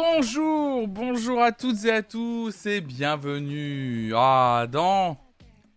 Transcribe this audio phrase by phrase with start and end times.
[0.00, 5.18] Bonjour, bonjour à toutes et à tous et bienvenue ah, dans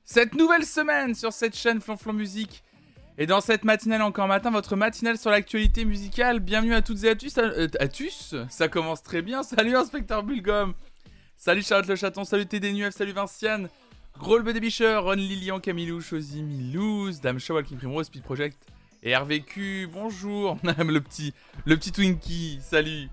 [0.03, 2.63] cette nouvelle semaine sur cette chaîne Flonflon Musique.
[3.17, 6.39] Et dans cette matinale encore matin, votre matinale sur l'actualité musicale.
[6.39, 7.35] Bienvenue à toutes et à tous.
[7.39, 9.41] Euh, à tous Ça commence très bien.
[9.41, 10.75] Salut Inspecteur Bulgum.
[11.35, 12.23] Salut Charlotte le chaton.
[12.23, 13.69] Salut TD Salut Vinciane.
[14.19, 14.97] Gros le Bicher.
[14.97, 18.67] Ron Lilian, Camilou, Chosy, Milouz, Dame Show, Walking Primrose, Speed Project
[19.01, 19.89] et RVQ.
[19.91, 20.59] Bonjour.
[20.77, 21.33] le petit,
[21.65, 22.59] le petit Twinkie.
[22.61, 23.09] Salut.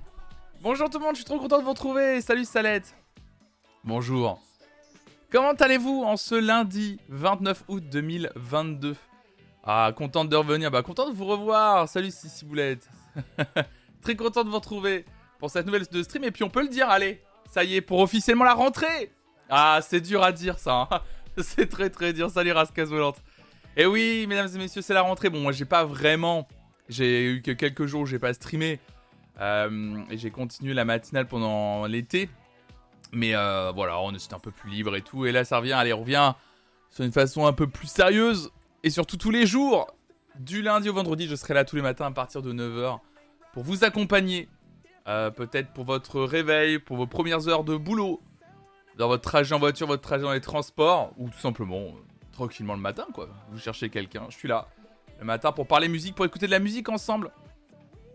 [0.60, 2.20] Bonjour tout le monde, je suis trop content de vous retrouver.
[2.20, 2.96] Salut Salette.
[3.84, 4.42] Bonjour.
[5.30, 8.96] Comment allez-vous en ce lundi 29 août 2022
[9.62, 10.72] Ah, contente de revenir.
[10.72, 11.88] Bah, content de vous revoir.
[11.88, 12.88] Salut Sissi Boulette.
[14.02, 15.04] Très content de vous retrouver
[15.38, 16.24] pour cette nouvelle de stream.
[16.24, 19.12] Et puis on peut le dire, allez, ça y est, pour officiellement la rentrée.
[19.48, 20.88] Ah, c'est dur à dire ça.
[20.90, 21.00] Hein.
[21.38, 22.30] c'est très très dur.
[22.30, 23.22] Salut Rascas volante.
[23.76, 25.30] Et oui, mesdames et messieurs, c'est la rentrée.
[25.30, 26.48] Bon, moi j'ai pas vraiment.
[26.88, 28.80] J'ai eu que quelques jours où j'ai pas streamé.
[29.40, 32.28] Euh, et j'ai continué la matinale pendant l'été.
[33.12, 35.26] Mais euh, voilà, on était un peu plus libre et tout.
[35.26, 36.34] Et là, ça revient, allez, on revient
[36.90, 38.50] sur une façon un peu plus sérieuse.
[38.82, 39.86] Et surtout tous les jours.
[40.38, 43.00] Du lundi au vendredi, je serai là tous les matins à partir de 9h
[43.52, 44.48] pour vous accompagner.
[45.08, 48.20] Euh, peut-être pour votre réveil, pour vos premières heures de boulot,
[48.98, 51.94] dans votre trajet en voiture, votre trajet dans les transports, ou tout simplement
[52.30, 53.28] tranquillement le matin, quoi.
[53.50, 54.68] Vous cherchez quelqu'un, je suis là
[55.18, 57.32] le matin pour parler musique, pour écouter de la musique ensemble.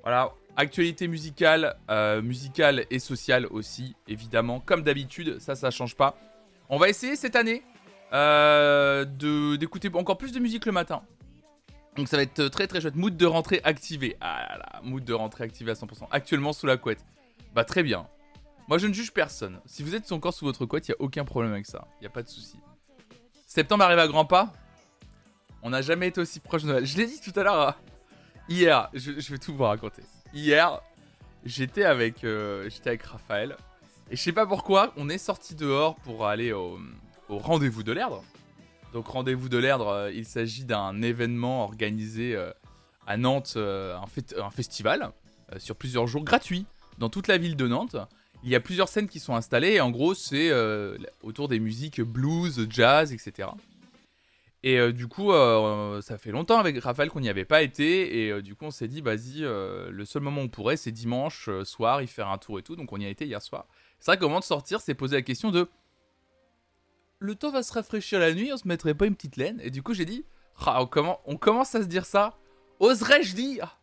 [0.03, 4.59] Voilà, Actualité musicale, euh, musicale et sociale aussi, évidemment.
[4.59, 6.15] Comme d'habitude, ça, ça change pas.
[6.69, 7.63] On va essayer cette année
[8.13, 9.05] euh,
[9.57, 11.01] d'écouter encore plus de musique le matin.
[11.95, 12.95] Donc ça va être très très chouette.
[12.95, 14.17] Mood de rentrée activé.
[14.21, 16.07] Ah là mood de rentrée activé à 100%.
[16.11, 17.03] Actuellement sous la couette.
[17.53, 18.07] Bah très bien.
[18.67, 19.59] Moi je ne juge personne.
[19.65, 21.87] Si vous êtes encore sous votre couette, il n'y a aucun problème avec ça.
[21.99, 22.59] Il n'y a pas de souci.
[23.47, 24.53] Septembre arrive à grands pas.
[25.61, 26.85] On n'a jamais été aussi proche de Noël.
[26.85, 27.75] Je l'ai dit tout à l'heure, hein.
[28.49, 28.89] hier.
[28.93, 30.81] Je vais tout vous raconter hier,
[31.45, 33.55] j'étais avec, euh, j'étais avec Raphaël.
[34.11, 36.79] Et je sais pas pourquoi, on est sorti dehors pour aller au,
[37.29, 38.23] rendez-vous de l'Erdre.
[38.93, 42.51] Donc rendez-vous de l'Erdre, euh, il s'agit d'un événement organisé euh,
[43.07, 45.11] à Nantes, un, un, festival
[45.57, 46.65] sur plusieurs jours gratuit
[46.99, 47.95] dans toute la ville de Nantes.
[48.43, 50.51] Il y a plusieurs scènes qui sont installées et en gros c'est
[51.21, 53.49] autour des musiques blues, jazz, etc.
[54.65, 58.23] Et euh, du coup, euh, ça fait longtemps avec Raphaël qu'on n'y avait pas été.
[58.23, 60.91] Et euh, du coup, on s'est dit, vas-y, le seul moment où on pourrait, c'est
[60.91, 62.75] dimanche soir, y faire un tour et tout.
[62.75, 63.67] Donc, on y a été hier soir.
[63.99, 65.69] C'est vrai qu'au moment de sortir, c'est posé la question de
[67.19, 69.57] le temps va se rafraîchir la nuit, on se mettrait pas une petite laine?
[69.63, 70.25] Et du coup, j'ai dit,
[70.65, 72.37] ah, on, on commence à se dire ça.
[72.81, 73.79] Oserais-je dire?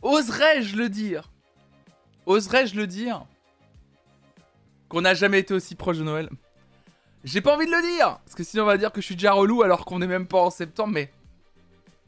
[0.00, 1.30] Oserais-je le dire?
[2.24, 3.26] Oserais-je le dire?
[4.88, 6.30] Qu'on n'a jamais été aussi proche de Noël?
[7.24, 9.16] J'ai pas envie de le dire Parce que sinon on va dire que je suis
[9.16, 11.10] déjà relou alors qu'on est même pas en septembre, mais...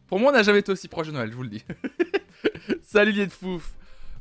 [0.09, 1.65] Pour moi on n'a jamais été aussi proche de Noël, je vous le dis.
[2.82, 3.72] Salut lié de fouf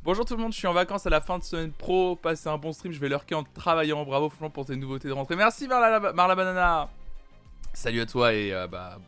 [0.03, 2.15] Bonjour tout le monde, je suis en vacances à la fin de semaine pro.
[2.15, 4.05] Passez un bon stream, je vais lurker en travaillant.
[4.05, 5.35] Bravo franchement pour tes nouveautés de rentrée.
[5.35, 6.89] Merci Marla, Marla Banana
[7.73, 8.99] Salut à toi et euh, bah...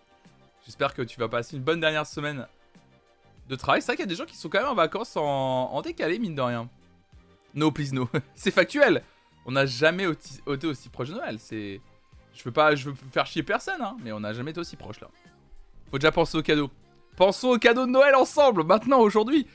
[0.66, 2.46] J'espère que tu vas passer une bonne dernière semaine
[3.48, 3.82] de travail.
[3.82, 5.82] C'est vrai qu'il y a des gens qui sont quand même en vacances en, en
[5.82, 6.68] décalé, mine de rien.
[7.54, 8.10] No, please, no.
[8.36, 9.02] C'est factuel
[9.48, 10.06] on n'a jamais
[10.48, 11.38] été aussi proche de Noël.
[11.40, 11.82] C'est,
[12.34, 12.76] je veux pas,
[13.12, 15.08] faire chier personne, hein, mais on n'a jamais été aussi proche là.
[15.90, 16.70] Faut déjà penser aux cadeaux.
[17.16, 19.48] Pensons aux cadeaux de Noël ensemble, maintenant, aujourd'hui.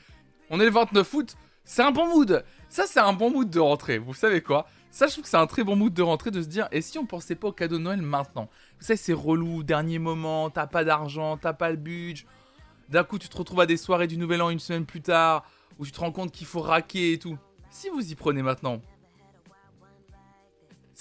[0.49, 2.43] On est le 29 août, c'est un bon mood.
[2.69, 3.99] Ça, c'est un bon mood de rentrée.
[3.99, 4.67] Vous savez quoi?
[4.89, 6.81] Ça, je trouve que c'est un très bon mood de rentrée de se dire, et
[6.81, 8.49] si on pensait pas aux cadeaux de Noël maintenant?
[8.79, 12.25] Vous savez, c'est relou, dernier moment, t'as pas d'argent, t'as pas le budget.
[12.89, 15.45] D'un coup, tu te retrouves à des soirées du Nouvel An une semaine plus tard,
[15.77, 17.37] où tu te rends compte qu'il faut raquer et tout.
[17.69, 18.81] Si vous y prenez maintenant,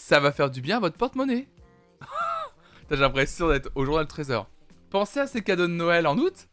[0.03, 1.47] ça va faire du bien à votre porte-monnaie.
[2.91, 4.51] J'ai l'impression d'être au journal Trésor.
[4.91, 6.49] Pensez à ses cadeaux de Noël en août.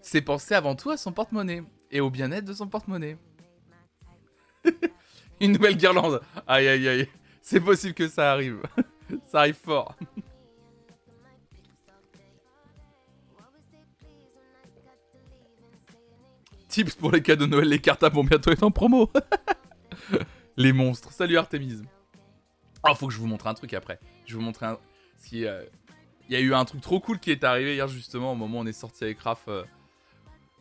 [0.00, 3.18] C'est penser avant tout à son porte-monnaie et au bien-être de son porte-monnaie.
[5.40, 6.20] Une nouvelle guirlande.
[6.46, 7.08] Aïe aïe aïe.
[7.42, 8.62] C'est possible que ça arrive.
[9.24, 9.96] ça arrive fort.
[16.68, 19.10] Tips pour les cadeaux de Noël, les cartes vont bientôt être en promo.
[20.56, 21.12] les monstres.
[21.12, 21.82] Salut Artemis.
[22.90, 23.98] Oh, faut que je vous montre un truc après.
[24.26, 24.78] Je vous montrer un.
[25.34, 25.64] Euh,
[26.28, 28.58] il y a eu un truc trop cool qui est arrivé hier, justement, au moment
[28.58, 29.44] où on est sorti avec Raph.
[29.48, 29.64] Euh,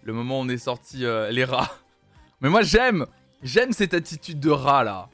[0.04, 1.72] le moment où on est sorti euh, les rats.
[2.42, 3.06] Mais moi, j'aime
[3.46, 5.08] J'aime cette attitude de rat là.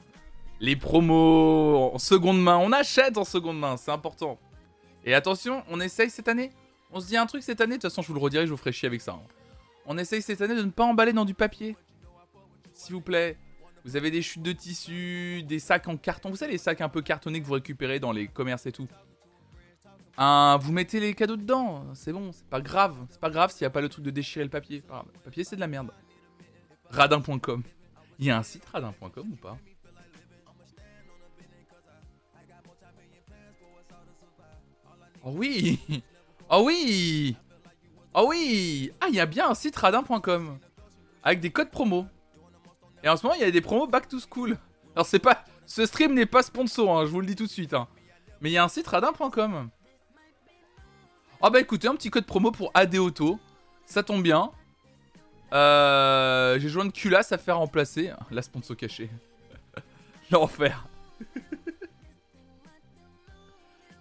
[0.58, 2.56] Les promos en seconde main.
[2.56, 4.38] On achète en seconde main, c'est important.
[5.04, 6.50] Et attention, on essaye cette année.
[6.92, 7.76] On se dit un truc cette année.
[7.76, 9.12] De toute façon, je vous le redirai, je vous ferai chier avec ça.
[9.12, 9.26] Hein.
[9.84, 11.76] On essaye cette année de ne pas emballer dans du papier.
[12.72, 13.36] S'il vous plaît.
[13.84, 16.30] Vous avez des chutes de tissu, des sacs en carton.
[16.30, 18.86] Vous savez, les sacs un peu cartonnés que vous récupérez dans les commerces et tout.
[20.16, 22.96] vous mettez les cadeaux dedans, c'est bon, c'est pas grave.
[23.10, 24.82] C'est pas grave s'il n'y a pas le truc de déchirer le papier.
[24.88, 25.90] Le papier, c'est de la merde.
[26.90, 27.62] Radin.com.
[28.18, 29.58] Il y a un site radin.com ou pas?
[35.24, 35.80] Oh oui
[36.50, 37.36] Oh oui
[38.14, 40.58] Oh oui Ah, il y a bien un site radin.com
[41.22, 42.06] avec des codes promo.
[43.02, 44.56] Et en ce moment, il y a des promos back to school.
[44.94, 45.44] Alors, c'est pas.
[45.66, 47.74] Ce stream n'est pas sponsor, hein, je vous le dis tout de suite.
[47.74, 47.88] Hein.
[48.40, 49.70] Mais il y a un site radin.com.
[51.40, 53.38] Oh bah écoutez, un petit code promo pour AD Auto.
[53.86, 54.50] Ça tombe bien.
[55.52, 58.12] Euh, J'ai joint de culasse à faire remplacer.
[58.30, 59.10] La sponsor cachée.
[60.30, 60.86] L'enfer.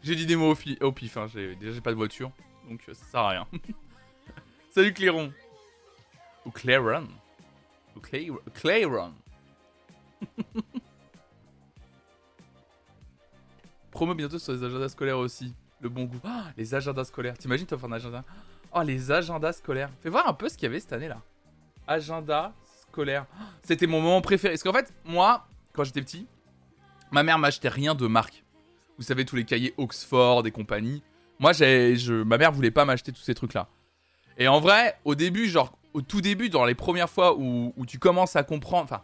[0.03, 1.17] j'ai dit des mots au, pif.
[1.17, 1.27] Hein.
[1.33, 2.31] Déjà, j'ai pas de voiture.
[2.69, 3.47] Donc, ça sert à rien.
[4.71, 5.33] Salut Clairon.
[6.45, 7.07] Ou Clairon.
[7.95, 7.99] Ou
[8.53, 9.13] Clairon.
[13.91, 15.53] Promo bientôt sur les agendas scolaires aussi.
[15.81, 16.19] Le bon goût.
[16.23, 17.37] Ah, les agendas scolaires.
[17.37, 18.23] T'imagines, toi, faire un agenda
[18.73, 19.89] Oh, les agendas scolaires.
[20.01, 21.21] Fais voir un peu ce qu'il y avait cette année là.
[21.87, 23.25] Agenda scolaire.
[23.63, 24.53] C'était mon moment préféré.
[24.53, 26.27] Parce qu'en fait, moi, quand j'étais petit,
[27.11, 28.43] ma mère m'achetait rien de marque.
[28.97, 31.03] Vous savez, tous les cahiers Oxford et compagnie.
[31.39, 33.67] Moi, je, ma mère voulait pas m'acheter tous ces trucs là.
[34.37, 37.99] Et en vrai, au début, genre, au tout début, dans les premières fois où, tu
[37.99, 38.83] commences à comprendre.
[38.83, 39.01] Enfin,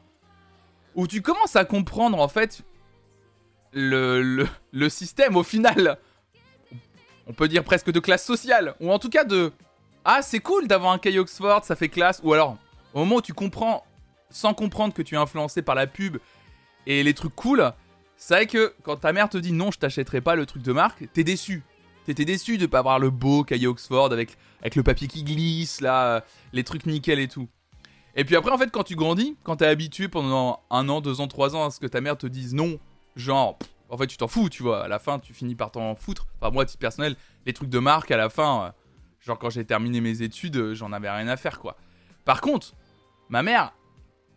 [0.96, 2.64] où tu commences à comprendre en fait
[3.72, 5.98] le, le, système au final,
[7.28, 9.52] on peut dire presque de classe sociale, ou en tout cas de
[10.06, 12.58] ah c'est cool d'avoir un cahier Oxford, ça fait classe, ou alors
[12.94, 13.86] au moment où tu comprends
[14.30, 16.18] sans comprendre que tu es influencé par la pub
[16.86, 17.72] et les trucs cool,
[18.16, 20.72] c'est vrai que quand ta mère te dit non je t'achèterai pas le truc de
[20.72, 21.64] marque, t'es déçu.
[22.08, 25.82] T'étais déçu de pas avoir le beau cahier Oxford avec, avec le papier qui glisse,
[25.82, 26.24] là,
[26.54, 27.50] les trucs nickel et tout.
[28.16, 31.20] Et puis après, en fait, quand tu grandis, quand t'es habitué pendant un an, deux
[31.20, 32.80] ans, trois ans à ce que ta mère te dise non,
[33.18, 33.60] genre,
[33.90, 34.86] en fait, tu t'en fous, tu vois.
[34.86, 36.28] À la fin, tu finis par t'en foutre.
[36.40, 38.72] Enfin, moi, à titre personnel, les trucs de marque, à la fin, euh,
[39.20, 41.76] genre, quand j'ai terminé mes études, euh, j'en avais rien à faire, quoi.
[42.24, 42.74] Par contre,
[43.28, 43.74] ma mère,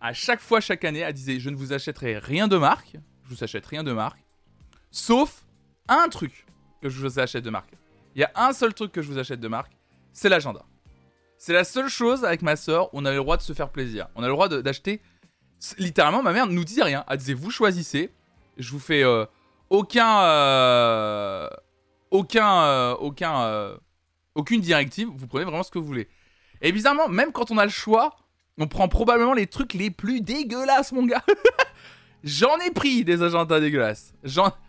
[0.01, 2.97] à chaque fois, chaque année, elle disait Je ne vous achèterai rien de marque.
[3.23, 4.25] Je vous achète rien de marque.
[4.91, 5.47] Sauf
[5.87, 6.47] un truc
[6.81, 7.73] que je vous achète de marque.
[8.15, 9.73] Il y a un seul truc que je vous achète de marque
[10.13, 10.63] c'est l'agenda.
[11.39, 14.09] C'est la seule chose avec ma soeur on a le droit de se faire plaisir.
[14.17, 15.01] On a le droit d'acheter.
[15.79, 17.05] Littéralement, ma mère ne nous disait rien.
[17.09, 18.11] Elle disait Vous choisissez.
[18.59, 19.03] Je vous fais.
[19.05, 19.25] Euh,
[19.71, 21.49] aucun, euh,
[22.11, 23.77] aucun, euh, aucun, euh,
[24.35, 25.09] aucune directive.
[25.15, 26.09] Vous prenez vraiment ce que vous voulez.
[26.61, 28.17] Et bizarrement, même quand on a le choix,
[28.59, 31.25] on prend probablement les trucs les plus dégueulasses, mon gars.
[32.25, 34.13] J'en ai pris des agendas dégueulasses.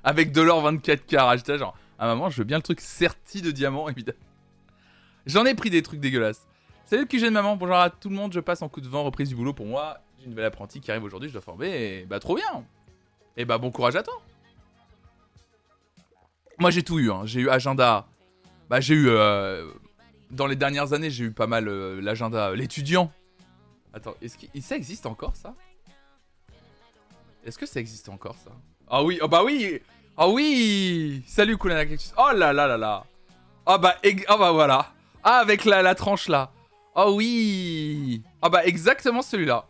[0.03, 1.35] Avec de l'or 24 carats.
[1.35, 4.17] J'étais genre, à maman, je veux bien le truc serti de diamants, évidemment.
[5.27, 6.47] J'en ai pris des trucs dégueulasses.
[6.85, 8.87] Salut le QG de maman, bonjour à tout le monde, je passe en coup de
[8.87, 9.99] vent, reprise du boulot pour moi.
[10.17, 12.65] J'ai une nouvelle apprentie qui arrive aujourd'hui, je dois former, et bah trop bien.
[13.37, 14.19] Et bah bon courage à toi.
[16.57, 17.21] Moi j'ai tout eu, hein.
[17.25, 18.07] j'ai eu agenda.
[18.67, 19.71] Bah j'ai eu euh,
[20.31, 23.11] dans les dernières années j'ai eu pas mal euh, l'agenda euh, l'étudiant.
[23.93, 25.53] Attends, est-ce que ça existe encore ça?
[27.45, 28.51] Est-ce que ça existe encore ça?
[28.87, 29.81] Ah oui, oh bah oui,
[30.17, 31.23] ah oui.
[31.27, 31.83] Salut Kulana
[32.17, 33.03] Oh là là là là.
[33.65, 34.87] Ah bah oh bah voilà.
[35.23, 36.51] Ah avec la, la tranche là.
[36.95, 38.21] Oh oui.
[38.41, 39.65] Ah bah exactement celui-là.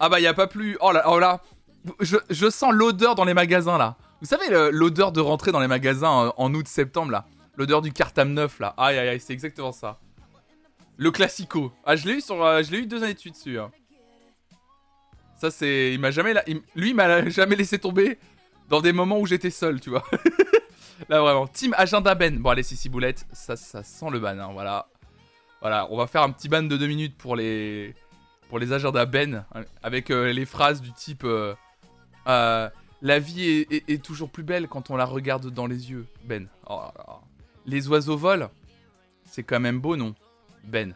[0.00, 0.76] Ah bah y a pas plus.
[0.80, 1.40] Oh là, oh là.
[2.00, 3.96] Je, je sens l'odeur dans les magasins là.
[4.20, 7.26] Vous savez l'odeur de rentrer dans les magasins en, août-septembre là
[7.56, 8.74] L'odeur du cartame neuf là.
[8.76, 9.98] Aïe aïe aïe, c'est exactement ça.
[10.96, 11.72] Le classico.
[11.84, 12.42] Ah, je l'ai eu sur.
[12.42, 13.58] Euh, je l'ai eu deux années de dessus.
[15.36, 15.92] Ça c'est.
[15.92, 16.34] Il m'a jamais.
[16.74, 18.18] lui, il m'a jamais laissé tomber
[18.68, 20.04] dans des moments où j'étais seul, tu vois.
[21.08, 21.46] là vraiment.
[21.46, 22.38] Team Agenda Ben.
[22.38, 23.26] Bon allez, si boulette.
[23.32, 24.88] Ça, ça sent le ban, hein, voilà.
[25.60, 27.94] Voilà, on va faire un petit ban de deux minutes pour les.
[28.48, 29.44] Pour les agendas Ben.
[29.82, 31.24] Avec euh, les phrases du type.
[31.24, 31.54] euh,
[32.28, 32.68] euh
[33.02, 36.48] la vie est, toujours plus belle quand on la regarde dans les yeux, Ben.
[36.68, 36.80] Oh
[37.66, 38.50] les oiseaux volent.
[39.24, 40.14] C'est quand même beau, non
[40.64, 40.94] Ben?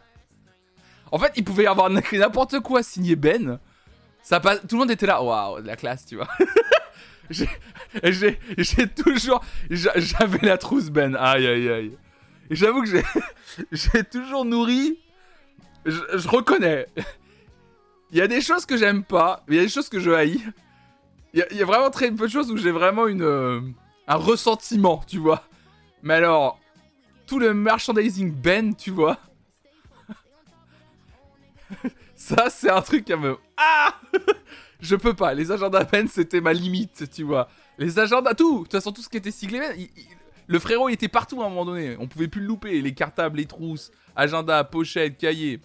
[1.11, 3.59] En fait, il pouvait y avoir n'importe quoi signé Ben.
[4.23, 4.57] Ça pas...
[4.57, 5.21] Tout le monde était là.
[5.21, 6.27] Waouh, la classe, tu vois.
[7.29, 9.43] j'ai toujours.
[9.69, 11.15] J'avais la trousse, Ben.
[11.15, 11.97] Aïe, aïe, aïe.
[12.49, 13.01] J'avoue que
[13.71, 14.99] j'ai toujours nourri.
[15.85, 16.87] Je, reconnais.
[18.11, 20.11] Il y a des choses que j'aime pas, il y a des choses que je
[20.11, 20.41] haïs.
[21.33, 23.61] Il y, a vraiment très peu de choses où j'ai vraiment une, euh,
[24.05, 25.47] un ressentiment, tu vois.
[26.03, 26.59] Mais alors,
[27.25, 29.17] tout le merchandising Ben, tu vois.
[32.15, 33.37] Ça, c'est un truc à me.
[33.55, 33.95] Ah
[34.81, 35.33] Je peux pas.
[35.33, 37.47] Les agendas Ben, c'était ma limite, tu vois.
[37.77, 38.59] Les agendas, tout.
[38.59, 39.87] De toute façon, tout ce qui était siglé Ben,
[40.47, 41.95] le frérot, il était partout à un moment donné.
[41.99, 42.81] On pouvait plus le louper.
[42.81, 45.61] Les cartables, les trousses, agenda, pochette, cahier.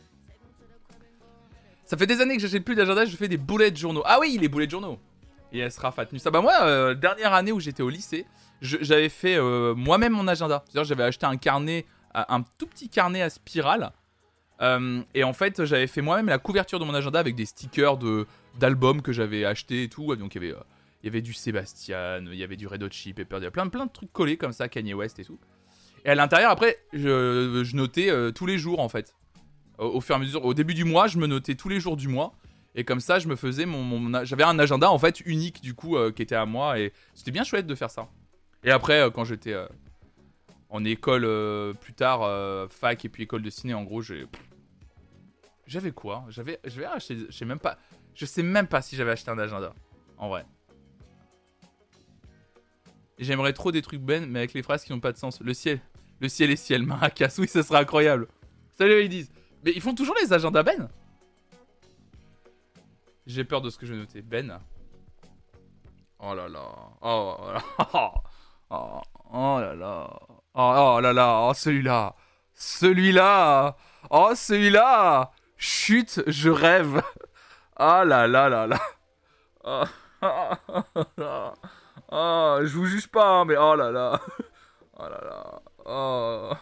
[1.84, 4.02] Ça fait des années que j'achète plus d'agenda, je fais des boulets de journaux.
[4.04, 4.98] Ah oui, les boulets de journaux.
[5.52, 8.26] Et elle sera Ça bah moi, euh, dernière année où j'étais au lycée,
[8.60, 10.64] j'avais fait euh, moi-même mon agenda.
[10.66, 13.92] C'est-à-dire j'avais acheté un carnet, un tout petit carnet à spirale,
[14.62, 17.98] Euh, et en fait, j'avais fait moi-même la couverture de mon agenda avec des stickers
[17.98, 18.26] de
[18.58, 20.14] d'albums que j'avais achetés et tout.
[20.16, 20.62] Donc il y avait, euh,
[21.02, 23.44] il y avait du Sébastien, il y avait du Red Hot Chili Peppers, il y
[23.44, 25.38] avait plein, plein de trucs collés comme ça, Kanye West et tout.
[26.04, 29.14] Et à l'intérieur, après, je, notais euh, tous les jours en fait.
[29.78, 31.96] Au, fur et à mesure, au début du mois, je me notais tous les jours
[31.96, 32.34] du mois.
[32.74, 35.96] Et comme ça, je me faisais mon, j'avais un agenda en fait unique du coup
[36.14, 38.08] qui était à moi et c'était bien chouette de faire ça.
[38.64, 39.54] Et après, quand j'étais
[40.68, 41.26] en école
[41.80, 44.26] plus tard, fac et puis école de ciné, en gros, j'ai
[45.66, 46.24] j'avais quoi?
[46.28, 47.78] J'avais, je vais acheter, je sais même pas,
[48.16, 49.74] je sais même pas si j'avais acheté un agenda,
[50.16, 50.46] en vrai.
[53.18, 55.40] J'aimerais trop des trucs Ben, mais avec les phrases qui n'ont pas de sens.
[55.40, 55.80] Le ciel,
[56.20, 58.28] le ciel est ciel, Maracas, oui, ça serait incroyable.
[58.76, 59.30] Salut, ils disent.
[59.64, 60.88] Mais ils font toujours les agendas Ben
[63.26, 64.22] J'ai peur de ce que je vais noter.
[64.22, 64.60] Ben.
[66.18, 66.68] Oh là là.
[67.02, 68.12] Oh là là.
[68.68, 69.00] Oh,
[69.32, 70.20] oh là là.
[70.54, 71.48] Oh, oh là là.
[71.48, 72.16] Oh celui-là.
[72.54, 73.76] Celui-là.
[74.10, 75.32] Oh celui-là.
[75.56, 77.02] Chut, je rêve.
[77.76, 78.78] Ah là là là là.
[79.64, 79.82] Oh,
[82.10, 84.20] oh, je vous juge pas, hein, mais oh là là.
[84.98, 85.60] Oh là là.
[85.84, 86.52] Oh.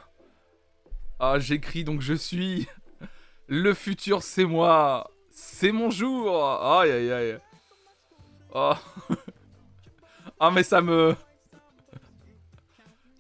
[1.21, 2.67] Ah, j'écris donc je suis.
[3.47, 5.09] Le futur, c'est moi.
[5.31, 6.35] C'est mon jour.
[6.81, 7.39] Aïe aïe aïe.
[8.53, 8.73] Oh.
[10.41, 11.15] Ah, mais ça me.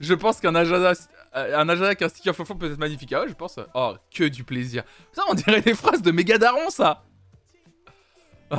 [0.00, 0.92] Je pense qu'un agenda
[1.36, 3.12] euh, un agenda avec un sticker faux peut être magnifique.
[3.12, 3.58] Ah ouais, je pense.
[3.74, 4.82] Oh, que du plaisir.
[5.12, 7.04] Ça, on dirait des phrases de méga daron, ça.
[8.50, 8.56] Et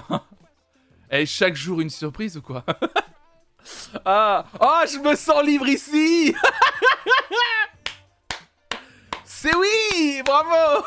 [1.21, 2.63] eh, chaque jour une surprise ou quoi?
[4.05, 6.35] Ah, oh, je me sens libre ici.
[9.23, 10.85] C'est oui, bravo.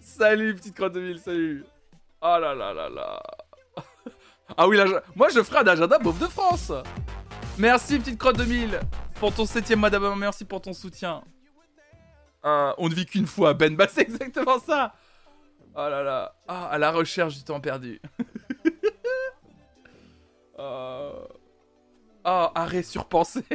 [0.00, 1.62] salut petite crotte de ville, salut.
[2.22, 3.22] Oh là là là là.
[4.56, 6.72] Ah oui, là, moi je ferai un agenda beauf de France.
[7.58, 8.80] Merci petite crotte de mille
[9.20, 11.22] pour ton septième mois d'abonnement, merci pour ton soutien.
[12.44, 13.74] Euh, on ne vit qu'une fois, Ben.
[13.74, 14.94] Bah, c'est exactement ça.
[15.76, 16.36] Oh là là.
[16.46, 18.00] Ah, à la recherche du temps perdu.
[20.58, 21.28] oh.
[22.24, 23.44] oh, arrêt surpensé.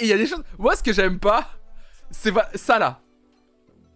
[0.00, 0.44] il y a des choses.
[0.58, 1.50] Moi, ce que j'aime pas,
[2.10, 3.00] c'est ça là.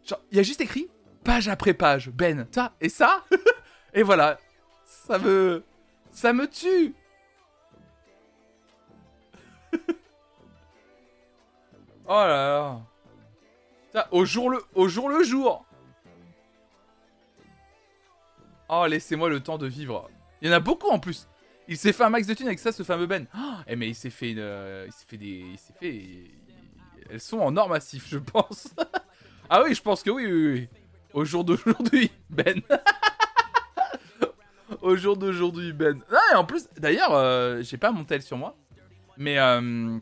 [0.04, 0.88] Genre, il y a juste écrit
[1.24, 2.46] page après page, Ben.
[2.52, 3.24] Ça, et ça.
[3.94, 4.38] et voilà.
[4.84, 5.62] Ça me.
[6.12, 6.94] Ça me tue.
[12.06, 12.80] oh là là.
[14.10, 15.64] Au jour le, jour.
[18.68, 20.10] Oh, laissez-moi le temps de vivre.
[20.40, 21.28] Il y en a beaucoup en plus.
[21.68, 23.26] Il s'est fait un max de thunes avec ça, ce fameux Ben.
[23.36, 26.30] Oh, eh mais il s'est fait une, euh, il s'est fait des, il s'est fait.
[27.10, 28.74] Elles sont en or massif, je pense.
[29.50, 30.68] ah oui, je pense que oui, oui, oui.
[31.12, 32.60] Au jour d'aujourd'hui, Ben.
[34.82, 36.00] Au jour d'aujourd'hui, Ben.
[36.12, 38.56] Ah, et en plus, d'ailleurs, euh, j'ai pas mon tel sur moi.
[39.16, 39.98] Mais euh,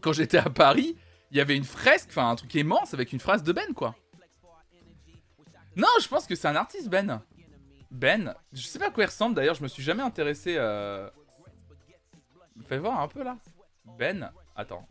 [0.00, 0.96] quand j'étais à Paris,
[1.30, 3.94] il y avait une fresque, enfin un truc immense avec une phrase de Ben, quoi.
[5.76, 7.22] Non, je pense que c'est un artiste, Ben.
[7.90, 10.56] Ben, je sais pas à quoi il ressemble d'ailleurs, je me suis jamais intéressé.
[10.56, 11.08] Euh...
[12.66, 13.38] Fais voir un peu là.
[13.98, 14.86] Ben, attends.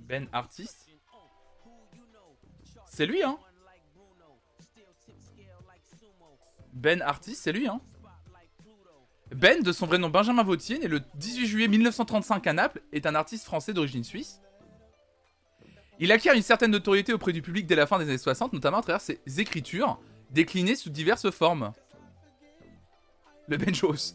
[0.00, 0.88] Ben artiste.
[2.86, 3.38] C'est lui, hein
[6.72, 7.80] Ben artiste, c'est lui, hein
[9.34, 13.06] ben, de son vrai nom Benjamin Vautier, né le 18 juillet 1935 à Naples, est
[13.06, 14.40] un artiste français d'origine suisse.
[16.00, 18.78] Il acquiert une certaine notoriété auprès du public dès la fin des années 60, notamment
[18.78, 21.72] à travers ses écritures, déclinées sous diverses formes.
[23.46, 24.14] Le Benjos.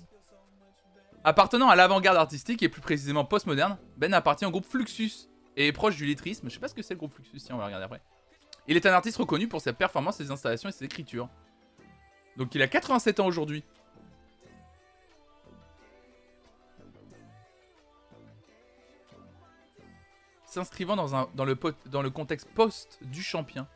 [1.24, 5.72] Appartenant à l'avant-garde artistique et plus précisément postmoderne, Ben appartient au groupe Fluxus et est
[5.72, 6.50] proche du lettrisme.
[6.50, 8.02] Je sais pas ce que c'est le groupe Fluxus, si on va regarder après.
[8.68, 11.30] Il est un artiste reconnu pour ses performances, ses installations et ses écritures.
[12.38, 13.64] Donc il a 87 ans aujourd'hui.
[20.50, 23.68] S'inscrivant dans, le contexte post du champion.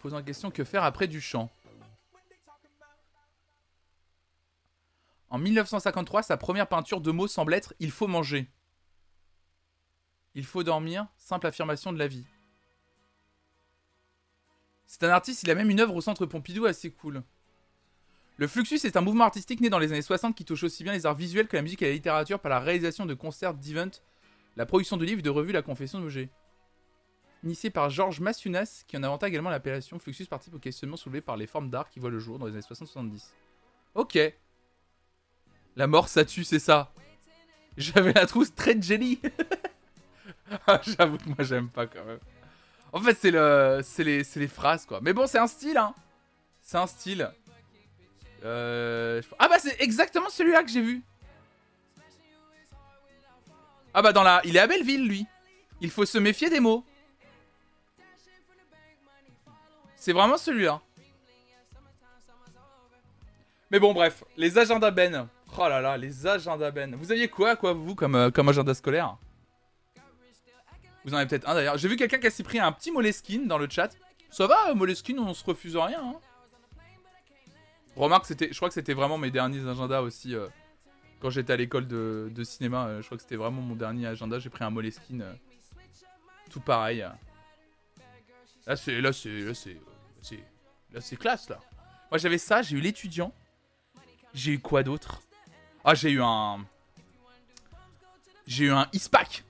[0.00, 1.50] Posant la question que faire après Duchamp
[5.28, 8.50] En 1953, sa première peinture de mots semble être Il faut manger.
[10.34, 12.26] Il faut dormir, simple affirmation de la vie.
[14.86, 17.22] C'est un artiste, il a même une œuvre au centre Pompidou assez cool.
[18.38, 20.92] Le Fluxus est un mouvement artistique né dans les années 60 qui touche aussi bien
[20.92, 24.02] les arts visuels que la musique et la littérature par la réalisation de concerts, d'events,
[24.56, 26.28] la production de livres, de revues, la confession d'objets.
[27.44, 31.36] Initié par Georges Massiunas, qui en inventa également l'appellation Fluxus participe au questionnement soulevé par
[31.36, 33.30] les formes d'art qui voient le jour dans les années 60-70.
[33.94, 34.18] Ok.
[35.76, 36.92] La mort, ça tue, c'est ça.
[37.78, 39.20] J'avais la trousse très jelly.
[40.68, 42.20] Ah, j'avoue que moi, j'aime pas quand même.
[42.92, 45.00] En fait, c'est le, les, les phrases, quoi.
[45.02, 45.92] Mais bon, c'est un style, hein.
[46.62, 47.28] C'est un style.
[48.46, 49.20] Euh...
[49.38, 51.02] Ah bah c'est exactement celui-là que j'ai vu.
[53.92, 54.40] Ah bah dans la...
[54.44, 55.26] Il est à Belleville, lui.
[55.80, 56.84] Il faut se méfier des mots.
[59.96, 60.80] C'est vraiment celui-là.
[63.70, 64.22] Mais bon, bref.
[64.36, 65.28] Les agendas Ben.
[65.58, 66.94] Oh là là, les agendas Ben.
[66.94, 69.16] Vous aviez quoi, quoi, vous, comme, euh, agenda scolaire?
[71.04, 71.78] Vous en avez peut-être un d'ailleurs.
[71.78, 73.90] J'ai vu quelqu'un qui a s'y pris un petit Moleskine dans le chat.
[74.30, 76.00] Ça va, Moleskine, on se refuse rien.
[76.00, 76.20] Hein.
[77.96, 80.34] Remarque, c'était, je crois que c'était vraiment mes derniers agendas aussi.
[80.34, 80.48] Euh,
[81.20, 84.38] quand j'étais à l'école de, cinéma, euh, je crois que c'était vraiment mon dernier agenda.
[84.38, 85.24] J'ai pris un Moleskine.
[86.50, 87.06] tout pareil.
[88.66, 89.00] Là, c'est.
[89.00, 89.40] Là, c'est.
[89.40, 89.76] Là, c'est.
[90.92, 91.58] Là, c'est classe, là.
[92.10, 93.32] Moi, j'avais ça, j'ai eu l'étudiant.
[94.34, 95.22] J'ai eu quoi d'autre?
[95.82, 96.64] Ah, j'ai eu un.
[98.46, 99.42] J'ai eu un ISPAC.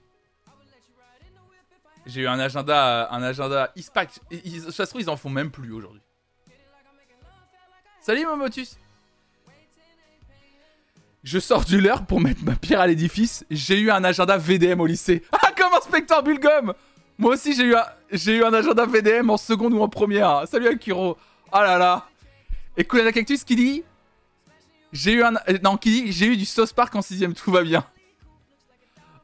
[2.06, 4.20] J'ai eu un agenda, un agenda ISPAC.
[4.70, 6.00] Ça se trouve, ils en font même plus aujourd'hui.
[8.06, 8.78] Salut, Momotus.
[11.25, 13.44] Je sors du leurre pour mettre ma pierre à l'édifice.
[13.50, 15.25] J'ai eu un agenda VDM au lycée.
[15.32, 16.72] Ah, comme inspecteur Bulgum?
[17.18, 17.84] Moi aussi, j'ai eu, un...
[18.12, 20.46] eu un agenda VDM en seconde ou en première.
[20.46, 21.18] Salut, Akiro.
[21.50, 22.06] Oh là là.
[22.76, 23.82] Et la Cactus qui dit
[24.92, 25.32] j'ai eu un.
[25.64, 27.84] Non, qui dit J'ai eu du Sauce Park en 6ème, tout va bien.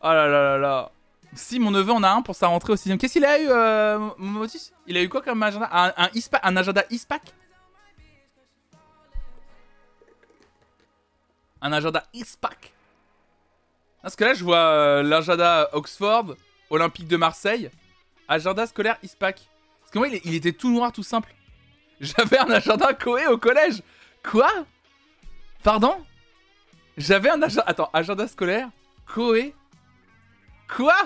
[0.00, 0.90] Oh là là là là.
[1.34, 2.98] Si, mon neveu en a un pour sa rentrée au 6ème.
[2.98, 4.72] Qu'est-ce qu'il a eu, euh, Motus?
[4.88, 5.70] Il a eu quoi comme agenda?
[5.72, 6.08] Un, un,
[6.42, 7.32] un agenda ISPAC?
[11.64, 12.72] Un agenda ISPAC
[14.02, 16.34] Parce que là, je vois euh, l'agenda Oxford,
[16.70, 17.70] Olympique de Marseille,
[18.26, 19.48] agenda scolaire ISPAC.
[19.80, 21.32] Parce que moi, il, était tout noir, tout simple.
[22.00, 23.80] J'avais un agenda Coé au collège.
[24.28, 24.50] Quoi?
[25.62, 26.04] Pardon?
[26.96, 27.62] J'avais un agenda...
[27.68, 28.68] Attends, agenda scolaire
[29.06, 29.54] Koé
[30.68, 30.96] Quoi?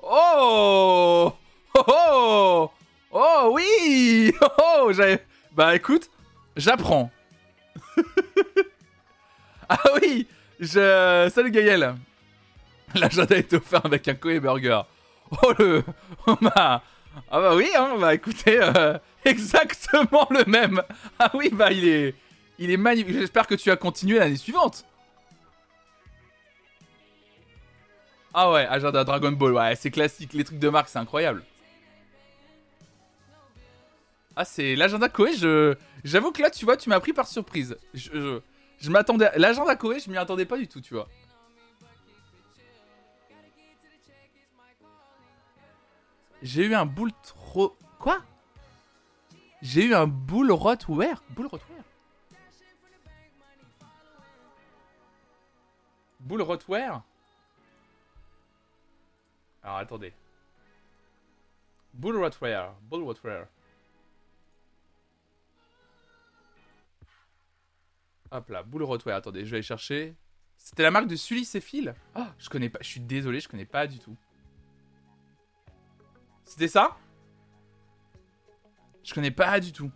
[0.00, 1.32] Oh
[1.74, 2.70] Oh Oh
[3.10, 5.16] Oh oui Oh, oh.
[5.52, 6.08] Bah écoute,
[6.56, 7.10] j'apprends.
[9.68, 10.26] ah oui
[10.58, 11.30] Je...
[11.32, 11.94] Salut Gaël
[12.94, 14.82] L'agenda est offert avec un Koé Burger.
[15.42, 15.84] Oh le...
[16.26, 16.82] Oh ma...
[17.30, 20.82] Ah bah oui, hein, bah écoutez, euh, exactement le même.
[21.18, 22.14] Ah oui, bah il est...
[22.58, 23.18] Il est magnifique.
[23.18, 24.84] J'espère que tu as continué l'année suivante.
[28.34, 30.34] Ah ouais, agenda Dragon Ball, ouais, c'est classique.
[30.34, 31.42] Les trucs de marque, c'est incroyable.
[34.36, 35.74] Ah, c'est l'agenda Koei, je...
[36.04, 37.76] J'avoue que là, tu vois, tu m'as pris par surprise.
[37.94, 38.40] Je,
[38.78, 39.30] je, m'attendais...
[39.36, 41.08] L'agenda Koei, je m'y attendais pas du tout, tu vois.
[46.42, 47.76] J'ai eu un boule trop...
[47.98, 48.18] Quoi?
[49.60, 51.80] J'ai eu un boule rotwear Boule rotwear
[56.20, 57.02] Bull Rotwear
[59.62, 60.12] Alors attendez.
[61.94, 62.74] Bull Rotwear.
[62.82, 63.46] Bull Rotwear.
[68.32, 69.16] Hop là, Bull Rotwear.
[69.16, 70.14] Attendez, je vais aller chercher.
[70.56, 72.78] C'était la marque de Sully et Phil Oh, je connais pas.
[72.82, 74.16] Je suis désolé, je connais pas du tout.
[76.44, 76.96] C'était ça?
[79.02, 79.90] Je connais pas du tout.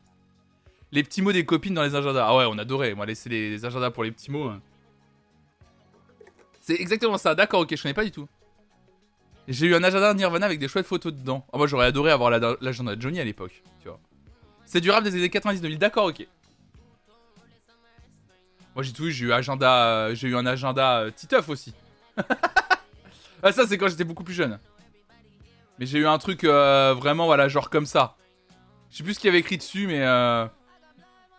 [0.90, 2.26] Les petits mots des copines dans les agendas.
[2.26, 2.94] Ah ouais, on adorait.
[2.94, 4.48] Moi, laisser les, agendas pour les petits mots.
[4.48, 4.62] Hein.
[6.60, 7.34] C'est exactement ça.
[7.34, 8.28] D'accord, ok, je connais pas du tout.
[9.46, 11.44] J'ai eu un agenda Nirvana avec des chouettes photos dedans.
[11.52, 14.00] Oh, moi, j'aurais adoré avoir l'agenda de Johnny à l'époque, tu vois.
[14.64, 16.26] C'est du rap des années 99 D'accord, ok.
[18.74, 19.12] Moi, j'ai tout eu.
[19.12, 20.14] J'ai eu agenda.
[20.14, 21.74] J'ai eu un agenda euh, Titeuf aussi.
[23.42, 24.58] ah, ça, c'est quand j'étais beaucoup plus jeune.
[25.78, 28.16] Mais j'ai eu un truc euh, vraiment, voilà, genre comme ça.
[28.90, 30.02] Je sais plus ce qu'il y avait écrit dessus, mais.
[30.02, 30.46] Euh...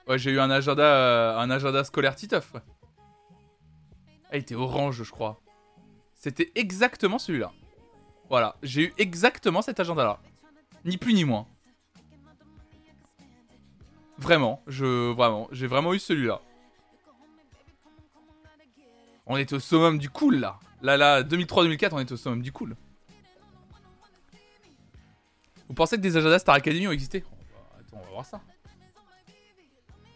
[0.08, 2.54] Ouais, j'ai eu un agenda, euh, un agenda scolaire Titeuf.
[2.54, 2.62] Ouais.
[4.30, 5.42] Elle était orange, je crois.
[6.14, 7.52] C'était exactement celui-là.
[8.30, 10.20] Voilà, j'ai eu exactement cet agenda-là.
[10.84, 11.48] Ni plus ni moins.
[14.18, 16.42] Vraiment, je vraiment, j'ai vraiment eu celui-là.
[19.28, 20.60] On est au summum du cool là.
[20.82, 22.76] Là là, 2003-2004, on est au summum du cool.
[25.68, 27.24] Vous pensez que des agendas Star Academy ont existé?
[27.80, 28.40] Attends, on va voir ça.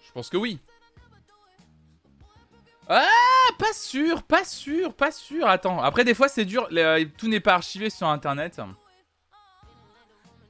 [0.06, 0.60] Je pense que oui.
[2.88, 3.06] Ah,
[3.58, 5.48] pas sûr, pas sûr, pas sûr.
[5.48, 8.60] Attends, après des fois c'est dur, euh, tout n'est pas archivé sur internet.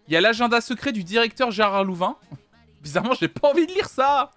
[0.07, 2.17] Il y a l'agenda secret du directeur Gérard Louvain.
[2.81, 4.31] Bizarrement, j'ai pas envie de lire ça.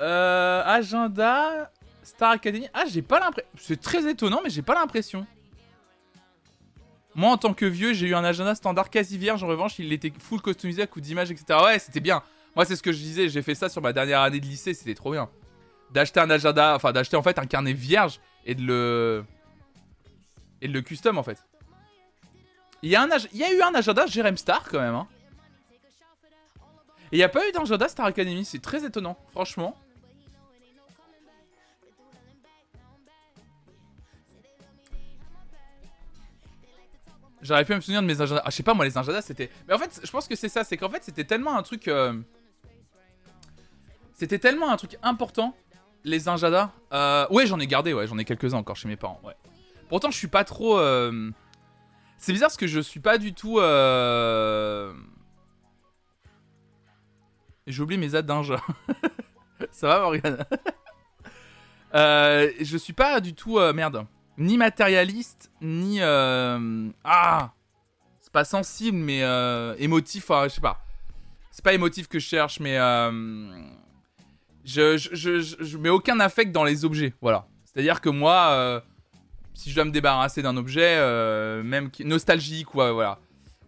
[0.00, 1.70] Euh, agenda
[2.02, 2.68] Star Academy.
[2.72, 3.50] Ah, j'ai pas l'impression.
[3.56, 5.26] C'est très étonnant, mais j'ai pas l'impression.
[7.14, 9.42] Moi, en tant que vieux, j'ai eu un agenda standard quasi vierge.
[9.42, 11.58] En revanche, il était full customisé à coup d'images, etc.
[11.64, 12.22] Ouais, c'était bien.
[12.54, 14.74] Moi, c'est ce que je disais, j'ai fait ça sur ma dernière année de lycée,
[14.74, 15.28] c'était trop bien.
[15.90, 19.24] D'acheter un agenda, enfin d'acheter en fait un carnet vierge et de le.
[20.60, 21.44] Et de le custom en fait.
[22.82, 24.94] Il y, a un il y a eu un agenda Jerem Star quand même.
[24.94, 25.08] Hein.
[27.10, 29.76] Et il n'y a pas eu d'agenda Star Academy, c'est très étonnant, franchement.
[37.42, 38.42] J'aurais pu me souvenir de mes agendas.
[38.44, 39.50] Ah, je sais pas, moi, les agendas, c'était.
[39.68, 40.64] Mais en fait, je pense que c'est ça.
[40.64, 41.86] C'est qu'en fait, c'était tellement un truc.
[41.88, 42.14] euh,
[44.14, 45.54] C'était tellement un truc important,
[46.04, 46.72] les agendas.
[46.92, 47.26] Euh...
[47.30, 49.34] Ouais, j'en ai gardé, ouais, j'en ai quelques-uns encore chez mes parents, ouais.
[49.88, 50.78] Pourtant, je suis pas trop.
[50.78, 51.30] euh,
[52.18, 53.58] C'est bizarre parce que je suis pas du tout.
[53.60, 54.92] euh,
[57.66, 58.54] J'ai oublié mes adinges.
[59.70, 60.44] ça va, Morgane?
[61.94, 63.58] Je suis pas du tout.
[63.72, 64.04] Merde.
[64.38, 65.98] Ni matérialiste, ni.
[66.00, 67.52] euh, Ah
[68.20, 70.80] C'est pas sensible, mais euh, émotif, enfin, je sais pas.
[71.50, 72.78] C'est pas émotif que je cherche, mais.
[72.78, 73.50] euh,
[74.64, 77.46] Je, je, je, mets aucun affect dans les objets, voilà.
[77.64, 78.80] C'est-à-dire que moi, euh,
[79.54, 80.96] si je dois me débarrasser d'un objet,
[81.64, 83.18] même nostalgique, ou voilà.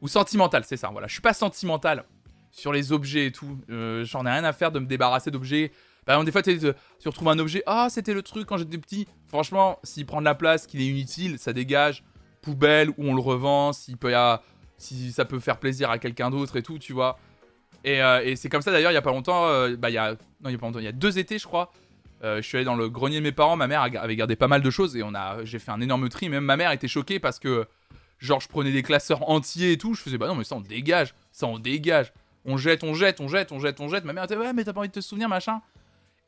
[0.03, 1.07] Ou sentimental, c'est ça, voilà.
[1.09, 2.05] Je suis pas sentimental
[2.53, 3.59] sur les objets et tout.
[4.05, 5.73] J'en ai rien à faire de me débarrasser d'objets.
[6.13, 7.63] Exemple, des fois, tu retrouves un objet.
[7.67, 9.07] Ah, c'était le truc quand j'étais petit.
[9.29, 12.03] Franchement, s'il prend de la place, qu'il est inutile, ça dégage.
[12.43, 13.73] Poubelle ou on le revend.
[13.73, 14.43] S'il peut y a-
[14.79, 17.19] si ça peut faire plaisir à quelqu'un d'autre et tout, tu vois.
[17.85, 19.47] Et, euh, et c'est comme ça d'ailleurs, il y a pas longtemps.
[19.49, 20.79] euh, bah, il y a, non, il y a pas longtemps.
[20.79, 21.71] Il y a deux étés, je crois.
[22.23, 23.57] euh, je suis allé dans le grenier de mes parents.
[23.57, 26.09] Ma mère avait gardé pas mal de choses et on a, j'ai fait un énorme
[26.11, 26.29] tri.
[26.29, 27.67] Même ma mère était choquée parce que,
[28.19, 29.95] genre, je prenais des classeurs entiers et tout.
[29.95, 32.13] Je faisais, bah non, mais ça on dégage, ça on dégage.
[32.45, 34.05] On jette, on jette, on jette, on jette, on jette.
[34.05, 35.61] Ma mère était, ouais, mais t'as pas envie de te souvenir, machin.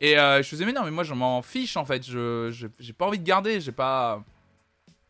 [0.03, 2.05] Et euh, je faisais, mais non, mais moi je m'en fiche en fait.
[2.05, 3.61] Je, j'ai pas envie de garder.
[3.61, 4.23] J'ai pas,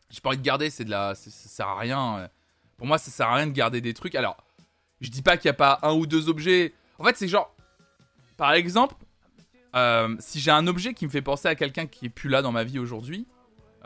[0.09, 0.69] j'ai pas envie de garder.
[0.69, 2.29] C'est de la, ça sert à rien.
[2.77, 4.13] Pour moi, ça sert à rien de garder des trucs.
[4.13, 4.37] Alors,
[5.01, 6.73] je dis pas qu'il y a pas un ou deux objets.
[6.99, 7.53] En fait, c'est genre,
[8.37, 8.95] par exemple,
[9.75, 12.41] euh, si j'ai un objet qui me fait penser à quelqu'un qui est plus là
[12.41, 13.25] dans ma vie aujourd'hui,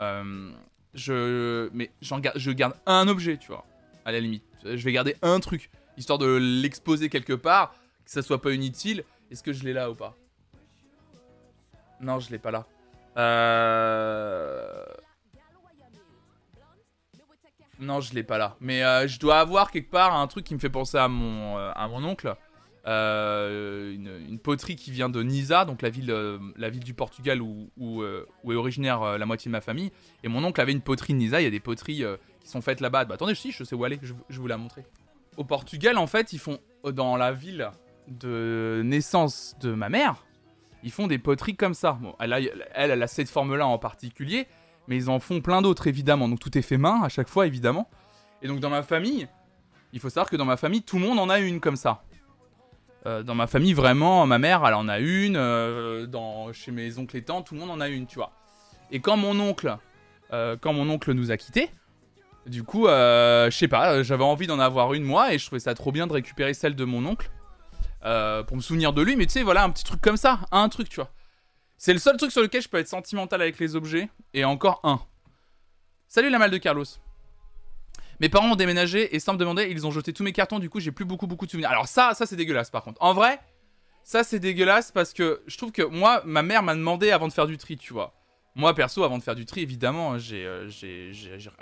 [0.00, 0.52] euh,
[0.94, 3.64] je, mais j'en garde, je garde un objet, tu vois,
[4.04, 4.44] à la limite.
[4.64, 9.04] Je vais garder un truc, histoire de l'exposer quelque part, que ça soit pas inutile.
[9.30, 10.14] Est-ce que je l'ai là ou pas?
[12.00, 12.66] Non, je l'ai pas là.
[13.16, 14.84] Euh...
[17.80, 18.56] Non, je l'ai pas là.
[18.60, 21.58] Mais euh, je dois avoir quelque part un truc qui me fait penser à mon,
[21.58, 22.34] euh, oncle.
[22.86, 29.18] Euh, une, poterie qui vient de Nisa, donc la ville, du Portugal où, est originaire
[29.18, 29.92] la moitié de ma famille.
[30.24, 31.40] Et mon oncle avait une poterie de Nisa.
[31.40, 32.04] Il y a des poteries
[32.40, 33.04] qui sont faites là-bas.
[33.04, 34.00] Bah, attendez, si, je sais où aller.
[34.02, 34.84] Je, vous la montrer.
[35.36, 37.70] Au Portugal, en fait, ils font dans la ville
[38.08, 40.24] de naissance de ma mère,
[40.82, 41.98] ils font des poteries comme ça.
[42.00, 42.40] Bon, elle, a,
[42.74, 44.46] elle, a cette forme-là en particulier,
[44.86, 46.28] mais ils en font plein d'autres évidemment.
[46.28, 47.88] Donc tout est fait main à chaque fois évidemment.
[48.42, 49.28] Et donc dans ma famille,
[49.92, 52.02] il faut savoir que dans ma famille, tout le monde en a une comme ça.
[53.06, 55.36] Euh, dans ma famille, vraiment, ma mère, elle en a une.
[55.36, 56.06] euh,
[56.52, 58.32] chez mes oncles et tantes, tout le monde en a une, tu vois.
[58.90, 59.76] Et quand mon oncle,
[60.32, 61.70] euh, quand mon oncle nous a quittés,
[62.46, 65.74] du coup, je sais pas, j'avais envie d'en avoir une moi et je trouvais ça
[65.74, 67.30] trop bien de récupérer celle de mon oncle
[68.04, 69.16] euh, pour me souvenir de lui.
[69.16, 71.10] Mais tu sais, voilà, un petit truc comme ça, un truc, tu vois.
[71.76, 74.80] C'est le seul truc sur lequel je peux être sentimental avec les objets et encore
[74.82, 75.00] un.
[76.08, 76.84] Salut la malle de Carlos.
[78.20, 80.58] Mes parents ont déménagé et sans me demander, ils ont jeté tous mes cartons.
[80.58, 81.70] Du coup, j'ai plus beaucoup, beaucoup de souvenirs.
[81.70, 83.00] Alors ça, ça c'est dégueulasse par contre.
[83.00, 83.38] En vrai,
[84.02, 87.32] ça c'est dégueulasse parce que je trouve que moi, ma mère m'a demandé avant de
[87.32, 88.14] faire du tri, tu vois.
[88.56, 90.68] Moi perso, avant de faire du tri, évidemment, j'ai euh,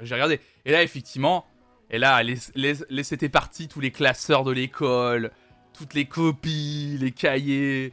[0.01, 0.41] regardé.
[0.65, 1.45] Et là, effectivement,
[1.91, 5.31] et là, les, les, les- c'était parti tous les classeurs de l'école,
[5.77, 7.93] toutes les copies, les cahiers,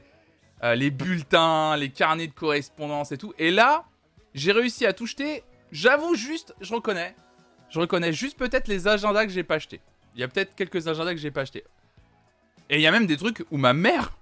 [0.63, 3.33] euh, les bulletins, les carnets de correspondance et tout.
[3.37, 3.85] Et là,
[4.33, 5.43] j'ai réussi à tout jeter.
[5.71, 7.15] J'avoue juste, je reconnais.
[7.69, 9.81] Je reconnais juste peut-être les agendas que j'ai pas achetés.
[10.15, 11.63] Il y a peut-être quelques agendas que j'ai pas achetés.
[12.69, 14.13] Et il y a même des trucs où ma mère,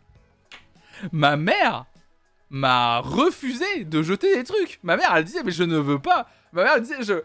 [1.12, 1.86] ma mère
[2.50, 4.80] m'a refusé de jeter des trucs.
[4.84, 6.30] Ma mère, elle disait mais je ne veux pas.
[6.54, 7.22] Ma mère elle disait je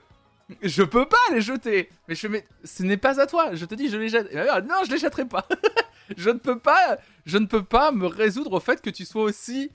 [0.63, 1.89] je peux pas les jeter.
[2.09, 3.55] Mais je fais, mais ce n'est pas à toi.
[3.55, 4.33] Je te dis je les jette.
[4.33, 5.47] Non je les jetterai pas.
[6.17, 9.23] je ne peux pas, je ne peux pas me résoudre au fait que tu sois
[9.25, 9.71] aussi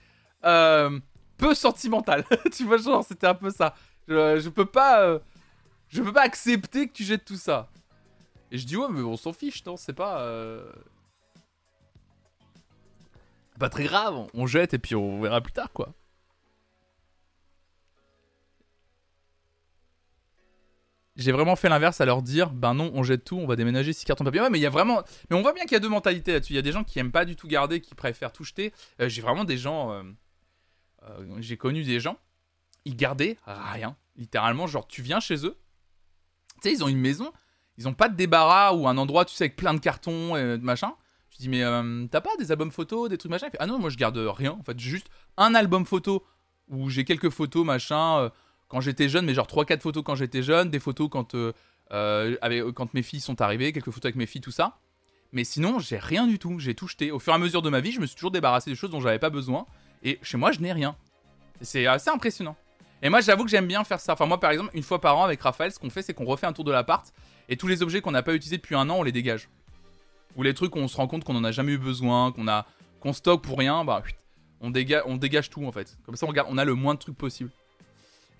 [0.45, 0.99] euh,
[1.37, 2.23] peu sentimental.
[2.53, 3.75] tu vois genre c'était un peu ça.
[4.07, 5.01] Je, peux pas.
[5.03, 5.19] euh,
[5.89, 7.69] je peux pas accepter que tu jettes tout ça.
[8.51, 10.21] Et je dis ouais mais on s'en fiche, non C'est pas...
[10.21, 10.69] euh,
[13.59, 15.93] Pas très grave, on jette et puis on verra plus tard quoi.
[21.21, 23.93] J'ai vraiment fait l'inverse à leur dire ben non on jette tout, on va déménager
[23.93, 24.41] 6 cartons papier.
[24.41, 25.01] Ouais mais il y a vraiment...
[25.29, 26.53] Mais on voit bien qu'il y a deux mentalités là-dessus.
[26.53, 28.73] Il y a des gens qui aiment pas du tout garder, qui préfèrent tout jeter.
[28.99, 29.91] Euh, J'ai vraiment des gens...
[29.91, 30.03] euh,
[31.03, 32.17] euh, J'ai connu des gens,
[32.85, 33.95] ils gardaient rien.
[34.17, 35.57] Littéralement genre tu viens chez eux,
[36.61, 37.31] tu sais, ils ont une maison,
[37.77, 40.57] ils ont pas de débarras ou un endroit, tu sais, avec plein de cartons et
[40.57, 40.93] de machin.
[41.31, 41.61] Je dis, mais
[42.09, 43.47] t'as pas des albums photos, des trucs machin?
[43.59, 44.51] Ah non, moi je garde rien.
[44.51, 45.07] En fait, juste
[45.37, 46.25] un album photo
[46.67, 48.29] où j'ai quelques photos machin
[48.71, 51.51] quand j'étais jeune, mais genre 3-4 photos quand j'étais jeune, des photos quand, euh,
[51.91, 54.79] euh, avec, quand mes filles sont arrivées, quelques photos avec mes filles, tout ça.
[55.33, 56.57] Mais sinon, j'ai rien du tout.
[56.57, 57.11] J'ai tout jeté.
[57.11, 58.89] Au fur et à mesure de ma vie, je me suis toujours débarrassé des choses
[58.89, 59.65] dont j'avais pas besoin.
[60.03, 60.95] Et chez moi, je n'ai rien.
[61.59, 62.55] C'est assez impressionnant.
[63.01, 64.13] Et moi, j'avoue que j'aime bien faire ça.
[64.13, 66.25] Enfin, moi, par exemple, une fois par an avec Raphaël, ce qu'on fait, c'est qu'on
[66.25, 67.13] refait un tour de l'appart
[67.49, 69.49] et tous les objets qu'on n'a pas utilisés depuis un an, on les dégage.
[70.37, 72.47] Ou les trucs où on se rend compte qu'on en a jamais eu besoin, qu'on
[72.47, 72.65] a
[73.01, 74.01] qu'on stocke pour rien, bah
[74.61, 75.97] on dégage, on dégage tout en fait.
[76.05, 77.49] Comme ça, on, on a le moins de trucs possible.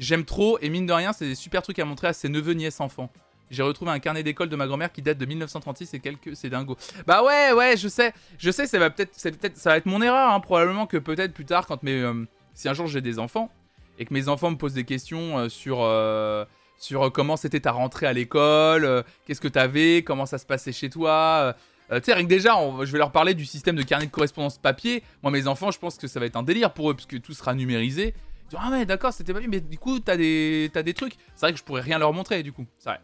[0.02, 2.54] J'aime trop et mine de rien, c'est des super trucs à montrer à ses neveux,
[2.54, 3.12] nièces, enfants.
[3.52, 6.36] J'ai retrouvé un carnet d'école de ma grand-mère qui date de 1936 et quelques.
[6.36, 6.76] C'est dingo.
[7.06, 8.12] Bah ouais, ouais, je sais.
[8.40, 9.12] Je sais, ça va peut-être.
[9.12, 12.02] Peut ça va être mon erreur, hein, probablement que peut-être plus tard, quand mes.
[12.02, 13.52] Euh, si un jour j'ai des enfants
[14.00, 15.82] et que mes enfants me posent des questions euh, sur.
[15.82, 16.46] Euh,
[16.80, 20.90] sur comment c'était ta rentrée à l'école, qu'est-ce que t'avais, comment ça se passait chez
[20.90, 21.56] toi.
[21.92, 24.58] tu sais, rien que déjà, je vais leur parler du système de carnet de correspondance
[24.58, 25.04] papier.
[25.22, 27.34] Moi, mes enfants, je pense que ça va être un délire pour eux, puisque tout
[27.34, 28.16] sera numérisé.
[28.58, 31.16] Ah ouais, d'accord, c'était pas mais du coup, t'as des, as des trucs.
[31.36, 32.66] C'est vrai que je pourrais rien leur montrer, du coup.
[32.78, 33.00] C'est vrai.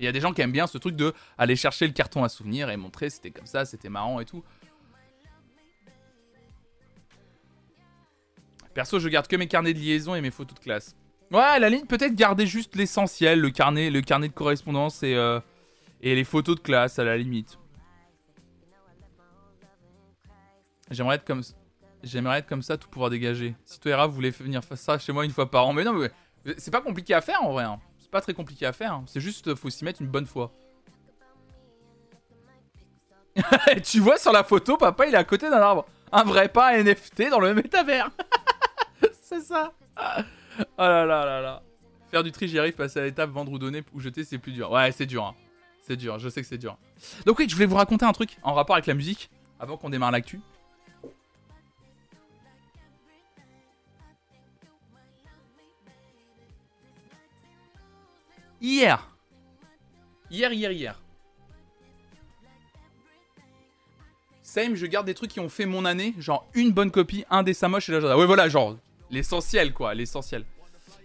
[0.00, 2.22] Il y a des gens qui aiment bien ce truc de aller chercher le carton
[2.22, 4.44] à souvenir et montrer c'était comme ça, c'était marrant et tout.
[8.74, 10.94] Perso, je garde que mes carnets de liaison et mes photos de classe.
[11.32, 15.40] Ouais, la ligne, peut-être garder juste l'essentiel, le carnet, le carnet de correspondance et, euh,
[16.00, 17.58] et les photos de classe à la limite.
[20.90, 21.42] J'aimerais être comme
[22.08, 23.54] J'aimerais être comme ça, tout pouvoir dégager.
[23.64, 25.84] Si toi et vous voulez venir faire ça chez moi une fois par an, mais
[25.84, 26.10] non, mais
[26.56, 27.64] c'est pas compliqué à faire en vrai.
[27.64, 27.78] Hein
[28.10, 28.92] pas très compliqué à faire.
[28.92, 29.04] Hein.
[29.06, 30.52] C'est juste, faut s'y mettre une bonne fois.
[33.84, 35.86] tu vois sur la photo, papa, il est à côté d'un arbre.
[36.10, 38.10] Un vrai pas NFT dans le métavers.
[39.22, 39.72] c'est ça.
[39.96, 41.62] Oh là là là là.
[42.10, 42.72] Faire du tri, j'y arrive.
[42.72, 44.70] Passer à l'étape vendre ou donner ou jeter, c'est plus dur.
[44.70, 45.24] Ouais, c'est dur.
[45.24, 45.34] Hein.
[45.82, 46.18] C'est dur.
[46.18, 46.78] Je sais que c'est dur.
[47.26, 49.90] Donc oui, je voulais vous raconter un truc en rapport avec la musique avant qu'on
[49.90, 50.40] démarre l'actu.
[58.60, 58.98] Hier.
[60.30, 61.00] Hier, hier, hier.
[64.42, 67.42] Same, je garde des trucs qui ont fait mon année, genre une bonne copie, un
[67.42, 68.16] dessin moche et l'agenda.
[68.16, 68.78] Ouais, voilà, genre
[69.10, 70.44] l'essentiel quoi, l'essentiel.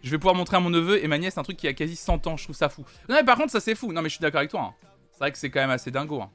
[0.01, 1.95] Je vais pouvoir montrer à mon neveu et ma nièce un truc qui a quasi
[1.95, 2.85] 100 ans, je trouve ça fou.
[3.07, 3.91] Non, mais par contre, ça c'est fou.
[3.93, 4.61] Non, mais je suis d'accord avec toi.
[4.61, 4.87] Hein.
[5.11, 6.21] C'est vrai que c'est quand même assez dingo.
[6.21, 6.31] Hein.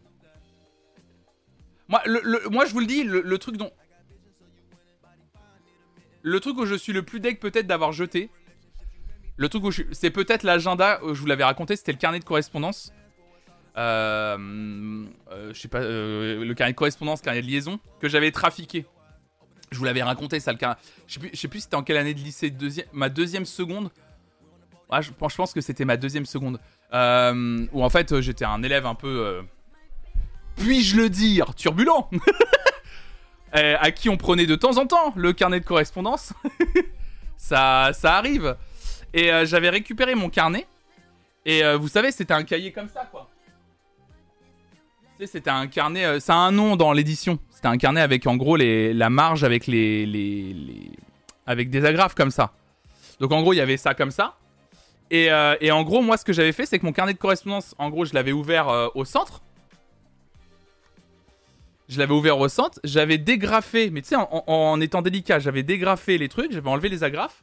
[1.89, 3.71] Moi, le, moi, je vous le dis, le, truc dont.
[6.23, 8.31] Le truc où je suis le plus deg peut-être d'avoir jeté,
[9.39, 9.85] le truc où je...
[9.93, 12.93] c'est peut-être l'agenda, je vous l'avais raconté, c'était le carnet de correspondance.
[13.77, 14.37] Euh,
[15.31, 18.85] euh, je sais pas, euh, le carnet de correspondance, carnet de liaison, que j'avais trafiqué.
[19.71, 20.77] Je vous l'avais raconté, ça, le carnet.
[21.07, 22.53] Je sais plus, sais plus c'était en quelle année de lycée,
[22.93, 23.91] ma deuxième seconde.
[24.91, 26.59] Ouais, je, je pense que c'était ma deuxième seconde.
[26.93, 29.43] où en fait, j'étais un élève un peu.
[30.57, 32.11] puis-je le dire Turbulent
[33.53, 36.33] À qui on prenait de temps en temps le carnet de correspondance.
[37.37, 38.57] ça, ça arrive.
[39.15, 40.67] Et euh, j'avais récupéré mon carnet.
[41.45, 43.29] Et euh, vous savez, c'était un cahier comme ça, quoi.
[45.25, 47.39] C'était un carnet, euh, ça a un nom dans l'édition.
[47.51, 50.55] C'était un carnet avec en gros les, la marge avec les, les,
[51.45, 52.53] avec des agrafes comme ça.
[53.19, 54.37] Donc en gros, il y avait ça comme ça.
[55.11, 55.29] Et,
[55.61, 57.89] et en gros, moi, ce que j'avais fait, c'est que mon carnet de correspondance, en
[57.89, 59.41] gros, je l'avais ouvert au centre.
[61.89, 62.79] Je l'avais ouvert au centre.
[62.85, 66.91] J'avais dégrafé, mais tu sais, en, en, étant délicat, j'avais dégrafé les trucs, j'avais enlevé
[66.91, 67.43] les agrafes.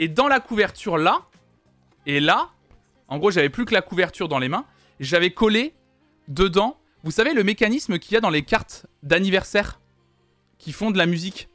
[0.00, 1.26] Et dans la couverture là,
[2.06, 2.48] et là,
[3.08, 4.64] en gros, j'avais plus que la couverture dans les mains.
[4.98, 5.74] J'avais collé
[6.26, 9.78] dedans, vous savez, le mécanisme qu'il y a dans les cartes d'anniversaire
[10.58, 11.48] qui font de la musique.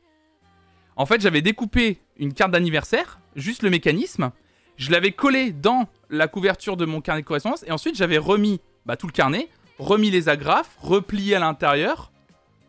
[0.96, 4.32] En fait, j'avais découpé une carte d'anniversaire, juste le mécanisme.
[4.78, 7.64] Je l'avais collé dans la couverture de mon carnet de correspondance.
[7.66, 12.12] Et ensuite, j'avais remis bah, tout le carnet, remis les agrafes, replié à l'intérieur,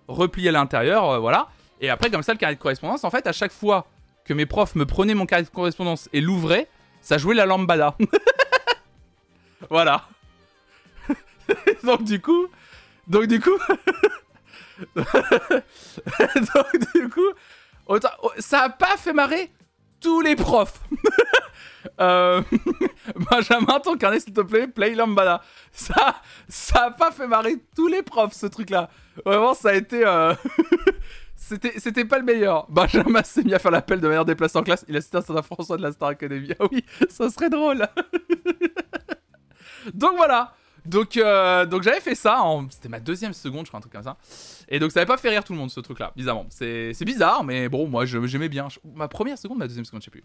[0.08, 1.48] replié à l'intérieur, euh, voilà.
[1.82, 3.86] Et après, comme ça, le carnet de correspondance, en fait, à chaque fois
[4.26, 6.68] que mes profs me prenaient mon carnet de correspondance et l'ouvraient,
[7.00, 7.96] ça jouait la lambada.
[9.70, 10.08] voilà.
[11.84, 12.48] donc du coup,
[13.06, 13.56] donc du coup,
[14.96, 15.06] donc
[16.94, 18.00] du coup,
[18.38, 19.50] ça a pas fait marrer
[20.00, 20.80] tous les profs.
[22.00, 22.42] euh,
[23.30, 25.40] Benjamin, ton carnet s'il te plaît, play lambada.
[25.72, 26.16] Ça,
[26.48, 28.90] ça a pas fait marrer tous les profs ce truc-là.
[29.24, 30.04] Vraiment, ça a été.
[30.04, 30.34] Euh,
[31.46, 32.66] c'était pas le meilleur.
[32.68, 34.84] Benjamin s'est mis à faire l'appel de manière déplacée en classe.
[34.88, 36.50] Il a cité un certain François de la Star Academy.
[36.58, 37.86] Ah oui, ça serait drôle.
[39.94, 40.54] donc voilà.
[40.84, 42.42] Donc, euh, donc j'avais fait ça.
[42.42, 42.68] En...
[42.70, 44.16] C'était ma deuxième seconde, je crois, un truc comme ça.
[44.68, 46.46] Et donc ça n'avait pas fait rire tout le monde, ce truc-là, bizarrement.
[46.50, 48.68] C'est bizarre, mais bon, moi j'aimais bien.
[48.94, 50.24] Ma première seconde, ma deuxième seconde, je sais plus.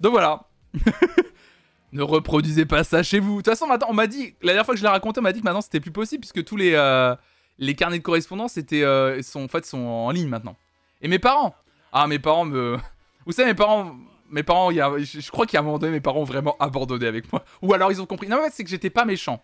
[0.00, 0.44] Donc voilà.
[1.92, 3.38] ne reproduisez pas ça chez vous.
[3.38, 5.32] De toute façon, on m'a dit, la dernière fois que je l'ai raconté, on m'a
[5.32, 6.74] dit que maintenant c'était plus possible puisque tous les.
[6.74, 7.14] Euh,
[7.60, 10.56] les carnets de correspondance étaient, euh, sont, en fait, sont en ligne maintenant.
[11.00, 11.54] Et mes parents,
[11.92, 12.76] ah mes parents me,
[13.26, 13.96] vous savez mes parents,
[14.28, 17.06] mes parents, y a, je, crois qu'à un moment donné mes parents ont vraiment abandonné
[17.06, 17.44] avec moi.
[17.62, 18.26] Ou alors ils ont compris.
[18.26, 19.40] Non en fait c'est que j'étais pas méchant.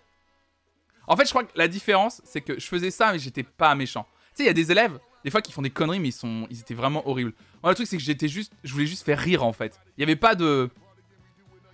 [1.07, 3.75] En fait je crois que la différence c'est que je faisais ça mais j'étais pas
[3.75, 4.07] méchant.
[4.31, 6.13] Tu sais il y a des élèves, des fois qui font des conneries, mais ils,
[6.13, 7.33] sont, ils étaient vraiment horribles.
[7.61, 9.81] Moi, le truc, c'est que j'étais juste, je voulais juste faire rire en fait.
[9.99, 10.71] Il y avait pas de.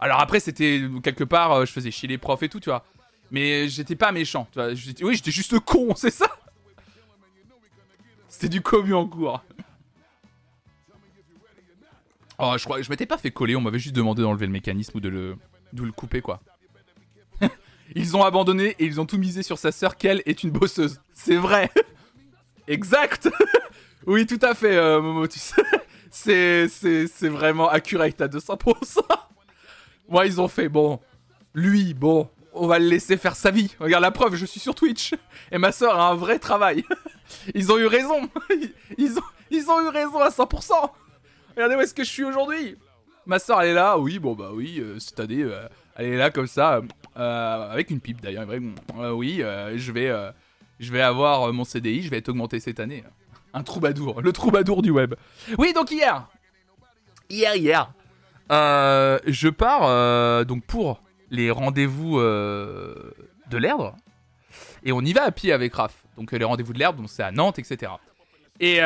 [0.01, 2.83] Alors après, c'était quelque part, euh, je faisais chier les profs et tout, tu vois.
[3.33, 4.68] Mais j'étais pas méchant, tu vois.
[5.01, 6.31] Oui, j'étais juste con, c'est ça
[8.29, 9.42] C'était du commu en cours.
[12.38, 14.53] Oh, je crois que je m'étais pas fait coller, on m'avait juste demandé d'enlever le
[14.53, 15.37] mécanisme ou de le,
[15.73, 16.42] de le couper, quoi.
[17.95, 21.01] ils ont abandonné et ils ont tout misé sur sa sœur, qu'elle est une bosseuse.
[21.14, 21.71] C'est vrai
[22.68, 23.31] Exact
[24.07, 25.62] Oui, tout à fait, euh, Momo, tu sais.
[26.11, 28.99] C'est, c'est, vraiment accurate à 200%.
[30.11, 31.01] Moi, ils ont fait, bon,
[31.55, 33.75] lui, bon, on va le laisser faire sa vie.
[33.81, 35.15] Regarde la preuve, je suis sur Twitch.
[35.51, 36.85] Et ma soeur a un vrai travail.
[37.55, 38.29] Ils ont eu raison.
[38.99, 40.73] Ils ont, ils ont eu raison à 100%.
[41.57, 42.77] Regardez où est-ce que je suis aujourd'hui.
[43.27, 43.99] Ma soeur, elle est là.
[43.99, 46.81] Oui, bon, bah oui, euh, cette année, euh, elle est là comme ça.
[47.15, 48.47] avec une pipe d'ailleurs.
[49.15, 49.43] oui,
[49.77, 50.11] je vais
[50.83, 53.05] je vais avoir euh, mon CDI, je vais être augmenté cette année.
[53.55, 55.15] Un troubadour, le troubadour du web.
[55.57, 56.29] Oui, donc hier,
[57.31, 57.93] hier, hier,
[58.51, 61.02] euh, je pars euh, donc pour
[61.33, 63.97] les rendez-vous de l'Erdre.
[64.85, 66.05] Et on y va à pied avec Raph.
[66.16, 67.90] Donc les rendez-vous de donc c'est à Nantes, etc.
[68.61, 68.77] Et,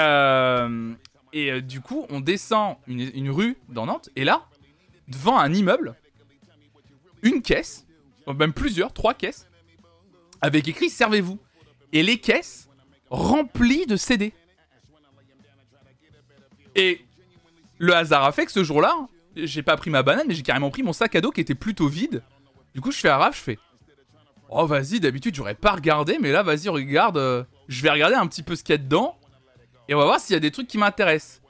[1.32, 4.09] et du coup, on descend une, une rue dans Nantes.
[4.16, 4.46] Et là,
[5.09, 5.94] devant un immeuble,
[7.22, 7.87] une caisse,
[8.26, 9.48] même plusieurs, trois caisses,
[10.40, 11.38] avec écrit Servez-vous
[11.92, 12.68] et les caisses
[13.11, 14.32] remplies de CD.
[16.74, 17.04] Et
[17.78, 18.94] le hasard a fait que ce jour-là,
[19.35, 21.54] j'ai pas pris ma banane, mais j'ai carrément pris mon sac à dos qui était
[21.54, 22.22] plutôt vide.
[22.76, 23.58] Du coup, je fais Raph, je fais
[24.50, 27.16] Oh, vas-y, d'habitude, j'aurais pas regardé, mais là, vas-y, regarde.
[27.16, 29.16] Euh, je vais regarder un petit peu ce qu'il y a dedans.
[29.88, 31.40] Et on va voir s'il y a des trucs qui m'intéressent.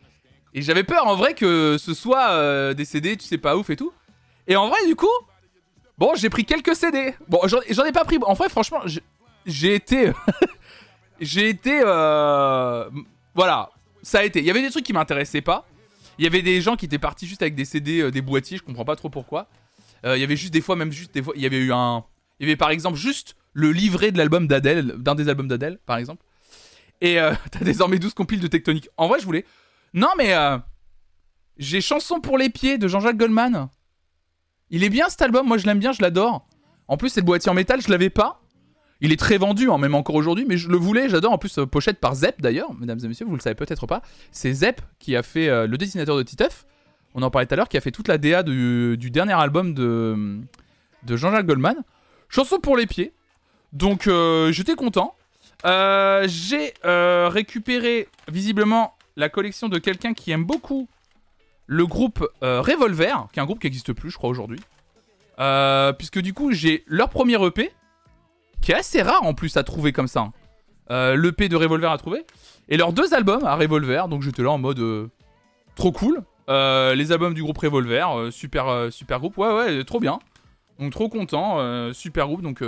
[0.55, 3.71] Et j'avais peur en vrai que ce soit euh, des CD, tu sais pas ouf
[3.71, 3.93] et tout.
[4.47, 5.11] Et en vrai, du coup,
[5.99, 7.13] bon, j'ai pris quelques CD.
[7.27, 8.19] Bon, j'en ai pas pris.
[8.23, 8.83] En vrai, franchement,
[9.45, 10.13] j'ai été.
[11.21, 11.83] j'ai été.
[11.85, 12.89] Euh,
[13.35, 14.39] voilà, ça a été.
[14.39, 15.67] Il y avait des trucs qui m'intéressaient pas.
[16.19, 18.63] Il y avait des gens qui étaient partis juste avec des CD, des boîtiers, je
[18.63, 19.49] comprends pas trop pourquoi.
[20.05, 21.73] Euh, il y avait juste des fois, même juste des fois, il y avait eu
[21.73, 22.05] un.
[22.39, 25.79] Il y avait par exemple juste le livret de l'album d'Adèle, d'un des albums d'Adèle,
[25.87, 26.23] par exemple.
[27.01, 27.17] Et
[27.51, 28.89] t'as désormais 12 compiles de Tectonique.
[28.97, 29.45] En vrai, je voulais.
[29.95, 30.35] Non, mais.
[31.59, 33.69] J'ai Chanson pour les pieds de Jean-Jacques Goldman.
[34.71, 36.47] Il est bien cet album, moi je l'aime bien, je l'adore.
[36.89, 38.43] En plus, c'est le boîtier en métal, je l'avais pas.
[39.01, 41.33] Il est très vendu, hein, même encore aujourd'hui, mais je le voulais, j'adore.
[41.33, 44.03] En plus, euh, pochette par Zep d'ailleurs, mesdames et messieurs, vous le savez peut-être pas.
[44.33, 46.67] C'est Zep qui a fait euh, le dessinateur de Titeuf.
[47.17, 49.75] On en parlait tout à l'heure, qui a fait toute la DA du, dernier album
[49.75, 50.39] de,
[51.09, 51.83] Jean-Jacques Goldman.
[52.29, 53.13] Chanson pour les pieds.
[53.73, 55.17] Donc, euh, j'étais content.
[55.65, 60.89] J'ai récupéré visiblement la collection de quelqu'un qui aime beaucoup
[61.67, 64.61] le groupe Revolver, qui est un groupe qui n'existe plus, je crois, aujourd'hui.
[65.99, 67.73] puisque du coup, j'ai leur premier EP
[68.61, 70.21] qui est assez rare en plus à trouver comme ça.
[70.21, 70.33] Hein.
[70.91, 72.25] Euh, L'EP de Revolver à trouver.
[72.69, 75.09] Et leurs deux albums à Revolver, donc j'étais là en mode euh,
[75.77, 76.23] trop cool.
[76.49, 80.19] Euh, les albums du groupe Revolver, super, super groupe, ouais, ouais, trop bien.
[80.79, 82.63] Donc trop content, super groupe, donc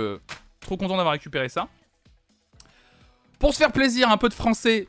[0.59, 1.67] trop content d'avoir récupéré ça.
[3.39, 4.87] Pour se faire plaisir, un peu de français,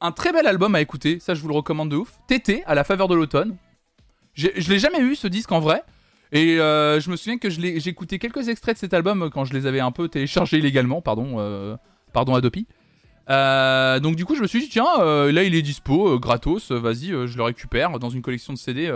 [0.00, 2.18] un très bel album à écouter, ça je vous le recommande de ouf.
[2.26, 3.56] TT, à la faveur de l'automne.
[4.34, 5.82] Je l'ai jamais eu ce disque en vrai.
[6.32, 9.52] Et euh, je me souviens que j'ai écouté quelques extraits de cet album quand je
[9.52, 11.76] les avais un peu téléchargés illégalement, pardon, euh,
[12.12, 12.66] pardon Adopi.
[13.30, 17.08] Euh, donc du coup, je me suis dit tiens, là il est dispo, gratos, vas-y,
[17.08, 18.92] je le récupère dans une collection de CD.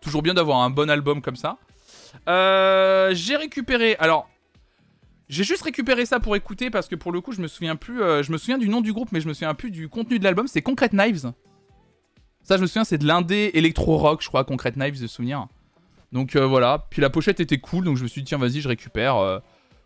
[0.00, 1.58] toujours bien d'avoir un bon album comme ça.
[2.26, 4.28] j'ai récupéré, alors
[5.28, 7.98] j'ai juste récupéré ça pour écouter parce que pour le coup, je me souviens plus,
[7.98, 10.24] je me souviens du nom du groupe, mais je me souviens plus du contenu de
[10.24, 10.48] l'album.
[10.48, 11.32] C'est Concrete Knives.
[12.42, 15.48] Ça, je me souviens, c'est de l'indé électro rock, je crois, Concrete Knives de souvenir.
[16.12, 18.60] Donc euh, voilà, puis la pochette était cool, donc je me suis dit tiens vas-y
[18.60, 19.16] je récupère.
[19.16, 19.38] Euh,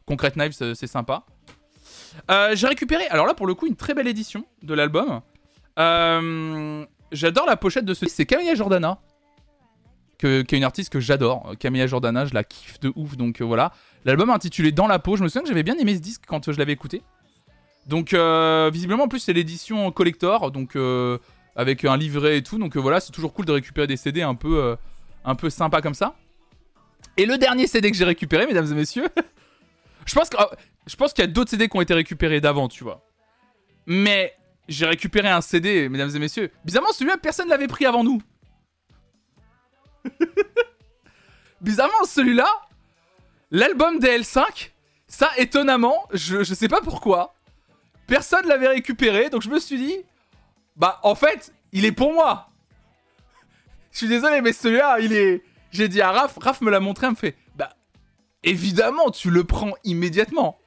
[0.06, 1.24] Concrete Knives c'est sympa.
[2.30, 5.20] Euh, j'ai récupéré, alors là pour le coup une très belle édition de l'album.
[5.76, 8.98] j'adore la pochette de ce c'est Camilla Jordana.
[10.18, 11.54] Que, qui est une artiste que j'adore.
[11.58, 13.72] Camilla Jordana, je la kiffe de ouf, donc voilà.
[14.04, 16.52] L'album intitulé Dans la peau, je me souviens que j'avais bien aimé ce disque quand
[16.52, 17.02] je l'avais écouté.
[17.86, 18.14] Donc
[18.72, 20.76] visiblement en plus c'est l'édition collector, donc
[21.56, 24.34] avec un livret et tout, donc voilà, c'est toujours cool de récupérer des CD un
[24.34, 24.76] peu
[25.24, 26.14] un peu sympa comme ça.
[27.16, 29.08] Et le dernier CD que j'ai récupéré, mesdames et messieurs,
[30.06, 30.30] je pense
[30.86, 33.06] qu'il y a d'autres CD qui ont été récupérés d'avant, tu vois.
[33.86, 34.34] Mais
[34.68, 36.50] j'ai récupéré un CD, mesdames et messieurs.
[36.64, 38.20] Bizarrement, celui-là, personne ne l'avait pris avant nous.
[41.60, 42.48] Bizarrement, celui-là,
[43.50, 44.70] l'album DL5,
[45.06, 47.34] ça, étonnamment, je, je sais pas pourquoi,
[48.06, 49.96] personne l'avait récupéré, donc je me suis dit,
[50.76, 52.48] bah, en fait, il est pour moi.
[53.92, 55.42] Je suis désolé, mais celui-là, il est.
[55.72, 57.70] J'ai dit à Raph, Raph me l'a montré, elle me fait Bah,
[58.42, 60.59] évidemment, tu le prends immédiatement.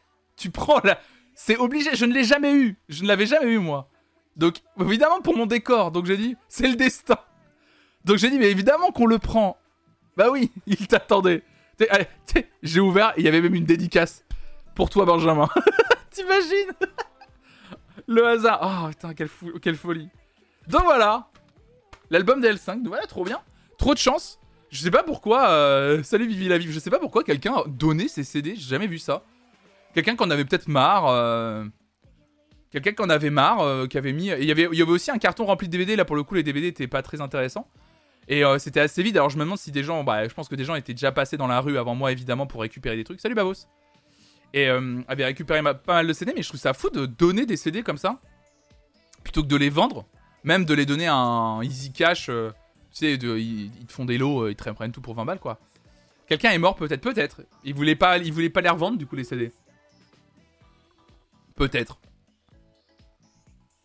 [0.43, 0.99] Tu prends la.
[1.35, 2.75] C'est obligé, je ne l'ai jamais eu.
[2.89, 3.87] Je ne l'avais jamais eu, moi.
[4.35, 5.89] Donc, évidemment, pour mon décor.
[5.89, 7.15] Donc, j'ai dit, c'est le destin.
[8.03, 9.55] Donc, j'ai dit, mais évidemment qu'on le prend.
[10.17, 11.43] Bah oui, il t'attendait.
[12.61, 14.25] J'ai ouvert, il y avait même une dédicace.
[14.75, 15.47] Pour toi, Benjamin.
[16.11, 16.73] T'imagines?
[18.05, 18.59] Le hasard.
[18.83, 20.09] Oh, putain, quelle, folie.
[20.67, 21.29] Donc, voilà.
[22.09, 22.85] L'album de L5.
[22.85, 23.39] Voilà, trop bien.
[23.77, 24.41] Trop de chance.
[24.71, 25.51] Je sais pas pourquoi.
[25.51, 26.71] Euh, salut Vivi la Vive.
[26.71, 28.55] Je sais pas pourquoi quelqu'un donnait ses CD.
[28.57, 29.23] J'ai jamais vu ça.
[29.93, 31.07] Quelqu'un qu'on avait peut-être marre.
[31.07, 31.65] Euh,
[32.71, 34.27] quelqu'un qu'on avait marre, euh, qui avait mis.
[34.27, 35.95] Il y avait, aussi un carton rempli de DVD.
[35.95, 37.67] Là, pour le coup, les DVD étaient pas très intéressants.
[38.29, 39.17] Et c'était assez vide.
[39.17, 40.03] Alors, je me demande si des gens.
[40.03, 42.47] Bah, je pense que des gens étaient déjà passés dans la rue avant moi, évidemment,
[42.47, 43.19] pour récupérer des trucs.
[43.19, 43.67] Salut Babos.
[44.53, 46.31] Et avaient récupéré pas mal de CD.
[46.33, 48.19] Mais je trouve ça fou de donner des CD comme ça.
[49.23, 50.05] Plutôt que de les vendre.
[50.45, 52.29] Même de les donner à un Easy Cash.
[52.93, 55.39] Tu sais, ils, te font des lots, euh, ils te prennent tout pour 20 balles,
[55.39, 55.59] quoi.
[56.27, 57.41] Quelqu'un est mort, peut-être, peut-être.
[57.63, 59.51] Il voulait pas, il voulait pas les revendre, du coup, les CD.
[61.55, 61.99] Peut-être.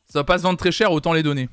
[0.06, 1.48] Ça va pas se vendre très cher, autant les donner.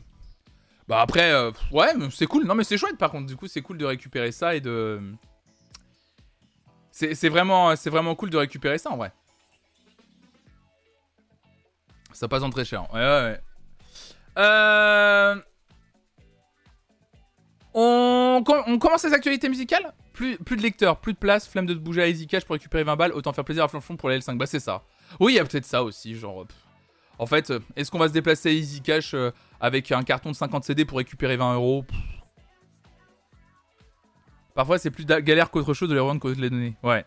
[0.88, 2.46] Bah après, euh, ouais, c'est cool.
[2.46, 3.26] Non, mais c'est chouette, par contre.
[3.26, 5.02] Du coup, c'est cool de récupérer ça et de...
[6.92, 9.12] C'est vraiment, cool de récupérer ça, en vrai.
[12.14, 12.84] Ça passe en très cher.
[12.94, 13.42] Ouais, ouais, ouais.
[14.38, 15.36] Euh...
[17.74, 18.42] On,
[18.80, 19.94] commence les actualités musicales?
[20.14, 22.54] Plus, plus de lecteurs, plus de place, flemme de te bouger à Easy Cash pour
[22.54, 24.38] récupérer 20 balles, autant faire plaisir à Flonflon pour la L5.
[24.38, 24.82] Bah c'est ça.
[25.20, 26.46] Oui, il y a peut-être ça aussi, genre...
[27.18, 29.32] En fait, euh, est-ce qu'on va se déplacer à Easy Cash euh,
[29.62, 31.86] avec un carton de 50 CD pour récupérer 20 euros
[34.54, 36.76] Parfois, c'est plus galère qu'autre chose de les revendre que de les donner.
[36.84, 37.06] Ouais.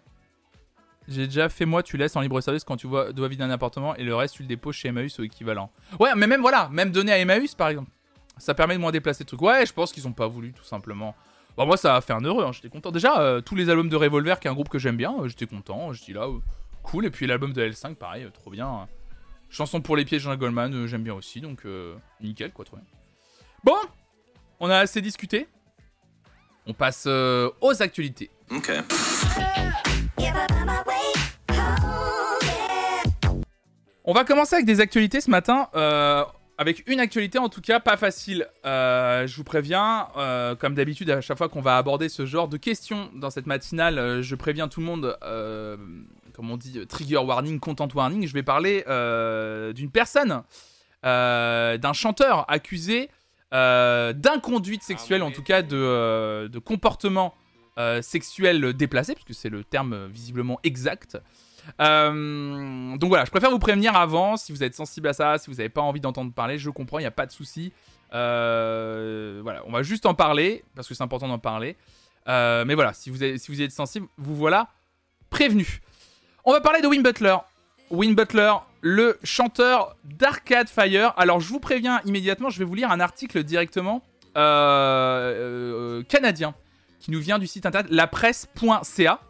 [1.09, 3.96] J'ai déjà fait moi, tu laisses en libre service quand tu dois vider un appartement
[3.96, 5.70] et le reste, tu le déposes chez Emmaüs ou équivalent.
[5.99, 7.90] Ouais, mais même voilà, même donner à Emmaüs par exemple.
[8.36, 9.40] Ça permet de moins déplacer le truc.
[9.40, 11.14] Ouais, je pense qu'ils ont pas voulu, tout simplement.
[11.57, 12.92] Bon, moi, ça a fait un heureux, hein, j'étais content.
[12.92, 15.46] Déjà, euh, tous les albums de Revolver, qui est un groupe que j'aime bien, j'étais
[15.46, 15.92] content.
[15.92, 16.28] Je dis là,
[16.91, 17.07] cool.
[17.07, 18.89] Et puis l'album de L5, pareil, trop bien.
[19.51, 21.62] Chanson pour les pieds Jean Goldman, j'aime bien aussi, donc
[22.20, 22.86] nickel, quoi, trop bien.
[23.64, 23.76] Bon,
[24.61, 25.49] on a assez discuté.
[26.66, 28.30] On passe aux actualités.
[28.51, 28.70] Ok.
[34.05, 35.68] On va commencer avec des actualités ce matin.
[35.74, 36.24] Euh,
[36.59, 38.49] avec une actualité en tout cas pas facile.
[38.66, 42.49] Euh, je vous préviens, euh, comme d'habitude, à chaque fois qu'on va aborder ce genre
[42.49, 45.16] de questions dans cette matinale, euh, je préviens tout le monde,
[46.39, 48.24] comme on dit, trigger warning, content warning.
[48.28, 48.84] Je vais parler
[49.74, 50.45] d'une personne,
[51.03, 53.11] d'un chanteur accusé
[53.51, 57.34] d'inconduite sexuelle, en tout cas de, de comportement
[58.03, 61.18] sexuel déplacé, parce que c'est le terme visiblement exact.
[61.80, 65.51] Euh, donc voilà, je préfère vous prévenir avant, si vous êtes sensible à ça, si
[65.51, 67.72] vous n'avez pas envie d'entendre parler, je comprends, il n'y a pas de souci.
[68.14, 71.76] Euh, voilà, on va juste en parler, parce que c'est important d'en parler.
[72.28, 74.68] Euh, mais voilà, si vous, êtes, si vous êtes sensible, vous voilà
[75.30, 75.80] prévenu.
[76.51, 77.36] On va parler de Win Butler.
[77.90, 81.12] Win Butler, le chanteur d'Arcade Fire.
[81.18, 84.03] Alors je vous préviens immédiatement, je vais vous lire un article directement
[86.09, 86.55] canadien
[87.01, 89.20] qui nous vient du site internet lapresse.ca.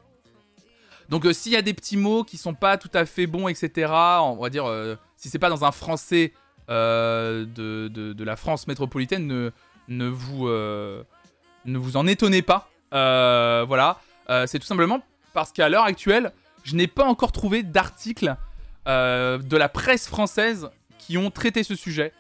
[1.09, 3.49] Donc euh, s'il y a des petits mots qui sont pas tout à fait bons,
[3.49, 6.33] etc., on va dire, euh, si c'est pas dans un français
[6.71, 9.51] euh, de, la France métropolitaine, ne,
[9.89, 12.71] ne, vous, ne vous en étonnez pas.
[12.93, 13.99] voilà,
[14.47, 15.03] c'est tout simplement
[15.35, 16.33] parce qu'à l'heure actuelle,
[16.69, 18.37] je n'ai pas encore trouvé d'articles
[18.87, 22.13] de la presse française qui ont traité ce sujet.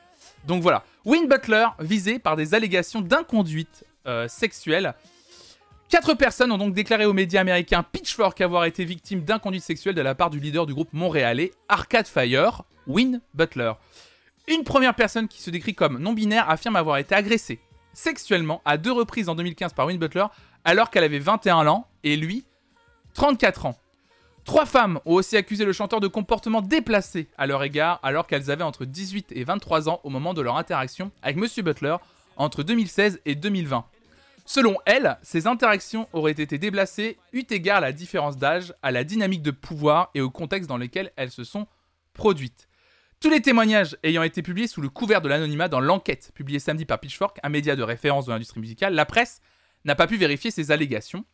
[0.46, 3.84] Donc voilà, Win Butler visé par des allégations d'inconduite
[4.26, 4.94] sexuelle
[5.88, 10.02] Quatre personnes ont donc déclaré aux médias américains Pitchfork avoir été victimes d'inconduite sexuelle de
[10.02, 13.72] la part du leader du groupe montréalais Arcade Fire, Win Butler.
[14.48, 17.60] Une première personne qui se décrit comme non-binaire affirme avoir été agressée
[17.94, 20.26] sexuellement à deux reprises en 2015 par Win Butler
[20.62, 22.44] alors qu'elle avait 21 ans et lui
[23.14, 23.78] 34 ans.
[24.48, 28.50] Trois femmes ont aussi accusé le chanteur de comportement déplacé à leur égard alors qu'elles
[28.50, 31.96] avaient entre 18 et 23 ans au moment de leur interaction avec Monsieur Butler
[32.38, 33.84] entre 2016 et 2020.
[34.46, 39.04] Selon elle, ces interactions auraient été déplacées eu égard à la différence d'âge, à la
[39.04, 41.66] dynamique de pouvoir et au contexte dans lequel elles se sont
[42.14, 42.68] produites.
[43.20, 46.86] Tous les témoignages ayant été publiés sous le couvert de l'anonymat dans l'enquête publiée samedi
[46.86, 49.42] par Pitchfork, un média de référence de l'industrie musicale, la presse
[49.84, 51.26] n'a pas pu vérifier ces allégations.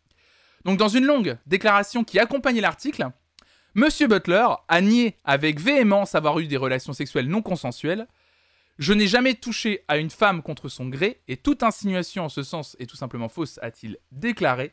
[0.64, 3.10] Donc dans une longue déclaration qui accompagnait l'article,
[3.74, 8.06] Monsieur Butler a nié avec véhémence avoir eu des relations sexuelles non consensuelles,
[8.78, 12.42] je n'ai jamais touché à une femme contre son gré, et toute insinuation en ce
[12.42, 14.72] sens est tout simplement fausse, a-t-il déclaré.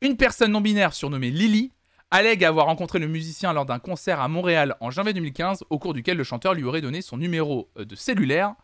[0.00, 1.72] Une personne non-binaire surnommée Lily
[2.10, 5.94] allègue avoir rencontré le musicien lors d'un concert à Montréal en janvier 2015, au cours
[5.94, 8.54] duquel le chanteur lui aurait donné son numéro euh, de cellulaire.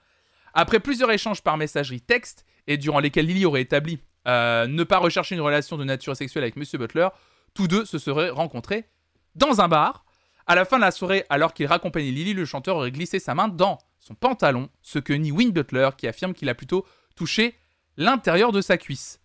[0.55, 4.99] Après plusieurs échanges par messagerie texte, et durant lesquels Lily aurait établi euh, ne pas
[4.99, 7.09] rechercher une relation de nature sexuelle avec Monsieur Butler,
[7.55, 8.89] tous deux se seraient rencontrés
[9.35, 10.05] dans un bar.
[10.47, 13.35] À la fin de la soirée, alors qu'il raccompagnait Lily, le chanteur aurait glissé sa
[13.35, 17.57] main dans son pantalon, ce que nie Win Butler, qui affirme qu'il a plutôt touché
[17.97, 19.21] l'intérieur de sa cuisse.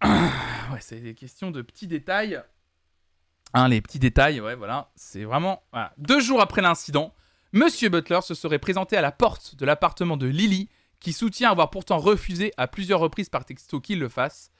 [0.04, 2.42] ouais, c'est des questions de petits détails.
[3.54, 4.90] Hein, les petits détails, ouais, voilà.
[4.96, 5.62] C'est vraiment.
[5.98, 7.14] Deux jours après l'incident,
[7.52, 10.68] Monsieur Butler se serait présenté à la porte de l'appartement de Lily,
[11.00, 14.52] qui soutient avoir pourtant refusé à plusieurs reprises par texto qu'il le fasse.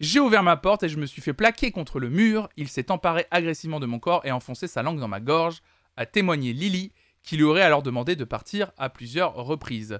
[0.00, 2.48] J'ai ouvert ma porte et je me suis fait plaquer contre le mur.
[2.56, 5.62] Il s'est emparé agressivement de mon corps et enfoncé sa langue dans ma gorge,
[5.96, 9.98] a témoigné Lily, qui lui aurait alors demandé de partir à plusieurs reprises.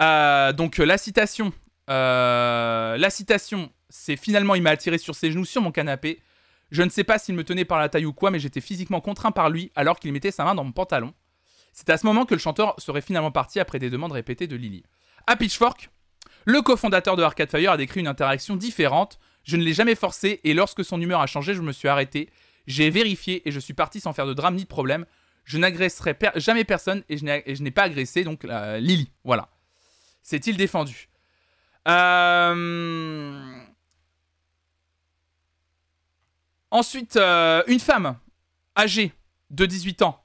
[0.00, 1.52] Euh, donc la citation,
[1.90, 6.20] euh, la citation, c'est finalement il m'a attiré sur ses genoux sur mon canapé.
[6.70, 9.00] Je ne sais pas s'il me tenait par la taille ou quoi, mais j'étais physiquement
[9.00, 11.14] contraint par lui alors qu'il mettait sa main dans mon pantalon.
[11.74, 14.54] C'est à ce moment que le chanteur serait finalement parti après des demandes répétées de
[14.54, 14.84] Lily.
[15.26, 15.90] À Pitchfork,
[16.44, 19.18] le cofondateur de Arcade Fire a décrit une interaction différente.
[19.42, 22.30] Je ne l'ai jamais forcé et lorsque son humeur a changé, je me suis arrêté.
[22.68, 25.04] J'ai vérifié et je suis parti sans faire de drame ni de problème.
[25.44, 29.10] Je n'agresserai jamais personne et je n'ai pas agressé donc Lily.
[29.24, 29.48] Voilà.
[30.22, 31.08] C'est-il défendu?
[31.88, 33.64] Euh...
[36.70, 38.16] Ensuite, euh, une femme
[38.76, 39.12] âgée
[39.50, 40.23] de 18 ans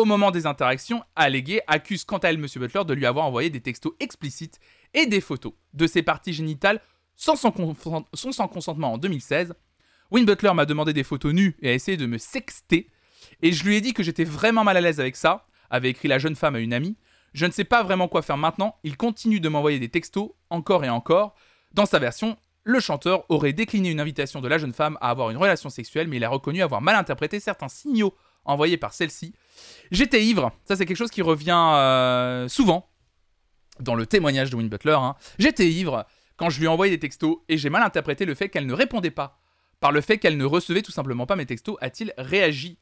[0.00, 2.46] au moment des interactions alléguées accuse quant à elle M.
[2.56, 4.58] Butler de lui avoir envoyé des textos explicites
[4.94, 6.80] et des photos de ses parties génitales
[7.16, 9.52] sans son, consentement en 2016.
[10.10, 12.90] Win Butler m'a demandé des photos nues et a essayé de me sexter.
[13.42, 16.08] Et je lui ai dit que j'étais vraiment mal à l'aise avec ça, avait écrit
[16.08, 16.96] la jeune femme à une amie.
[17.34, 20.82] Je ne sais pas vraiment quoi faire maintenant, il continue de m'envoyer des textos, encore
[20.82, 21.34] et encore.
[21.72, 25.28] Dans sa version, le chanteur aurait décliné une invitation de la jeune femme à avoir
[25.28, 28.14] une relation sexuelle, mais il a reconnu avoir mal interprété certains signaux
[28.50, 29.34] envoyés par celle-ci.
[29.90, 32.88] J'étais ivre, ça c'est quelque chose qui revient euh, souvent
[33.80, 34.98] dans le témoignage de Win Butler.
[35.00, 35.16] Hein.
[35.38, 38.48] J'étais ivre quand je lui ai envoyé des textos et j'ai mal interprété le fait
[38.48, 39.38] qu'elle ne répondait pas.
[39.80, 42.78] Par le fait qu'elle ne recevait tout simplement pas mes textos, a-t-il réagi?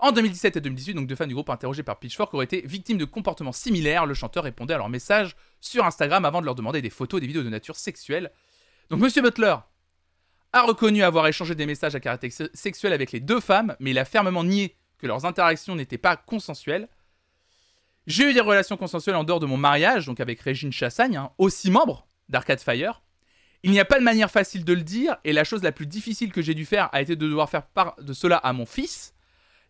[0.00, 2.98] En 2017 et 2018, donc deux fans du groupe interrogés par Pitchfork auraient été victimes
[2.98, 4.06] de comportements similaires.
[4.06, 7.26] Le chanteur répondait à leurs messages sur Instagram avant de leur demander des photos des
[7.26, 8.30] vidéos de nature sexuelle.
[8.90, 9.56] Donc Monsieur Butler
[10.52, 13.98] a reconnu avoir échangé des messages à caractère sexuel avec les deux femmes, mais il
[13.98, 16.88] a fermement nié que leurs interactions n'étaient pas consensuelles.
[18.06, 21.30] J'ai eu des relations consensuelles en dehors de mon mariage, donc avec Régine Chassagne, hein,
[21.38, 23.02] aussi membre d'Arcade Fire.
[23.62, 25.86] Il n'y a pas de manière facile de le dire, et la chose la plus
[25.86, 28.66] difficile que j'ai dû faire a été de devoir faire part de cela à mon
[28.66, 29.14] fils.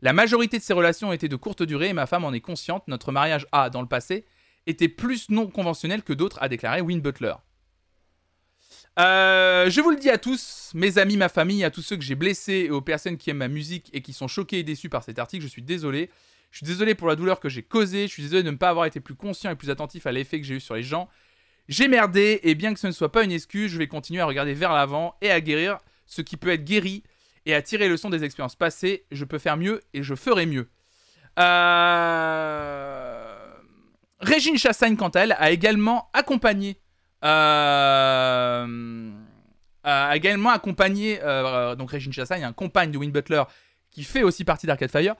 [0.03, 2.87] La majorité de ces relations étaient de courte durée et ma femme en est consciente.
[2.87, 4.24] Notre mariage a, dans le passé,
[4.66, 7.35] été plus non conventionnel que d'autres, a déclaré Win Butler.
[8.99, 12.03] Euh, je vous le dis à tous, mes amis, ma famille, à tous ceux que
[12.03, 14.89] j'ai blessés et aux personnes qui aiment ma musique et qui sont choqués et déçus
[14.89, 16.11] par cet article, je suis désolé.
[16.51, 18.71] Je suis désolé pour la douleur que j'ai causée, je suis désolé de ne pas
[18.71, 21.09] avoir été plus conscient et plus attentif à l'effet que j'ai eu sur les gens.
[21.69, 24.27] J'ai merdé et bien que ce ne soit pas une excuse, je vais continuer à
[24.27, 27.05] regarder vers l'avant et à guérir ce qui peut être guéri
[27.47, 29.05] et à tirer le son des expériences passées.
[29.13, 30.69] Je peux faire mieux et je ferai mieux.
[31.39, 33.37] Euh...
[34.21, 36.81] Régine Chassagne, quant à elle, a également accompagné
[37.23, 38.66] a
[40.16, 43.43] également accompagné, euh, donc Régine Chassagne, un compagne de Win Butler,
[43.91, 45.14] qui fait aussi partie d'Arcade Fire,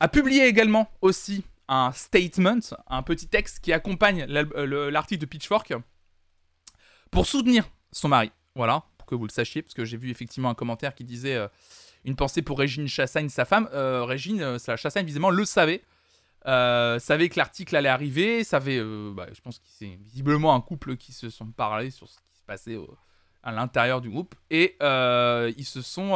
[0.00, 5.74] a publié également aussi un statement, un petit texte qui accompagne l'article de Pitchfork
[7.10, 8.30] pour soutenir son mari.
[8.54, 11.36] Voilà, pour que vous le sachiez, parce que j'ai vu effectivement un commentaire qui disait
[11.36, 11.48] euh,
[12.04, 13.68] une pensée pour Régine Chassagne, sa femme.
[13.72, 15.82] Régine Chassagne, visiblement, le savait.
[16.46, 20.60] Euh, savait que l'article allait arriver, savait, euh, bah, je pense que c'est visiblement un
[20.60, 22.78] couple qui se sont parlé sur ce qui se passait
[23.42, 26.12] à l'intérieur du groupe, et euh, ils se sont...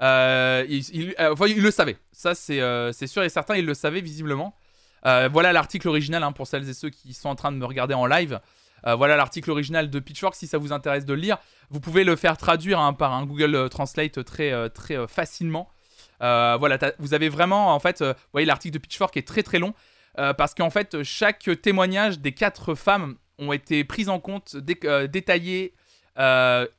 [0.00, 4.56] ils, le savaient, ça c'est sûr et certain, ils le savaient visiblement.
[5.04, 7.94] voilà l'article original hein, pour celles et ceux qui sont en train de me regarder
[7.94, 8.40] en live.
[8.82, 11.38] voilà l'article original de Pitchfork si ça vous intéresse de le lire.
[11.70, 15.70] Vous pouvez le faire traduire hein, par un Google Translate très, très facilement.
[16.24, 19.42] Euh, voilà, vous avez vraiment, en fait, euh, vous voyez, l'article de Pitchfork est très
[19.42, 19.74] très long
[20.18, 25.74] euh, parce qu'en fait, chaque témoignage des quatre femmes ont été pris en compte, détaillés.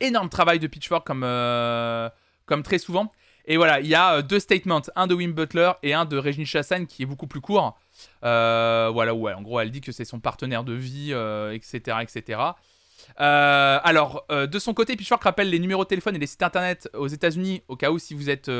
[0.00, 3.12] énorme travail de Pitchfork comme, très souvent.
[3.48, 6.46] Et voilà, il y a deux statements, un de Wim Butler et un de Régine
[6.46, 7.78] Chassagne qui est beaucoup plus court.
[8.22, 11.12] voilà, ouais, en gros, elle dit que c'est son partenaire de vie,
[11.52, 11.98] etc.
[12.00, 12.40] etc.
[13.18, 17.08] alors, de son côté, Pitchfork rappelle les numéros de téléphone et les sites internet aux
[17.08, 18.50] États-Unis, au cas où si vous êtes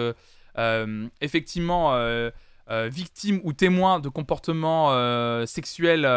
[1.21, 2.31] effectivement euh,
[2.71, 4.91] euh, victime ou témoin de comportements
[5.47, 6.09] sexuels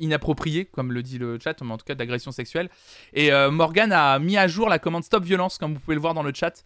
[0.00, 2.70] inappropriés, comme le dit le chat, mais en tout cas d'agressions sexuelles.
[3.12, 6.14] Et Morgan a mis à jour la commande Stop Violence, comme vous pouvez le voir
[6.14, 6.64] dans le chat,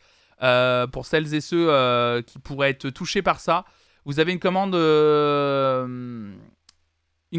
[0.92, 3.64] pour celles et ceux qui pourraient être touchés par ça.
[4.04, 5.80] Vous avez une commande, une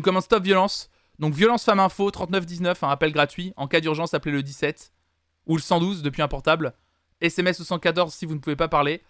[0.01, 0.89] commande Stop Violence.
[1.19, 3.53] Donc violence femme info 3919, un appel gratuit.
[3.55, 4.91] En cas d'urgence, appelez le 17
[5.45, 6.73] ou le 112 depuis un portable.
[7.21, 9.01] SMS au 114 si vous ne pouvez pas parler.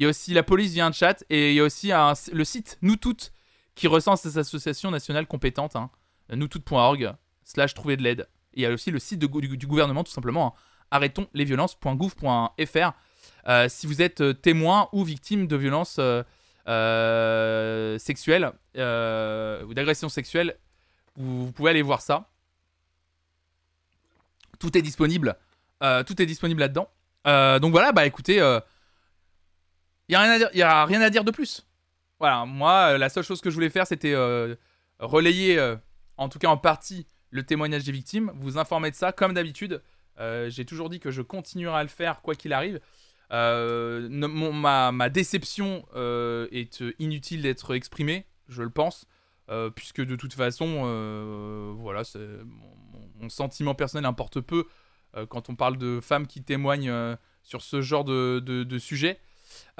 [0.00, 1.92] Il y a aussi la police via un chat et il y a aussi
[2.32, 3.34] le site Nous Toutes
[3.74, 5.76] qui recense les associations nationales compétentes.
[5.76, 5.90] Hein,
[6.32, 7.12] noustootes.org
[7.44, 8.26] slash trouver de l'aide.
[8.54, 10.56] Il y a aussi le site du, gouvernement tout simplement.
[10.56, 12.92] Hein, arrêtonsletviolences.gouv.fr
[13.48, 16.00] euh, si vous êtes euh, témoin ou victime de violences
[16.68, 20.56] euh, sexuelles ou d'agressions sexuelles,
[21.16, 22.30] vous, pouvez aller voir ça.
[24.58, 25.36] Tout est disponible.
[25.80, 26.88] tout est disponible là-dedans.
[27.60, 28.40] donc voilà, bah écoutez,
[30.10, 31.66] il n'y a, rien à dire, y a rien à dire de plus.
[32.18, 34.14] Voilà, moi, la seule chose que je voulais faire, c'était
[34.98, 35.58] relayer,
[36.16, 39.82] en tout cas en partie, le témoignage des victimes, vous informer de ça, comme d'habitude.
[40.48, 42.80] J'ai toujours dit que je continuerai à le faire, quoi qu'il arrive.
[43.32, 49.06] Euh, ma, déception euh, est inutile d'être exprimée, je le pense,
[49.50, 52.02] euh, puisque de toute façon, voilà,
[53.20, 54.66] mon, sentiment personnel importe peu
[55.28, 59.20] quand on parle de femmes qui témoignent sur ce genre de, sujet.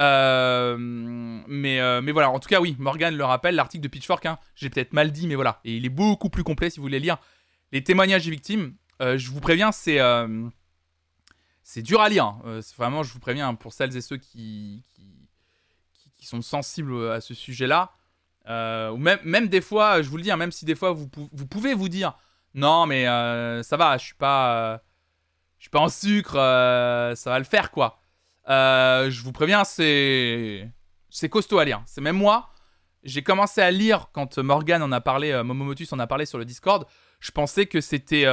[0.00, 4.70] Mais, mais voilà, en tout cas, oui, Morgan le rappelle, l'article de Pitchfork, hein, j'ai
[4.70, 7.18] peut-être mal dit, mais voilà, et il est beaucoup plus complet si vous voulez lire
[7.72, 8.74] les témoignages des victimes.
[9.00, 10.00] je vous préviens, c'est
[11.82, 12.24] dur à lire.
[12.24, 12.42] Hein.
[12.46, 14.82] Euh, vraiment, je vous préviens, hein, pour celles et ceux qui,
[16.22, 17.92] sont sensibles à ce sujet-là,
[18.48, 21.74] euh, ou même, des fois, je vous le dis, même si des fois vous, pouvez
[21.74, 22.16] vous dire,
[22.54, 27.70] non mais euh, ça va, je je suis pas en sucre, ça va le faire
[27.70, 28.00] quoi.
[28.46, 30.68] Je vous préviens, c'est,
[31.10, 31.82] c'est costaud à lire.
[31.86, 32.50] C'est même moi,
[33.04, 36.44] j'ai commencé à lire quand Morgan en a parlé, Momomotus en a parlé sur le
[36.44, 36.86] Discord.
[37.20, 38.26] Je pensais que c'était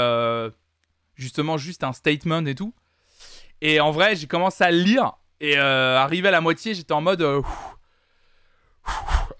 [1.15, 2.73] justement juste un statement et tout.
[3.61, 5.13] Et en vrai, j'ai commencé à lire.
[5.39, 7.21] Et euh, arrivé à la moitié, j'étais en mode.
[7.21, 7.41] Euh,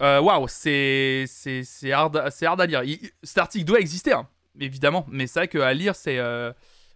[0.01, 2.82] euh, waouh, c'est c'est hard, hard à lire.
[3.24, 4.28] cet article doit exister, hein,
[4.59, 5.05] évidemment.
[5.09, 6.20] Mais c'est vrai qu'à lire, c'est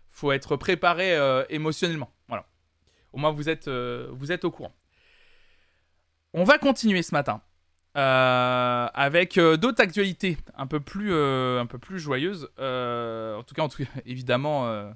[0.09, 1.17] faut être préparé
[1.49, 2.11] émotionnellement.
[2.27, 2.45] Voilà.
[3.13, 4.73] Au moins, vous êtes, vous êtes au courant.
[6.33, 7.41] On va continuer ce matin.
[7.93, 12.45] avec d'autres actualités un peu plus, un peu plus joyeuses.
[12.57, 13.67] en tout cas,
[14.05, 14.91] évidemment,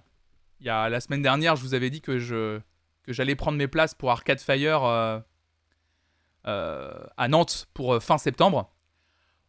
[0.59, 2.61] il y a la semaine dernière, je vous avais dit que je
[3.05, 5.19] que j'allais prendre mes places pour Arcade Fire euh,
[6.47, 8.71] euh, à Nantes pour euh, fin septembre.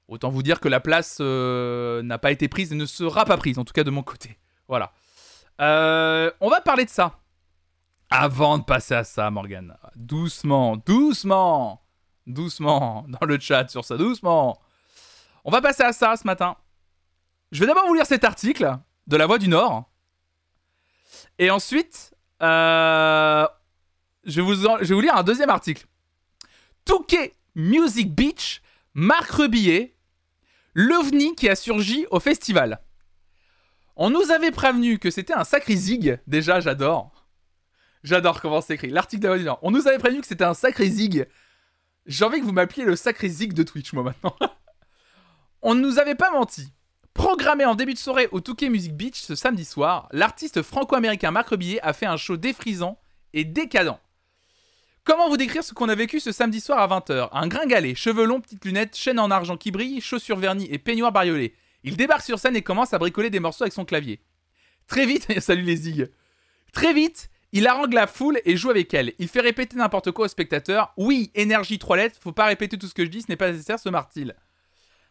[0.09, 3.59] Autant vous dire que la place n'a pas été prise et ne sera pas prise,
[3.59, 4.39] en tout cas de mon côté.
[4.69, 4.93] Voilà.
[5.59, 7.19] on va parler de ça.
[8.11, 9.77] Avant de passer à ça, Morgan.
[9.97, 11.83] Doucement, doucement,
[12.27, 14.61] doucement, dans le chat sur ça, doucement.
[15.45, 16.57] On va passer à ça ce matin.
[17.53, 18.77] Je vais d'abord vous lire cet article
[19.07, 19.89] de La Voix du Nord
[21.39, 23.47] et ensuite, euh,
[24.25, 25.87] je, vais vous je vais vous lire un deuxième article.
[26.85, 28.63] Touquet Music Beach,
[28.95, 29.97] Marc Rebillet,
[30.75, 32.81] l'OVNI qui a surgi au festival.
[33.97, 36.21] On nous avait prévenu que c'était un sacré zig.
[36.27, 37.16] Déjà, j'adore.
[38.03, 38.91] J'adore comment c'est écrit.
[38.91, 41.27] L'article la On nous avait prévenu que c'était un sacré zig.
[42.07, 44.37] J'ai envie que vous m'appeliez le sacré zig de Twitch, moi, maintenant.
[45.63, 46.73] On ne nous avait pas menti.
[47.15, 51.49] Programmé en début de soirée au Touquet Music Beach ce samedi soir, l'artiste franco-américain Marc
[51.49, 52.99] Rebillet a fait un show défrisant
[53.33, 53.99] et décadent.
[55.03, 58.27] Comment vous décrire ce qu'on a vécu ce samedi soir à 20h Un gringalet, cheveux
[58.27, 61.55] longs, petites lunettes, chaîne en argent qui brille, chaussures vernies et peignoir bariolé.
[61.85, 64.21] Il débarque sur scène et commence à bricoler des morceaux avec son clavier.
[64.87, 66.11] Très vite, salut les zig.
[66.73, 69.13] Très vite, il harangue la foule et joue avec elle.
[69.19, 70.93] Il fait répéter n'importe quoi aux spectateurs.
[70.97, 73.51] Oui, énergie 3 lettres, faut pas répéter tout ce que je dis, ce n'est pas
[73.51, 74.35] nécessaire, se martille.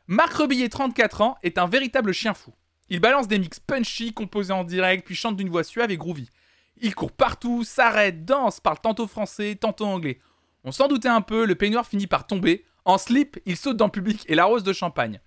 [0.08, 2.54] Marc Rebillet, 34 ans, est un véritable chien fou.
[2.90, 6.30] Il balance des mix punchy, composés en direct, puis chante d'une voix suave et groovy.
[6.78, 10.20] Il court partout, s'arrête, danse, parle tantôt français, tantôt anglais.
[10.64, 12.66] On s'en doutait un peu, le peignoir finit par tomber.
[12.84, 15.20] En slip, il saute dans le public et l'arrose de champagne.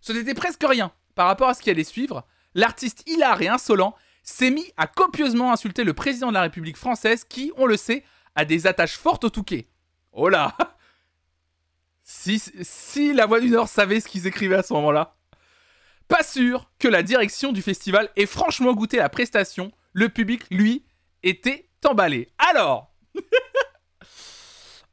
[0.00, 2.26] Ce n'était presque rien par rapport à ce qui allait suivre.
[2.54, 3.94] L'artiste hilar et insolent
[4.28, 8.04] s'est mis à copieusement insulter le président de la République française qui, on le sait,
[8.34, 9.66] a des attaches fortes au Touquet.
[10.12, 10.54] Oh là
[12.02, 15.16] si, la Voix du Nord savait ce qu'ils écrivaient à ce moment-là.
[16.08, 19.72] Pas sûr que la direction du festival ait franchement goûté la prestation.
[19.92, 20.84] Le public, lui,
[21.22, 22.30] était emballé.
[22.38, 22.92] Alors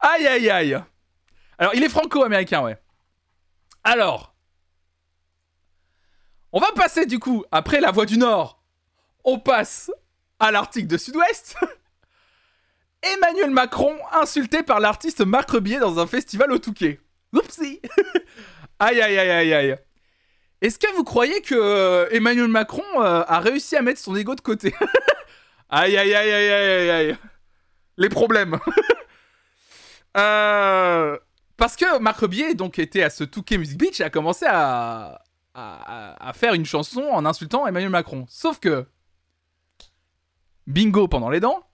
[0.00, 0.82] Aïe aïe aïe
[1.58, 2.78] Alors, il est franco-américain, ouais.
[3.84, 4.34] Alors,
[6.52, 8.55] on va passer du coup, après la Voix du Nord,
[9.26, 9.90] on passe
[10.38, 11.56] à l'article de Sud-Ouest.
[13.02, 17.00] Emmanuel Macron insulté par l'artiste Marc Rebillet dans un festival au Touquet.
[17.34, 17.82] Oupsie
[18.78, 19.76] Aïe aïe aïe aïe aïe
[20.62, 24.34] Est-ce que vous croyez que euh, Emmanuel Macron euh, a réussi à mettre son ego
[24.34, 24.74] de côté?
[25.68, 27.16] Aïe aïe aïe aïe aïe aïe
[27.96, 28.60] Les problèmes
[30.16, 31.18] euh,
[31.56, 35.20] Parce que Marc Rebier donc était à ce Touquet Music Beach et a commencé à,
[35.54, 38.26] à faire une chanson en insultant Emmanuel Macron.
[38.28, 38.86] Sauf que...
[40.66, 41.66] Bingo pendant les dents,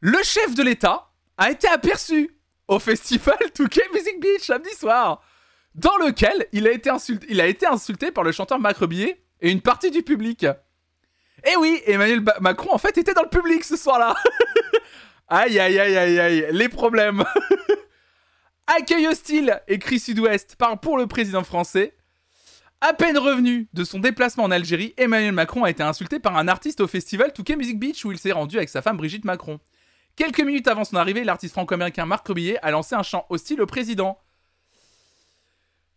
[0.00, 5.22] le chef de l'État a été aperçu au festival Touquet Music Beach samedi soir,
[5.74, 6.88] dans lequel il a été
[7.66, 10.44] insulté, par le chanteur Macrebier et une partie du public.
[11.44, 14.14] Et oui, Emmanuel Macron en fait était dans le public ce soir-là.
[15.28, 17.24] aïe aïe aïe aïe aïe, les problèmes.
[18.66, 21.94] Accueil hostile, écrit Sud-Ouest, par pour le président français.
[22.80, 26.48] À peine revenu de son déplacement en Algérie, Emmanuel Macron a été insulté par un
[26.48, 29.58] artiste au festival Touquet Music Beach où il s'est rendu avec sa femme Brigitte Macron.
[30.16, 33.66] Quelques minutes avant son arrivée, l'artiste franco-américain Marc Rebillet a lancé un chant hostile au
[33.66, 34.18] président.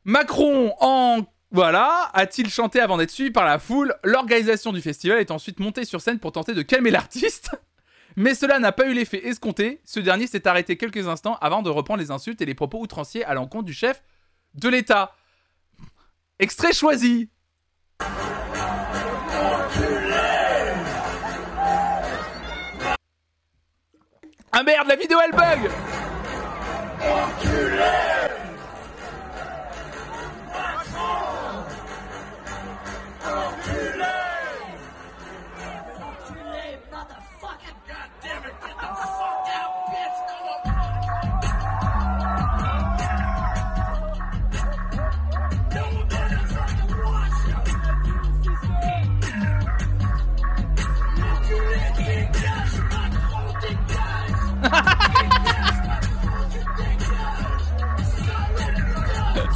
[0.05, 3.95] Macron en voilà, a-t-il chanté avant d'être suivi par la foule?
[4.03, 7.51] L'organisation du festival est ensuite montée sur scène pour tenter de calmer l'artiste.
[8.17, 9.80] Mais cela n'a pas eu l'effet escompté.
[9.86, 13.23] Ce dernier s'est arrêté quelques instants avant de reprendre les insultes et les propos outranciers
[13.23, 14.03] à l'encontre du chef
[14.55, 15.13] de l'État.
[16.39, 17.29] Extrait choisi.
[24.51, 25.69] Ah merde, la vidéo elle bug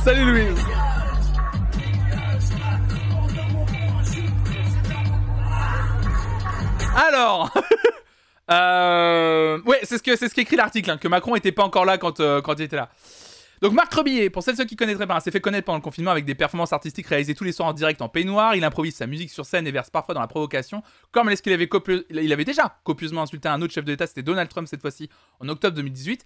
[0.03, 0.55] Salut Louis
[6.95, 7.53] Alors
[8.51, 9.61] euh...
[9.63, 11.99] Ouais, c'est ce que c'est ce qu'écrit l'article, hein, que Macron était pas encore là
[11.99, 12.89] quand, euh, quand il était là.
[13.61, 16.09] Donc Marc Rebillet, pour celles ceux qui connaîtraient pas, s'est fait connaître pendant le confinement
[16.09, 18.55] avec des performances artistiques réalisées tous les soirs en direct en peignoir.
[18.55, 20.81] Il improvise sa musique sur scène et verse parfois dans la provocation,
[21.11, 21.69] comme est-ce avait,
[22.09, 25.11] il avait déjà copieusement insulté un autre chef de l'État, c'était Donald Trump cette fois-ci,
[25.39, 26.25] en octobre 2018.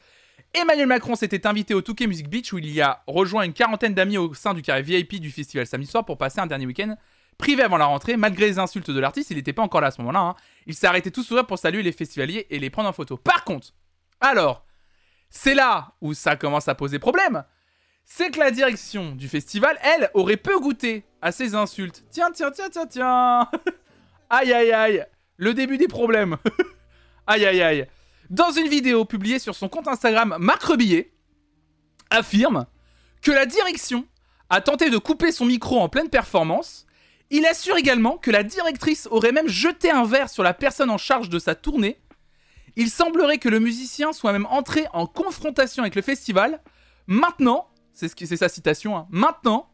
[0.56, 3.94] Emmanuel Macron s'était invité au Touquet Music Beach où il y a rejoint une quarantaine
[3.94, 6.96] d'amis au sein du carré VIP du festival samedi soir pour passer un dernier week-end
[7.38, 8.16] privé avant la rentrée.
[8.16, 10.20] Malgré les insultes de l'artiste, il n'était pas encore là à ce moment-là.
[10.20, 10.36] Hein.
[10.66, 13.18] Il s'est arrêté tout sourire pour saluer les festivaliers et les prendre en photo.
[13.18, 13.74] Par contre,
[14.22, 14.66] alors,
[15.30, 17.44] c'est là où ça commence à poser problème.
[18.06, 22.06] C'est que la direction du festival, elle, aurait peu goûté à ces insultes.
[22.12, 23.50] Tiens, tiens, tiens, tiens, tiens.
[24.30, 25.06] aïe, aïe, aïe.
[25.36, 26.38] Le début des problèmes.
[27.28, 27.88] aïe, aïe, aïe.
[28.30, 31.12] Dans une vidéo publiée sur son compte Instagram, Marc Rebillet
[32.10, 32.66] affirme
[33.22, 34.06] que la direction
[34.50, 36.86] a tenté de couper son micro en pleine performance.
[37.30, 40.98] Il assure également que la directrice aurait même jeté un verre sur la personne en
[40.98, 42.00] charge de sa tournée.
[42.76, 46.62] Il semblerait que le musicien soit même entré en confrontation avec le festival.
[47.08, 49.70] Maintenant, c'est ce sa citation, hein, maintenant,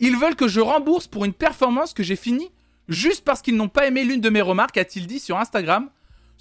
[0.00, 2.50] ils veulent que je rembourse pour une performance que j'ai finie
[2.88, 5.90] juste parce qu'ils n'ont pas aimé l'une de mes remarques, a-t-il dit sur Instagram.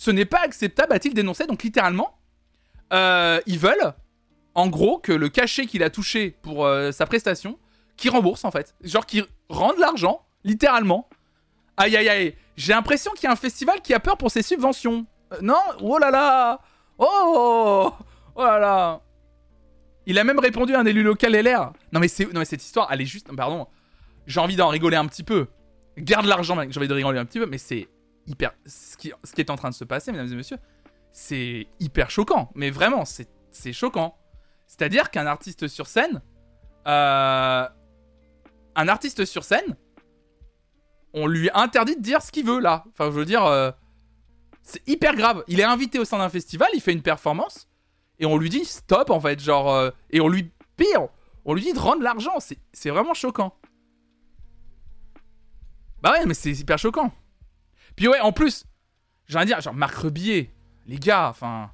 [0.03, 1.45] Ce n'est pas acceptable, a-t-il dénoncé.
[1.47, 2.19] Donc littéralement,
[2.91, 3.93] euh, ils veulent,
[4.53, 7.57] en gros, que le cachet qu'il a touché pour euh, sa prestation,
[7.95, 8.75] qu'il rembourse en fait.
[8.83, 11.07] Genre qu'il rende l'argent, littéralement.
[11.77, 12.35] Aïe aïe aïe.
[12.57, 15.05] J'ai l'impression qu'il y a un festival qui a peur pour ses subventions.
[15.31, 15.61] Euh, non?
[15.79, 16.59] Oh là là
[16.97, 17.93] Oh
[18.35, 19.01] Oh là là
[20.05, 21.71] Il a même répondu à un élu local LR.
[21.93, 23.33] Non mais, non mais cette histoire, elle est juste...
[23.33, 23.67] Pardon.
[24.27, 25.47] J'ai envie d'en rigoler un petit peu.
[25.97, 26.57] Garde l'argent.
[26.69, 27.87] J'ai envie de rigoler un petit peu, mais c'est
[28.65, 30.59] Ce qui, est en train de se passer, mesdames et messieurs,
[31.11, 32.51] c'est hyper choquant.
[32.55, 34.17] Mais vraiment, c'est choquant.
[34.67, 36.21] C'est-à-dire qu'un artiste sur scène.
[36.87, 37.67] Euh,
[38.75, 39.77] un artiste sur scène.
[41.13, 42.85] On lui interdit de dire ce qu'il veut là.
[42.89, 43.45] Enfin, je veux dire.
[43.45, 43.71] Euh,
[44.63, 45.43] c'est hyper grave.
[45.47, 47.67] Il est invité au sein d'un festival, il fait une performance.
[48.19, 49.39] Et on lui dit stop en fait.
[49.39, 49.71] Genre.
[49.71, 50.51] Euh, et on lui.
[50.75, 51.07] Pire,
[51.45, 52.37] on lui dit de rendre l'argent.
[52.39, 53.55] C'est vraiment choquant.
[56.01, 57.13] Bah ouais, mais c'est hyper choquant.
[57.95, 58.65] Puis ouais, en plus,
[59.27, 60.53] j'ai envie de dire, genre Marc Rebillet,
[60.85, 61.71] les gars, enfin.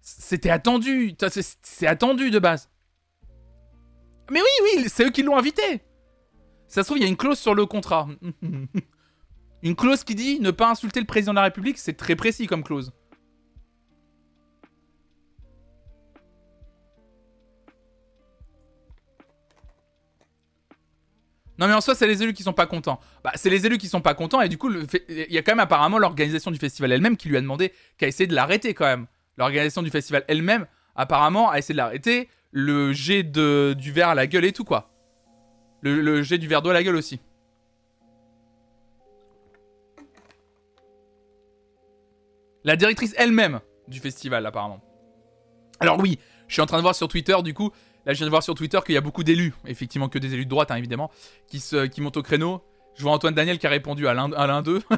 [0.00, 1.14] C'était attendu.
[1.62, 2.68] C'est attendu de base.
[4.30, 5.82] Mais oui, oui, c'est eux qui l'ont invité.
[6.66, 8.08] Ça se trouve, il y a une clause sur le contrat.
[9.62, 12.46] une clause qui dit ne pas insulter le président de la République, c'est très précis
[12.46, 12.92] comme clause.
[21.62, 22.98] Non mais en soi, c'est les élus qui sont pas contents.
[23.22, 24.68] Bah, c'est les élus qui sont pas contents et du coup,
[25.08, 28.04] il y a quand même apparemment l'organisation du festival elle-même qui lui a demandé, qui
[28.04, 29.06] a essayé de l'arrêter quand même.
[29.36, 32.28] L'organisation du festival elle-même, apparemment, a essayé de l'arrêter.
[32.50, 34.90] Le jet de, du verre à la gueule et tout quoi.
[35.82, 37.20] Le, jet du verre d'eau à la gueule aussi.
[42.64, 44.80] La directrice elle-même du festival apparemment.
[45.78, 47.70] Alors oui, je suis en train de voir sur Twitter du coup
[48.04, 50.34] Là, je viens de voir sur Twitter qu'il y a beaucoup d'élus, effectivement que des
[50.34, 51.10] élus de droite, hein, évidemment,
[51.46, 52.62] qui, se, qui montent au créneau.
[52.96, 54.82] Je vois Antoine Daniel qui a répondu à l'un d'eux.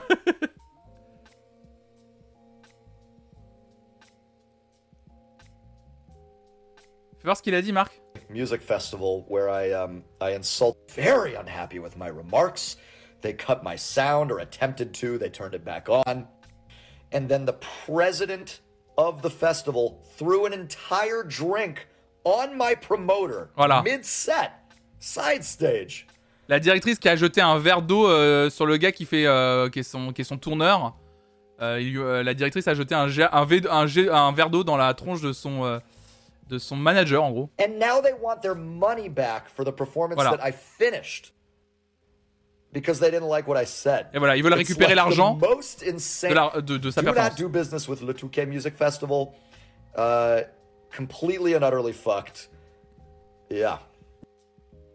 [7.18, 8.00] Fais voir ce qu'il a dit, Marc.
[8.30, 12.76] music festival where I um I insult very unhappy with my remarks.
[13.20, 16.26] They cut my sound or attempted to, they turned it back on.
[17.12, 17.54] And then the
[17.86, 18.60] president
[18.98, 21.86] of the festival threw an entire drink
[22.24, 23.82] on my promoter Voilà.
[23.82, 24.50] mid-set,
[24.98, 26.06] side stage.
[26.48, 29.68] La directrice qui a jeté un verre d'eau euh, sur le gars qui fait euh,
[29.70, 30.94] qui, est son, qui est son tourneur.
[31.62, 34.92] Euh, il euh, la directrice a jeté un, un, un, un verre d'eau dans la
[34.92, 35.78] tronche de son, euh,
[36.48, 37.50] de son manager, en gros.
[37.60, 40.36] And now they want their money back for the performance Voilà.
[40.36, 41.32] that I finished.
[42.72, 44.06] Because they didn't like what I said.
[44.12, 47.12] Et voilà, ils veulent It's récupérer like l'argent de, la- de, de sa do not
[47.14, 47.38] performance.
[47.38, 49.28] do business with Le Touquet Music Festival.
[49.96, 50.40] Uh,
[50.94, 52.48] completely and utterly fucked.
[53.50, 53.78] Yeah.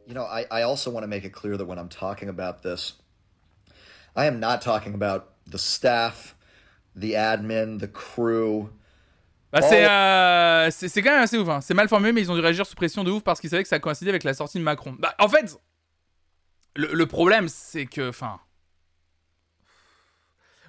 [0.07, 2.63] You know, I, I also want to make it clear that when I'm talking about
[2.63, 2.93] this,
[4.15, 6.35] I am not talking about the staff,
[6.95, 8.69] the admin, the crew.
[9.51, 11.49] Bah, c'est, euh, c'est c'est quand même assez ouf.
[11.49, 11.61] hein.
[11.61, 13.63] C'est mal formé, mais ils ont dû réagir sous pression de ouf parce qu'ils savaient
[13.63, 14.95] que ça coïncidait avec la sortie de Macron.
[14.97, 15.59] Bah, en fait,
[16.75, 18.09] le, le problème, c'est que.
[18.09, 18.39] Enfin.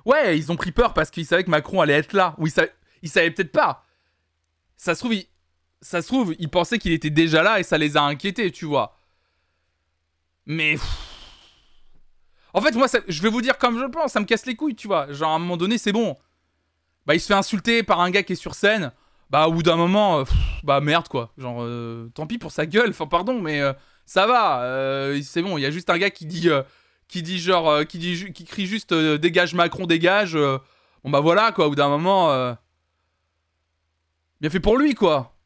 [0.07, 2.35] Ouais, ils ont pris peur parce qu'ils savaient que Macron allait être là.
[2.39, 2.73] Ou ils savaient,
[3.03, 3.85] ils savaient peut-être pas.
[4.81, 5.15] Ça se trouve,
[6.07, 8.99] trouve, ils pensaient qu'il était déjà là et ça les a inquiétés, tu vois.
[10.47, 10.79] Mais.
[12.55, 14.47] En fait, moi, ça- je vais vous dire comme je le pense, ça me casse
[14.47, 15.13] les couilles, tu vois.
[15.13, 16.17] Genre, à un moment donné, c'est bon
[17.07, 18.93] bah il se fait insulter par un gars qui est sur scène,
[19.31, 20.25] bah au bout d'un moment, euh,
[20.63, 21.33] bah merde quoi.
[21.37, 23.73] Genre, euh, tant pis pour sa gueule, enfin pardon, mais euh,
[24.07, 26.49] ça va, c'est bon, il y a juste un gars qui dit,
[27.09, 30.35] qui dit genre, qui, dit, qui crie juste dégage Macron, dégage.
[30.35, 32.55] bon bah voilà quoi, au bout d'un moment,
[34.41, 35.37] bien fait pour lui quoi.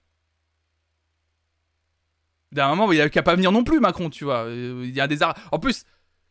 [2.52, 4.44] D'un moment, il a qu'à pas venir non plus Macron, tu vois.
[4.44, 5.84] Euh, Il y a des ar- En plus,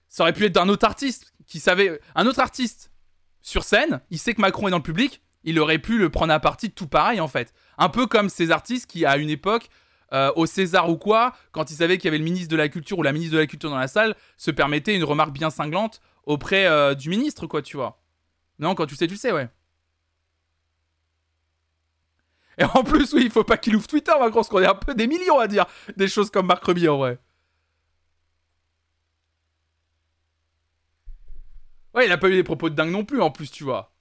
[0.08, 2.92] ça aurait pu être un autre artiste qui savait, un autre artiste
[3.42, 6.32] sur scène, il sait que Macron est dans le public, il aurait pu le prendre
[6.32, 7.54] à partie tout pareil en fait.
[7.78, 9.68] Un peu comme ces artistes qui, à une époque,
[10.14, 12.70] euh, au César ou quoi, quand ils savaient qu'il y avait le ministre de la
[12.70, 15.50] Culture ou la ministre de la Culture dans la salle, se permettaient une remarque bien
[15.50, 18.02] cinglante auprès euh, du ministre, quoi, tu vois.
[18.60, 19.50] Non, quand tu sais, tu sais, ouais.
[22.58, 24.76] Et en plus, oui, il faut pas qu'il ouvre Twitter, Macron, parce qu'on est un
[24.76, 25.66] peu des millions à dire
[25.98, 27.20] des choses comme Marc Remy, en vrai.
[31.96, 33.92] Ouais, il a pas eu des propos de dingue non plus, en plus, tu vois.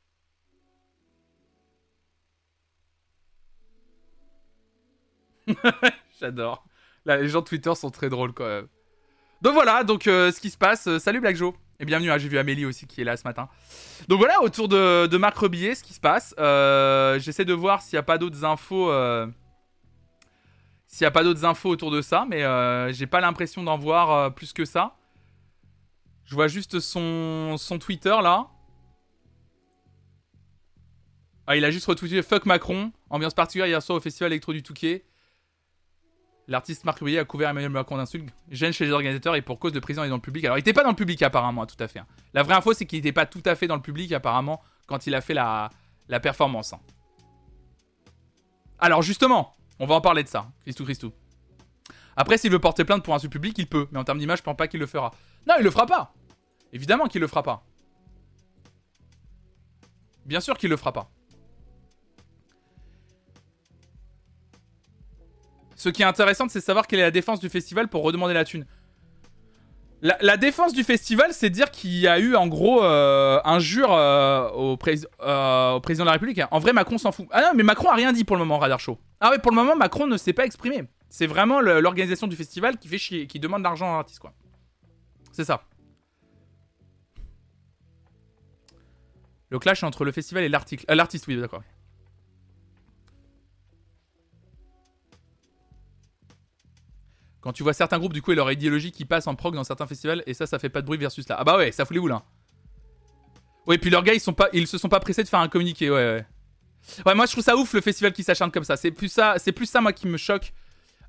[6.21, 6.65] J'adore.
[7.05, 8.69] Là, les gens de Twitter sont très drôles quand même.
[9.43, 10.87] Donc voilà, donc euh, ce qui se passe.
[10.87, 11.55] Euh, salut Black Joe.
[11.83, 13.49] Et bienvenue, j'ai vu Amélie aussi qui est là ce matin.
[14.07, 16.33] Donc voilà, autour de, Marc Rebillet, ce qui se passe.
[16.39, 18.89] Euh, J'essaie de voir s'il n'y a pas d'autres infos.
[18.93, 19.27] euh,
[20.87, 23.77] S'il n'y a pas d'autres infos autour de ça, mais euh, j'ai pas l'impression d'en
[23.77, 24.95] voir plus que ça.
[26.25, 28.47] Je vois juste son, son Twitter là.
[31.49, 32.93] Ah, il a juste retweeté Fuck Macron.
[33.11, 35.05] Ambiance particulière hier soir au festival électro du Touquet.
[36.49, 38.29] L'artiste Marc Rubier a couvert Emmanuel Macron d'insultes.
[38.51, 40.45] Gêne chez les organisateurs et pour cause le président est dans le public.
[40.45, 42.01] Alors il était pas dans le public apparemment, tout à fait.
[42.01, 42.07] hein.
[42.35, 45.07] La vraie info c'est qu'il était pas tout à fait dans le public apparemment quand
[45.07, 45.71] il a fait la,
[46.21, 46.73] performance.
[46.73, 46.81] hein.
[48.79, 50.51] Alors justement, on va en parler de ça.
[50.63, 51.13] Christou Christou.
[52.17, 53.87] Après s'il veut porter plainte pour insulte public, il peut.
[53.93, 55.13] Mais en termes d'image, je pense pas qu'il le fera.
[55.49, 56.13] Non, il le fera pas.
[56.73, 57.65] Évidemment qu'il le fera pas.
[60.27, 61.11] Bien sûr qu'il le fera pas.
[65.83, 68.35] Ce qui est intéressant, c'est de savoir quelle est la défense du festival pour redemander
[68.35, 68.67] la thune.
[70.01, 74.49] La, défense du festival, c'est dire qu'il y a eu en gros euh, injure euh,
[74.51, 74.79] au,
[75.23, 76.41] euh, au président de la République.
[76.53, 77.27] En vrai, Macron s'en fout.
[77.33, 78.97] Ah non, mais Macron a rien dit pour le moment, Radar Show.
[79.19, 80.85] Ah ouais, pour le moment, Macron ne s'est pas exprimé.
[81.09, 84.33] C'est vraiment l'organisation du festival qui fait chier, qui demande de l'argent à l'artiste, quoi.
[85.33, 85.65] C'est ça.
[89.51, 91.63] Le clash entre le festival et euh, l'artiste, oui, d'accord.
[97.43, 99.65] Quand tu vois certains groupes, du coup, et leur idéologie qui passe en prog dans
[99.65, 101.37] certains festivals, et ça, ça fait pas de bruit versus là.
[101.39, 102.23] Ah bah ouais, ça fout les boules, hein.
[103.67, 104.35] Ouais, puis leurs gars, ils, sont
[104.67, 106.27] se sont pas pressés de faire un communiqué, ouais, ouais.
[107.05, 108.77] Ouais, moi, je trouve ça ouf, le festival qui s'acharne comme ça.
[108.77, 110.53] C'est plus ça, c'est plus moi, qui me choque.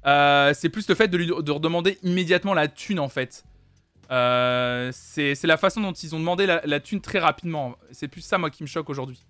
[0.05, 3.43] Euh, c'est plus le fait de lui de redemander immédiatement la thune, en fait.
[4.11, 7.75] Euh, c'est c'est la façon dont ils ont demandé la, la thune très rapidement.
[7.91, 9.23] C'est plus ça, moi, qui me choque aujourd'hui.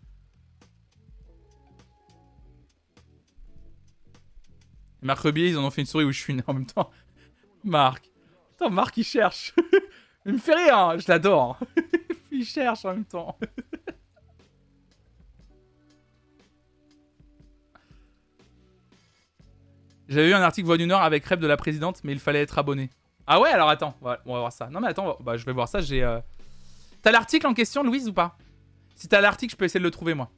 [5.04, 6.89] Marc Rebier, ils en ont fait une souris où je suis né en même temps.
[7.64, 8.10] Marc.
[8.51, 9.54] Putain, Marc, il cherche.
[10.26, 11.60] il me fait rire, hein, je l'adore.
[12.32, 13.38] il cherche en même temps.
[20.10, 22.41] J'avais vu un article Voix du Nord avec rêve de la présidente, mais il fallait
[22.41, 22.89] être abonné.
[23.26, 24.70] Ah ouais, alors attends, on va, on va voir ça.
[24.70, 26.04] Non mais attends, bah, je vais voir ça, j'ai...
[26.04, 26.20] euh,
[27.01, 28.38] T'as l'article en question, Louise, ou pas?
[28.95, 30.30] Si t'as l'article, je peux essayer de le trouver, moi.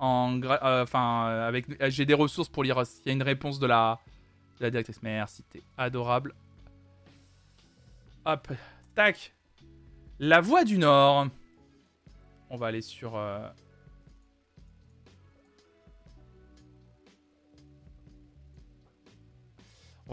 [0.00, 4.00] En, enfin, avec, j'ai des ressources pour lire s'il y a une réponse de la,
[4.58, 5.02] de la directrice.
[5.02, 6.34] Merci, t'es adorable.
[8.24, 8.48] Hop,
[8.94, 9.34] tac.
[10.18, 11.28] La Voix du Nord.
[12.48, 13.14] On va aller sur.
[13.14, 13.52] On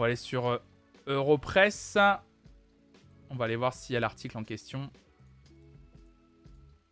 [0.00, 0.60] va aller sur
[1.06, 1.98] Europress.
[3.30, 4.90] On va aller voir s'il y a l'article en question.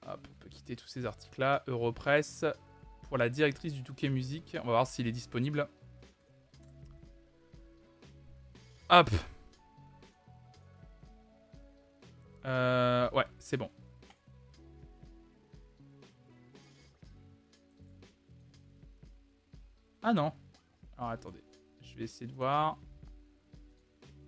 [0.07, 1.65] Hop, on peut quitter tous ces articles-là.
[1.67, 2.45] Europress.
[3.09, 4.57] Pour la directrice du Touquet Musique.
[4.63, 5.69] On va voir s'il est disponible.
[8.89, 9.11] Hop.
[12.45, 13.71] Euh, ouais, c'est bon.
[20.03, 20.33] Ah non.
[20.97, 21.43] Alors attendez.
[21.81, 22.79] Je vais essayer de voir.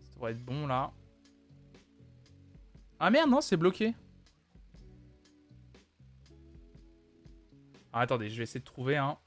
[0.02, 0.90] Ça devrait être bon là.
[2.98, 3.94] Ah merde, non, c'est bloqué.
[7.98, 9.18] Ah, attendez, je vais essayer de trouver un.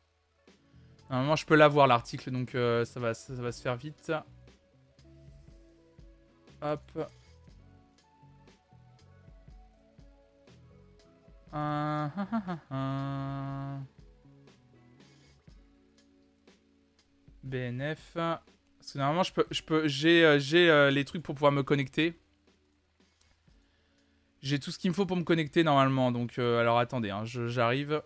[1.09, 4.13] Normalement, je peux l'avoir l'article, donc euh, ça, va, ça, va se faire vite.
[6.61, 6.79] Hop.
[17.43, 18.13] BNF.
[18.13, 21.63] Parce que normalement, je peux, je peux, j'ai, euh, euh, les trucs pour pouvoir me
[21.63, 22.17] connecter.
[24.41, 26.13] J'ai tout ce qu'il me faut pour me connecter normalement.
[26.13, 28.01] Donc, alors attendez, hein, j'arrive.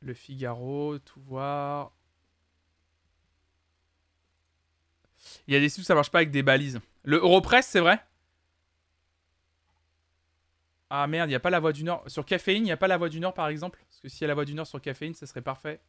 [0.00, 1.92] Le Figaro, tout voir.
[5.46, 6.80] Il y a des sites où ça marche pas avec des balises.
[7.02, 8.00] Le Europress, c'est vrai?
[10.90, 12.02] Ah merde, il n'y a pas la voix du Nord.
[12.06, 13.78] Sur Caféine, il n'y a pas la voix du Nord par exemple?
[13.88, 15.80] Parce que s'il y a la voix du Nord sur Caféine, ça serait parfait.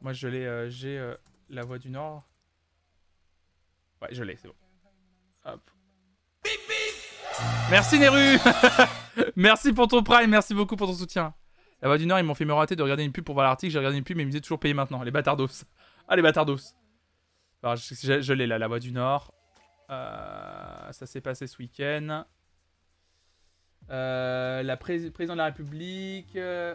[0.00, 1.14] Moi, je l'ai, euh, j'ai euh,
[1.50, 2.24] la voix du Nord.
[4.00, 4.54] Ouais, je l'ai, c'est bon.
[7.70, 8.38] Merci Neru
[9.36, 11.34] Merci pour ton prime, merci beaucoup pour ton soutien.
[11.82, 13.46] La Voix du Nord, ils m'ont fait me rater de regarder une pub pour voir
[13.46, 13.72] l'article.
[13.72, 15.02] J'ai regardé une pub, mais ils me disaient toujours payer maintenant.
[15.02, 15.48] Les bâtardos.
[16.12, 16.56] Ah, les bâtardos.
[17.62, 19.32] Je, l'ai là, La Voix du Nord.
[19.90, 22.24] Euh, ça s'est passé ce week-end.
[23.90, 26.34] Euh, la présidente de la République.
[26.34, 26.74] Euh,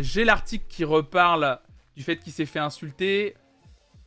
[0.00, 1.58] j'ai l'article qui reparle
[1.96, 3.34] du fait qu'il s'est fait insulter.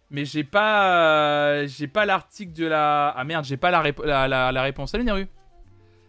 [0.10, 3.10] Mais j'ai pas, j'ai pas l'article de la.
[3.10, 4.92] Ah merde, j'ai pas la, la, réponse.
[4.92, 5.28] Salut Neru.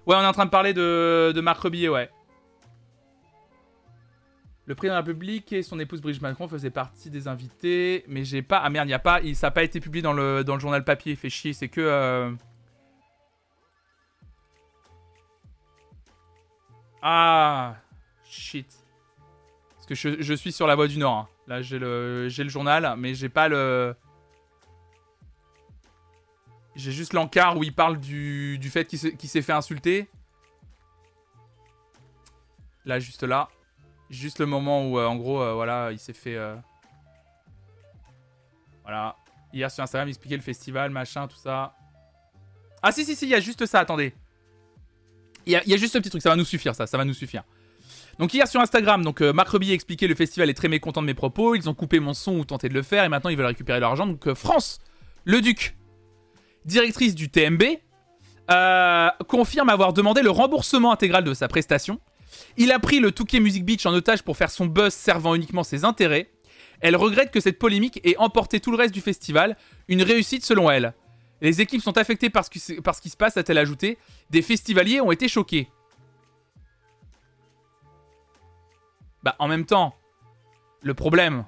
[0.07, 2.09] Ouais, on est en train de parler de, de Marc Rebillet, ouais.
[4.69, 8.23] Le président de la République et son épouse Brigitte Macron faisaient partie des invités, mais
[8.23, 8.59] j'ai pas.
[8.59, 11.16] Ah merde, y a pas, ça a pas été publié dans le, journal papier.
[11.16, 11.81] Fait chier, c'est que.
[11.81, 12.31] Euh,
[17.01, 17.77] ah,
[18.29, 18.66] shit.
[19.75, 21.16] Parce que je, suis sur la voie du Nord.
[21.16, 21.29] Hein.
[21.47, 23.97] Là, j'ai le, le journal, mais j'ai pas le.
[26.77, 30.11] J'ai juste l'encart où il parle du, du fait qu'il s'est fait insulter.
[32.85, 33.49] Là, juste là.
[34.11, 36.35] Juste le moment où, euh, en gros, euh, voilà, il s'est fait.
[36.35, 36.55] Euh,
[38.83, 39.17] voilà.
[39.53, 41.75] Hier sur Instagram, il expliquait le festival, machin, tout ça.
[42.83, 44.15] Ah, si, si, si, il y a juste ça, attendez.
[45.47, 47.15] Il y, a, juste ce petit truc, ça va nous suffire, ça, ça va nous
[47.15, 47.43] suffire.
[48.19, 51.15] Donc hier sur Instagram, donc Marc Rebillet expliquait le festival est très mécontent de mes
[51.15, 53.47] propos, ils ont coupé mon son ou tenté de le faire et maintenant ils veulent
[53.47, 54.07] récupérer leur argent.
[54.07, 54.79] Donc France,
[55.25, 55.75] le Duc,
[56.67, 57.63] directrice du TMB,
[59.27, 61.99] confirme avoir demandé le remboursement intégral de sa prestation.
[62.57, 65.62] Il a pris le Touquet Music Beach en otage pour faire son buzz servant uniquement
[65.62, 66.31] ses intérêts.
[66.81, 69.57] Elle regrette que cette polémique ait emporté tout le reste du festival,
[69.89, 70.95] une réussite selon elle.
[71.41, 73.99] Les équipes sont affectées par ce qui, se passe, a-t-elle ajouté.
[74.31, 75.68] Des festivaliers ont été choqués.
[79.22, 79.95] Bah, en même temps,
[80.83, 81.45] le problème,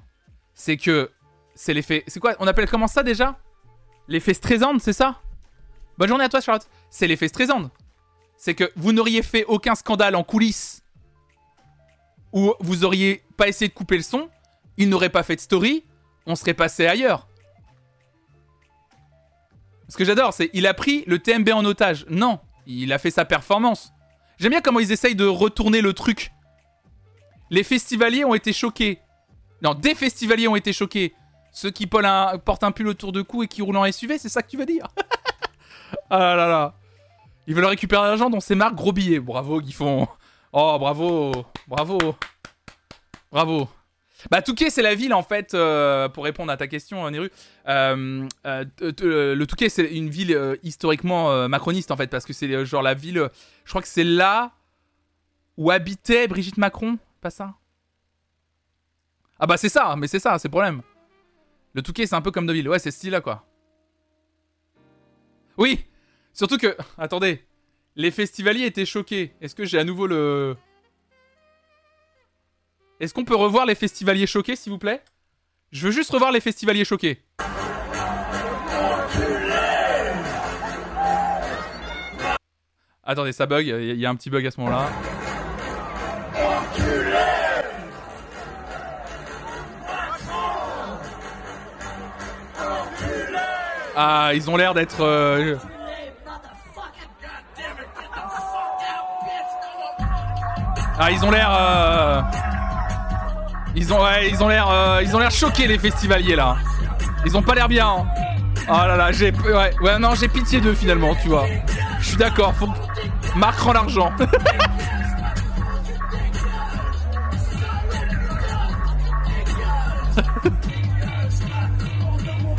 [0.53, 1.11] c'est que
[1.55, 2.03] c'est l'effet.
[2.07, 3.37] C'est quoi On appelle comment ça déjà?
[4.07, 5.21] L'effet Streisand, c'est ça?
[5.97, 6.67] Bonne journée à toi, Charlotte.
[6.89, 7.69] C'est l'effet Streisand.
[8.41, 10.81] C'est que vous n'auriez fait aucun scandale en coulisses
[12.33, 14.29] ou vous auriez pas essayé de couper le son,
[14.77, 15.85] il n'aurait pas fait de story,
[16.25, 17.27] on serait passé ailleurs.
[19.89, 22.07] Ce que j'adore, c'est il a pris le TMB en otage.
[22.09, 23.93] Non, il a fait sa performance.
[24.39, 26.31] J'aime bien comment ils essayent de retourner le truc.
[27.51, 29.01] Les festivaliers ont été choqués.
[29.61, 31.13] Non, des festivaliers ont été choqués.
[31.51, 34.41] Ceux qui portent un pull autour de cou et qui roulent en SUV, c'est ça
[34.41, 34.87] que tu veux dire?
[36.09, 36.73] Ah là là.
[37.47, 39.19] Ils veulent récupérer l'argent dont c'est marques gros billets.
[39.19, 40.07] Bravo, Guifon.
[40.53, 41.31] Oh, bravo.
[41.67, 41.97] Bravo.
[43.31, 43.69] Bravo.
[44.29, 47.31] Bah, Touquet, c'est la ville, en fait, euh, pour répondre à ta question, Neru.
[47.67, 48.65] Euh, euh,
[49.35, 53.29] le Touquet, c'est une ville historiquement macroniste, en fait, parce que c'est genre la ville.
[53.65, 54.51] Je crois que c'est là
[55.57, 57.53] où habitait Brigitte Macron pas ça?
[59.39, 60.81] Ah bah c'est ça, mais c'est ça, c'est le problème.
[61.73, 62.67] Le Touquet, c'est un peu comme Deville.
[62.67, 63.45] Ouais, c'est ce style-là, quoi.
[65.57, 65.85] Oui
[66.33, 66.75] Surtout que...
[66.97, 67.43] Attendez.
[67.95, 69.33] Les festivaliers étaient choqués.
[69.41, 70.55] Est-ce que j'ai à nouveau le...
[72.99, 75.03] Est-ce qu'on peut revoir les festivaliers choqués, s'il vous plaît?
[75.71, 77.21] Je veux juste revoir les festivaliers choqués.
[83.03, 84.89] Attendez, ça bug, il y a un petit bug à ce moment-là.
[93.95, 95.01] Ah, ils ont l'air d'être...
[95.01, 95.55] Euh,
[101.03, 101.49] ah, ils ont l'air...
[101.51, 102.21] Euh,
[103.75, 106.57] ils ont, ouais, ils ont l'air, euh, ils ont l'air choqués les festivaliers là.
[107.25, 108.05] Ils ont pas l'air bien.
[108.67, 111.47] Oh là là, j'ai, ouais, ouais, non, j'ai pitié d'eux finalement, tu vois.
[111.99, 112.69] Je suis d'accord, faut
[113.35, 114.11] Marc rend l'argent.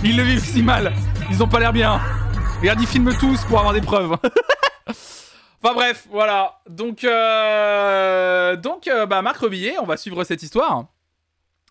[0.04, 0.92] Ils le vivent si mal.
[1.30, 2.00] Ils ont pas l'air bien.
[2.60, 4.16] Regarde, ils filment tous pour avoir des preuves.
[5.62, 6.60] enfin bref, voilà.
[6.68, 8.56] Donc, euh...
[8.56, 10.86] donc euh, bah, Marc Rebillet, on va suivre cette histoire.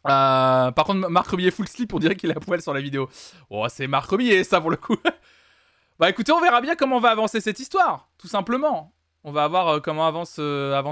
[0.08, 3.10] Euh, par contre, Marc Rebillet full slip, on dirait qu'il a poil sur la vidéo.
[3.50, 4.98] Oh, c'est Marc Rebillet, ça pour le coup.
[6.00, 8.94] bah écoutez, on verra bien comment va avancer cette histoire, tout simplement.
[9.24, 10.40] On va voir euh, comment avance,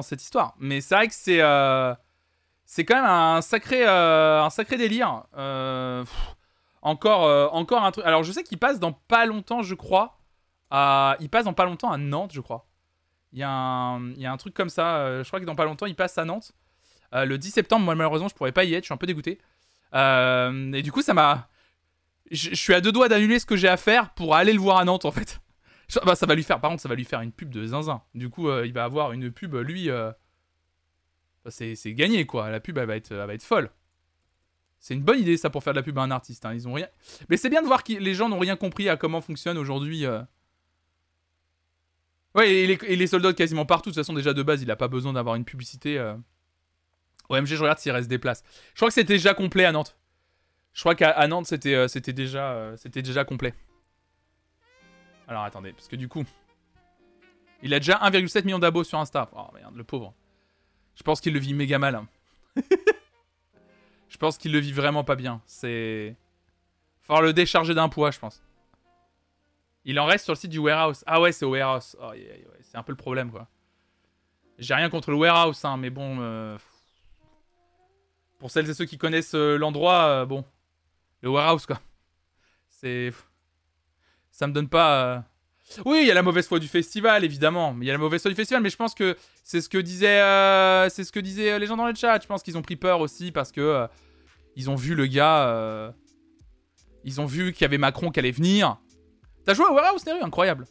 [0.08, 0.56] cette histoire.
[0.60, 1.42] Mais c'est vrai que c'est
[2.66, 5.24] c'est quand même un sacré, un sacré délire.
[6.82, 8.06] Encore, encore un truc.
[8.06, 10.20] Alors, je sais qu'il passe dans pas longtemps, je crois.
[10.70, 11.18] À...
[11.20, 12.69] Il passe dans pas longtemps à Nantes, je crois.
[13.34, 14.98] Il y, a un, truc comme ça.
[14.98, 16.52] Euh, je crois que dans pas longtemps, il passe à Nantes.
[17.14, 18.84] Euh, le 10 septembre, moi, malheureusement, je pourrais pas y être.
[18.84, 19.40] Je suis un peu dégoûté.
[19.94, 21.50] et du coup, ça m'a.
[22.32, 24.78] Je, suis à deux doigts d'annuler ce que j'ai à faire pour aller le voir
[24.78, 25.42] à Nantes, en fait.
[26.06, 28.04] Bah, ça va lui faire, par contre, ça va lui faire une pub de zinzin.
[28.14, 29.90] Du coup, il va avoir une pub, lui.
[31.48, 32.52] c'est gagné, quoi.
[32.52, 33.72] La pub, elle va être, folle.
[34.80, 36.46] C'est une bonne idée ça pour faire de la pub à un artiste.
[36.46, 36.54] Hein.
[36.54, 36.88] Ils rien.
[37.28, 40.06] Mais c'est bien de voir que les gens n'ont rien compris à comment fonctionne aujourd'hui.
[42.36, 43.90] Ouais, et les, soldats quasiment partout.
[43.90, 45.98] De toute façon, déjà de base, il a pas besoin d'avoir une publicité.
[45.98, 46.16] Euh...
[47.30, 48.44] OMG, je regarde s'il reste des places.
[48.74, 49.98] Je crois que c'était déjà complet à Nantes.
[50.74, 53.54] Je crois qu'à Nantes, c'était euh, euh, c'était déjà complet.
[55.28, 56.24] Alors attendez, parce que du coup,
[57.62, 59.30] il a déjà 1,7 million d'abos sur Insta.
[59.36, 60.14] Oh merde, le pauvre.
[60.96, 61.96] Je pense qu'il le vit méga mal.
[61.96, 62.08] Hein.
[64.10, 65.42] Je pense qu'il le vit vraiment pas bien.
[65.46, 66.16] C'est.
[67.04, 68.42] Falloir le décharger d'un poids, je pense.
[69.86, 71.04] Il en reste sur le site du warehouse.
[71.08, 71.96] Ah ouais, c'est au warehouse.
[72.02, 72.12] Oh,
[72.62, 73.48] c'est un peu le problème, quoi.
[74.58, 76.18] J'ai rien contre le warehouse, hein, mais bon.
[76.20, 76.58] Euh,
[78.40, 80.44] pour celles et ceux qui connaissent euh, l'endroit, euh, bon.
[81.22, 81.80] Le warehouse, quoi.
[82.68, 83.12] C'est.
[84.32, 85.24] Ça me donne pas.
[85.86, 87.76] Oui, il y a la mauvaise foi du festival, évidemment.
[87.80, 89.78] Il y a la mauvaise foi du festival, mais je pense que c'est ce que
[89.78, 92.20] disaient, c'est ce que disaient les gens dans le chat.
[92.22, 93.88] Je pense qu'ils ont pris peur aussi parce que
[94.56, 95.94] ils ont vu le gars,
[97.04, 98.78] ils ont vu qu'il y avait Macron qui allait venir.
[99.46, 100.66] T'as joué au warehouse, Neru Incroyable.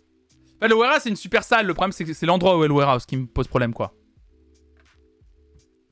[0.61, 1.66] le warehouse c'est une super salle.
[1.66, 3.95] Le problème c'est que c'est l'endroit où est le warehouse qui me pose problème, quoi.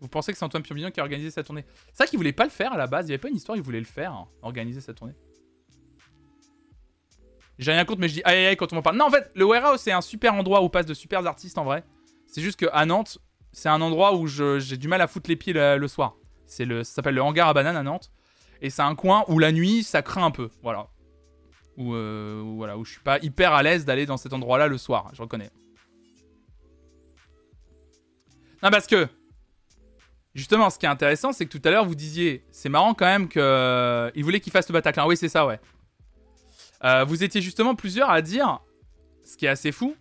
[0.01, 1.64] Vous pensez que c'est Antoine Piombillon qui a organisé sa tournée?
[1.89, 3.07] C'est ça qu'il voulait pas le faire à la base.
[3.07, 5.14] Il y avait pas une histoire, il voulait le faire, hein, organiser sa tournée.
[7.59, 8.97] J'ai rien contre, mais je dis aïe aïe quand on m'en parle.
[8.97, 11.64] Non, en fait, le warehouse, c'est un super endroit où passent de super artistes en
[11.64, 11.85] vrai.
[12.27, 13.18] C'est juste qu'à Nantes,
[13.53, 16.16] c'est un endroit où j'ai du mal à foutre les pieds le, soir.
[16.45, 18.11] C'est le, ça s'appelle le hangar à banane à Nantes.
[18.61, 20.51] Et c'est un coin où la nuit, ça craint un peu.
[20.62, 20.89] Voilà.
[21.77, 24.79] Où, euh, voilà, où je suis pas hyper à l'aise d'aller dans cet endroit-là le
[24.79, 25.51] soir, je reconnais.
[28.63, 29.09] Non, parce que.
[30.34, 32.45] Justement, ce qui est intéressant, c'est que tout à l'heure, vous disiez.
[32.50, 35.07] C'est marrant quand même qu'il euh, voulait qu'il fasse le Bataclan.
[35.07, 35.59] Oui, c'est ça, ouais.
[36.84, 38.61] Euh, vous étiez justement plusieurs à dire,
[39.25, 39.96] ce qui est assez fou.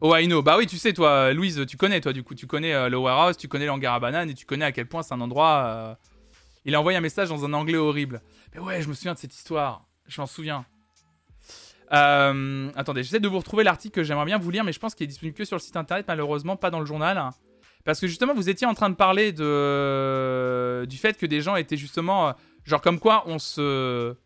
[0.00, 0.40] Oh, I know.
[0.40, 2.96] Bah oui, tu sais, toi, Louise, tu connais, toi, du coup, tu connais euh, le
[2.96, 5.98] warehouse, tu connais l'hangar à et tu connais à quel point c'est un endroit.
[6.64, 8.22] Il a envoyé un message dans un anglais horrible.
[8.54, 9.86] Mais ouais, je me souviens de cette histoire.
[10.08, 10.64] Je m'en souviens.
[11.90, 15.04] Attendez, j'essaie de vous retrouver l'article que j'aimerais bien vous lire, mais je pense qu'il
[15.04, 17.30] est disponible que sur le site internet, malheureusement, pas dans le journal.
[17.84, 20.84] Parce que justement, vous étiez en train de parler de...
[20.86, 22.34] du fait que des gens étaient justement.
[22.64, 24.16] Genre, comme quoi on se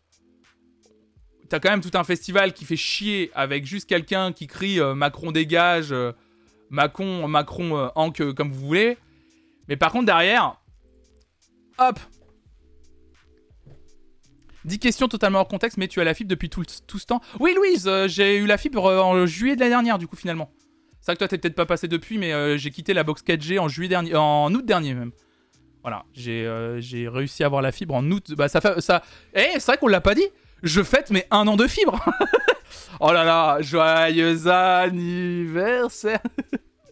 [1.51, 4.95] t'as quand même tout un festival qui fait chier avec juste quelqu'un qui crie euh,
[4.95, 6.13] Macron dégage, euh,
[6.69, 8.97] Macron, Macron, euh, Hank, comme vous voulez.
[9.67, 10.55] Mais par contre, derrière,
[11.77, 11.99] hop
[14.65, 17.21] 10 questions totalement hors contexte, mais tu as la fibre depuis tout, ce temps.
[17.39, 20.51] Oui, Louise, j'ai eu la fibre en juillet de l'année dernière, du coup, finalement.
[20.99, 23.59] C'est vrai que toi, t'es peut-être pas passé depuis, mais j'ai quitté la box 4G
[23.59, 25.11] en, juillet dernier, en août dernier même.
[25.81, 28.33] Voilà, j'ai réussi à avoir la fibre en août.
[28.37, 28.79] Bah, ça fait.
[28.81, 29.01] Ça...
[29.33, 30.27] Eh, c'est vrai qu'on l'a pas dit
[30.63, 32.03] je fête mes un an de fibre.
[32.99, 36.19] oh là là, joyeux anniversaire.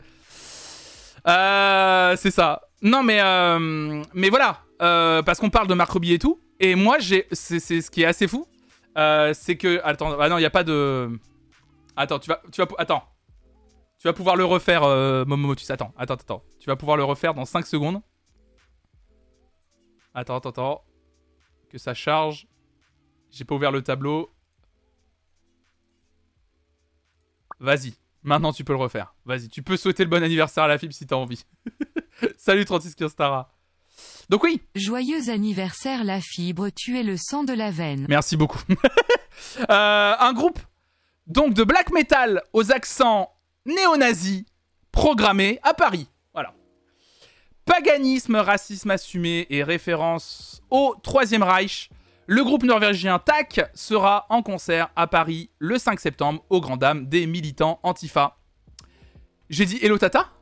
[1.28, 2.62] euh, c'est ça.
[2.82, 6.40] Non mais euh, mais voilà, euh, parce qu'on parle de Marc et tout.
[6.60, 8.48] Et moi j'ai, c'est ce qui est assez fou,
[8.98, 11.10] euh, c'est que attends, ah non il y a pas de,
[11.96, 13.04] attends tu vas tu vas attends.
[14.00, 15.70] Tu vas pouvoir le refaire, euh, Momomotus.
[15.70, 16.44] Attends, attends, attends.
[16.60, 18.02] Tu vas pouvoir le refaire dans 5 secondes.
[20.14, 20.86] Attends, attends, attends.
[21.70, 22.48] Que ça charge.
[23.30, 24.34] J'ai pas ouvert le tableau.
[27.60, 27.94] Vas-y.
[28.24, 29.14] Maintenant, tu peux le refaire.
[29.26, 29.50] Vas-y.
[29.50, 31.46] Tu peux souhaiter le bon anniversaire à la fibre si t'as envie.
[32.38, 33.54] Salut 36 Kirstara.
[34.30, 34.62] Donc oui.
[34.76, 38.06] Joyeux anniversaire la fibre, tu es le sang de la veine.
[38.10, 38.62] Merci beaucoup.
[39.70, 40.60] Euh, un groupe
[41.26, 43.32] donc de black metal aux accents
[43.66, 44.44] néo-nazis
[44.92, 46.10] programmé à Paris.
[46.34, 46.54] Voilà.
[47.64, 51.90] Paganisme, racisme assumé et référence au Troisième Reich.
[52.28, 57.08] Le groupe norvégien TAC sera en concert à Paris le 5 septembre au Grand Dame
[57.08, 58.38] des militants Antifa.
[59.50, 60.34] J'ai dit Hello Tata?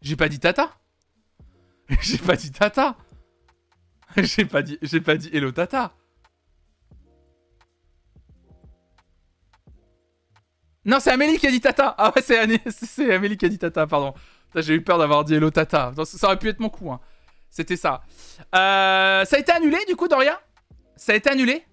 [0.00, 0.70] J'ai pas dit Tata
[2.00, 2.96] J'ai pas dit Tata
[4.16, 5.92] J'ai pas dit, j'ai pas dit Hello Tata
[10.86, 11.94] Non, c'est Amélie qui a dit Tata.
[11.96, 12.38] Ah ouais, c'est,
[13.12, 14.14] Amélie qui a dit Tata, pardon.
[14.54, 15.92] J'ai eu peur d'avoir dit Hello Tata.
[16.04, 16.92] Ça aurait pu être mon coup.
[16.92, 17.00] Hein.
[17.50, 18.02] C'était ça.
[18.54, 20.40] Euh, ça a été annulé, du coup, Doria?
[20.96, 21.64] Ça a été annulé?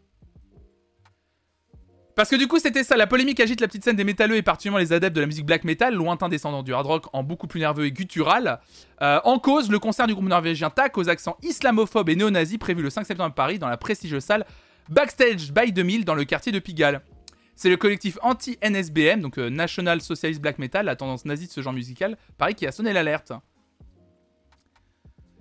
[2.16, 2.98] Parce que du coup, c'était ça.
[2.98, 5.46] La polémique agite la petite scène des métalleux et particulièrement les adeptes de la musique
[5.46, 8.60] black metal, lointain descendant du hard rock en beaucoup plus nerveux et guttural.
[9.02, 12.82] Euh, en cause, le concert du groupe norvégien TAC aux accents islamophobes et néo-nazis prévu
[12.82, 14.46] le 5 septembre à Paris dans la prestigieuse salle
[14.90, 17.02] Backstage by 2000 dans le quartier de Pigalle.
[17.56, 21.62] C'est le collectif anti-NSBM, donc euh, National Socialist Black Metal, la tendance nazie de ce
[21.62, 23.34] genre musical, pareil, qui a sonné l'alerte.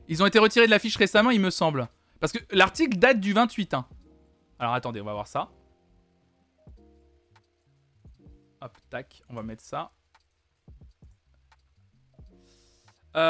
[0.08, 1.88] Ils ont été retirés de l'affiche récemment, il me semble.
[2.20, 3.74] Parce que l'article date du 28.
[3.74, 3.86] Hein.
[4.58, 5.50] Alors attendez, on va voir ça.
[8.62, 9.90] Hop, tac, on va mettre ça.
[13.16, 13.20] Euh,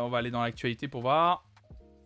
[0.00, 1.44] on va aller dans l'actualité pour voir.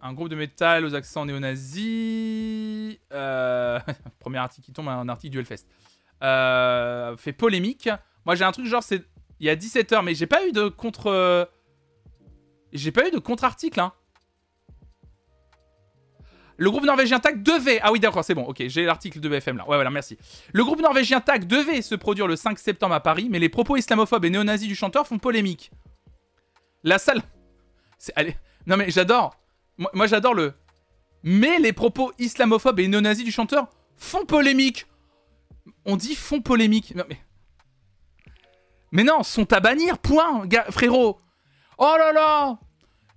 [0.00, 3.00] Un groupe de métal aux accents néo-nazis.
[3.12, 3.80] Euh,
[4.20, 5.66] premier article qui tombe, un article du Hellfest.
[6.22, 7.88] Euh, fait polémique.
[8.24, 9.04] Moi j'ai un truc genre, c'est
[9.40, 11.50] il y a 17h, mais j'ai pas eu de contre.
[12.72, 13.92] J'ai pas eu de contre-article, hein.
[16.56, 17.80] Le groupe norvégien TAC devait.
[17.82, 19.64] Ah oui, d'accord, c'est bon, ok, j'ai l'article de BFM là.
[19.68, 20.16] Ouais, voilà, merci.
[20.52, 23.76] Le groupe norvégien TAC devait se produire le 5 septembre à Paris, mais les propos
[23.76, 25.70] islamophobes et néo-nazis du chanteur font polémique.
[26.84, 27.22] La salle.
[28.14, 28.36] Allez.
[28.66, 29.36] Non, mais j'adore.
[29.78, 30.54] Moi, j'adore le.
[31.22, 34.86] Mais les propos islamophobes et néo-nazis du chanteur font polémique.
[35.86, 36.94] On dit font polémique.
[36.94, 37.18] Mais.
[38.92, 41.18] Mais non, sont à bannir, point, frérot.
[41.78, 42.58] Oh là là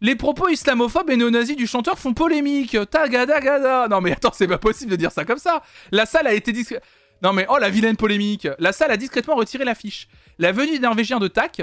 [0.02, 2.78] les propos islamophobes et néo-nazis du chanteur font polémique.
[2.90, 3.88] Tagadagada.
[3.88, 5.64] Non mais attends, c'est pas possible de dire ça comme ça.
[5.91, 6.84] La salle a été discrète.
[7.24, 8.48] Non mais oh la vilaine polémique.
[8.60, 10.07] La salle a discrètement retiré l'affiche.
[10.38, 11.61] La venue des Norvégiens de TAC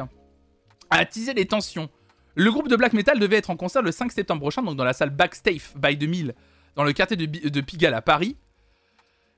[0.90, 1.88] a attisé les tensions.
[2.34, 4.84] Le groupe de black metal devait être en concert le 5 septembre prochain, donc dans
[4.84, 6.34] la salle Backstage by 2000,
[6.74, 8.36] dans le quartier de, de Pigalle à Paris.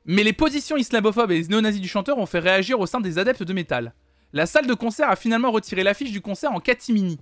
[0.07, 3.43] Mais les positions islamophobes et néo-nazis du chanteur ont fait réagir au sein des adeptes
[3.43, 3.93] de métal.
[4.33, 7.19] La salle de concert a finalement retiré l'affiche du concert en catimini.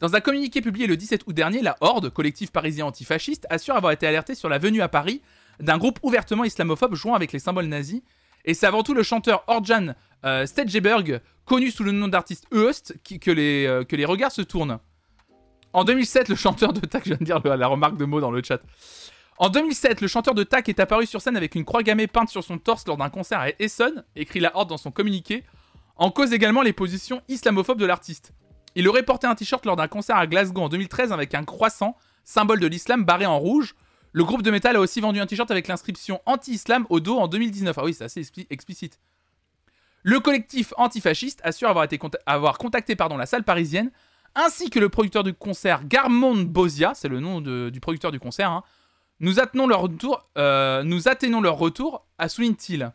[0.00, 3.92] Dans un communiqué publié le 17 août dernier, la Horde, collectif parisien antifasciste, assure avoir
[3.92, 5.20] été alerté sur la venue à Paris
[5.60, 8.00] d'un groupe ouvertement islamophobe jouant avec les symboles nazis.
[8.46, 9.94] Et c'est avant tout le chanteur Orjan
[10.24, 10.46] euh,
[11.44, 14.78] connu sous le nom d'artiste Eust, que, les, euh, que les regards se tournent.
[15.74, 18.30] En 2007, le chanteur de TAC, je viens de dire la remarque de mots dans
[18.30, 18.60] le chat.
[19.36, 22.30] En 2007, le chanteur de TAC est apparu sur scène avec une croix gammée peinte
[22.30, 25.44] sur son torse lors d'un concert à Essonne, écrit la Horde dans son communiqué,
[25.96, 28.32] en cause également les positions islamophobes de l'artiste.
[28.74, 31.96] Il aurait porté un t-shirt lors d'un concert à Glasgow en 2013 avec un croissant,
[32.24, 33.74] symbole de l'islam barré en rouge.
[34.12, 37.28] Le groupe de métal a aussi vendu un t-shirt avec l'inscription anti-islam au dos en
[37.28, 37.78] 2019.
[37.78, 38.98] Ah oui, c'est assez explicite.
[40.02, 43.90] Le collectif antifasciste assure avoir, été avoir contacté la salle parisienne,
[44.34, 48.50] ainsi que le producteur du concert Garmond Bosia, c'est le nom du producteur du concert.
[48.50, 48.62] Hein.
[49.20, 52.92] Nous, leur retour, euh, nous atteignons leur retour, souligne-t-il.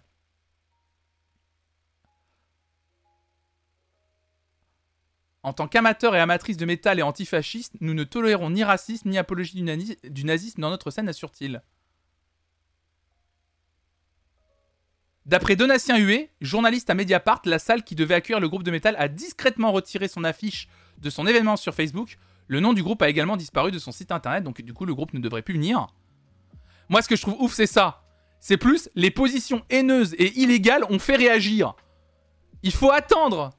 [5.45, 9.19] En tant qu'amateurs et amatrices de métal et antifascistes, nous ne tolérons ni racisme ni
[9.19, 9.63] apologie
[10.03, 11.61] du, nazisme dans notre scène, assure-t-il.
[15.27, 18.95] D'après Donatien Huet, journaliste à Mediapart, la salle qui devait accueillir le groupe de métal
[18.97, 20.67] a discrètement retiré son affiche
[20.97, 22.17] de son événement sur Facebook.
[22.47, 24.95] Le nom du groupe a également disparu de son site internet, donc du coup le
[24.95, 25.85] groupe ne devrait plus venir.
[26.89, 28.01] Moi ce que je trouve ouf c'est ça.
[28.39, 31.75] C'est plus les positions haineuses et illégales ont fait réagir.
[32.63, 33.51] Il faut attendre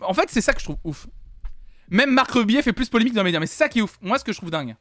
[0.00, 1.06] En fait, c'est ça que je trouve ouf.
[1.88, 3.98] Même Marc Rebillet fait plus polémique dans les médias, mais c'est ça qui est ouf.
[4.00, 4.76] Moi, ce que je trouve dingue.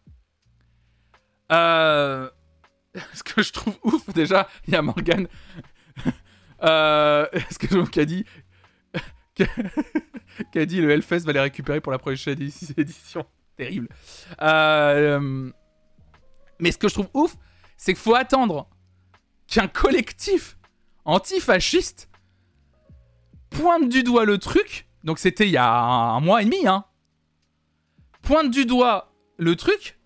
[1.52, 2.30] Euh...
[3.14, 5.28] Ce que je trouve ouf, déjà, il y a Morgan.
[6.64, 7.26] euh...
[7.49, 8.26] Ce que je a dit.
[10.52, 12.41] qui a dit le Hellfest va les récupérer pour la prochaine
[12.78, 13.26] édition.
[13.56, 13.88] Terrible.
[14.41, 15.52] Euh...
[16.60, 17.36] Mais ce que je trouve ouf,
[17.78, 18.70] c'est qu'il faut attendre
[19.48, 20.58] qu'un collectif
[21.06, 22.10] antifasciste
[23.52, 24.88] pointent du doigt le truc.
[25.03, 26.86] Donc c'était il y a un, mois et demi, hein.
[28.23, 29.99] Pointent du doigt le truc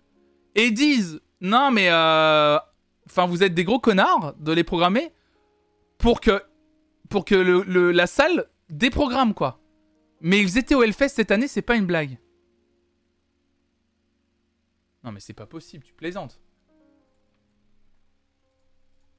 [0.54, 2.58] et disent non mais euh,
[3.06, 5.12] enfin vous êtes des gros connards de les programmer
[5.98, 6.42] pour que
[7.10, 9.60] pour que le, le- la salle déprogramme quoi.
[10.22, 12.18] Mais ils étaient au Hellfest cette année, c'est pas une blague.
[15.04, 16.40] Non mais c'est pas possible, tu plaisantes.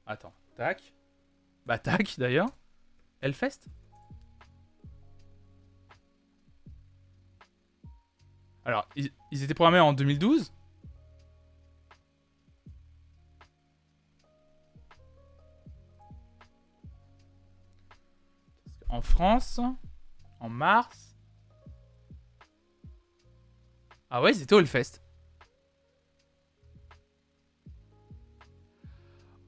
[0.06, 0.92] Attends, tac.
[1.66, 2.48] Bah tac d'ailleurs.
[3.20, 3.68] Hellfest?
[8.68, 10.52] Alors, ils, étaient programmés en 2012.
[18.90, 19.58] En France,
[20.38, 21.16] en mars.
[24.10, 25.00] Ah ouais, ils étaient au Hellfest.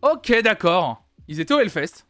[0.00, 1.04] Ok, d'accord.
[1.28, 2.06] Ils étaient au Hellfest.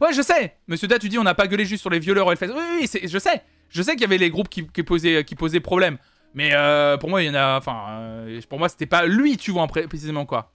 [0.00, 0.56] Ouais, je sais.
[0.66, 2.54] Monsieur Da, tu dis on n'a pas gueulé juste sur les violeurs au Hellfest.
[2.54, 3.44] Oui, oui, je sais.
[3.68, 5.98] Je sais qu'il y avait les groupes qui posaient problème.
[6.34, 7.56] Mais euh, pour moi, il y en a.
[7.58, 10.52] Enfin, euh, pour moi, c'était pas lui, tu vois, en pré- précisément quoi.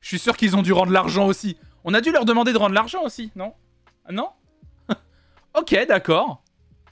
[0.00, 1.56] Je suis sûr qu'ils ont dû rendre l'argent aussi.
[1.84, 3.54] On a dû leur demander de rendre l'argent aussi, non?
[4.06, 4.30] Ah, Non?
[5.54, 6.42] Ok, d'accord.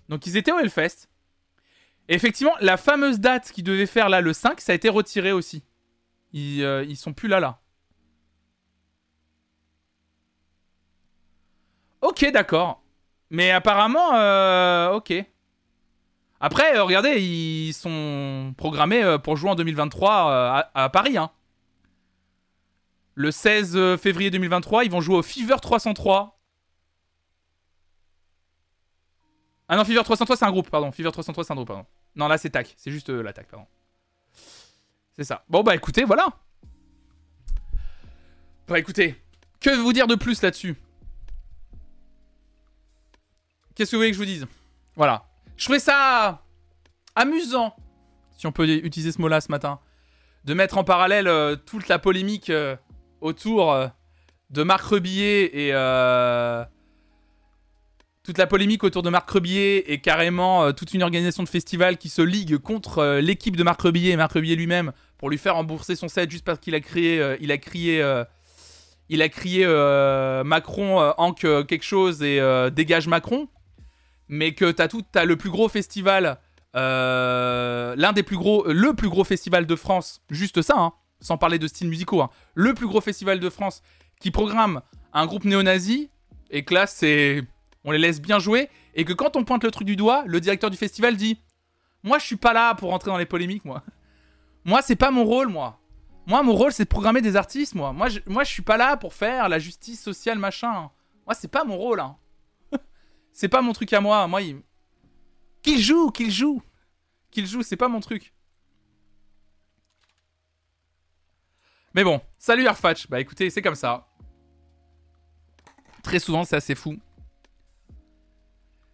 [0.08, 1.08] Donc ils étaient au Hellfest.
[2.08, 5.32] Et effectivement, la fameuse date qu'ils devaient faire là, le 5, ça a été retiré
[5.32, 5.64] aussi.
[6.32, 7.60] Ils, euh, ils sont plus là, là.
[12.00, 12.82] Ok, d'accord.
[13.30, 15.12] Mais apparemment, euh, ok.
[16.44, 21.16] Après, euh, regardez, ils sont programmés euh, pour jouer en 2023 euh, à, Paris.
[21.16, 21.30] Hein.
[23.14, 26.40] Le 16 février 2023, ils vont jouer au Fever 303.
[29.68, 30.90] Ah non, Fever 303, c'est un groupe, pardon.
[30.90, 31.86] Fever 303, c'est un groupe, pardon.
[32.16, 32.74] Non, là, c'est TAC.
[32.76, 33.66] C'est juste euh, l'attaque, pardon.
[35.14, 35.44] C'est ça.
[35.48, 36.26] Bon, bah écoutez, voilà.
[38.66, 39.14] Bah écoutez,
[39.60, 40.74] que vous dire de plus là-dessus?
[43.76, 44.46] Qu'est-ce que vous voulez que je vous dise?
[44.96, 45.31] Voilà.
[45.62, 46.42] Je trouvais ça
[47.14, 47.76] amusant,
[48.36, 49.78] si on peut utiliser ce mot-là ce matin,
[50.44, 52.74] de mettre en parallèle euh, toute la polémique euh,
[53.20, 53.86] autour euh,
[54.50, 55.70] de Marc Rebillet et
[58.24, 62.08] toute la polémique autour de Marc Rebillet et carrément toute une organisation de festival qui
[62.08, 65.94] se ligue contre l'équipe de Marc Rebillet et Marc Rebillet lui-même pour lui faire rembourser
[65.94, 68.04] son set juste parce qu'il a crié, il a crié,
[69.08, 69.64] il a crié
[70.44, 71.00] Macron,
[71.44, 72.40] euh, quelque chose et
[72.72, 73.46] dégage Macron
[74.32, 76.38] mais que t'as tout, t'as le plus gros festival,
[76.74, 81.36] euh, l'un des plus gros, le plus gros festival de France, juste ça, hein, sans
[81.36, 83.82] parler de styles musicaux, hein, le plus gros festival de France
[84.20, 84.80] qui programme
[85.12, 86.08] un groupe néo-nazi
[86.48, 87.42] et que là c'est,
[87.84, 90.40] on les laisse bien jouer et que quand on pointe le truc du doigt, le
[90.40, 91.38] directeur du festival dit,
[92.02, 93.82] moi je suis pas là pour rentrer dans les polémiques, moi,
[94.64, 95.78] moi c'est pas mon rôle, moi.
[96.24, 97.92] Moi, mon rôle, c'est de programmer des artistes, moi.
[97.92, 100.88] Moi je, moi, je suis pas là pour faire la justice sociale, machin.
[101.26, 102.16] Moi, c'est pas mon rôle, hein.
[103.32, 104.26] C'est pas mon truc à moi.
[104.28, 104.62] Moi, il...
[105.62, 106.62] qu'il joue, qu'il joue,
[107.30, 108.32] qu'il joue, c'est pas mon truc.
[111.94, 113.08] Mais bon, salut Arfatch.
[113.08, 114.08] Bah écoutez, c'est comme ça.
[116.02, 116.98] Très souvent, c'est assez fou.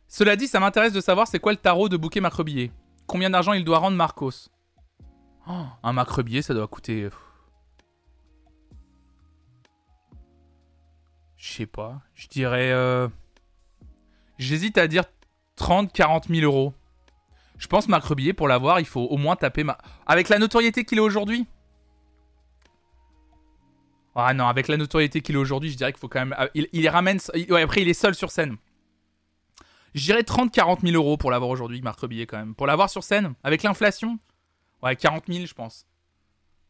[0.09, 2.73] Cela dit, ça m'intéresse de savoir c'est quoi le tarot de bouquet Macrebillet.
[3.07, 4.49] Combien d'argent il doit rendre Marcos?
[5.47, 7.09] Oh, Un Macrebillet, ça doit coûter.
[11.37, 12.03] Je sais pas.
[12.15, 12.73] Je dirais.
[12.73, 13.09] euh,
[14.39, 15.05] J'hésite à dire
[15.57, 16.73] 30, 40 000 euros.
[17.59, 19.77] Je pense Marc Rebillet, pour l'avoir, il faut au moins taper ma...
[20.07, 21.47] Avec la notoriété qu'il a aujourd'hui?
[24.15, 26.35] Ah non, avec la notoriété qu'il a aujourd'hui, je dirais qu'il faut quand même...
[26.39, 27.19] ah, Il, il ramène...
[27.51, 28.57] Ouais, après, il est seul sur scène.
[29.95, 32.55] Je dirais 30, 40 000 euros pour l'avoir aujourd'hui, Marc Rebillet, quand même.
[32.55, 34.19] Pour l'avoir sur scène, avec l'inflation?
[34.83, 35.87] Ouais, 40 000, je pense.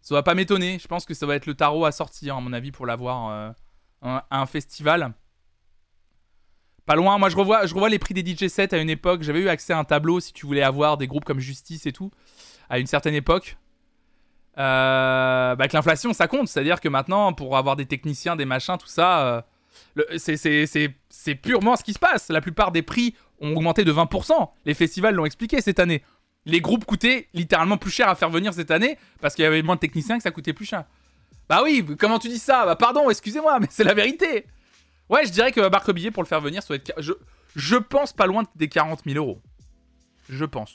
[0.00, 0.78] Ça va pas m'étonner.
[0.78, 3.30] Je pense que ça va être le tarot à sortir, à mon avis, pour l'avoir
[3.30, 3.50] euh,
[4.00, 5.12] à un festival.
[6.88, 9.22] Pas loin, moi je revois, je revois les prix des DJ sets à une époque.
[9.22, 11.92] J'avais eu accès à un tableau si tu voulais avoir des groupes comme Justice et
[11.92, 12.10] tout,
[12.70, 13.58] à une certaine époque.
[14.56, 18.78] Euh, bah, que l'inflation ça compte, c'est-à-dire que maintenant, pour avoir des techniciens, des machins,
[18.78, 19.44] tout ça,
[19.98, 22.30] euh, c'est purement ce qui se passe.
[22.30, 24.48] La plupart des prix ont augmenté de 20%.
[24.64, 26.02] Les festivals l'ont expliqué cette année.
[26.46, 29.60] Les groupes coûtaient littéralement plus cher à faire venir cette année parce qu'il y avait
[29.60, 30.84] moins de techniciens que ça coûtait plus cher.
[31.50, 32.64] Bah oui, comment tu dis ça?
[32.64, 34.46] Bah pardon, excusez-moi, mais c'est la vérité.
[35.08, 36.92] Ouais, je dirais que Marc Billet pour le faire venir, ça doit être.
[37.00, 37.12] Je,
[37.56, 39.40] je pense pas loin des 40 000 euros.
[40.28, 40.74] Je pense.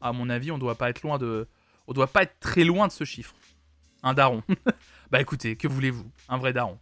[0.00, 1.48] À mon avis, on doit pas être loin de.
[1.86, 3.34] On doit pas être très loin de ce chiffre.
[4.02, 4.42] Un daron.
[5.10, 6.10] bah écoutez, que voulez-vous?
[6.28, 6.78] Un vrai daron.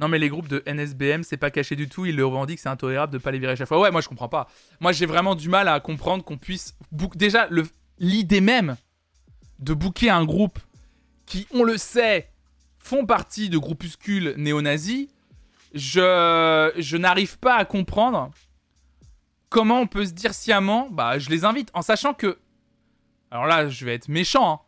[0.00, 2.68] Non mais les groupes de NSBM, c'est pas caché du tout, ils le revendiquent, c'est
[2.68, 3.78] intolérable de pas les virer chaque fois.
[3.80, 4.48] Ouais, moi je comprends pas.
[4.80, 6.76] Moi j'ai vraiment du mal à comprendre qu'on puisse
[7.14, 7.48] déjà
[7.98, 8.76] l'idée même
[9.60, 10.58] de booker un groupe
[11.26, 12.28] qui, on le sait,
[12.84, 15.08] font partie de groupuscules néo-nazis,
[15.72, 18.30] je, je n'arrive pas à comprendre
[19.48, 22.38] comment on peut se dire sciemment, bah je les invite, en sachant que,
[23.30, 24.60] alors là je vais être méchant, hein.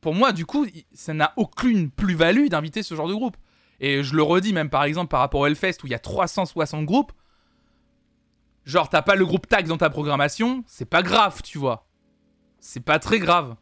[0.00, 3.36] pour moi du coup ça n'a aucune plus-value d'inviter ce genre de groupe.
[3.80, 5.98] Et je le redis même par exemple par rapport au Hellfest où il y a
[5.98, 7.12] 360 groupes,
[8.64, 11.88] genre t'as pas le groupe tag dans ta programmation, c'est pas grave tu vois.
[12.60, 13.56] C'est pas très grave.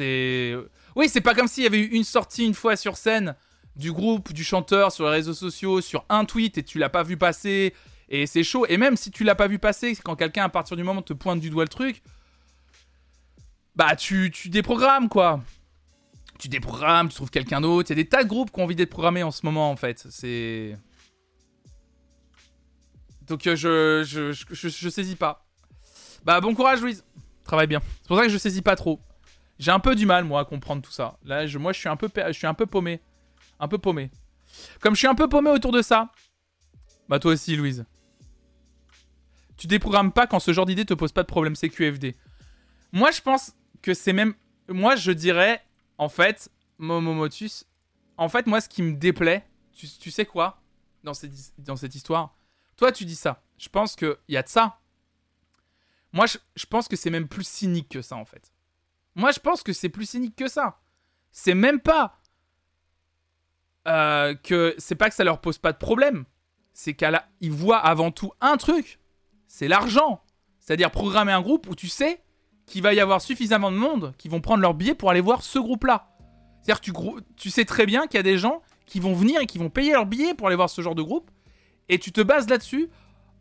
[0.00, 3.34] Oui, c'est pas comme s'il y avait eu une sortie une fois sur scène
[3.76, 7.04] du groupe, du chanteur sur les réseaux sociaux, sur un tweet et tu l'as pas
[7.04, 7.74] vu passer
[8.08, 8.66] et c'est chaud.
[8.68, 11.12] Et même si tu l'as pas vu passer, quand quelqu'un à partir du moment te
[11.12, 12.02] pointe du doigt le truc,
[13.76, 15.40] bah tu, tu déprogrammes quoi.
[16.38, 17.90] Tu déprogrammes, tu trouves quelqu'un d'autre.
[17.90, 19.70] Il y a des tas de groupes qui ont envie d'être programmés en ce moment
[19.70, 20.06] en fait.
[20.10, 20.76] C'est.
[23.26, 25.44] Donc euh, je, je, saisis pas.
[26.24, 27.04] Bah bon courage Louise.
[27.44, 27.80] Travaille bien.
[28.02, 29.00] C'est pour ça que je saisis pas trop.
[29.58, 31.18] J'ai un peu du mal moi à comprendre tout ça.
[31.24, 33.00] Là, moi je suis un peu, je suis un peu paumé,
[33.58, 34.10] un peu paumé.
[34.80, 36.12] Comme je suis un peu paumé autour de ça,
[37.08, 37.84] bah toi aussi Louise.
[39.56, 42.14] Tu déprogrammes pas quand ce genre d'idée te pose pas de problème CQFD.
[42.92, 44.34] Moi je pense que c'est même,
[44.68, 45.62] moi je dirais
[45.98, 46.48] en fait,
[46.78, 47.64] Momomotus,
[48.16, 49.44] en fait moi ce qui me déplaît,
[49.74, 50.60] tu, sais quoi,
[51.04, 52.36] dans cette, histoire,
[52.76, 53.42] toi tu dis ça.
[53.58, 54.78] Je pense qu'il y a de ça.
[56.12, 58.52] Moi je pense que c'est même plus cynique que ça en fait.
[59.18, 60.78] Moi, je pense que c'est plus cynique que ça.
[61.32, 62.20] C'est même pas
[63.88, 66.24] euh, que c'est pas que ça leur pose pas de problème.
[66.72, 69.00] C'est qu'ils voient avant tout un truc.
[69.48, 70.22] C'est l'argent.
[70.60, 72.22] C'est-à-dire programmer un groupe où tu sais
[72.64, 75.42] qu'il va y avoir suffisamment de monde qui vont prendre leur billet pour aller voir
[75.42, 76.14] ce groupe-là.
[76.62, 76.92] C'est-à-dire tu,
[77.36, 79.68] tu sais très bien qu'il y a des gens qui vont venir et qui vont
[79.68, 81.28] payer leur billet pour aller voir ce genre de groupe.
[81.88, 82.88] Et tu te bases là-dessus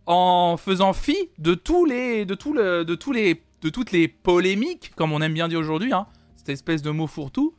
[0.08, 4.08] en faisant fi de tous les, de tout le, de tous les de toutes les
[4.08, 7.56] polémiques, comme on aime bien dire aujourd'hui, hein, cette espèce de mot fourre-tout.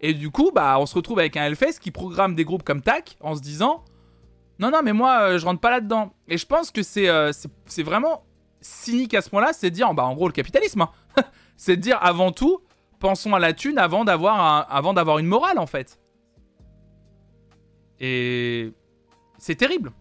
[0.00, 2.82] Et du coup, bah, on se retrouve avec un Hellfest qui programme des groupes comme
[2.82, 3.84] TAC en se disant
[4.58, 6.12] Non, non, mais moi, euh, je rentre pas là-dedans.
[6.28, 7.30] Et je pense que c'est euh,
[7.66, 8.24] c'est vraiment
[8.60, 10.82] cynique à ce moment-là, c'est de dire, bah, en gros, le capitalisme.
[10.82, 10.90] Hein.
[11.56, 12.60] c'est de dire avant tout,
[12.98, 16.00] pensons à la thune avant d'avoir avant d'avoir une morale, en fait.
[18.00, 18.72] Et
[19.38, 19.92] c'est terrible.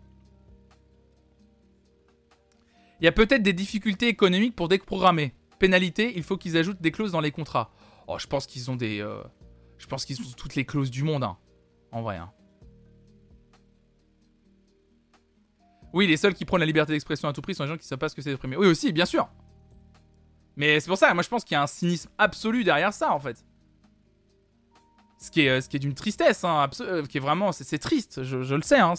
[3.02, 5.34] Il y a peut-être des difficultés économiques pour déprogrammer.
[5.57, 7.72] Pénalité, il faut qu'ils ajoutent des clauses dans les contrats.
[8.07, 9.02] Oh, je pense qu'ils ont des.
[9.02, 9.22] Euh,
[9.80, 11.38] je pense qu'ils ont toutes les clauses du monde, hein.
[11.91, 12.32] En vrai, hein.
[15.94, 17.88] Oui, les seuls qui prennent la liberté d'expression à tout prix sont les gens qui
[17.88, 18.56] savent pas ce que c'est d'exprimer.
[18.56, 19.28] Oui, aussi, bien sûr.
[20.56, 23.14] Mais c'est pour ça, moi je pense qu'il y a un cynisme absolu derrière ça,
[23.14, 23.44] en fait.
[25.18, 28.23] Ce qui est, ce qui est d'une tristesse, hein, euh, qui est vraiment, c'est triste,
[28.23, 28.94] je, le sais, hein.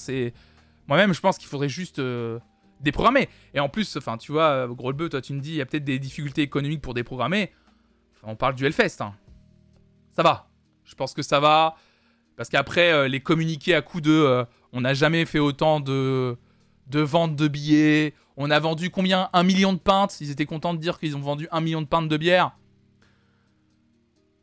[0.89, 2.41] Moi-même, je pense qu'il faudrait juste euh,
[2.83, 3.29] déprogrammer.
[3.55, 5.61] Et en plus, enfin, tu vois, euh, gros le toi, tu me dis, il y
[5.61, 7.53] a peut-être des difficultés économiques pour déprogrammer.
[8.23, 9.01] on parle du Hellfest.
[9.01, 9.15] Hein.
[10.11, 10.49] Ça va.
[10.85, 11.77] Je pense que ça va.
[12.37, 16.37] Parce qu'après, euh, les communiqués à coup de euh, on n'a jamais fait autant de,
[16.89, 18.15] de ventes de billets.
[18.37, 19.29] On a vendu combien?
[19.33, 20.21] Un million de pintes.
[20.21, 22.57] Ils étaient contents de dire qu'ils ont vendu un million de pintes de bière.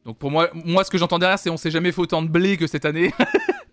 [0.06, 2.30] Donc pour moi, moi ce que j'entends derrière, c'est on s'est jamais fait autant de
[2.30, 3.12] blé que cette année.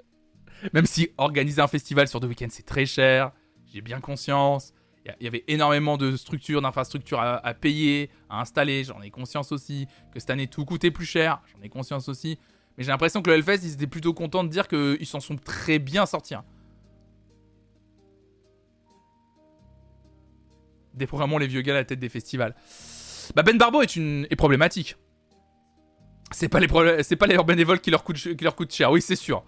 [0.73, 3.33] Même si organiser un festival sur deux week-ends, c'est très cher
[3.77, 4.73] j'ai bien conscience.
[5.21, 8.85] Il y avait énormément de structures, d'infrastructures à, payer, à installer.
[8.85, 9.87] J'en ai conscience aussi.
[10.15, 11.43] Que cette année, tout coûtait plus cher.
[11.55, 12.39] J'en ai conscience aussi.
[12.77, 15.37] Mais j'ai l'impression que le Hellfest, ils étaient plutôt contents de dire qu'ils s'en sont
[15.37, 16.35] très bien sortis.
[16.35, 16.45] Hein.
[20.95, 22.55] Déprogrammons les vieux gars à la tête des festivals.
[23.35, 24.97] Bah ben Barbo est, une, est problématique.
[26.31, 28.91] C'est pas les c'est pas les bénévoles qui leur coûtent qui leur coûtent cher.
[28.91, 29.45] Oui, c'est sûr.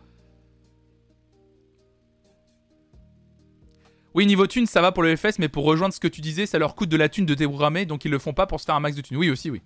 [4.18, 6.44] Oui, niveau thune, ça va pour le FS, mais pour rejoindre ce que tu disais,
[6.44, 8.64] ça leur coûte de la thune de déprogrammer, donc ils le font pas pour se
[8.64, 9.16] faire un max de thune.
[9.16, 9.62] Oui, aussi, oui.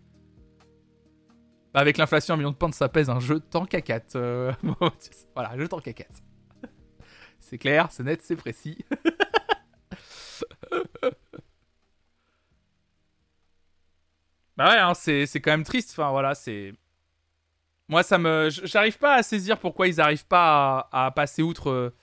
[1.73, 4.15] Bah, avec l'inflation, un million de pentes, ça pèse un jeu tant cacate.
[4.15, 4.53] Euh,
[5.35, 6.23] voilà, jeu tant cacate.
[7.41, 8.77] c'est clair, c'est net, c'est précis.
[14.59, 15.93] bah ouais, hein, c'est quand même triste.
[15.93, 16.75] Enfin, voilà, c'est.
[17.89, 18.51] Moi, ça me.
[18.51, 21.95] J'arrive pas à saisir pourquoi ils arrivent pas à, passer outre.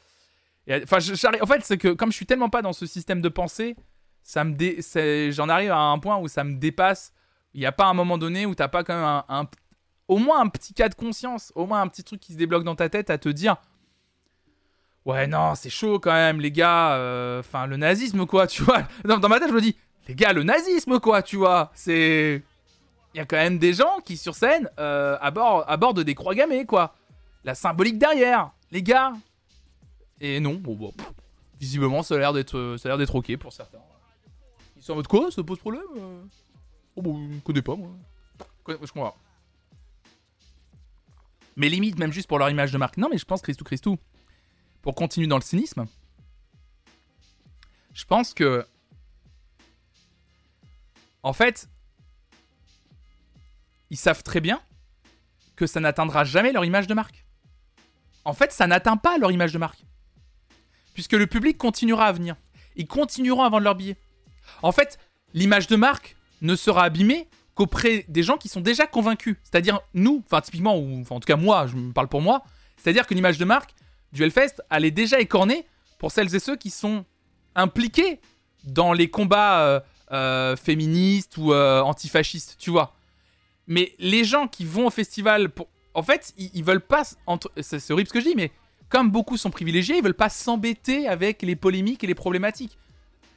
[0.69, 3.75] En fait, c'est que comme je suis tellement pas dans ce système de pensée,
[4.23, 7.13] ça me j'en arrive à un point où ça me dépasse.
[7.53, 9.49] Il n'y a pas un moment donné où t'as pas quand même un,
[10.07, 12.63] au moins un petit cas de conscience, au moins un petit truc qui se débloque
[12.63, 13.57] dans ta tête à te dire
[15.05, 16.93] Ouais, non, c'est chaud quand même, les gars.
[16.93, 18.83] Euh, enfin, le nazisme, quoi, tu vois.
[19.05, 19.75] Dans, ma tête, je me dis
[20.07, 21.71] Les gars, le nazisme, quoi, tu vois.
[21.73, 22.43] C'est.
[23.15, 26.65] Il y a quand même des gens qui, sur scène, euh, abordent des croix gammées,
[26.65, 26.93] quoi.
[27.43, 28.51] La symbolique derrière.
[28.71, 29.13] Les gars,
[30.21, 30.93] et non, bon,
[31.59, 33.79] visiblement, ça a l'air d'être, ça a l'air d'être ok pour certains.
[34.77, 36.23] Ils sont en mode quoi Ça pose problème euh?
[36.95, 37.91] Oh bon, je connais pas moi.
[38.67, 39.15] Je comprends.
[41.55, 42.97] Mais limite, même juste pour leur image de marque.
[42.97, 43.97] Non, mais je pense, Christou Christou,
[44.81, 45.85] pour continuer dans le cynisme,
[47.93, 48.65] je pense que.
[51.21, 51.69] En fait,
[53.89, 54.61] ils savent très bien
[55.57, 57.25] que ça n'atteindra jamais leur image de marque.
[58.23, 59.83] En fait, ça n'atteint pas leur image de marque.
[60.99, 62.35] Puisque le public continuera à venir.
[62.75, 63.95] Ils continueront à vendre leurs billets.
[64.61, 64.99] En fait,
[65.33, 69.37] l'image de marque ne sera abîmée qu'auprès des gens qui sont déjà convaincus.
[69.43, 72.43] C'est-à-dire nous, enfin typiquement, ou en tout cas moi, je me parle pour moi,
[72.75, 73.75] c'est-à-dire que l'image de marque
[74.11, 75.65] du Hellfest, elle est déjà écornée
[75.99, 77.05] pour celles et ceux qui sont
[77.55, 78.19] impliqués
[78.65, 79.79] dans les combats euh,
[80.11, 82.93] euh, féministes ou euh, antifascistes, tu vois.
[83.67, 85.69] Mais les gens qui vont au festival, pour...
[85.93, 87.03] en fait, ils, veulent pas.
[87.25, 87.49] Entre...
[87.61, 88.51] C'est horrible ce que je dis, mais
[88.89, 92.77] comme beaucoup sont privilégiés, ils veulent pas s'embêter avec les polémiques et les problématiques.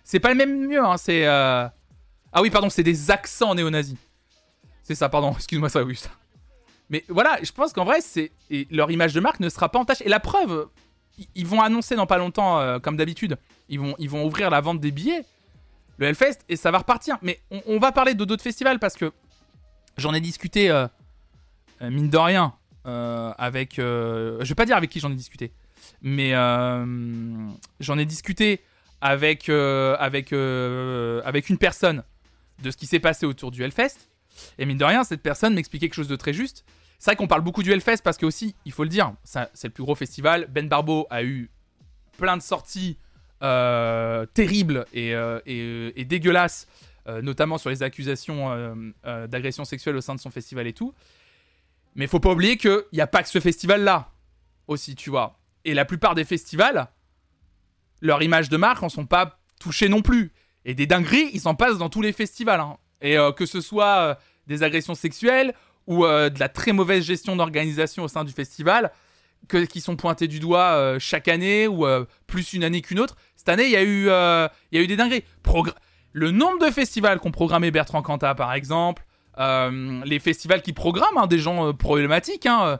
[0.04, 1.26] C'est pas le même mieux, hein, c'est.
[1.26, 3.96] Ah oui, pardon, c'est des accents néo-nazis.
[4.82, 5.96] C'est ça, pardon, excuse-moi ça, oui.
[5.96, 6.10] Ça.
[6.88, 8.32] Mais voilà, je pense qu'en vrai, c'est
[8.70, 10.02] leur image de marque ne sera pas en tâche.
[10.02, 10.68] Et la preuve,
[11.34, 13.38] ils vont annoncer dans pas longtemps, euh, comme d'habitude,
[13.68, 15.24] ils vont, ouvrir la vente des billets,
[15.98, 17.18] le Hellfest, et ça va repartir.
[17.22, 19.12] Mais on, va parler de d'autres festivals parce que
[19.96, 20.86] j'en ai discuté, euh,
[21.80, 22.54] euh, mine de rien,
[22.84, 23.74] avec.
[23.76, 25.52] je vais pas dire avec qui j'en ai discuté,
[26.02, 26.32] mais
[27.80, 28.60] j'en ai discuté
[29.00, 32.02] avec, avec, avec une personne
[32.62, 34.08] de ce qui s'est passé autour du Hellfest.
[34.58, 36.64] Et mine de rien, cette personne m'expliquait quelque chose de très juste.
[36.98, 39.64] C'est vrai qu'on parle beaucoup du Hellfest parce que aussi, il faut le dire, c'est
[39.64, 40.46] le plus gros festival.
[40.48, 41.50] Ben Barbo a eu
[42.16, 42.96] plein de sorties
[43.42, 46.68] euh, terribles et, euh, euh, dégueulasses,
[47.22, 48.94] notamment sur les accusations
[49.26, 50.94] d'agression sexuelle au sein de son festival et tout.
[51.94, 54.10] Mais faut pas oublier qu'il n'y a pas que ce festival-là
[54.66, 55.38] aussi, tu vois.
[55.64, 56.88] Et la plupart des festivals,
[58.00, 60.32] leur image de marque en sont pas touchés non plus.
[60.64, 62.60] Et des dingueries, ils s'en passent dans tous les festivals.
[62.60, 62.76] Hein.
[63.00, 64.16] Et que ce soit
[64.46, 65.54] des agressions sexuelles
[65.86, 68.92] ou euh, de la très mauvaise gestion d'organisation au sein du festival
[69.68, 73.16] qui sont pointés du doigt euh, chaque année ou euh, plus une année qu'une autre.
[73.36, 75.24] Cette année, il y, a eu, y a eu des dingueries.
[76.12, 79.04] le nombre de festivals qu'ont programmé Bertrand Cantat, par exemple,
[79.38, 82.78] les festivals qui programment hein, des gens problématiques, hein,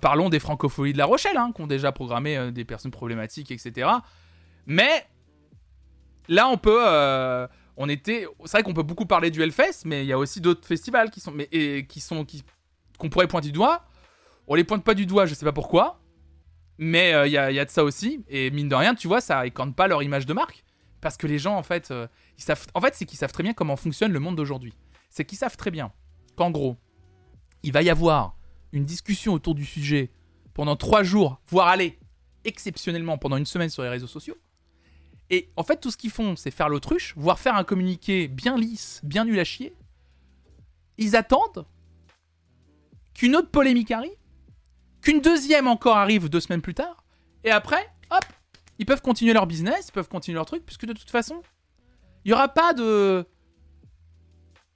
[0.00, 3.88] parlons des francopholies de La Rochelle, hein, qui ont déjà programmé des personnes problématiques, etc.
[4.66, 5.06] Mais
[6.28, 8.26] là, on peut on était.
[8.44, 11.10] C'est vrai qu'on peut beaucoup parler du Hellfest, mais il y a aussi d'autres festivals
[11.10, 11.48] qui sont, mais,
[11.88, 12.26] qui sont,
[12.98, 13.84] qu'on pourrait pointer du doigt.
[14.46, 16.00] On les pointe pas du doigt, je sais pas pourquoi,
[16.78, 18.24] mais euh, il y, a, de ça aussi.
[18.28, 20.64] Et mine de rien, tu vois, ça écorne pas leur image de marque,
[21.00, 22.06] parce que les gens, en fait, euh,
[22.38, 22.66] ils savent.
[22.74, 24.74] En fait, c'est qu'ils savent très bien comment fonctionne le monde d'aujourd'hui.
[25.14, 25.92] C'est qu'ils savent très bien
[26.34, 26.76] qu'en gros,
[27.62, 28.36] il va y avoir
[28.72, 30.10] une discussion autour du sujet
[30.54, 32.00] pendant trois jours, voire aller
[32.44, 34.36] exceptionnellement pendant une semaine sur les réseaux sociaux.
[35.30, 38.58] Et en fait, tout ce qu'ils font, c'est faire l'autruche, voire faire un communiqué bien
[38.58, 39.72] lisse, bien nul à chier.
[40.98, 41.64] Ils attendent
[43.14, 44.18] qu'une autre polémique arrive,
[45.00, 47.04] qu'une deuxième encore arrive deux semaines plus tard,
[47.44, 48.24] et après, hop,
[48.80, 51.40] ils peuvent continuer leur business, ils peuvent continuer leur truc, puisque de toute façon,
[52.24, 53.24] il n'y aura pas de.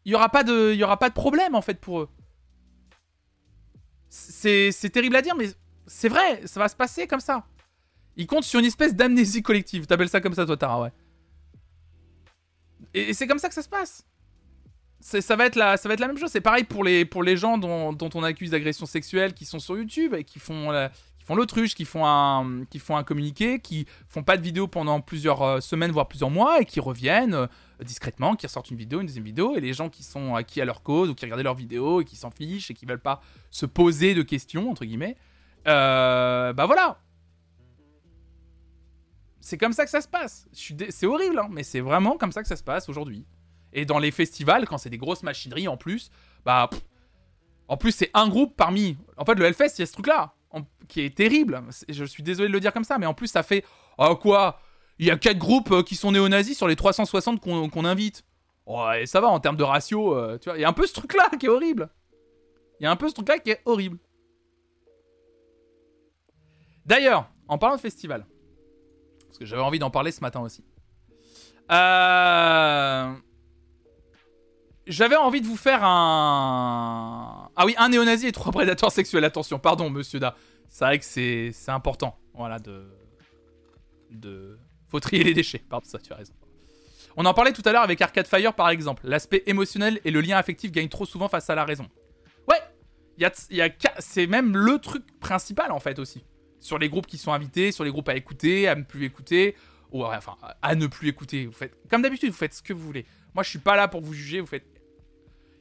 [0.08, 0.72] Il n'y aura, pas de...
[0.72, 2.08] y aura pas de problème en fait pour eux.
[4.08, 5.50] C'est terrible à dire, mais
[5.86, 7.44] c'est vrai, ça va se passer comme ça.
[8.16, 9.86] Il compte sur une espèce d'amnésie collective.
[9.86, 10.92] T'appelles ça comme ça, toi, Tara, ouais.
[12.94, 14.06] Et, c'est comme ça que ça se passe.
[15.00, 16.30] Ça va, être la, ça va être la même chose.
[16.30, 19.76] C'est pareil pour les, pour les gens dont, on accuse d'agression sexuelle qui sont sur
[19.76, 20.88] YouTube et qui font, qui
[21.28, 25.02] font l'autruche, qui, font un, qui font un communiqué, qui font pas de vidéo pendant
[25.02, 27.46] plusieurs euh, semaines, voire plusieurs mois et qui reviennent euh,
[27.84, 29.54] discrètement, qui ressortent une vidéo, une deuxième vidéo.
[29.54, 32.06] Et les gens qui sont acquis à leur cause ou qui regardent leurs vidéos et
[32.06, 35.16] qui s'en fichent et qui veulent pas se poser de questions, entre guillemets,
[35.66, 36.98] euh, bah voilà,
[39.38, 40.48] c'est comme ça que ça se passe.
[40.54, 43.26] C'est horrible, hein, mais c'est vraiment comme ça que ça se passe aujourd'hui.
[43.74, 46.10] Et dans les festivals, quand c'est des grosses machineries en plus,
[46.46, 46.70] bah.
[47.68, 48.96] en plus, c'est un groupe parmi.
[49.18, 50.32] En fait, le Hellfest, il y a ce truc-là,
[50.88, 51.62] qui est terrible.
[51.88, 53.64] Je suis désolé de le dire comme ça, mais en plus, ça fait.
[53.98, 54.60] Oh, quoi?
[54.98, 58.24] Il y a quatre groupes euh, qui sont néo-nazis sur les 360 qu'on invite.
[58.66, 60.58] Oh, et ça va en termes de ratio, euh, tu vois.
[60.58, 61.88] Il y a un peu ce truc-là qui est horrible.
[62.80, 63.98] Il y a un peu ce truc-là qui est horrible.
[66.84, 68.26] D'ailleurs, en parlant de festival,
[69.26, 70.64] parce que j'avais envie d'en parler ce matin aussi.
[71.70, 73.14] Euh,
[74.86, 77.37] j'avais envie de vous faire un.
[77.60, 79.24] Ah oui, un néo-nazi et trois prédateurs sexuels.
[79.24, 80.36] Attention, pardon, monsieur Da.
[80.68, 82.16] C'est vrai que c'est, important.
[82.32, 82.86] Voilà, de.
[84.10, 84.58] De.
[84.88, 85.62] Faut trier les déchets.
[85.68, 86.32] Pardon, ça, tu as raison.
[87.16, 89.02] On en parlait tout à l'heure avec Arcade Fire par exemple.
[89.08, 91.88] L'aspect émotionnel et le lien affectif gagnent trop souvent face à la raison.
[92.46, 92.60] Ouais,
[93.18, 96.22] y a, y a, c'est même le truc principal en fait aussi
[96.60, 99.56] sur les groupes qui sont invités, sur les groupes à écouter, à ne plus écouter,
[99.90, 101.46] ou enfin à ne plus écouter.
[101.46, 103.04] Vous faites comme d'habitude, vous faites ce que vous voulez.
[103.34, 104.40] Moi, je suis pas là pour vous juger.
[104.40, 104.66] Vous faites.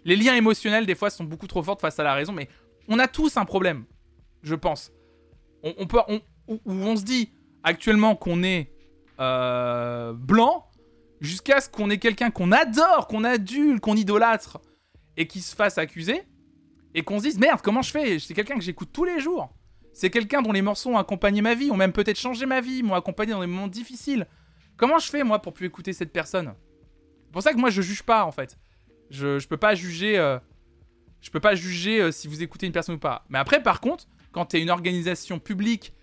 [0.07, 2.47] Les liens émotionnels des fois sont beaucoup trop forts face à la raison, mais
[2.87, 3.83] on a tous un problème.
[4.41, 4.93] je pense.
[5.63, 5.99] On, peut,
[6.47, 8.71] où on se dit actuellement qu'on est
[9.19, 10.71] euh, blanc,
[11.19, 14.61] jusqu'à ce qu'on ait quelqu'un qu'on adore, qu'on adule, qu'on idolâtre,
[15.17, 16.23] et qui se fasse accuser,
[16.93, 18.19] et qu'on se dise merde, comment je fais?
[18.19, 19.49] C'est quelqu'un que j'écoute tous les jours.
[19.91, 22.81] C'est quelqu'un dont les morceaux ont accompagné ma vie, ont même peut-être changé ma vie,
[22.81, 24.25] m'ont accompagné dans des moments difficiles.
[24.77, 26.53] Comment je fais moi pour plus écouter cette personne?
[27.25, 28.57] C'est pour ça que moi je juge pas en fait.
[29.09, 30.17] Je, peux pas juger.
[30.17, 30.39] Euh,
[31.21, 33.25] je peux pas juger euh, si vous écoutez une personne ou pas.
[33.29, 35.93] Mais après, par contre, quand tu es une organisation publique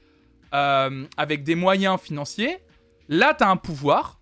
[0.54, 2.58] euh, avec des moyens financiers,
[3.08, 4.20] là, tu as un pouvoir.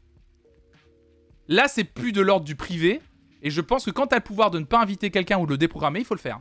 [1.49, 3.01] Là, c'est plus de l'ordre du privé.
[3.43, 5.47] Et je pense que quand tu as le pouvoir de ne pas inviter quelqu'un ou
[5.47, 6.41] de le déprogrammer, il faut le faire.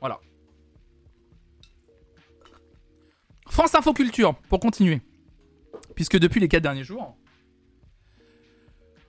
[0.00, 0.20] Voilà.
[3.48, 5.00] France Info Culture, pour continuer.
[5.94, 7.16] Puisque depuis les 4 derniers jours.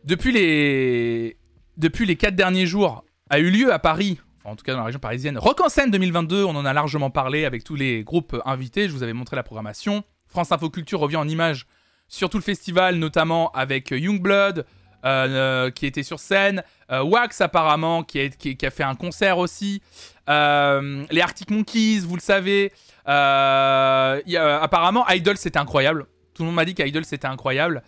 [0.04, 1.38] Depuis les.
[1.78, 4.86] Depuis les 4 derniers jours, a eu lieu à Paris en tout cas dans la
[4.86, 5.38] région parisienne.
[5.38, 8.94] Rock en scène 2022, on en a largement parlé avec tous les groupes invités, je
[8.94, 10.04] vous avais montré la programmation.
[10.28, 11.66] France Info Culture revient en images
[12.08, 14.64] sur tout le festival, notamment avec Youngblood, euh,
[15.06, 19.82] euh, qui était sur scène, euh, Wax apparemment, qui, a, fait un concert aussi,
[20.28, 22.72] les Arctic Monkeys, vous le savez,
[23.06, 27.84] apparemment Idol c'était incroyable, tout le monde m'a dit qu'Idol c'était incroyable.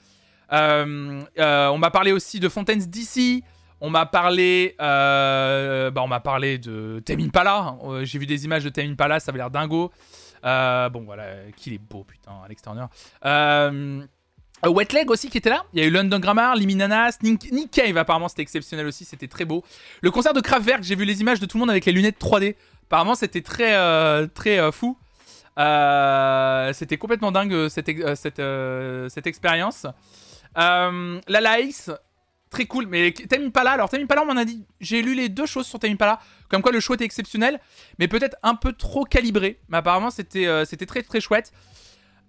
[0.52, 3.44] on m'a parlé aussi de Fontaines DC,
[3.84, 7.76] on m'a parlé, euh, bah on m'a parlé de Temin Pala.
[7.84, 9.92] Euh, j'ai vu des images de Temin Pala, ça avait l'air dingo.
[10.46, 11.26] Euh, bon voilà,
[11.58, 12.86] qu'il est beau putain, Alex Turner.
[14.66, 15.66] Wet Leg aussi qui était là.
[15.74, 19.28] Il y a eu London Grammar, Liminanas, Nick, Nick Cave apparemment c'était exceptionnel aussi, c'était
[19.28, 19.66] très beau.
[20.00, 22.22] Le concert de Kraftwerk, j'ai vu les images de tout le monde avec les lunettes
[22.22, 22.56] 3D.
[22.86, 23.74] Apparemment c'était très
[24.30, 24.98] très fou.
[25.58, 29.86] c'était complètement dingue cette, cette, expérience.
[30.56, 31.92] la Laïs,
[32.54, 32.88] très cool.
[32.88, 35.66] Mais Tame Impala, alors Tame Impala, on m'en a dit, j'ai lu les deux choses
[35.66, 36.20] sur Tame Impala,
[36.50, 37.60] comme quoi le show était exceptionnel,
[38.00, 39.60] mais peut-être un peu trop calibré.
[39.68, 41.52] Mais apparemment, c'était euh, c'était très très chouette.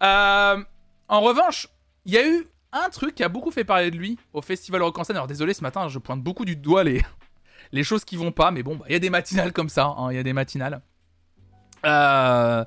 [0.03, 0.63] Euh,
[1.09, 1.69] en revanche,
[2.07, 4.83] il y a eu un truc qui a beaucoup fait parler de lui au Festival
[4.83, 5.17] Rock en scène.
[5.17, 7.03] Alors désolé, ce matin, je pointe beaucoup du doigt les,
[7.73, 9.95] les choses qui vont pas, mais bon, bah, il y a des matinales comme ça,
[9.97, 10.81] hein, il y a des matinales.
[11.85, 12.65] Euh,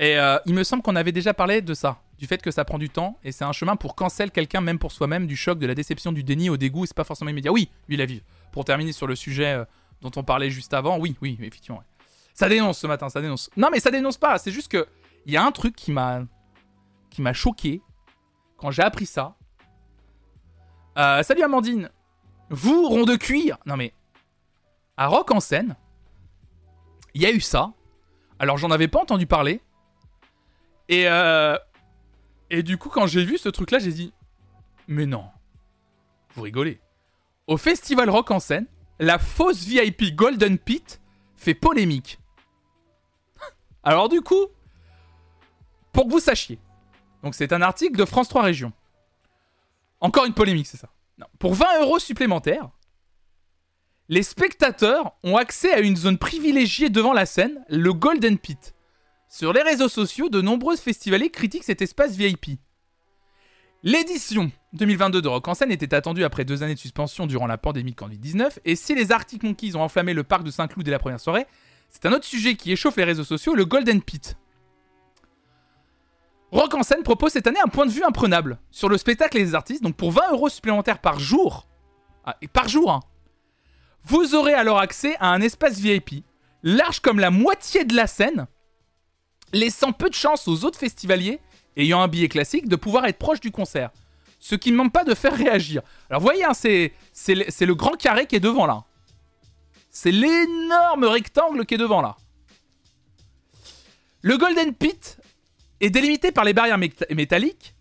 [0.00, 0.16] et
[0.46, 2.90] il me semble qu'on avait déjà parlé de ça du fait que ça prend du
[2.90, 5.74] temps et c'est un chemin pour cancel quelqu'un, même pour soi-même, du choc, de la
[5.74, 7.50] déception, du déni au dégoût, et c'est pas forcément immédiat.
[7.50, 8.22] Oui, lui, la vie.
[8.52, 9.64] Pour terminer sur le sujet euh,
[10.02, 11.82] dont on parlait juste avant, oui, oui, effectivement.
[12.34, 13.48] Ça dénonce ce matin, ça dénonce.
[13.56, 14.86] Non, mais ça dénonce pas, c'est juste que
[15.24, 16.22] il y a un truc qui m'a
[17.08, 17.80] qui m'a choqué
[18.58, 19.34] quand j'ai appris ça.
[20.98, 21.90] Euh, salut Amandine.
[22.50, 23.56] Vous, rond de cuir.
[23.64, 23.94] Non mais
[24.98, 25.74] à Rock en scène,
[27.14, 27.72] il y a eu ça.
[28.38, 29.62] Alors j'en avais pas entendu parler.
[30.90, 31.56] Et euh,
[32.50, 34.12] et du coup, quand j'ai vu ce truc-là, j'ai dit
[34.88, 35.24] Mais non,
[36.34, 36.80] vous rigolez.
[37.46, 38.66] Au Festival Rock en scène,
[38.98, 41.00] la fausse VIP Golden Pit
[41.36, 42.18] fait polémique.
[43.82, 44.46] Alors, du coup,
[45.92, 46.58] pour que vous sachiez,
[47.22, 48.72] donc c'est un article de France 3 Régions.
[50.00, 50.90] Encore une polémique, c'est ça.
[51.38, 52.70] Pour 20 euros supplémentaires,
[54.08, 58.74] les spectateurs ont accès à une zone privilégiée devant la scène, le Golden Pit.
[59.32, 62.58] Sur les réseaux sociaux, de nombreux festivaliers critiquent cet espace VIP.
[63.84, 67.56] L'édition 2022 de Rock en scène était attendue après deux années de suspension durant la
[67.56, 70.90] pandémie de Covid-19, et si les Arctic Monkeys ont enflammé le parc de Saint-Cloud dès
[70.90, 71.46] la première soirée,
[71.90, 74.36] c'est un autre sujet qui échauffe les réseaux sociaux, le Golden Pit.
[76.50, 79.44] Rock en scène propose cette année un point de vue imprenable sur le spectacle et
[79.44, 81.68] les artistes, donc pour 20 euros supplémentaires par jour,
[82.24, 83.00] ah, et par jour, hein,
[84.02, 86.24] vous aurez alors accès à un espace VIP,
[86.64, 88.48] large comme la moitié de la scène,
[89.52, 91.40] laissant peu de chance aux autres festivaliers
[91.76, 93.90] ayant un billet classique de pouvoir être proche du concert.
[94.38, 95.82] Ce qui ne manque pas de faire réagir.
[96.08, 96.92] Alors vous voyez, hein, c'est,
[97.28, 98.84] le, grand carré qui est devant là.
[99.90, 102.16] C'est l'énorme rectangle qui est devant là.
[104.22, 105.18] Le Golden Pit
[105.80, 107.74] est délimité par les barrières métalliques.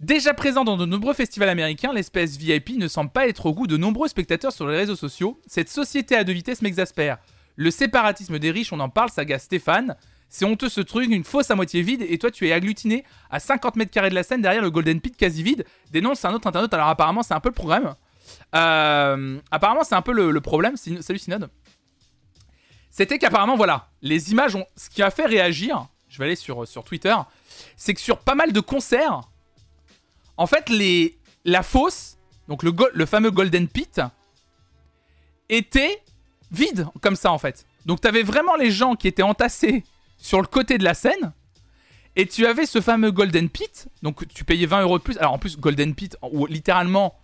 [0.00, 3.66] Déjà présent dans de nombreux festivals américains, l'espèce VIP ne semble pas être au goût
[3.66, 5.40] de nombreux spectateurs sur les réseaux sociaux.
[5.46, 7.18] Cette société à deux vitesses m'exaspère.
[7.56, 9.96] Le séparatisme des riches, on en parle, ça Stéphane.
[10.34, 13.38] C'est honteux ce truc, une fosse à moitié vide, et toi tu es agglutiné à
[13.38, 15.64] 50 mètres carrés de la scène derrière le Golden Pit quasi vide.
[15.92, 17.94] Dénonce un autre internaute, alors apparemment c'est un peu le problème.
[18.56, 21.50] Euh, apparemment c'est un peu le, problème, salut Synode.
[22.90, 24.66] C'était qu'apparemment voilà, les images ont...
[24.76, 27.14] Ce qui a fait réagir, je vais aller sur, sur Twitter,
[27.76, 29.20] c'est que sur pas mal de concerts,
[30.36, 34.00] en fait les, la fosse, donc le, le fameux Golden Pit,
[35.48, 36.02] était
[36.50, 37.66] vide comme ça en fait.
[37.86, 39.84] Donc t'avais vraiment les gens qui étaient entassés
[40.24, 41.32] sur le côté de la scène.
[42.16, 43.88] Et tu avais ce fameux Golden Pit.
[44.02, 45.18] Donc tu payais 20 euros de plus.
[45.18, 47.14] Alors en plus, Golden Pit, où littéralement,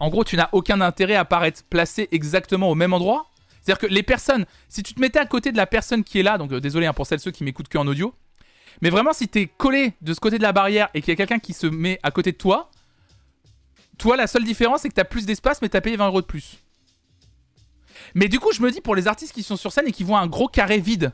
[0.00, 3.30] en gros, tu n'as aucun intérêt à paraître placé exactement au même endroit.
[3.62, 6.22] C'est-à-dire que les personnes, si tu te mettais à côté de la personne qui est
[6.24, 8.12] là, donc euh, désolé hein, pour celles ceux qui m'écoutent que en audio,
[8.82, 11.16] mais vraiment si t'es collé de ce côté de la barrière et qu'il y a
[11.16, 12.70] quelqu'un qui se met à côté de toi,
[13.98, 16.26] toi la seule différence c'est que t'as plus d'espace mais t'as payé 20 euros de
[16.26, 16.58] plus.
[18.14, 20.04] Mais du coup je me dis pour les artistes qui sont sur scène et qui
[20.04, 21.12] voient un gros carré vide,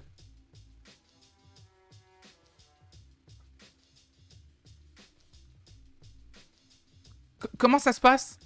[7.58, 8.38] comment ça se passe?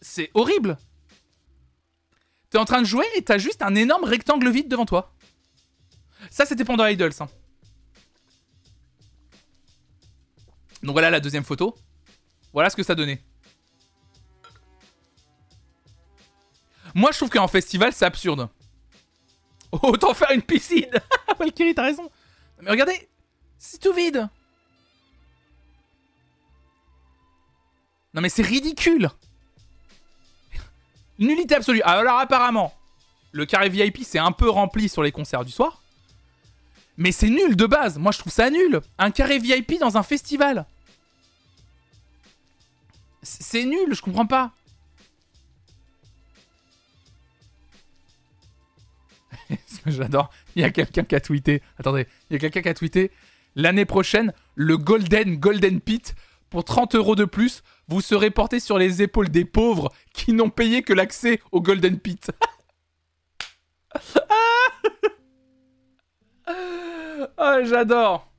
[0.00, 0.78] C'est horrible.
[2.50, 5.14] T'es en train de jouer et t'as juste un énorme rectangle vide devant toi.
[6.30, 7.12] Ça, c'était pendant Idols.
[7.20, 7.28] Hein.
[10.82, 11.74] Donc voilà la deuxième photo.
[12.52, 13.22] Voilà ce que ça donnait.
[16.94, 18.48] Moi, je trouve qu'en festival, c'est absurde.
[19.72, 20.90] Autant faire une piscine
[21.38, 22.10] Valkyrie, t'as raison.
[22.60, 23.08] Mais regardez,
[23.58, 24.28] c'est tout vide.
[28.18, 29.10] Non mais c'est ridicule
[31.20, 31.82] Nullité absolue.
[31.82, 32.74] Alors apparemment,
[33.30, 35.84] le carré VIP c'est un peu rempli sur les concerts du soir.
[36.96, 37.96] Mais c'est nul de base.
[37.96, 38.80] Moi je trouve ça nul.
[38.98, 40.66] Un carré VIP dans un festival.
[43.22, 44.50] C'est nul, je comprends pas.
[49.86, 50.32] J'adore.
[50.56, 51.62] Il y a quelqu'un qui a tweeté.
[51.78, 53.12] Attendez, il y a quelqu'un qui a tweeté.
[53.54, 56.16] L'année prochaine, le Golden Golden Pit
[56.50, 60.50] pour 30 euros de plus, vous serez porté sur les épaules des pauvres qui n'ont
[60.50, 62.30] payé que l'accès au Golden Pit.
[67.36, 68.32] ah, j'adore.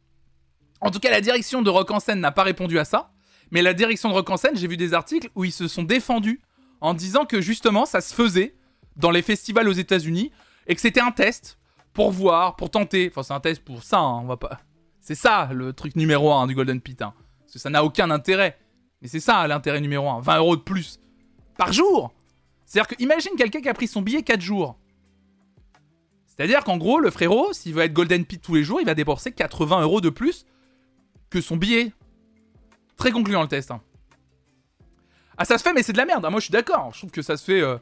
[0.81, 3.11] En tout cas, la direction de Rock en scène n'a pas répondu à ça.
[3.51, 5.83] Mais la direction de Rock en scène, j'ai vu des articles où ils se sont
[5.83, 6.41] défendus
[6.81, 8.55] en disant que justement ça se faisait
[8.95, 10.31] dans les festivals aux États-Unis
[10.67, 11.57] et que c'était un test
[11.93, 13.09] pour voir, pour tenter.
[13.11, 14.59] Enfin, c'est un test pour ça, hein, on va pas.
[15.01, 17.01] C'est ça le truc numéro 1 du Golden Pit.
[17.01, 17.13] Hein.
[17.49, 18.59] Parce que ça n'a aucun intérêt.
[19.01, 20.21] Mais c'est ça l'intérêt numéro 1.
[20.21, 20.99] 20 euros de plus.
[21.57, 22.13] Par jour
[22.67, 24.77] C'est-à-dire que imagine quelqu'un qui a pris son billet 4 jours.
[26.27, 28.93] C'est-à-dire qu'en gros, le frérot, s'il veut être Golden Pit tous les jours, il va
[28.93, 30.45] débourser 80 euros de plus
[31.31, 31.91] que son billet.
[32.97, 33.71] Très concluant le test.
[33.71, 33.81] Hein.
[35.35, 36.23] Ah, ça se fait, mais c'est de la merde.
[36.25, 36.91] Ah, moi, je suis d'accord.
[36.93, 37.61] Je trouve que ça se fait.
[37.61, 37.77] Euh,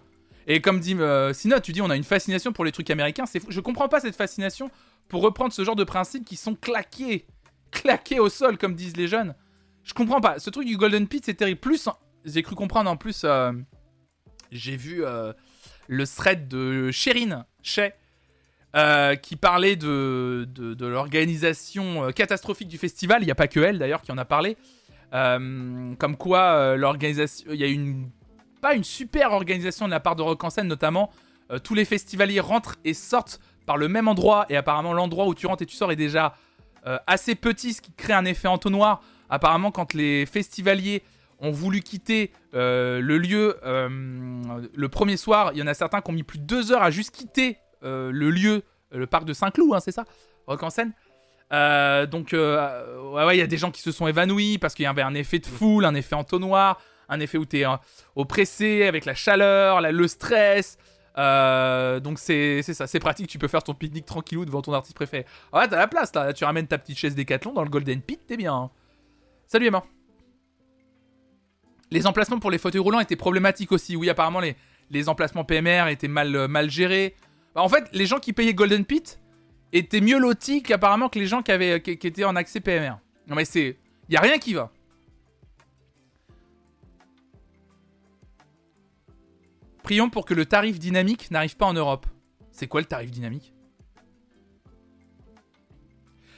[0.48, 3.26] et comme dit euh, tu dis on a une fascination pour les trucs américains.
[3.26, 4.72] C'est Je comprends pas cette fascination
[5.10, 7.26] pour reprendre ce genre de principes qui sont claqués.
[7.70, 9.36] Claqués au sol, comme disent les jeunes.
[9.88, 10.38] Je comprends pas.
[10.38, 11.62] Ce truc du Golden Pit, c'est terrible.
[11.62, 11.88] Plus,
[12.26, 13.22] j'ai cru comprendre en plus.
[13.24, 13.54] Euh,
[14.52, 15.32] j'ai vu euh,
[15.88, 17.94] le thread de Sherine Chez
[18.76, 23.24] euh, qui parlait de, de, l'organisation catastrophique du festival.
[23.24, 24.58] Il n'y a pas que elle d'ailleurs qui en a parlé.
[25.12, 27.48] comme quoi, l'organisation.
[27.54, 28.10] Il y a une.
[28.60, 31.12] Pas une super organisation de la part de Rock en scène, notamment.
[31.64, 34.48] tous les festivaliers rentrent et sortent par le même endroit.
[34.50, 36.36] Et apparemment, l'endroit où tu rentres et tu sors est déjà
[37.06, 41.04] assez petit, ce qui crée un effet entonnoir apparemment, quand les festivaliers
[41.40, 43.88] ont voulu quitter euh, le lieu euh,
[44.74, 46.84] le premier soir, il y en a certains qui ont mis plus de deux heures
[46.84, 50.06] à juste quitter euh, le lieu, le parc de Saint-Cloud, hein, c'est ça?
[50.48, 50.94] Rock en scène.
[52.10, 55.02] donc, ouais, il y a des gens qui se sont évanouis parce qu'il y avait
[55.02, 56.80] un effet de foule, un effet entonnoir,
[57.10, 57.66] un effet où tu es
[58.16, 60.78] oppressé avec la chaleur, le stress.
[61.16, 65.26] donc c'est ça, c'est pratique, tu peux faire ton pique-nique tranquillou devant ton artiste préféré.
[65.52, 68.02] Ah ouais, t'as la place là, tu ramènes ta petite chaise Décathlon dans le Golden
[68.02, 68.54] Pit, t'es bien.
[68.54, 68.72] Hein.
[69.48, 69.84] Salut Emma.
[71.90, 73.96] Les emplacements pour les fauteuils roulants étaient problématiques aussi.
[73.96, 77.16] Oui, apparemment, les, emplacements PMR étaient mal, euh, mal gérés.
[77.56, 79.22] Bah, en fait, les gens qui payaient Golden Pit
[79.72, 82.98] étaient mieux lotis qu'apparemment que les gens qui, qui, étaient en accès PMR.
[83.28, 83.78] Non, mais c'est.
[84.10, 84.72] Il a rien qui va.
[89.84, 92.06] Prions pour que le tarif dynamique n'arrive pas en Europe.
[92.52, 93.54] C'est quoi le tarif dynamique?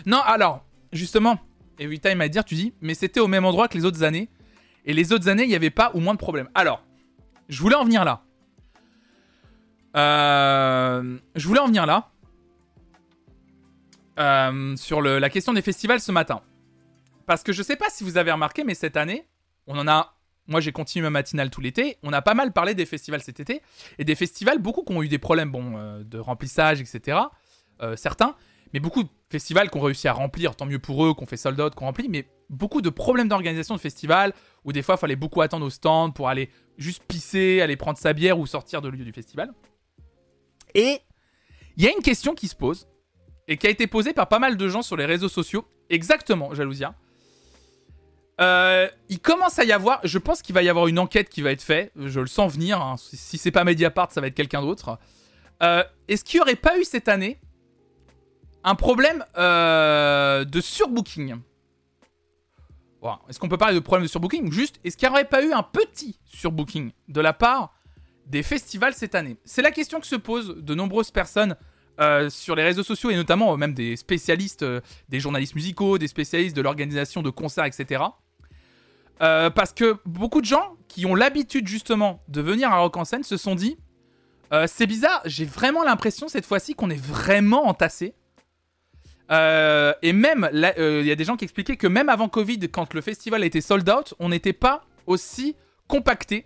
[0.05, 0.63] Non, alors,
[0.93, 1.39] justement,
[1.79, 4.29] every time à dire, tu dis, mais c'était au même endroit que les autres années.
[4.85, 6.49] Et les autres années, il n'y avait pas ou moins de problèmes.
[6.53, 6.83] Alors,
[7.47, 8.23] je voulais en venir là.
[9.95, 12.11] Euh, je voulais en venir là.
[14.19, 16.41] Euh, sur la question des festivals ce matin.
[17.25, 19.25] Parce que je sais pas si vous avez remarqué, mais cette année,
[19.67, 20.15] on en a.
[20.47, 21.97] Moi, j'ai continué ma matinale tout l'été.
[22.01, 23.61] On a pas mal parlé des festivals cet été.
[23.99, 27.17] Et des festivals, beaucoup qui ont eu des problèmes bon, euh, de remplissage, etc.
[27.95, 28.35] certains
[28.73, 31.37] mais beaucoup de festivals qui ont réussi à remplir, tant mieux pour eux, qu'on fait
[31.37, 34.33] sold out, qu'on remplit, mais beaucoup de problèmes d'organisation de festivals
[34.65, 37.97] où des fois il fallait beaucoup attendre au stand pour aller juste pisser, aller prendre
[37.97, 39.51] sa bière ou sortir de lieu du festival.
[40.75, 40.99] Et
[41.77, 42.87] il y a une question qui se pose
[43.47, 46.53] et qui a été posée par pas mal de gens sur les réseaux sociaux, exactement,
[46.53, 46.95] Jalousia.
[48.39, 51.41] Euh, il commence à y avoir, je pense qu'il va y avoir une enquête qui
[51.41, 52.95] va être faite, je le sens venir, hein.
[52.97, 54.97] si c'est pas Mediapart, ça va être quelqu'un d'autre.
[55.61, 57.39] Euh, est-ce qu'il n'y aurait pas eu cette année
[58.63, 61.35] un problème euh, de surbooking.
[63.29, 65.53] Est-ce qu'on peut parler de problème de surbooking Juste, est-ce qu'il n'y aurait pas eu
[65.53, 67.73] un petit surbooking de la part
[68.25, 69.37] des festivals cette année?
[69.45, 71.55] C'est la question que se posent de nombreuses personnes
[72.01, 76.09] euh, sur les réseaux sociaux et notamment même des spécialistes, euh, des journalistes musicaux, des
[76.09, 78.03] spécialistes de l'organisation de concerts, etc.
[79.19, 83.23] parce que beaucoup de gens qui ont l'habitude justement de venir à Rock en scène
[83.23, 83.77] se sont dit
[84.65, 88.15] c'est bizarre, j'ai vraiment l'impression cette fois-ci qu'on est vraiment entassé.
[89.29, 93.01] Et même, il y a des gens qui expliquaient que même avant Covid, quand le
[93.01, 95.55] festival était sold out, on n'était pas aussi
[95.87, 96.45] compacté.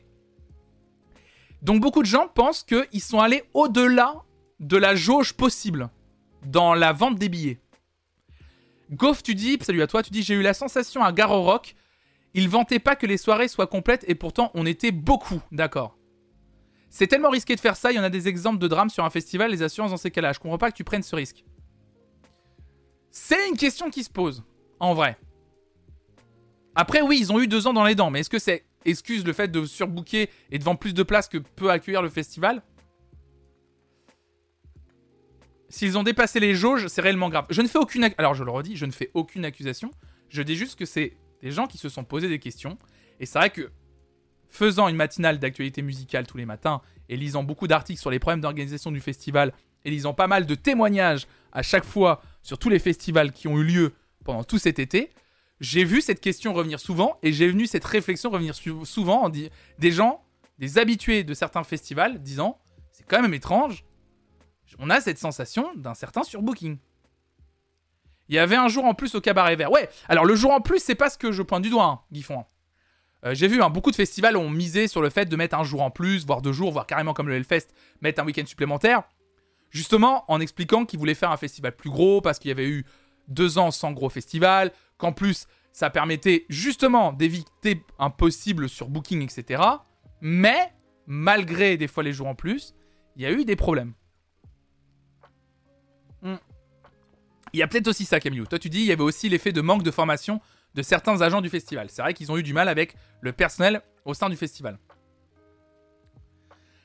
[1.61, 4.15] Donc beaucoup de gens pensent qu'ils sont allés au-delà
[4.59, 5.89] de la jauge possible
[6.45, 7.59] dans la vente des billets.
[8.91, 11.75] Goff, tu dis, salut à toi, tu dis j'ai eu la sensation à Garo Rock,
[12.33, 15.97] ils vantaient pas que les soirées soient complètes et pourtant on était beaucoup, d'accord.
[16.89, 19.05] C'est tellement risqué de faire ça, il y en a des exemples de drames sur
[19.05, 20.33] un festival, les assurances dans ces cas-là.
[20.33, 21.45] Je comprends pas que tu prennes ce risque.
[23.15, 24.43] C'est une question qui se pose,
[24.79, 25.19] en vrai.
[26.73, 29.23] Après, oui, ils ont eu deux ans dans les dents, mais est-ce que c'est excuse
[29.23, 32.63] le fait de surbooker et de vendre plus de places que peut accueillir le festival?
[35.69, 37.45] S'ils ont dépassé les jauges, c'est réellement grave.
[37.51, 38.09] Je ne fais aucune...
[38.17, 39.91] Alors je le redis, je ne fais aucune accusation.
[40.29, 42.79] Je dis juste que c'est des gens qui se sont posés des questions.
[43.19, 43.69] Et c'est vrai que
[44.49, 48.41] faisant une matinale d'actualité musicale tous les matins et lisant beaucoup d'articles sur les problèmes
[48.41, 49.53] d'organisation du festival
[49.85, 53.57] et lisant pas mal de témoignages à chaque fois sur tous les festivals qui ont
[53.57, 53.93] eu lieu
[54.25, 55.11] pendant tout cet été,
[55.61, 59.91] j'ai vu cette question revenir souvent et j'ai vu cette réflexion revenir souvent en des
[59.91, 60.25] gens,
[60.59, 62.59] des habitués de certains festivals disant
[62.91, 63.85] c'est quand même étrange
[64.79, 66.77] on a cette sensation d'un certain surbooking.
[68.29, 69.71] Il y avait un jour en plus au cabaret vert.
[69.71, 71.99] Ouais, alors le jour en plus, c'est pas ce que je pointe du doigt, hein,
[72.11, 72.45] Guifon.
[73.25, 75.63] Euh, j'ai vu, hein, beaucoup de festivals ont misé sur le fait de mettre un
[75.63, 77.67] jour en plus, voire deux jours, voire carrément comme le Hellfest,
[78.01, 79.03] mettre un week-end supplémentaire.
[79.73, 82.85] Justement, en expliquant qu'ils voulaient faire un festival plus gros, parce qu'il y avait eu
[83.27, 89.63] deux ans sans gros festival, qu'en plus, ça permettait justement d'éviter un possible surbooking, etc.
[90.21, 90.71] Mais,
[91.07, 92.75] malgré des fois les jours en plus,
[93.15, 93.93] il y a eu des problèmes.
[97.53, 98.43] Il y a peut-être aussi ça, Camille.
[98.47, 100.39] Toi, tu dis, il y avait aussi l'effet de manque de formation
[100.75, 101.87] de certains agents du festival.
[101.89, 104.77] C'est vrai qu'ils ont eu du mal avec le personnel au sein du festival.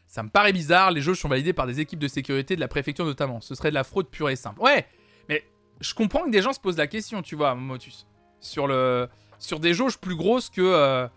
[0.09, 2.69] Ça me paraît bizarre, les jauges sont validés par des équipes de sécurité de la
[2.69, 3.43] préfecture notamment.
[3.43, 4.59] Ce serait de la fraude pure et simple.
[4.59, 4.87] Ouais,
[5.29, 5.45] mais
[5.81, 8.07] je comprends que des gens se posent la question, tu vois, Motus.
[8.41, 9.07] Sur, le,
[9.39, 11.09] sur des jauges plus grosses que, euh,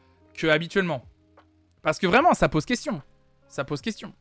[0.44, 1.06] habituellement.
[1.82, 3.02] Parce que vraiment, ça pose question.
[3.48, 4.14] Ça pose question.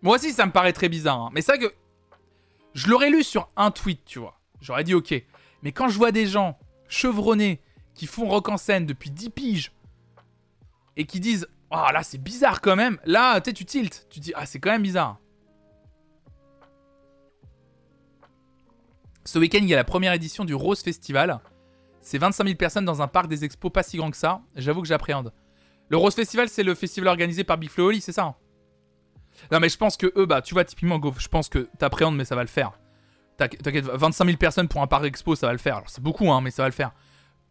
[0.00, 1.22] Moi aussi, ça me paraît très bizarre.
[1.22, 1.30] Hein.
[1.32, 1.74] Mais ça que.
[2.74, 4.38] Je l'aurais lu sur un tweet, tu vois.
[4.60, 5.24] J'aurais dit ok.
[5.62, 6.56] Mais quand je vois des gens
[6.86, 7.60] chevronnés
[7.98, 9.72] qui font rock en scène depuis 10 piges
[10.96, 12.98] et qui disent Ah là, c'est bizarre quand même.
[13.04, 14.06] Là, tu tiltes.
[14.08, 15.18] Tu dis Ah, c'est quand même bizarre.
[19.24, 21.40] Ce week-end, il y a la première édition du Rose Festival.
[22.00, 24.40] C'est 25 000 personnes dans un parc des expos pas si grand que ça.
[24.54, 25.34] J'avoue que j'appréhende.
[25.88, 27.70] Le Rose Festival, c'est le festival organisé par Big
[28.00, 28.34] c'est ça hein?
[29.50, 32.16] Non, mais je pense que eux, bah, tu vois, typiquement, Go, je pense que t'appréhendes,
[32.16, 32.72] mais ça va le faire.
[33.36, 35.76] T'inquiète, 25 000 personnes pour un parc expo, ça va le faire.
[35.76, 36.92] Alors, c'est beaucoup, hein, mais ça va le faire.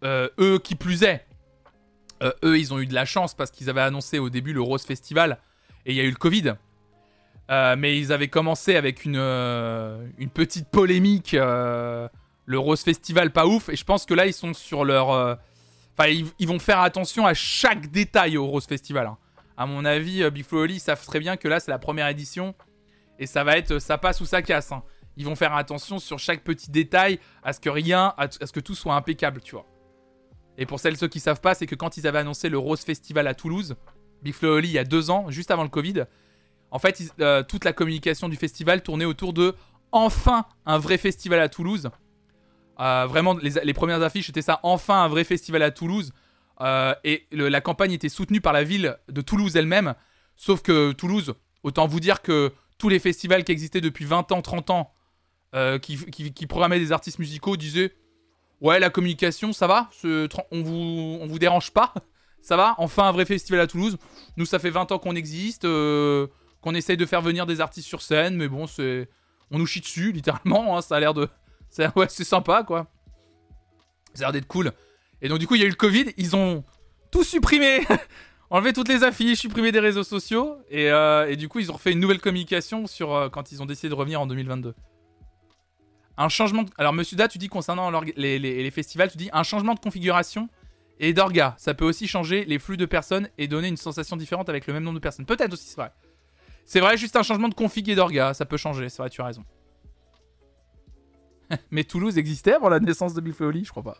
[0.03, 1.25] Euh, eux, qui plus est,
[2.21, 4.61] euh, eux, ils ont eu de la chance parce qu'ils avaient annoncé au début le
[4.61, 5.39] Rose Festival
[5.85, 6.53] et il y a eu le Covid.
[7.49, 9.19] Euh, mais ils avaient commencé avec une,
[10.33, 12.09] petite polémique, le
[12.59, 15.09] Rose Festival pas ouf, et je pense que là, ils sont sur leur.
[15.97, 19.07] Enfin, ils, vont faire attention à chaque détail au Rose Festival.
[19.07, 19.17] Hein
[19.55, 22.53] à mon avis, Big Flo savent très bien que là, c'est la première édition.
[23.19, 24.71] Et ça va être ça passe ou ça casse.
[24.71, 24.83] Hein.
[25.17, 28.59] Ils vont faire attention sur chaque petit détail à ce que rien, à, ce que
[28.59, 29.65] tout soit impeccable, tu vois.
[30.57, 32.81] Et pour celles ceux qui savent pas, c'est que quand ils avaient annoncé le Rose
[32.81, 33.75] Festival à Toulouse,
[34.23, 36.05] Big Flo il y a deux ans, juste avant le Covid,
[36.71, 39.55] en fait, euh, toute la communication du festival tournait autour de
[39.91, 41.89] enfin un vrai festival à Toulouse.
[42.79, 46.11] Euh, vraiment, les, premières affiches étaient ça, enfin un vrai festival à Toulouse.
[46.59, 49.95] Euh, et la campagne était soutenue par la ville de Toulouse elle-même.
[50.35, 54.41] Sauf que Toulouse, autant vous dire que tous les festivals qui existaient depuis 20 ans,
[54.41, 54.93] 30 ans,
[55.81, 57.93] qui, programmaient des artistes musicaux, disaient
[58.61, 61.93] Ouais, la communication, ça va on vous, on vous dérange pas
[62.41, 63.97] Ça va Enfin, un vrai festival à Toulouse.
[64.37, 66.27] Nous, ça fait 20 ans qu'on existe, euh,
[66.61, 69.09] qu'on essaye de faire venir des artistes sur scène, mais bon, c'est.
[69.51, 70.77] On nous chie dessus, littéralement.
[70.77, 71.27] Hein, ça a l'air de.
[71.95, 72.87] Ouais, c'est sympa, quoi.
[74.13, 74.71] Ça a l'air d'être cool.
[75.21, 76.05] Et donc, du coup, il y a eu le Covid.
[76.15, 76.63] Ils ont
[77.11, 77.81] tout supprimé.
[78.49, 80.57] enlevé toutes les affiches, supprimé des réseaux sociaux.
[80.69, 83.61] Et, euh, et, du coup, ils ont refait une nouvelle communication sur euh, quand ils
[83.61, 84.73] ont décidé de revenir en 2022.
[86.17, 86.65] Un changement.
[86.77, 90.49] Alors, Monsieur Da, tu dis concernant les, festivals, tu dis un changement de configuration
[90.99, 91.55] et d'orga.
[91.57, 94.73] Ça peut aussi changer les flux de personnes et donner une sensation différente avec le
[94.73, 95.25] même nombre de personnes.
[95.25, 95.91] Peut-être aussi, c'est vrai.
[96.65, 98.33] C'est vrai, juste un changement de config et d'orga.
[98.33, 99.45] Ça peut changer, c'est vrai, tu as raison.
[101.71, 103.97] Mais Toulouse existait avant la naissance de Bill Je crois pas.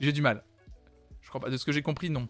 [0.00, 0.44] J'ai du mal.
[1.20, 1.50] Je crois pas.
[1.50, 2.28] De ce que j'ai compris, non.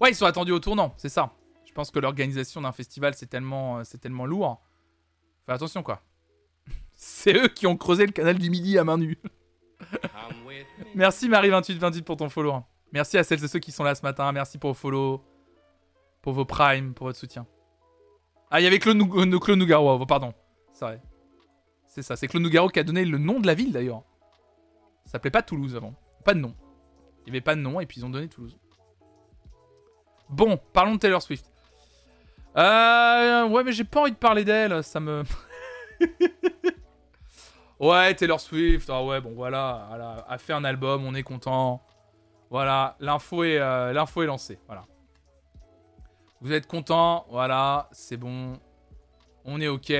[0.00, 1.34] Ouais, ils sont attendus au tournant, c'est ça.
[1.66, 4.62] Je pense que l'organisation d'un festival, c'est tellement, euh, c'est tellement lourd.
[5.44, 6.02] Fais attention, quoi.
[7.02, 9.18] C'est eux qui ont creusé le canal du Midi à main nue.
[10.94, 12.52] Merci Marie2828 pour ton follow.
[12.52, 12.66] hein.
[12.92, 14.30] Merci à celles et ceux qui sont là ce matin.
[14.32, 15.24] Merci pour vos follow,
[16.20, 17.46] pour vos primes, pour votre soutien.
[18.50, 20.34] Ah, il y avait Claude, Nou- euh, Claude Nougaro, oh, pardon.
[20.74, 21.00] C'est vrai.
[21.86, 24.02] C'est ça, c'est Claude Nougaro qui a donné le nom de la ville d'ailleurs.
[25.06, 25.94] Ça s'appelait pas Toulouse avant.
[26.24, 26.54] Pas de nom.
[27.24, 28.58] Il y avait pas de nom et puis ils ont donné Toulouse.
[30.28, 31.50] Bon, parlons de Taylor Swift.
[32.56, 35.22] Euh, ouais, mais j'ai pas envie de parler d'elle, ça me.
[37.80, 41.82] ouais, Taylor Swift, ah ouais, bon voilà, a, fait un album, on est content.
[42.50, 44.84] Voilà, l'info est, euh, est lancée, voilà.
[46.40, 48.54] Vous êtes content, voilà, c'est bon.
[49.44, 49.92] On est ok,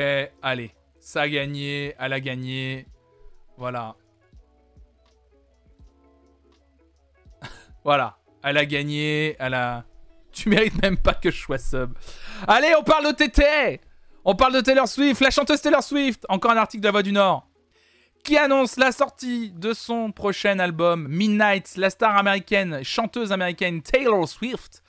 [0.42, 2.86] allez, ça a gagné, elle a gagné,
[3.56, 3.94] voilà.
[7.84, 9.84] voilà, elle a gagné, elle a.
[10.32, 11.92] Tu mérites même pas que je sois sub.
[12.46, 13.80] Allez, on parle de TT
[14.24, 16.24] On parle de Taylor Swift, la chanteuse Taylor Swift.
[16.28, 17.49] Encore un article de la Voix du Nord.
[18.24, 24.28] Qui annonce la sortie de son prochain album Midnight, la star américaine, chanteuse américaine Taylor
[24.28, 24.82] Swift,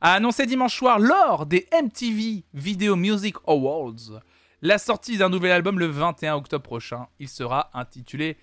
[0.00, 4.20] a annoncé dimanche soir lors des MTV Video Music Awards
[4.64, 7.06] la sortie d'un nouvel album le 21 octobre prochain.
[7.18, 8.38] Il sera intitulé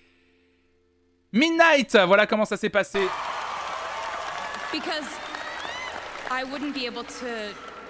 [1.34, 3.02] Midnight Voilà comment ça s'est passé.
[4.72, 5.08] Because
[6.30, 7.26] I wouldn't be able to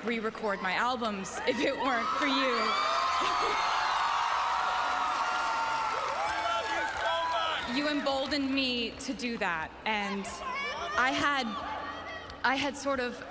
[0.06, 2.56] re record my albums if it weren't for you.
[7.76, 10.28] you emboldened me to do that and
[10.98, 11.48] I had
[12.44, 13.24] I had sort of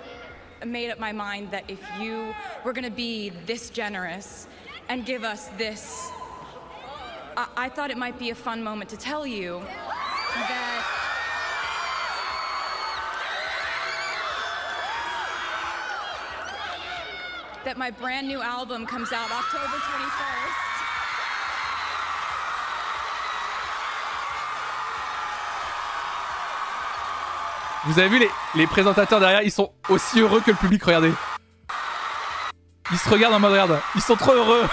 [0.65, 2.35] made up my mind that if you
[2.65, 4.47] were going to be this generous
[4.89, 6.11] and give us this
[7.37, 9.61] I, I thought it might be a fun moment to tell you
[10.35, 11.01] that
[17.65, 20.70] that my brand new album comes out October 21st.
[27.87, 31.13] Vous avez vu les, les présentateurs derrière, ils sont aussi heureux que le public, regardez.
[32.93, 34.65] Ils se regardent en mode regarde, ils sont trop heureux.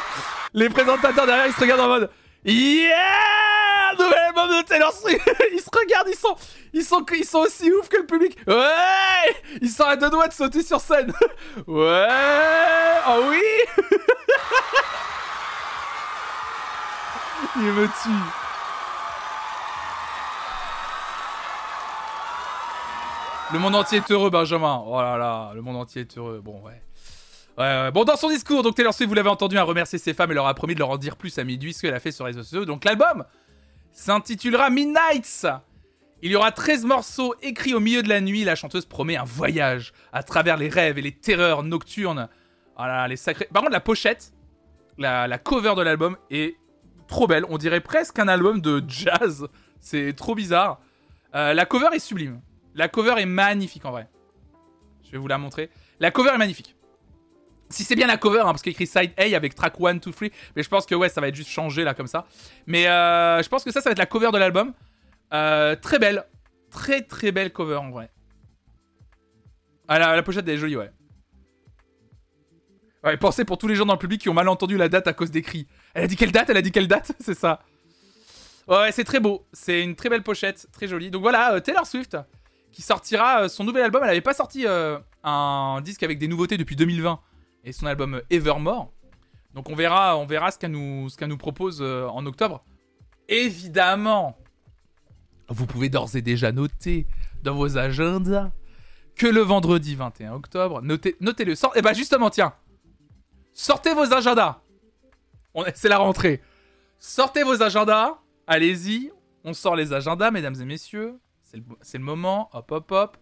[0.54, 2.10] les présentateurs derrière, ils se regardent en mode
[2.44, 6.36] Yeah Nouvel album de Taylor Swift Ils se regardent, ils sont,
[6.72, 8.38] ils sont, ils sont aussi ouf que le public.
[8.46, 11.12] Ouais Ils sont à deux doigts de sauter sur scène.
[11.66, 12.08] ouais
[13.08, 13.42] Oh oui
[17.56, 18.51] Il me tue.
[23.52, 24.82] Le monde entier est heureux, Benjamin.
[24.86, 26.40] Oh là là, le monde entier est heureux.
[26.42, 27.90] Bon, ouais.
[27.92, 30.34] Bon, dans son discours, donc Taylor Swift, vous l'avez entendu, a remercié ses femmes et
[30.34, 32.24] leur a promis de leur en dire plus à midi, ce qu'elle a fait sur
[32.24, 32.64] les réseaux sociaux.
[32.64, 33.24] Donc l'album
[33.92, 35.46] s'intitulera Midnights.
[36.22, 38.42] Il y aura 13 morceaux écrits au milieu de la nuit.
[38.44, 42.28] La chanteuse promet un voyage à travers les rêves et les terreurs nocturnes.
[42.76, 43.48] Voilà, les sacrés.
[43.52, 44.32] Par contre, la pochette,
[44.96, 46.56] la, la cover de l'album est
[47.06, 47.44] trop belle.
[47.50, 49.46] On dirait presque un album de jazz.
[49.78, 50.80] C'est trop bizarre.
[51.34, 52.40] Euh, la cover est sublime.
[52.74, 54.08] La cover est magnifique en vrai.
[55.04, 55.70] Je vais vous la montrer.
[56.00, 56.76] La cover est magnifique.
[57.68, 60.12] Si c'est bien la cover, hein, parce qu'il écrit Side A avec track 1, 2,
[60.12, 60.28] 3.
[60.56, 62.26] Mais je pense que ouais, ça va être juste changé là comme ça.
[62.66, 64.74] Mais euh, je pense que ça, ça va être la cover de l'album.
[65.32, 66.24] Euh, très belle.
[66.70, 68.10] Très très belle cover en vrai.
[69.88, 70.90] Ah, la, la pochette elle est jolie, ouais.
[73.04, 75.08] Ouais, pensez pour tous les gens dans le public qui ont mal entendu la date
[75.08, 75.66] à cause des cris.
[75.94, 76.50] Elle a dit quelle date?
[76.50, 77.12] Elle a dit quelle date?
[77.20, 77.60] C'est ça.
[78.68, 79.44] Ouais, c'est très beau.
[79.52, 81.10] C'est une très belle pochette, très jolie.
[81.10, 82.16] Donc voilà, euh, Taylor Swift
[82.72, 84.02] qui sortira euh, son nouvel album.
[84.02, 87.20] Elle n'avait pas sorti euh, un disque avec des nouveautés depuis 2020
[87.64, 88.90] et son album Evermore.
[89.54, 92.64] Donc on verra, on verra ce qu'elle nous, propose euh, en octobre.
[93.28, 94.36] Évidemment,
[95.48, 97.06] vous pouvez d'ores et déjà noter
[97.42, 98.50] dans vos agendas
[99.14, 101.54] que le vendredi 21 octobre, notez, notez-le.
[101.54, 102.54] Sort, et bah justement, tiens,
[103.52, 104.62] sortez vos agendas.
[105.74, 106.40] C'est la rentrée.
[106.98, 108.18] Sortez vos agendas.
[108.46, 109.12] Allez-y.
[109.44, 111.18] On sort les agendas, mesdames et messieurs.
[111.82, 112.50] C'est le, moment.
[112.52, 113.16] Hop, hop, hop.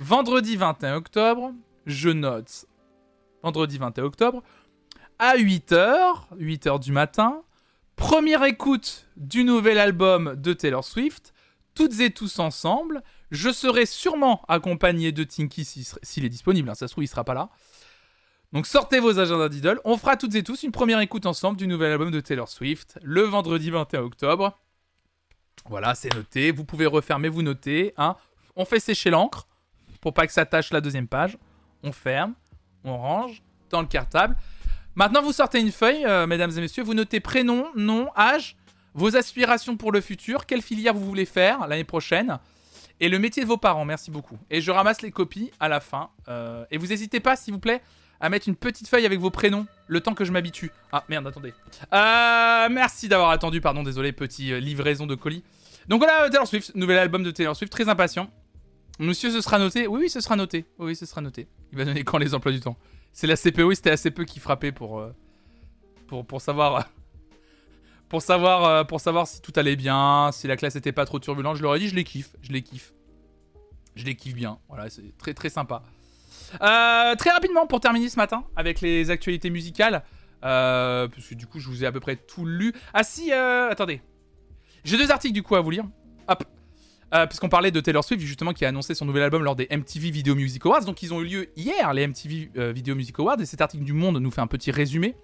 [0.00, 1.52] Vendredi 21 octobre,
[1.86, 2.66] je note.
[3.42, 4.42] Vendredi 21 octobre,
[5.18, 7.42] à 8h, 8h du matin,
[7.94, 11.32] première écoute du nouvel album de Taylor Swift,
[11.74, 13.02] toutes et tous ensemble.
[13.30, 17.24] Je serai sûrement accompagné de Tinky s'il est disponible, hein, ça se trouve il sera
[17.24, 17.50] pas là.
[18.52, 21.66] Donc sortez vos agendas d'idole, on fera toutes et tous une première écoute ensemble du
[21.66, 24.58] nouvel album de Taylor Swift, le vendredi 21 octobre.
[25.68, 27.94] Voilà, c'est noté, vous pouvez refermer, vous notez.
[27.96, 28.16] Hein.
[28.56, 29.46] On fait sécher l'encre,
[30.00, 31.38] pour pas que ça tâche la deuxième page.
[31.82, 32.34] On ferme,
[32.84, 34.36] on range dans le cartable.
[34.94, 38.56] Maintenant, vous sortez une feuille, euh, mesdames et messieurs, vous notez prénom, nom, âge,
[38.94, 42.38] vos aspirations pour le futur, quelle filière vous voulez faire l'année prochaine,
[43.00, 43.84] et le métier de vos parents.
[43.84, 44.38] Merci beaucoup.
[44.50, 46.10] Et je ramasse les copies à la fin.
[46.28, 47.82] Euh, et vous n'hésitez pas, s'il vous plaît,
[48.24, 50.72] à mettre une petite feuille avec vos prénoms, le temps que je m'habitue.
[50.92, 51.52] Ah merde, attendez.
[51.92, 55.44] Euh, merci d'avoir attendu, pardon, désolé, petit euh, livraison de colis.
[55.88, 58.30] Donc voilà, Taylor Swift, nouvel album de Taylor Swift, très impatient.
[58.98, 60.64] Monsieur, ce sera noté Oui, oui, ce sera noté.
[60.78, 61.48] Oui, ce sera noté.
[61.70, 62.78] Il va donner quand les emplois du temps
[63.12, 65.14] C'est la CPO, c'était assez peu qui frappait pour, euh,
[66.06, 66.88] pour, pour savoir...
[68.08, 71.18] pour savoir, euh, pour savoir si tout allait bien, si la classe était pas trop
[71.18, 71.58] turbulente.
[71.58, 72.94] Je leur ai dit, je les kiffe, je les kiffe.
[73.96, 74.60] Je les kiffe bien.
[74.68, 75.82] Voilà, c'est très très sympa.
[76.62, 80.02] Euh, très rapidement pour terminer ce matin avec les actualités musicales.
[80.44, 82.72] Euh, parce que du coup, je vous ai à peu près tout lu.
[82.92, 84.02] Ah si, euh, attendez.
[84.84, 85.84] J'ai deux articles du coup à vous lire.
[86.28, 86.44] Hop.
[87.14, 89.68] Euh, puisqu'on parlait de Taylor Swift justement qui a annoncé son nouvel album lors des
[89.70, 90.84] MTV Video Music Awards.
[90.84, 93.40] Donc ils ont eu lieu hier, les MTV euh, Video Music Awards.
[93.40, 95.14] Et cet article du Monde nous fait un petit résumé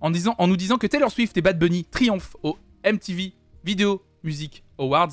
[0.00, 3.32] en, disant, en nous disant que Taylor Swift et Bad Bunny triomphent aux MTV
[3.64, 5.12] Video Music Awards.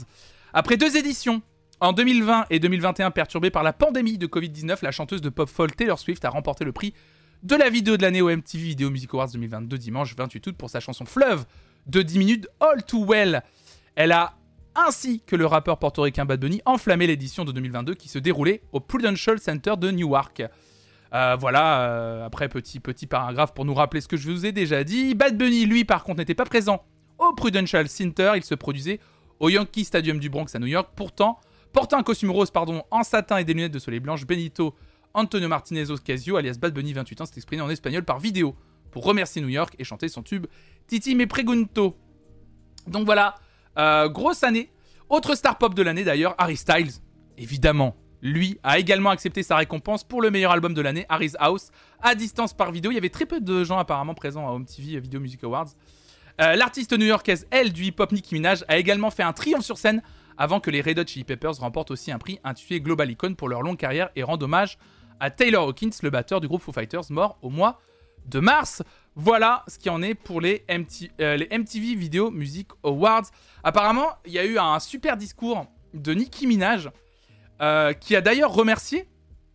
[0.54, 1.42] Après deux éditions,
[1.82, 5.76] en 2020 et 2021 perturbées par la pandémie de Covid-19, la chanteuse de pop folk
[5.76, 6.94] Taylor Swift a remporté le prix
[7.42, 10.70] de la vidéo de l'année au MTV Video Music Awards 2022 dimanche 28 août pour
[10.70, 11.46] sa chanson Fleuve
[11.88, 13.42] de 10 minutes All Too Well.
[13.96, 14.36] Elle a
[14.76, 18.80] ainsi que le rappeur portoricain Bad Bunny enflammé l'édition de 2022 qui se déroulait au
[18.80, 20.44] Prudential Center de Newark.
[21.14, 24.52] Euh, voilà, euh, après petit petit paragraphe pour nous rappeler ce que je vous ai
[24.52, 25.16] déjà dit.
[25.16, 26.84] Bad Bunny, lui, par contre, n'était pas présent
[27.18, 28.34] au Prudential Center.
[28.36, 29.00] Il se produisait
[29.40, 30.92] au Yankee Stadium du Bronx à New York.
[30.96, 31.40] Pourtant,
[31.74, 34.76] portant un costume rose pardon, en satin et des lunettes de soleil blanche, Benito
[35.14, 38.56] Antonio Martinez Ocasio, alias Bad Bunny 28 ans, s'est exprimé en espagnol par vidéo
[38.92, 40.48] pour remercier New York et chanter son tube
[40.88, 41.96] Titi me pregunto.
[42.88, 43.36] Donc voilà,
[43.78, 44.72] euh, grosse année.
[45.10, 46.92] Autre star pop de l'année d'ailleurs, Harry Styles,
[47.38, 47.96] évidemment.
[48.22, 51.72] Lui a également accepté sa récompense pour le meilleur album de l'année, Harry's House,
[52.02, 52.92] à distance par vidéo.
[52.92, 55.70] Il y avait très peu de gens apparemment présents à Home TV Video Music Awards.
[56.40, 60.02] Euh, L'artiste new-yorkaise, elle, du hip-hop Nicki Minaj, a également fait un triomphe sur scène
[60.38, 63.50] avant que les Red Hot Chili Peppers remportent aussi un prix intitulé Global Icon pour
[63.50, 64.78] leur longue carrière et rendent hommage
[65.20, 67.80] à Taylor Hawkins, le batteur du groupe Foo Fighters, mort au mois
[68.26, 68.82] de mars.
[69.16, 73.26] Voilà ce qui en est pour les, MT- euh, MTV Video Music Awards.
[73.64, 76.90] Apparemment, il y a eu un super discours de Nicki Minaj,
[77.62, 79.08] euh, qui a d'ailleurs remercié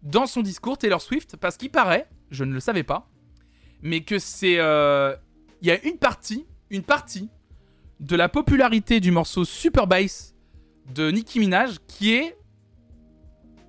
[0.02, 3.08] dans son discours Taylor Swift, parce qu'il paraît, je ne le savais pas,
[3.82, 4.56] mais que c'est...
[4.58, 5.16] euh,
[5.62, 7.28] Il y a une partie, une partie
[7.98, 10.35] de la popularité du morceau Super Bass
[10.94, 12.38] de Nicki Minaj qui est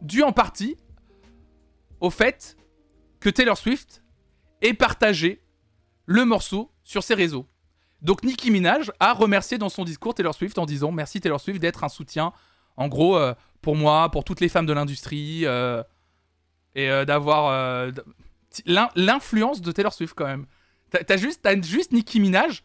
[0.01, 0.77] due en partie
[1.99, 2.55] au fait
[3.19, 4.03] que Taylor Swift
[4.61, 5.41] ait partagé
[6.05, 7.47] le morceau sur ses réseaux.
[8.01, 11.59] Donc Nicki Minaj a remercié dans son discours Taylor Swift en disant merci Taylor Swift
[11.59, 12.31] d'être un soutien,
[12.75, 15.81] en gros, euh, pour moi, pour toutes les femmes de l'industrie, euh,
[16.75, 17.91] et euh, d'avoir
[18.95, 20.45] l'influence de Taylor Swift quand même.
[20.91, 22.63] T'as juste, Nicki Minaj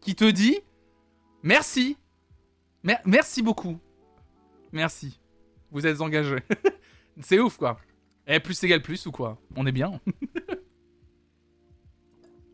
[0.00, 0.58] qui te dit
[1.42, 1.98] merci,
[2.82, 3.78] Mer- merci beaucoup,
[4.72, 5.20] merci,
[5.70, 6.36] vous êtes engagé.
[7.20, 7.78] C'est ouf quoi.
[8.26, 9.38] Et plus égale plus ou quoi?
[9.56, 10.00] On est bien.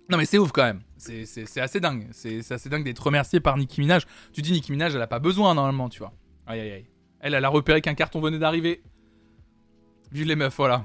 [0.09, 0.83] non mais c'est ouf quand même.
[0.97, 2.09] C'est- assez dingue.
[2.13, 4.07] C'est assez dingue d'être remercié par Nicki Minaj.
[4.33, 6.13] Tu dis Nicki Minaj, elle a pas besoin normalement, tu vois.
[6.47, 6.87] Aïe aïe aïe.
[7.21, 8.83] Elle, elle a repéré qu'un carton venait d'arriver.
[10.13, 10.85] Vive les meufs, voilà.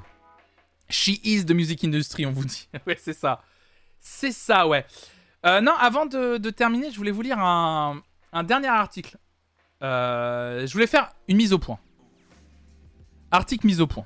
[0.90, 2.68] She is the music industry, on vous dit.
[2.88, 3.42] ouais, c'est ça.
[4.00, 4.86] C'est ça, ouais.
[5.46, 8.02] Euh, non, avant de, de terminer, je voulais vous lire un,
[8.34, 9.18] un dernier article.
[9.84, 11.80] Euh, je voulais faire une mise au point.
[13.32, 14.06] Article mise au point.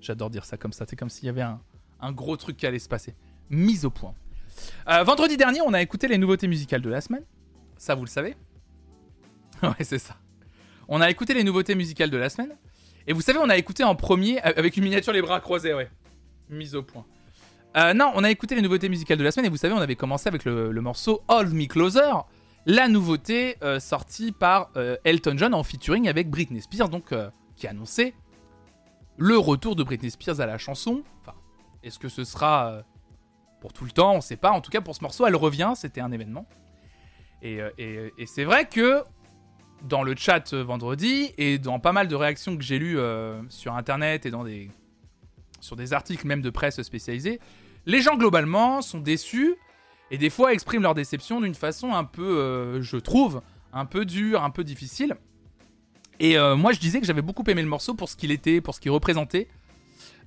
[0.00, 0.84] J'adore dire ça comme ça.
[0.88, 3.14] C'est comme s'il y avait un, gros truc qui allait se passer.
[3.50, 4.14] Mise au point.
[4.88, 7.24] Euh, vendredi dernier, on a écouté les nouveautés musicales de la semaine.
[7.76, 8.36] Ça, vous le savez.
[9.62, 10.16] ouais, c'est ça.
[10.88, 12.56] On a écouté les nouveautés musicales de la semaine.
[13.08, 15.74] Et vous savez, on a écouté en premier euh, avec une miniature les bras croisés,
[15.74, 15.90] ouais.
[16.48, 17.04] Mise au point.
[17.94, 19.96] Non, on a écouté les nouveautés musicales de la semaine et vous savez, on avait
[19.96, 22.10] commencé avec le, le morceau Hold Me Closer,
[22.66, 27.30] la nouveauté euh, sortie par euh, Elton John en featuring avec Britney Spears, donc euh,
[27.54, 28.12] qui annonçait
[29.16, 31.02] le retour de Britney Spears à la chanson.
[31.22, 31.38] Enfin,
[31.84, 32.82] est-ce que ce sera
[33.60, 34.14] pour tout le temps?
[34.14, 34.50] On sait pas.
[34.50, 35.72] En tout cas, pour ce morceau, elle revient.
[35.74, 36.46] C'était un événement.
[37.40, 37.60] Et,
[38.26, 39.02] c'est vrai que
[39.84, 42.98] dans le chat vendredi et dans pas mal de réactions que j'ai lues
[43.48, 44.70] sur internet et dans des
[45.60, 47.40] sur des articles même de presse spécialisée,
[47.86, 49.56] les gens globalement sont déçus
[50.10, 53.42] et des fois expriment leur déception d'une façon un peu, euh, je trouve,
[53.72, 55.16] un peu dure, un peu difficile.
[56.20, 58.60] Et euh, moi je disais que j'avais beaucoup aimé le morceau pour ce qu'il était,
[58.60, 59.48] pour ce qu'il représentait.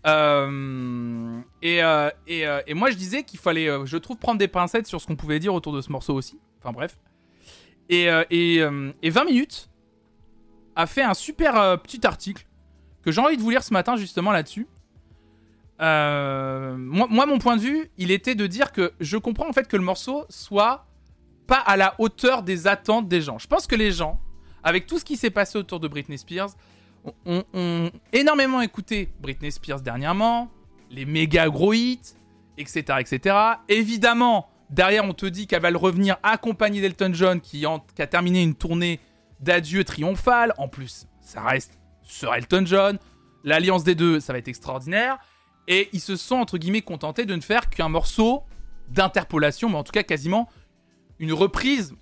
[0.06, 1.80] Euh, et,
[2.28, 5.40] et, moi je disais qu'il fallait, je trouve, prendre des pincettes sur ce qu'on pouvait
[5.40, 6.40] dire autour de ce morceau aussi.
[6.60, 6.98] Enfin bref.
[7.90, 8.64] Et, et,
[9.02, 9.70] et 20 minutes
[10.76, 12.46] a fait un super petit article
[13.04, 14.68] que j'ai envie de vous lire ce matin justement là-dessus.
[15.82, 19.68] Euh, moi, mon point de vue, il était de dire que je comprends en fait
[19.68, 20.86] que le morceau soit
[21.48, 23.40] pas à la hauteur des attentes des gens.
[23.40, 24.20] Je pense que les gens,
[24.64, 26.50] avec tout ce qui s'est passé autour de Britney Spears,
[27.26, 30.52] ont, énormément écouté Britney Spears dernièrement,
[30.92, 32.16] les méga gros hits,
[32.58, 33.36] etc., etc.
[33.70, 37.66] Évidemment, derrière, on te dit qu'elle va le revenir accompagnée d'Elton John, qui,
[37.96, 39.00] qui a terminé une tournée
[39.40, 40.54] d'adieu triomphale.
[40.58, 43.00] En plus, ça reste sur Elton John.
[43.46, 45.18] L'alliance des deux, ça va être extraordinaire.
[45.70, 48.44] Et ils se sont, entre guillemets, contentés de ne faire qu'un morceau
[48.90, 50.50] d'interpolation, mais en tout cas quasiment
[51.20, 51.96] une reprise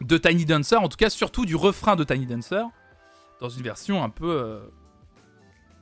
[0.00, 2.64] de Tiny Dancer, en tout cas surtout du refrain de Tiny Dancer,
[3.40, 4.30] dans une version un peu...
[4.30, 4.60] euh,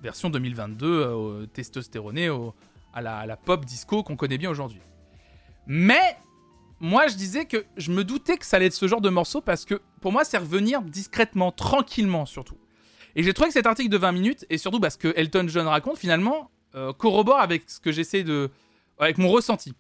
[0.02, 2.28] version 2022, euh, testostéronée,
[2.92, 4.80] à, la, à la pop disco qu'on connaît bien aujourd'hui.
[5.66, 6.16] Mais
[6.80, 9.40] moi je disais que je me doutais que ça allait être ce genre de morceau
[9.40, 12.58] parce que pour moi c'est revenir discrètement, tranquillement surtout.
[13.14, 15.66] Et j'ai trouvé que cet article de 20 minutes, et surtout parce que Elton John
[15.66, 18.50] raconte, finalement, euh, corrobore avec ce que j'essaie de.
[18.98, 19.74] avec mon ressenti.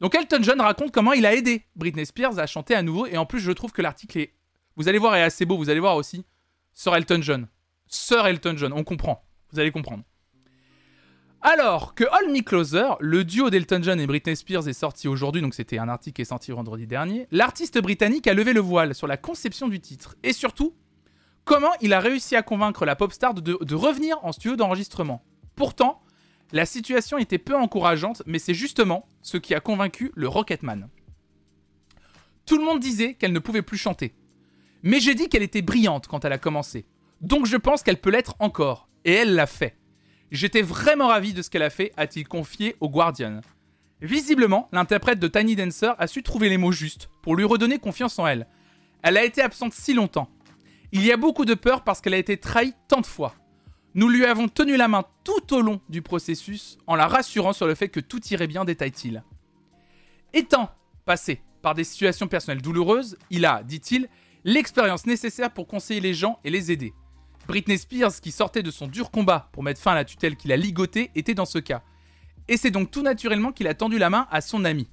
[0.00, 3.16] Donc Elton John raconte comment il a aidé Britney Spears à chanter à nouveau, et
[3.16, 4.34] en plus je trouve que l'article est.
[4.76, 6.24] Vous allez voir, est assez beau, vous allez voir aussi.
[6.72, 7.48] Sir Elton John.
[7.86, 9.24] Sir Elton John, on comprend.
[9.52, 10.02] Vous allez comprendre.
[11.40, 15.42] Alors que Hold Me Closer, le duo d'Elton John et Britney Spears est sorti aujourd'hui,
[15.42, 18.94] donc c'était un article qui est sorti vendredi dernier, l'artiste britannique a levé le voile
[18.94, 20.74] sur la conception du titre, et surtout,
[21.44, 25.22] comment il a réussi à convaincre la pop star de, de revenir en studio d'enregistrement.
[25.54, 26.00] Pourtant,
[26.52, 30.88] la situation était peu encourageante, mais c'est justement ce qui a convaincu le Rocketman.
[32.46, 34.14] Tout le monde disait qu'elle ne pouvait plus chanter.
[34.82, 36.86] Mais j'ai dit qu'elle était brillante quand elle a commencé.
[37.20, 38.88] Donc je pense qu'elle peut l'être encore.
[39.04, 39.78] Et elle l'a fait.
[40.30, 43.40] J'étais vraiment ravi de ce qu'elle a fait, a-t-il confié au Guardian.
[44.00, 48.18] Visiblement, l'interprète de Tiny Dancer a su trouver les mots justes pour lui redonner confiance
[48.18, 48.46] en elle.
[49.02, 50.28] Elle a été absente si longtemps.
[50.92, 53.34] Il y a beaucoup de peur parce qu'elle a été trahie tant de fois.
[53.94, 57.68] Nous lui avons tenu la main tout au long du processus en la rassurant sur
[57.68, 59.22] le fait que tout irait bien, détaille-t-il.
[60.32, 60.68] Étant
[61.04, 64.08] passé par des situations personnelles douloureuses, il a, dit-il,
[64.42, 66.92] l'expérience nécessaire pour conseiller les gens et les aider.
[67.46, 70.50] Britney Spears, qui sortait de son dur combat pour mettre fin à la tutelle qu'il
[70.50, 71.82] a ligotée, était dans ce cas.
[72.48, 74.88] Et c'est donc tout naturellement qu'il a tendu la main à son ami.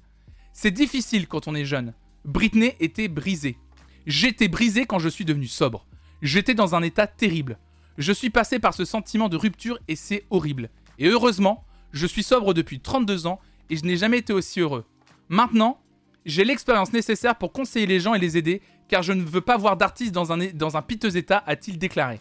[0.52, 1.92] C'est difficile quand on est jeune.
[2.24, 3.58] Britney était brisée.
[4.06, 5.86] J'étais brisé quand je suis devenu sobre.
[6.20, 7.58] J'étais dans un état terrible.
[7.98, 10.70] Je suis passé par ce sentiment de rupture et c'est horrible.
[10.98, 13.40] Et heureusement, je suis sobre depuis 32 ans
[13.70, 14.84] et je n'ai jamais été aussi heureux.
[15.28, 15.78] Maintenant,
[16.24, 19.56] j'ai l'expérience nécessaire pour conseiller les gens et les aider, car je ne veux pas
[19.56, 22.20] voir d'artiste dans un, piteux état, a-t-il déclaré.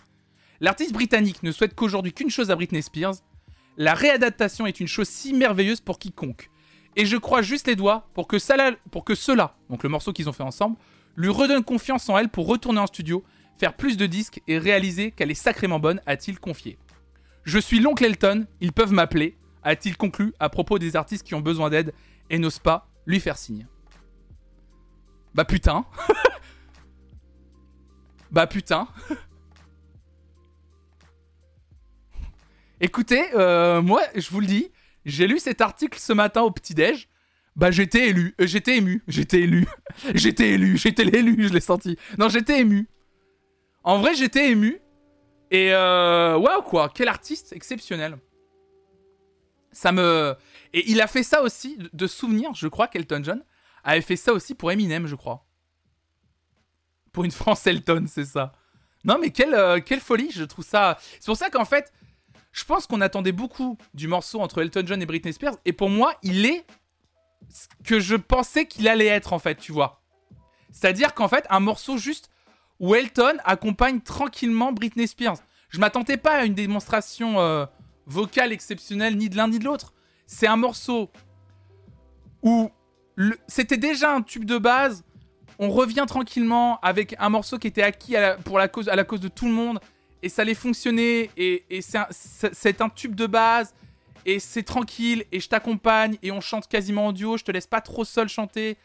[0.60, 3.16] L'artiste britannique ne souhaite qu'aujourd'hui qu'une chose à Britney Spears.
[3.78, 6.50] La réadaptation est une chose si merveilleuse pour quiconque.
[6.96, 8.38] Et je crois juste les doigts pour que,
[8.90, 10.78] pour que cela, donc le morceau qu'ils ont fait ensemble,
[11.16, 13.24] lui redonne confiance en elle pour retourner en studio,
[13.58, 16.78] faire plus de disques et réaliser qu'elle est sacrément bonne, a-t-il confié.
[17.44, 21.42] Je suis l'oncle Elton, ils peuvent m'appeler, a-t-il conclu à propos des artistes qui ont
[21.42, 21.94] besoin d'aide
[22.30, 23.68] et n'osent pas lui faire signe.
[25.34, 25.86] Bah putain.
[28.32, 28.88] bah putain.
[32.80, 34.72] Écoutez, euh, moi, je vous le dis,
[35.06, 37.08] j'ai lu cet article ce matin au petit-déj.
[37.56, 39.68] Bah j'étais élu, euh, j'étais ému, j'étais élu,
[40.16, 41.98] j'étais élu, j'étais l'élu, je l'ai senti.
[42.18, 42.88] Non, j'étais ému.
[43.84, 44.82] En vrai, j'étais ému.
[45.50, 48.18] Et euh, waouh quoi, quel artiste exceptionnel.
[49.74, 50.36] Ça me...
[50.74, 53.44] Et il a fait ça aussi, de- de souvenir, je crois qu'Elton John
[53.84, 55.46] avait fait ça aussi pour Eminem, je crois.
[57.12, 58.54] Pour une France Elton, c'est ça.
[59.04, 60.98] Non mais quelle, euh, quelle folie, je trouve ça...
[61.20, 61.92] C'est pour ça qu'en fait,
[62.54, 65.90] je pense qu'on attendait beaucoup du morceau entre Elton John et Britney Spears, et pour
[65.90, 66.66] moi, il est
[67.50, 70.02] ce que je pensais qu'il allait être, en fait, tu vois.
[70.72, 72.30] C'est-à-dire qu'en fait, un morceau juste
[72.82, 75.38] où Elton accompagne tranquillement Britney Spears.
[75.70, 77.66] Je m'attendais pas à une démonstration euh,
[78.08, 79.94] vocale exceptionnelle, ni de l'un ni de l'autre.
[80.26, 81.10] C'est un morceau
[82.42, 82.70] où
[83.48, 85.04] c'était déjà un tube de base.
[85.60, 88.96] On revient tranquillement avec un morceau qui était acquis à la, pour la cause, à
[88.96, 89.80] la cause de tout le monde.
[90.24, 91.30] Et ça allait fonctionner.
[91.38, 93.76] Et, c'est un tube de base.
[94.26, 95.24] Et c'est tranquille.
[95.32, 96.18] Et je t'accompagne.
[96.24, 97.38] Et on chante quasiment en duo.
[97.38, 98.78] Je te laisse pas trop seul chanter.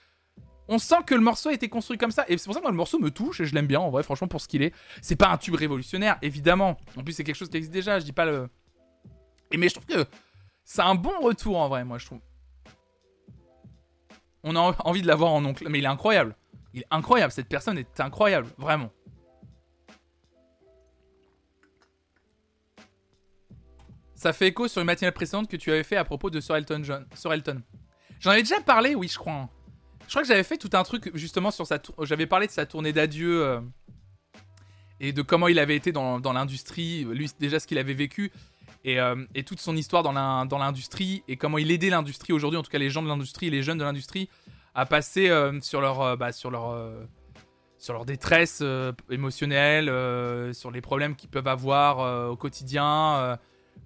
[0.68, 2.24] On sent que le morceau a été construit comme ça.
[2.28, 3.40] Et c'est pour ça que le morceau me touche.
[3.40, 4.74] Et je l'aime bien, en vrai, franchement, pour ce qu'il est.
[5.00, 6.76] C'est pas un tube révolutionnaire, évidemment.
[6.96, 7.98] En plus, c'est quelque chose qui existe déjà.
[8.00, 8.48] Je dis pas le.
[9.52, 10.04] Et mais je trouve que
[10.64, 12.20] c'est un bon retour, en vrai, moi, je trouve.
[14.42, 15.68] On a en- envie de l'avoir en oncle.
[15.68, 16.34] Mais il est incroyable.
[16.74, 17.32] Il est incroyable.
[17.32, 18.48] Cette personne est incroyable.
[18.58, 18.90] Vraiment.
[24.14, 26.56] Ça fait écho sur une matinale précédente que tu avais fait à propos de Sir
[26.56, 27.06] Elton John.
[27.14, 27.62] Sir Elton.
[28.18, 29.48] J'en avais déjà parlé, oui, je crois.
[30.06, 32.52] Je crois que j'avais fait tout un truc justement sur sa tour- J'avais parlé de
[32.52, 33.60] sa tournée d'adieu euh,
[35.00, 38.30] et de comment il avait été dans, dans l'industrie, lui déjà ce qu'il avait vécu
[38.84, 42.32] et, euh, et toute son histoire dans l'in- dans l'industrie et comment il aidait l'industrie
[42.32, 44.28] aujourd'hui, en tout cas les gens de l'industrie les jeunes de l'industrie
[44.74, 46.78] à passer euh, sur leur, bah, sur leur,
[47.78, 48.62] sur leur détresse
[49.10, 49.86] émotionnelle,
[50.54, 53.38] sur les problèmes qu'ils peuvent avoir au quotidien,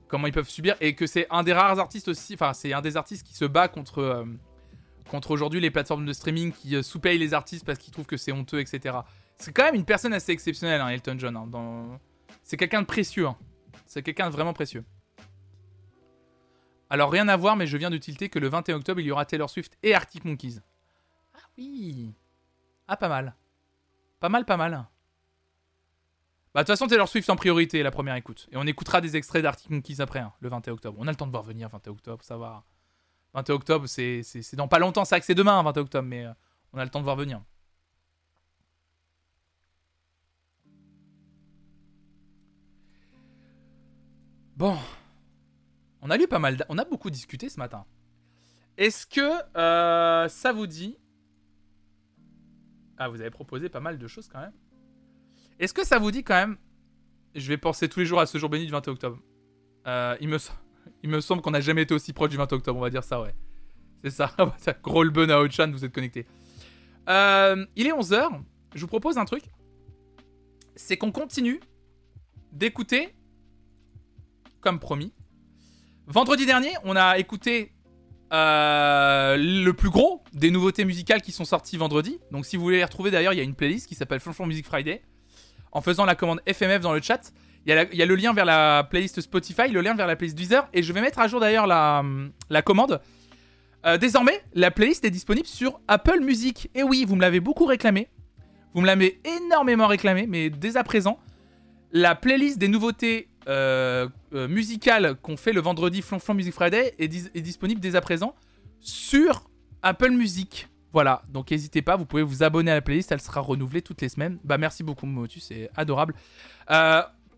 [0.09, 2.83] comment ils peuvent subir, et que c'est un des rares artistes aussi, enfin c'est un
[2.83, 4.25] des artistes qui se bat contre,
[5.11, 8.17] contre aujourd'hui les plateformes de streaming qui euh, sous-payent les artistes parce qu'ils trouvent que
[8.17, 8.99] c'est honteux, etc.
[9.37, 11.37] C'est quand même une personne assez exceptionnelle, hein, Elton John.
[11.37, 11.99] hein.
[12.43, 13.27] C'est quelqu'un de précieux.
[13.27, 13.37] hein.
[13.87, 14.85] C'est quelqu'un de vraiment précieux.
[16.89, 19.11] Alors rien à voir, mais je viens de tilter que le 21 octobre, il y
[19.11, 20.59] aura Taylor Swift et Arctic Monkeys.
[21.35, 22.13] Ah oui.
[22.89, 23.35] Ah pas mal.
[24.19, 24.87] Pas mal, pas mal.
[26.53, 28.49] Bah de toute façon, Taylor Swift en priorité, la première écoute.
[28.51, 30.99] Et on écoutera des extraits d'Arctic Monkeys après, hein, le 21 octobre.
[31.01, 32.65] On a le temps de voir venir 21 octobre, ça va.
[33.35, 34.23] 21 octobre, c'est
[34.55, 36.33] dans pas longtemps, c'est c'est demain, 21 octobre, mais euh,
[36.73, 37.41] on a le temps de voir venir.
[44.57, 44.77] Bon.
[46.03, 47.85] On a lu pas mal, on a beaucoup discuté ce matin.
[48.79, 50.97] Est-ce que euh, ça vous dit?
[52.97, 54.53] Ah, vous avez proposé pas mal de choses quand même.
[55.59, 56.57] Est-ce que ça vous dit quand même
[57.35, 59.19] Je vais penser tous les jours à ce jour béni du 21 octobre.
[59.87, 60.55] Euh, il, me, sem-
[61.03, 63.05] il me semble qu'on n'a jamais été aussi proche du 20 octobre, on va dire
[63.05, 63.35] ça, ouais.
[64.03, 64.35] C'est ça.
[64.83, 66.27] Gros le bon à Ochan, vous êtes connectés.
[67.09, 68.29] Euh, il est 11h.
[68.75, 69.45] Je vous propose un truc.
[70.77, 71.61] C'est qu'on continue
[72.53, 73.15] d'écouter,
[74.61, 75.13] comme promis.
[76.07, 77.73] Vendredi dernier, on a écouté
[78.33, 82.19] euh, le plus gros des nouveautés musicales qui sont sorties vendredi.
[82.31, 84.47] Donc si vous voulez les retrouver d'ailleurs, il y a une playlist qui s'appelle Flonflon
[84.47, 85.03] Music Friday.
[85.73, 87.33] En faisant la commande FMF dans le chat,
[87.67, 90.69] il y, a le lien vers la playlist Spotify, le lien vers la playlist Deezer.
[90.73, 93.01] Et je vais mettre à jour d'ailleurs la, commande.
[93.85, 96.71] Euh, désormais, la playlist est disponible sur Apple Music.
[96.75, 98.09] Et oui, vous me l'avez beaucoup réclamé.
[98.75, 101.19] Vous me l'avez énormément réclamé, mais dès à présent,
[101.93, 107.09] la playlist des nouveautés euh, euh, musicales qu'on fait le vendredi Flonflon Music Friday est
[107.09, 108.35] disponible dès à présent
[108.81, 109.51] sur
[109.83, 110.69] Apple Music.
[110.93, 114.01] Voilà, donc n'hésitez pas, vous pouvez vous abonner à la playlist, elle sera renouvelée toutes
[114.03, 114.39] les semaines.
[114.43, 116.15] Bah merci beaucoup Motu, c'est adorable.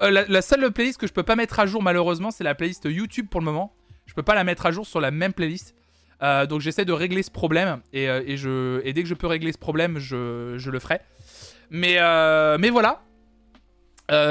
[0.02, 2.84] Euh, la, seule playlist que je peux pas mettre à jour malheureusement, c'est la playlist
[2.84, 3.74] YouTube pour le moment.
[4.06, 5.74] Je peux pas la mettre à jour sur la même playlist.
[6.22, 9.52] Euh, donc j'essaie de régler ce problème et, euh, et dès que je peux régler
[9.52, 11.00] ce problème, je, le ferai.
[11.70, 11.98] Mais,
[12.70, 13.02] voilà,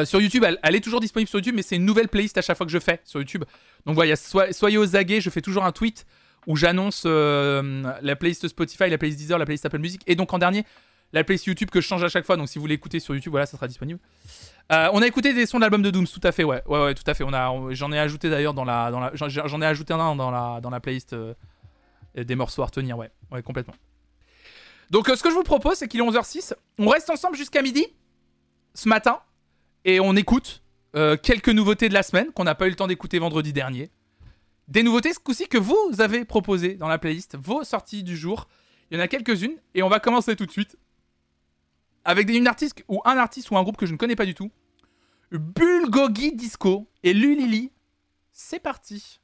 [0.05, 2.57] sur YouTube, elle, est toujours disponible sur YouTube, mais c'est une nouvelle playlist à chaque
[2.57, 3.45] fois que je fais sur YouTube.
[3.85, 6.05] Donc voilà, so- soyez aux aguets, je fais toujours un tweet
[6.47, 10.37] où j'annonce la playlist Spotify, la playlist Deezer, la playlist Apple Music, et donc en
[10.37, 10.65] dernier,
[11.13, 12.37] la playlist YouTube que je change à chaque fois.
[12.37, 13.99] Donc si vous l'écoutez sur YouTube, voilà, ça sera disponible.
[14.71, 16.93] Euh, on a écouté des sons de l'album de Dooms, tout à fait, ouais, ouais,
[16.93, 17.23] tout à fait.
[17.23, 20.69] On a, j'en ai ajouté d'ailleurs dans la, j'en, ai ajouté un dans la, dans
[20.69, 21.33] la playlist euh,
[22.15, 23.75] des morceaux à retenir, ouais, ouais, complètement.
[24.89, 27.61] Donc euh, ce que je vous propose, c'est qu'il est 11h06, on reste ensemble jusqu'à
[27.61, 27.85] midi
[28.73, 29.19] ce matin
[29.83, 30.61] et on écoute
[31.23, 33.89] quelques nouveautés de la semaine qu'on n'a pas eu le temps d'écouter vendredi dernier.
[34.67, 38.47] Des nouveautés ce coup-ci que vous avez proposées dans la playlist, vos sorties du jour.
[38.89, 40.77] Il y en a quelques-unes et on va commencer tout de suite
[42.05, 44.25] avec des- une artiste ou un artiste ou un groupe que je ne connais pas
[44.25, 44.51] du tout.
[45.31, 47.71] Bulgogi Disco et Lulili.
[48.31, 49.20] C'est parti.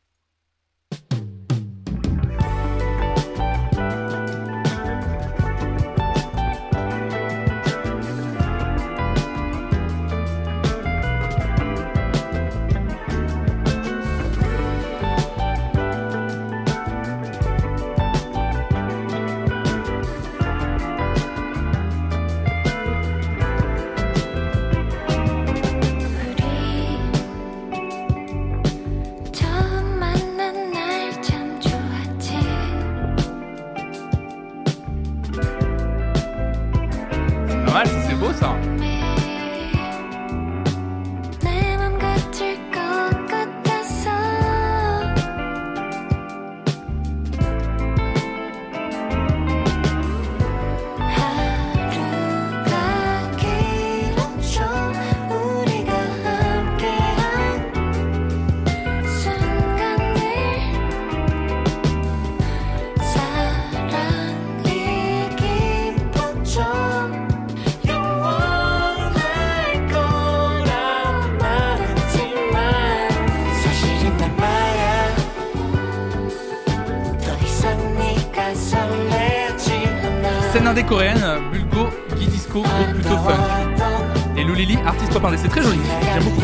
[80.87, 84.37] Coréenne, Bulgo Gi Disco, plutôt funk.
[84.37, 85.79] Et Lulili, artiste pop indé, c'est très joli.
[86.13, 86.41] J'aime beaucoup.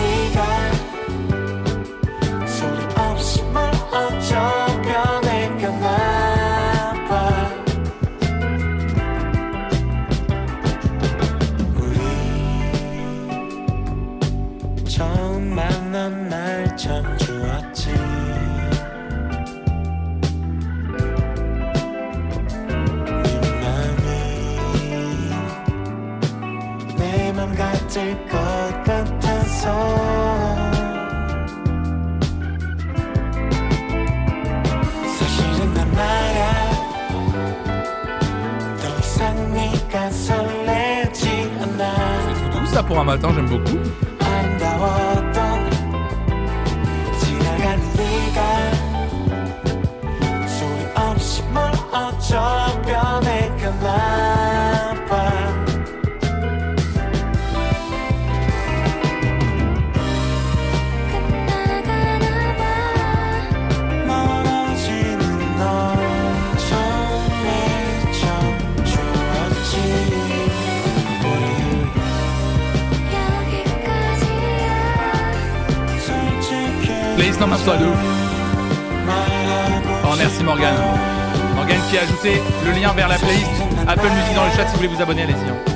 [84.88, 85.73] Vous abonner, allez-y.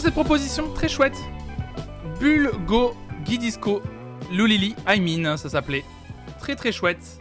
[0.00, 1.16] Cette proposition, très chouette.
[2.20, 2.94] Bulle Go
[3.24, 3.82] Guidisco
[4.30, 5.84] Lulili I mean, ça s'appelait.
[6.38, 7.18] Très très chouette.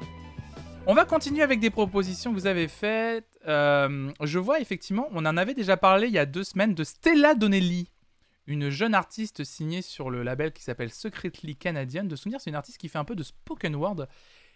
[0.86, 3.28] On va continuer avec des propositions que vous avez faites.
[3.48, 6.84] Euh, je vois effectivement, on en avait déjà parlé il y a deux semaines de
[6.84, 7.90] Stella Donnelly,
[8.45, 12.04] une jeune artiste signée sur le label qui s'appelle Secretly Canadian.
[12.04, 14.06] De souvenir, c'est une artiste qui fait un peu de spoken word.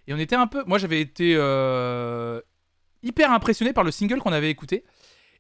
[0.08, 0.64] Et on était un peu.
[0.68, 2.40] Moi, j'avais été euh,
[3.02, 4.84] hyper impressionné par le single qu'on avait écouté.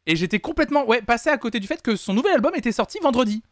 [0.06, 3.44] Et j'étais complètement passé à côté du fait que son nouvel album était sorti vendredi.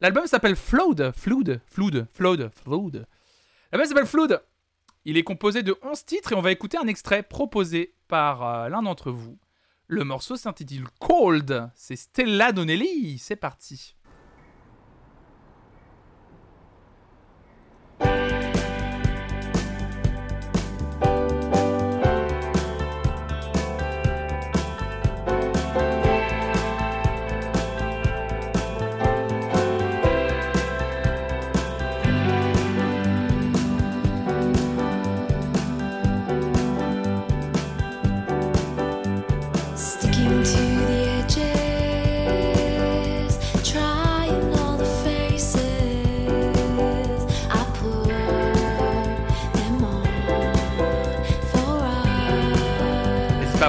[0.00, 1.12] L'album s'appelle Flood.
[1.16, 1.60] Flood.
[1.66, 2.06] Flood.
[2.12, 2.50] Flood.
[2.54, 3.06] Flood.
[3.72, 4.42] L'album s'appelle Flood.
[5.04, 8.68] Il est composé de 11 titres et on va écouter un extrait proposé par euh,
[8.68, 9.38] l'un d'entre vous.
[9.88, 11.70] Le morceau s'intitule Cold.
[11.74, 13.18] C'est Stella Donnelly.
[13.18, 13.95] C'est parti.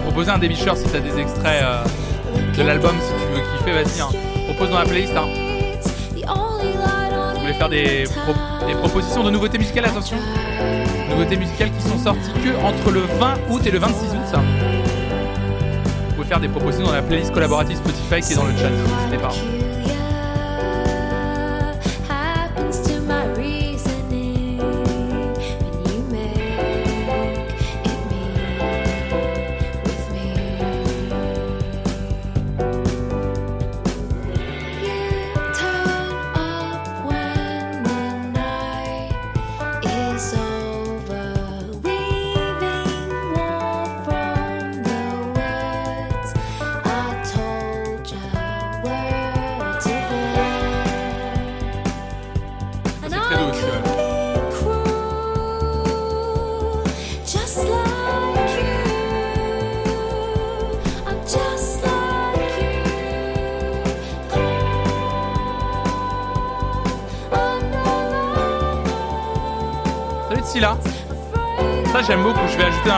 [0.02, 1.84] Pas à proposer un Shore si t'as des extraits euh,
[2.56, 4.02] de l'album si tu veux kiffer, vas-y.
[4.02, 4.10] Hein.
[4.48, 5.14] Propose dans la playlist.
[5.16, 5.28] Hein.
[7.34, 8.06] Vous voulez faire des
[8.80, 10.18] propositions de nouveautés musicales Attention.
[11.10, 14.18] Nouveautés musicales qui sont sorties que entre le 20 août et le 26 août.
[14.32, 14.42] Ça.
[16.10, 18.70] Vous pouvez faire des propositions dans la playlist collaborative Spotify qui est dans le chat.
[18.70, 19.67] N'hésitez pas.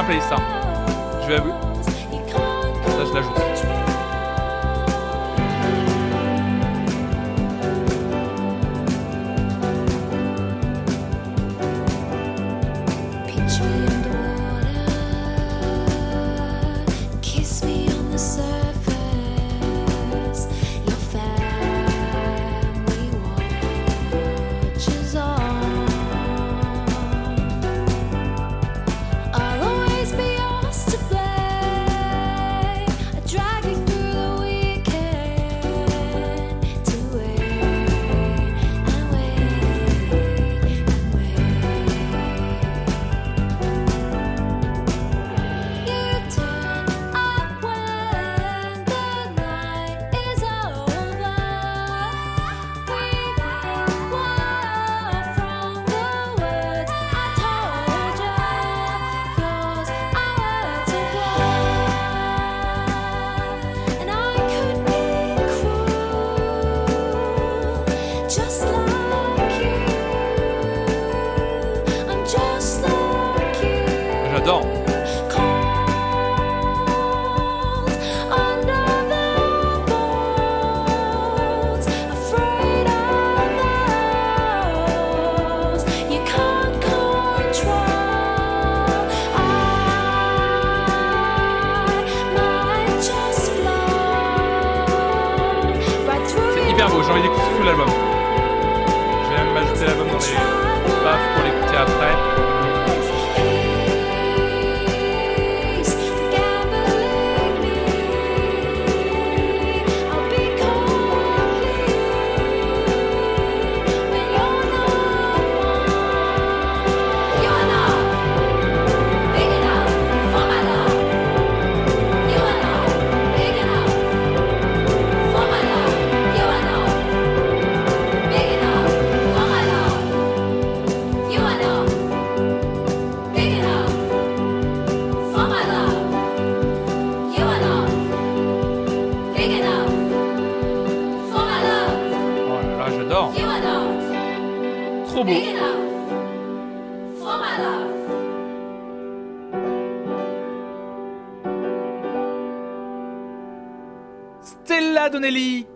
[0.09, 0.58] Je vais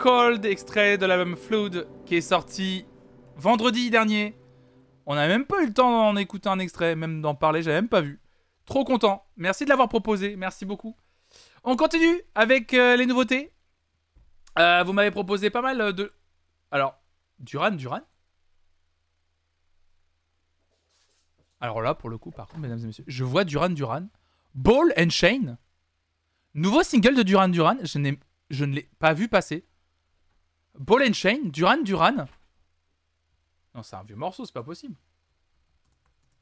[0.04, 2.84] Cold, extrait de l'album Flood, qui est sorti
[3.36, 4.36] vendredi dernier.
[5.06, 7.80] On n'a même pas eu le temps d'en écouter un extrait, même d'en parler, j'avais
[7.80, 8.20] même pas vu.
[8.66, 9.24] Trop content.
[9.38, 10.94] Merci de l'avoir proposé, merci beaucoup.
[11.62, 13.54] On continue avec euh, les nouveautés.
[14.58, 16.12] Euh, vous m'avez proposé pas mal de...
[16.70, 17.00] Alors,
[17.38, 18.02] Duran, Duran
[21.62, 24.08] Alors là, pour le coup, par contre, mesdames et messieurs, je vois Duran, Duran.
[24.54, 25.56] Ball and Chain.
[26.52, 27.78] Nouveau single de Duran, Duran.
[27.82, 28.20] Je n'ai
[28.50, 29.64] je ne l'ai pas vu passer.
[30.78, 32.26] Ball and Chain, Duran Duran.
[33.74, 34.94] Non, c'est un vieux morceau, c'est pas possible.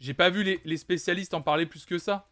[0.00, 2.28] J'ai pas vu les, spécialistes en parler plus que ça.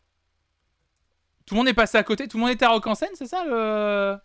[1.46, 3.14] Tout le monde est passé à côté, tout le monde était à Rock en scène,
[3.14, 4.18] c'est ça le.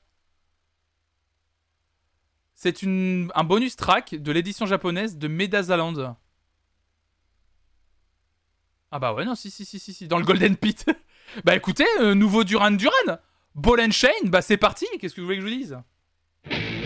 [2.55, 6.15] C'est un bonus track de l'édition japonaise de Medazaland.
[8.91, 10.85] Ah bah ouais, non, si, si, si, si, si, dans le Golden Pit.
[11.43, 13.19] bah écoutez, euh, nouveau Duran Duran.
[13.53, 16.84] Ball and Chain, bah c'est parti, qu'est-ce que vous voulez que je vous dise?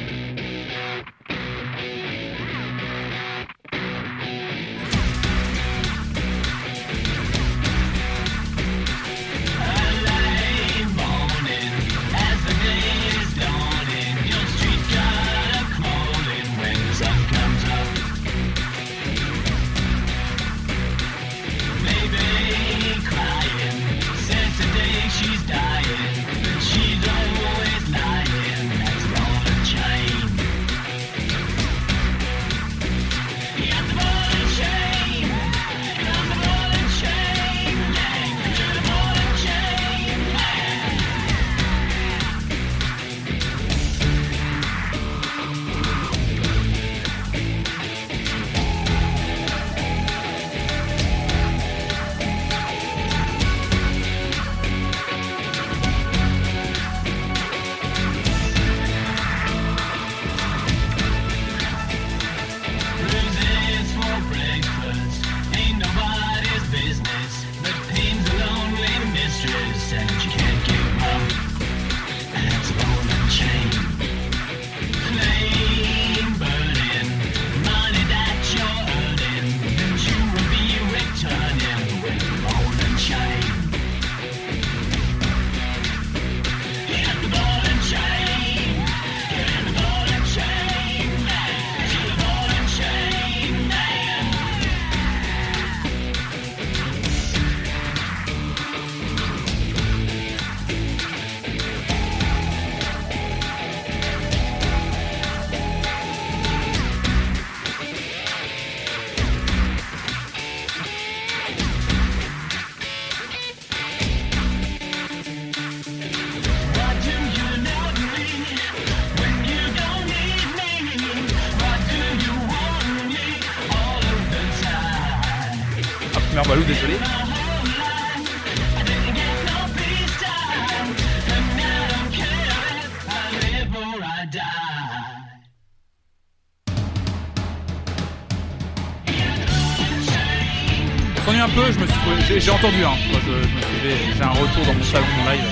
[142.49, 145.43] J'ai- entendu, hein, quand je, me suis j'ai un retour dans mon salon, live.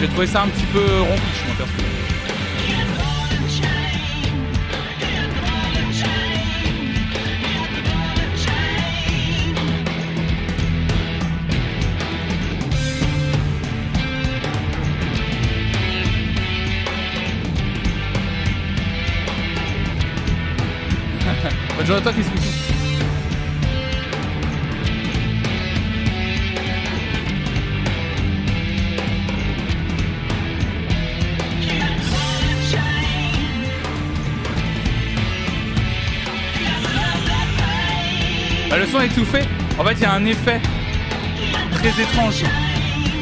[0.00, 1.29] J'ai trouvé ça un petit peu rompiche,
[40.06, 40.60] un effet
[41.72, 42.42] très étrange.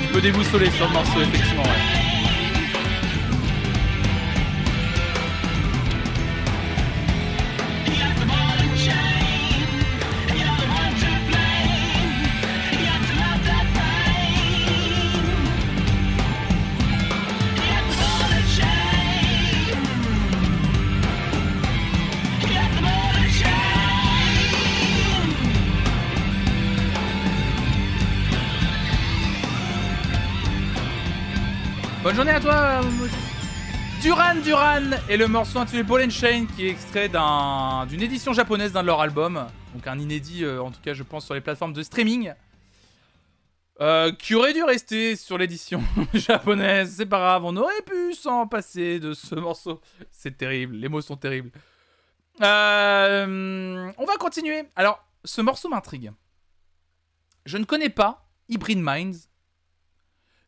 [0.02, 1.62] Tu peux déboussoler sur le morceau, effectivement.
[1.62, 1.88] ouais.
[35.08, 38.86] Et le morceau intitulé Ball Chain qui est extrait d'un- d'une édition japonaise d'un de
[38.86, 39.46] leurs albums.
[39.74, 42.32] Donc un inédit, euh, en tout cas, je pense, sur les plateformes de streaming.
[43.80, 45.82] Euh, qui aurait dû rester sur l'édition
[46.14, 46.94] japonaise.
[46.96, 49.80] C'est pas grave, on aurait pu s'en passer de ce morceau.
[50.10, 51.51] C'est terrible, les mots sont terribles.
[52.43, 54.64] Euh, on va continuer.
[54.74, 56.12] Alors, ce morceau m'intrigue.
[57.46, 59.28] Je ne connais pas Hybrid Minds.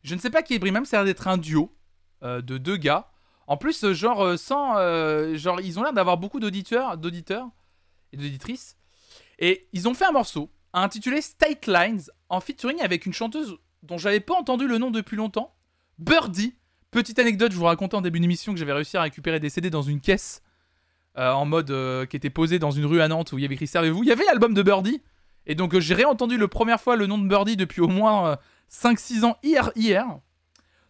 [0.03, 1.73] Je ne sais pas qui est Hybrid Minds, a l'air d'être un duo
[2.21, 3.10] de deux gars.
[3.51, 4.77] En plus, euh, genre, euh, sans.
[4.77, 7.49] euh, genre, ils ont l'air d'avoir beaucoup d'auditeurs, d'auditeurs
[8.13, 8.77] et d'auditrices.
[9.39, 13.97] Et ils ont fait un morceau intitulé State Lines en featuring avec une chanteuse dont
[13.97, 15.53] j'avais pas entendu le nom depuis longtemps,
[15.99, 16.55] Birdie.
[16.91, 19.69] Petite anecdote, je vous racontais en début d'émission que j'avais réussi à récupérer des CD
[19.69, 20.41] dans une caisse
[21.15, 23.67] en mode qui était posée dans une rue à Nantes où il y avait écrit
[23.67, 24.03] Servez-vous.
[24.03, 25.01] Il y avait l'album de Birdie.
[25.45, 28.35] Et donc j'ai réentendu le première fois le nom de Birdie depuis au moins euh,
[28.71, 29.71] 5-6 ans hier.
[29.75, 30.07] hier.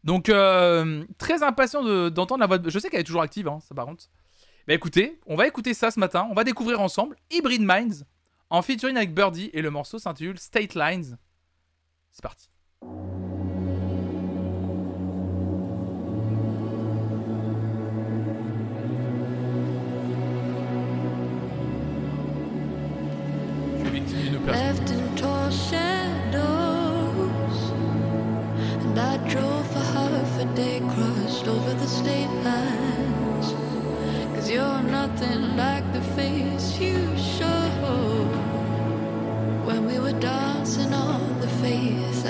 [0.04, 2.70] Donc euh, très impatient de- d'entendre la voix de...
[2.70, 4.06] Je sais qu'elle est toujours active, hein, ça par contre.
[4.68, 6.28] Bah écoutez, on va écouter ça ce matin.
[6.30, 8.06] On va découvrir ensemble Hybrid Minds
[8.50, 11.18] en featuring avec Birdie et le morceau s'intitule State Lines.
[12.12, 12.50] C'est parti.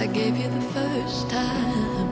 [0.01, 2.09] I gave you the first time.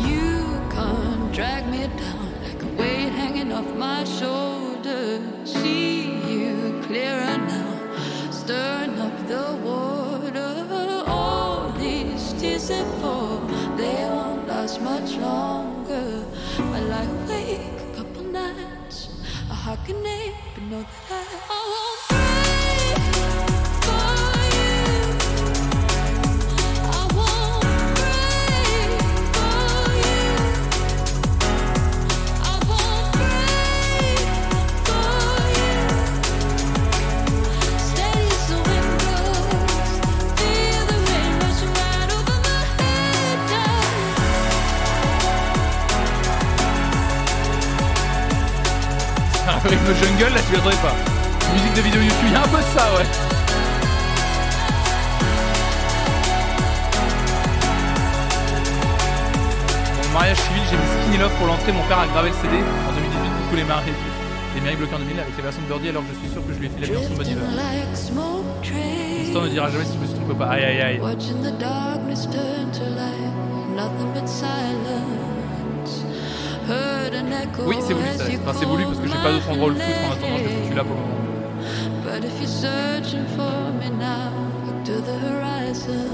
[0.00, 5.22] You can't drag me down like a weight hanging off my shoulders.
[5.44, 11.04] See you clearer now, stirring up the water.
[11.06, 13.38] All these tears that fall,
[13.76, 16.24] they won't last much longer.
[16.58, 19.10] I lie awake a couple nights,
[19.48, 21.81] I hibernate, but know that I,
[49.64, 50.94] Un rythme jungle, là tu l'attendais pas.
[51.52, 53.06] Musique de vidéo YouTube, il y a un peu ça, ouais.
[60.02, 61.72] Mon mariage civil, j'ai mis Skinny Love pour l'entrée.
[61.72, 63.92] Mon père a gravé le CD en 2018 pour tous les mariés.
[64.56, 66.46] Les mariés bloqués en 2000 avec la version de Birdie, alors que je suis sûr
[66.46, 67.22] que je lui ai fait la version de Bon
[69.20, 70.48] L'histoire ne dira jamais si je me suis trompé ou pas.
[70.50, 70.98] Aïe aïe aïe.
[77.66, 78.28] Oui, c'est voulu ça.
[78.28, 80.38] you Enfin, c'est voulu parce que j'ai pas d'autre endroit où le foutre en attendant,
[80.38, 81.12] je l'ai foutu là pour le moment.
[82.04, 84.52] But if you're searching for me now,
[84.84, 86.10] to the horizon.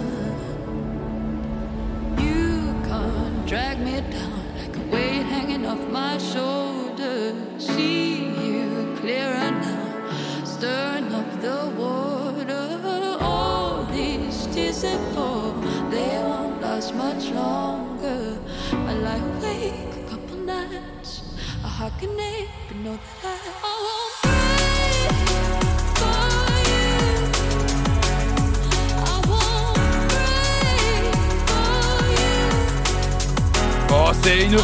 [2.18, 7.34] You can't drag me down like a weight hanging off my shoulders.
[7.58, 13.16] See you clearer now, stirring up the water.
[13.20, 15.52] All these tears that fall,
[15.90, 18.36] they won't last much longer.
[18.72, 19.97] I lie awake
[20.48, 21.22] nights.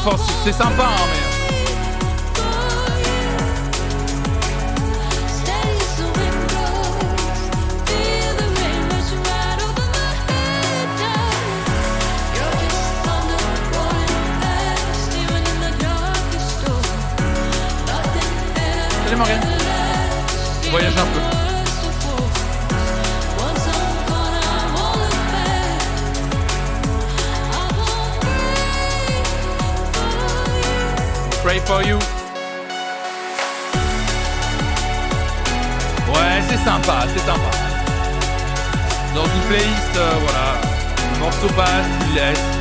[0.06, 1.23] Oh, c'est sympa, hein, mais.
[19.16, 19.28] Won't
[20.70, 21.24] pray for you.
[31.42, 31.98] Pray for you.
[36.12, 37.50] Ouais, c'est sympa, c'est sympa.
[39.14, 40.60] Dans une playlist, euh, voilà.
[41.12, 42.53] Le morceau passe, il laisse.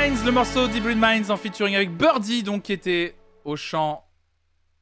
[0.00, 3.14] Lines, le morceau d'Hybrid Minds en featuring avec Birdie, donc qui était
[3.44, 4.08] au chant.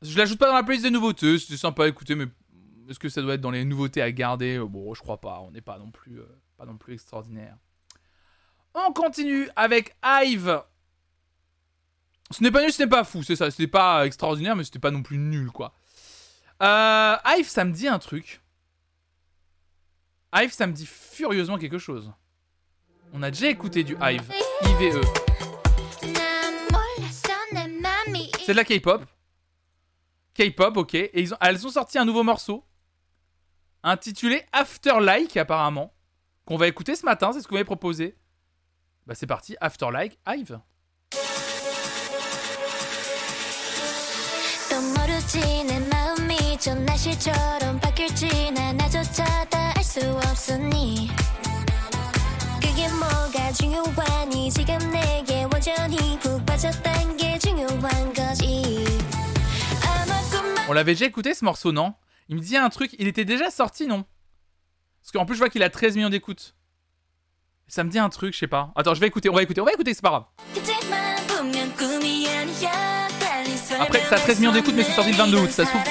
[0.01, 2.27] Je l'ajoute pas dans la playlist des nouveautés, c'était sympa à écouter, mais
[2.89, 4.59] est-ce que ça doit être dans les nouveautés à garder?
[4.59, 7.57] Euh, Bon, je crois pas, on n'est pas non plus, euh, pas non plus extraordinaire.
[8.75, 10.63] On continue avec Hive.
[12.31, 13.51] Ce n'est pas nul, ce n'est pas fou, c'est ça.
[13.51, 15.75] C'était pas extraordinaire, mais c'était pas non plus nul, quoi.
[16.63, 18.41] Euh, Hive, ça me dit un truc.
[20.33, 22.13] Hive, ça me dit furieusement quelque chose.
[23.13, 24.31] On a déjà écouté du Hive.
[24.63, 25.01] IVE.
[28.45, 29.05] C'est de la K-pop.
[30.35, 30.95] K-pop, ok.
[30.95, 32.65] Et elles ont sorti un nouveau morceau
[33.83, 35.95] intitulé Afterlike, apparemment,
[36.45, 37.33] qu'on va écouter ce matin.
[37.33, 38.17] C'est ce vous m'avez proposé.
[39.07, 39.57] Bah, c'est parti.
[39.61, 40.61] Afterlike, Hive.
[52.78, 54.44] 또 모르지 내 마음이 전 날씨처럼 바뀔지 난 나조차 다 알 수 없으니 그게 뭐가
[54.44, 58.86] 중요하니 지금 내게 완전히 푹 빠졌단 게 중요한 거지
[59.84, 61.94] 아마 꿈만 On l'avait déjà écouté ce morceau, non
[62.30, 62.96] Il me dit un truc.
[63.00, 64.06] Il était déjà sorti, non
[65.02, 66.56] Parce qu'en plus, je vois qu'il a 13 millions d'écoutes.
[67.68, 68.72] Ça me dit un truc, je sais pas.
[68.76, 69.30] Attends, je vais écouter.
[69.30, 69.60] On va écouter.
[69.60, 70.26] On va écouter, c'est pas grave.
[70.54, 75.18] 그때만 보면 꿈이 아니야 빨리 Après, ça a 13 millions d'écoutes, mais c'est sorti le
[75.18, 75.82] 22 août, ça se trouve.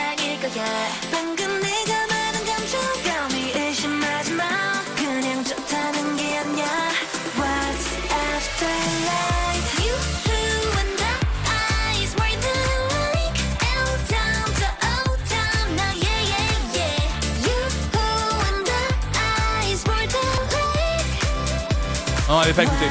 [22.28, 22.86] Non, on avait pas écouté.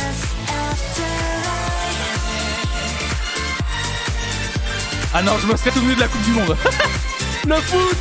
[5.12, 6.56] Ah non, je me serais au milieu de la Coupe du Monde.
[7.46, 7.96] le foot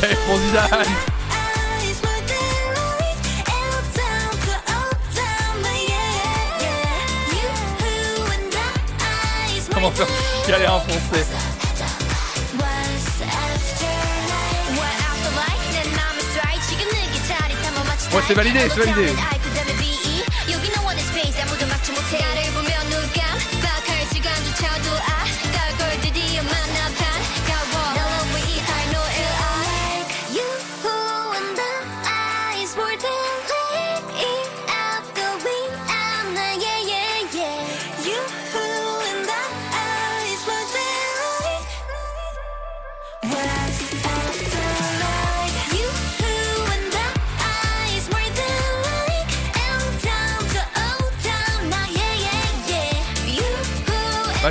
[0.00, 0.92] chef, mon design.
[9.72, 10.06] Comment faire
[10.44, 11.26] chialer en français
[18.12, 19.35] Ouais, c'est validé, c'est validé.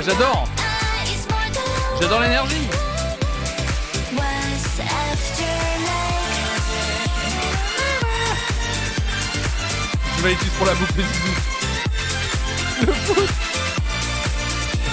[0.06, 0.44] J'adore
[2.00, 2.68] J'adore l'énergie
[4.78, 5.42] after?
[10.16, 11.00] Je vais juste pour la boucle.
[12.86, 13.28] Le foot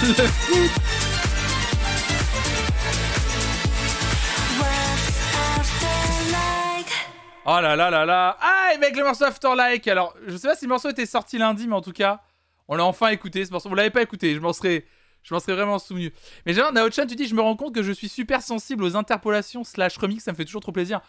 [0.01, 0.69] Le foot after
[6.31, 6.91] like?
[7.45, 10.65] Oh là là là là Ah, avec le morceau Afterlike Alors, je sais pas si
[10.65, 12.21] le morceau était sorti lundi, mais en tout cas,
[12.67, 13.69] on l'a enfin écouté, ce morceau.
[13.69, 14.85] Vous l'avez pas écouté, je m'en serais...
[15.23, 16.13] Je m'en serais vraiment souvenu.
[16.45, 18.95] Mais genre, Naochan, tu dis, je me rends compte que je suis super sensible aux
[18.95, 20.99] interpolations slash remix, ça me fait toujours trop plaisir.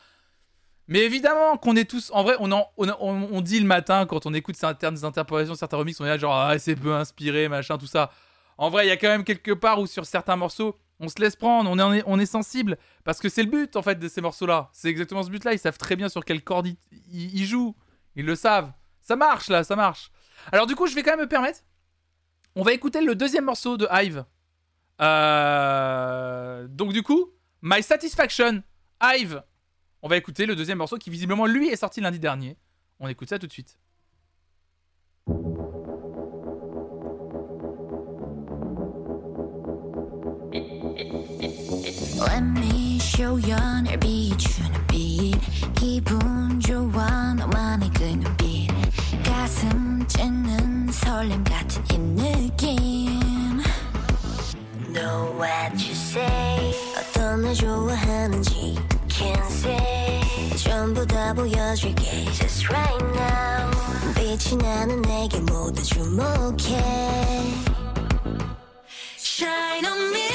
[0.87, 2.11] Mais évidemment qu'on est tous...
[2.13, 5.79] En vrai, on, en- on, on- dit le matin, quand on écoute certaines interpolations, certains
[5.79, 8.11] remix, on est là genre, ah, c'est peu inspiré, machin, tout ça.
[8.59, 11.19] En vrai, il y a quand même quelque part où sur certains morceaux, on se
[11.21, 14.07] laisse prendre, on est, on est sensible, parce que c'est le but en fait de
[14.09, 14.69] ces morceaux-là.
[14.73, 15.55] C'est exactement ce but-là.
[15.55, 16.77] Ils savent très bien sur quelle corde ils-
[17.35, 17.75] ils jouent.
[18.15, 18.71] Ils le savent.
[19.01, 20.11] Ça marche là, ça marche.
[20.53, 21.61] Alors du coup, je vais quand même me permettre
[22.56, 24.26] On va écouter le deuxième morceau de Hive.
[25.02, 28.64] Euh, Donc du coup, My Satisfaction,
[29.02, 29.44] Hive.
[30.02, 32.58] On va écouter le deuxième morceau qui visiblement lui est sorti lundi dernier.
[33.00, 33.78] On écoute ça tout de suite.
[42.20, 45.34] Let me show you 널 비추는 빛
[45.76, 48.63] 기분 좋아 너만의 그 눈빛
[49.44, 53.62] 가슴 찢는 설렘 같은 이 느낌
[54.94, 58.76] Know what you say 어떤 날 좋아하는지
[59.08, 63.70] Can't say 전부 다 보여줄게 Just right now
[64.16, 67.44] 빛이 나는 내게 모두 주목해
[69.18, 70.30] Shine on me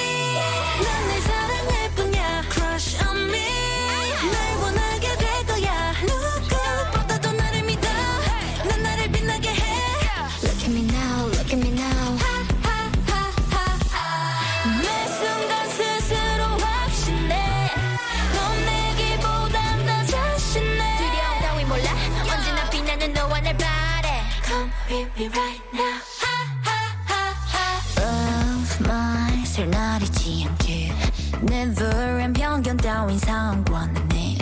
[32.88, 34.36] 따윈 상관은 해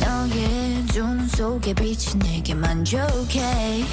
[0.00, 3.84] 너의 두 눈 속에 빛이 내게 만족해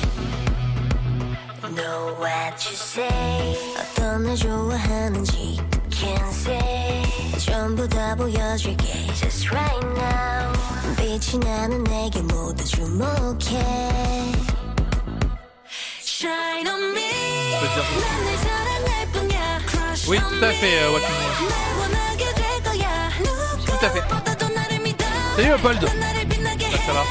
[1.75, 5.59] Know what you say 어떤 날 좋아하는지
[5.90, 7.03] Can't say
[7.38, 10.53] 전부 다 보여줄게 Just right now
[10.98, 14.32] 빛이 나는 내게 모두 주목해
[16.01, 17.11] Shine on me
[17.59, 18.00] peux te dire ça.
[18.00, 20.93] 난널 사랑할 뿐이야 Crush Oui, on tout à fait, euh, me.
[20.93, 21.50] Joaquin Noir.
[21.50, 22.09] 날 원하게 될 거야
[23.81, 24.02] tout à fait.
[25.36, 25.81] Salut Leopold.
[26.86, 27.05] Ça va.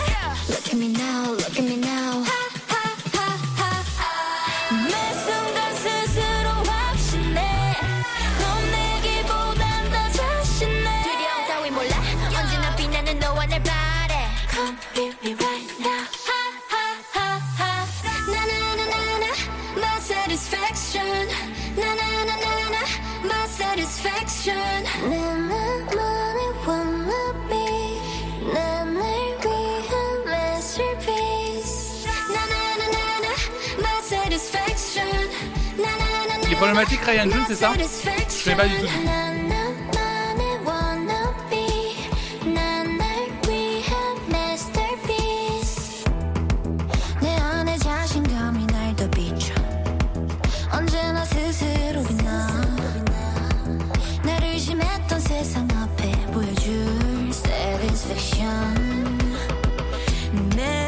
[36.59, 38.81] problématiques Ryan Jones, c'est ça Je connais pas du tout.
[38.81, 38.99] Du tout.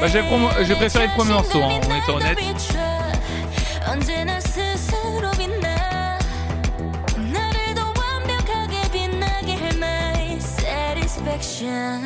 [0.01, 2.37] Bah, j'ai préféré le premier morceau, hein, on est honnête.
[11.63, 12.01] 할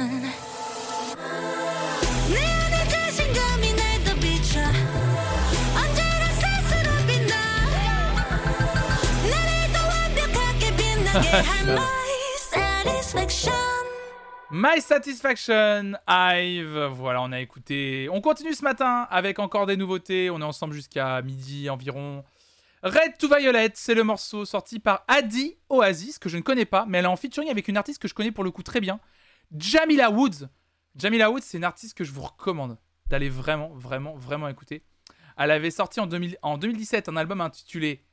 [11.65, 13.51] my satisfaction
[14.51, 16.89] My Satisfaction, Hive.
[16.93, 18.07] Voilà, on a écouté.
[18.11, 20.29] On continue ce matin avec encore des nouveautés.
[20.29, 22.23] On est ensemble jusqu'à midi environ.
[22.83, 26.85] Red to Violet, c'est le morceau sorti par Adi Oasis, que je ne connais pas,
[26.87, 28.79] mais elle est en featuring avec une artiste que je connais pour le coup très
[28.79, 28.99] bien,
[29.55, 30.47] Jamila Woods.
[30.95, 34.83] Jamila Woods, c'est une artiste que je vous recommande d'aller vraiment, vraiment, vraiment écouter.
[35.37, 38.03] Elle avait sorti en, 2000 en 2017 un album intitulé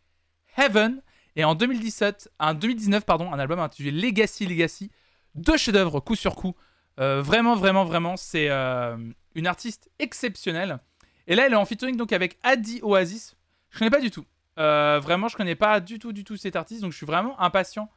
[0.57, 1.01] Heaven,
[1.36, 4.91] et en 2017, en 2019, pardon, un album intitulé Legacy Legacy.
[5.35, 6.55] Deux chefs-d'œuvre coup sur coup.
[7.01, 8.97] Euh, vraiment, vraiment, vraiment, c'est euh,
[9.35, 10.78] une artiste exceptionnelle.
[11.27, 13.35] Et là, elle est en featuring donc avec Adi Oasis.
[13.70, 14.27] Je connais pas du tout.
[14.59, 16.83] Euh, vraiment, je connais pas du tout, du tout cet artiste.
[16.83, 17.89] Donc, je suis vraiment impatient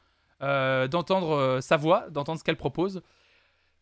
[0.41, 3.01] d'entendre sa voix, d'entendre ce qu'elle propose.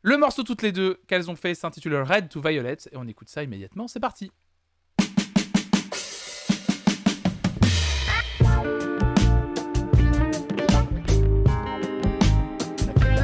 [0.06, 3.30] Le morceau toutes les deux qu'elles ont fait s'intitule Red to Violet et on écoute
[3.30, 3.88] ça immédiatement.
[3.88, 4.32] C'est parti.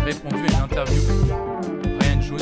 [0.06, 1.01] Répondu à une interview.
[1.99, 2.38] Ryan June.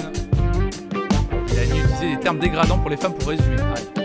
[1.52, 3.56] Il a utilisé des termes dégradants pour les femmes pour résumer.
[3.56, 3.97] Ouais.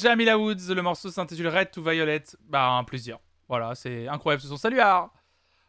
[0.00, 0.72] Jamila Woods.
[0.74, 2.24] Le morceau s'intitule Red to Violet.
[2.48, 3.18] Bah un plaisir.
[3.48, 4.56] Voilà, c'est incroyable ce son.
[4.56, 5.10] Salut Ar.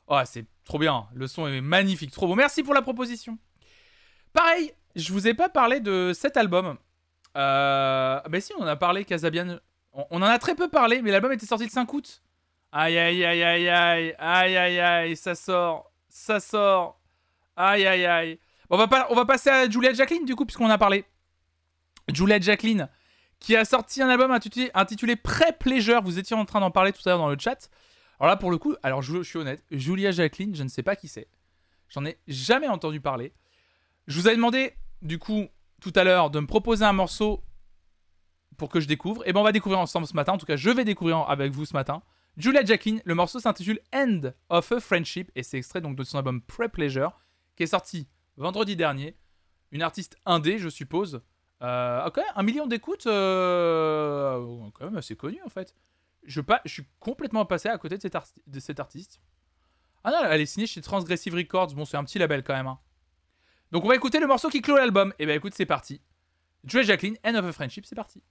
[0.08, 1.08] Oh c'est trop bien.
[1.14, 2.36] Le son est magnifique, trop beau.
[2.36, 3.38] Merci pour la proposition.
[4.34, 6.78] Pareil, je vous ai pas parlé de cet album.
[7.38, 8.20] Euh...
[8.20, 9.60] Bah si, on en a parlé, Casabian.
[9.94, 12.22] On, en a très peu parlé, mais l'album était sorti le 5 août.
[12.72, 17.02] Aïe aïe aïe aïe aïe aïe aïe aïe ça sort ça sort
[17.58, 20.68] aïe aïe aïe on va pas on va passer à Julia Jacqueline du coup puisqu'on
[20.68, 21.04] en a parlé
[22.08, 22.88] Julia Jacqueline
[23.42, 26.02] qui a sorti un album intitulé, intitulé Pré-Pleasure.
[26.04, 27.70] Vous étiez en train d'en parler tout à l'heure dans le chat.
[28.20, 30.96] Alors là pour le coup alors je, suis honnête Julia Jacqueline je ne sais pas
[30.96, 31.28] qui c'est.
[31.90, 33.34] J'en ai jamais entendu parler.
[34.08, 35.48] Je vous avais demandé du coup
[35.82, 37.44] tout à l'heure de me proposer un morceau
[38.58, 39.28] pour que je découvre.
[39.28, 40.34] Et ben on va découvrir ensemble ce matin.
[40.34, 42.04] En tout cas je vais découvrir avec vous ce matin.
[42.38, 46.18] Julia Jacqueline, le morceau s'intitule End of a Friendship et c'est extrait donc de son
[46.18, 47.12] album Pre-Pleasure
[47.58, 49.18] qui est sorti vendredi dernier.
[49.72, 51.22] Une artiste indé, je suppose.
[51.62, 55.76] Ok, un million d'écoutes, euh, quand même assez connu en fait.
[56.24, 59.22] Je, suis complètement passé à côté de cet, artiste.
[60.04, 61.74] Ah non, elle est signée chez Transgressive Records.
[61.74, 62.68] Bon, c'est un petit label quand même.
[62.68, 62.80] hein.
[63.72, 65.14] Donc on va écouter le morceau qui clôt l'album.
[65.20, 66.02] Et ben écoute, c'est parti.
[66.64, 68.22] Julia Jacqueline, End of a Friendship, c'est parti.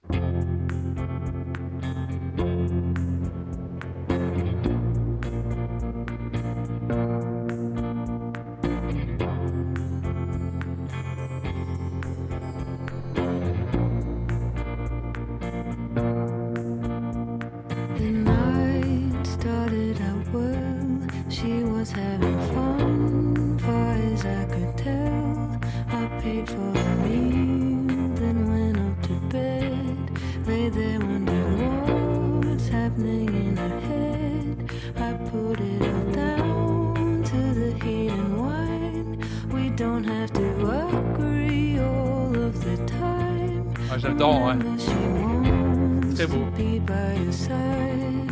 [21.81, 25.59] Was having fun, far as I could tell.
[25.89, 29.97] I paid for the meal, then went up to bed.
[30.45, 34.71] Lay there wondering what's happening in her head.
[35.07, 39.25] I put it all down to the heat and wine.
[39.51, 40.47] We don't have to
[40.85, 43.73] agree all of the time.
[43.89, 44.57] Ah, J'adore, ouais.
[44.57, 46.45] Whenever she wants Très beau.
[46.45, 48.29] to Be by your side,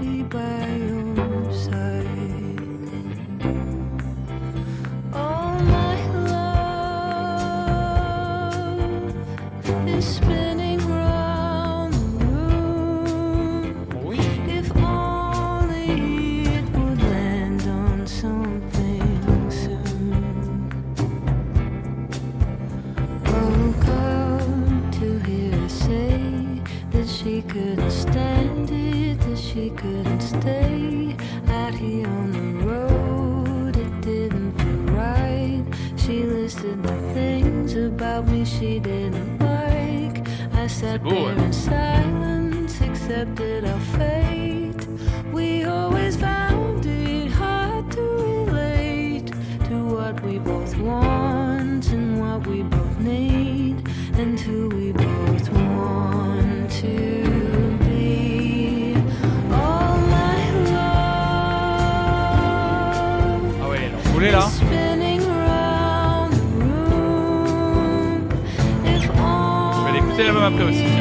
[0.00, 2.17] be by your side.
[29.58, 31.16] She couldn't stay
[31.48, 33.76] out here on the road.
[33.76, 35.64] It didn't feel right.
[35.96, 40.16] She listed the things about me she didn't like.
[40.54, 44.27] I sat there in silence, accepted our fate.
[64.18, 64.48] Envolée là.
[64.50, 64.76] Je vais
[69.88, 70.97] aller écouter l'album après aussi.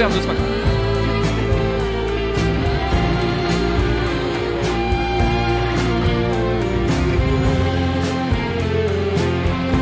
[0.00, 0.40] De ce matin.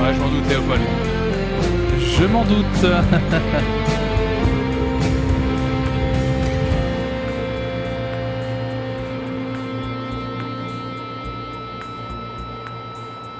[0.03, 0.81] Ouais, je m'en doute, Léopold.
[2.01, 2.87] Je m'en doute.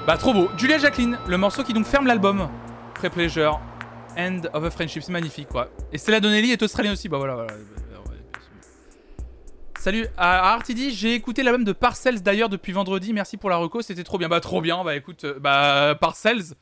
[0.07, 0.49] Bah trop beau.
[0.55, 2.47] Julia Jacqueline, le morceau qui donc ferme l'album.
[2.93, 3.59] Très Pleasure.
[4.19, 5.69] End of a Friendship, c'est magnifique quoi.
[5.93, 7.35] Et Stella Donnelly est australienne aussi, bah voilà.
[7.35, 7.53] voilà.
[9.79, 13.81] Salut à Artidy, j'ai écouté l'album de Parcells d'ailleurs depuis vendredi, merci pour la reco,
[13.81, 14.27] c'était trop bien.
[14.27, 16.53] Bah trop bien, bah écoute, euh, bah Parcells,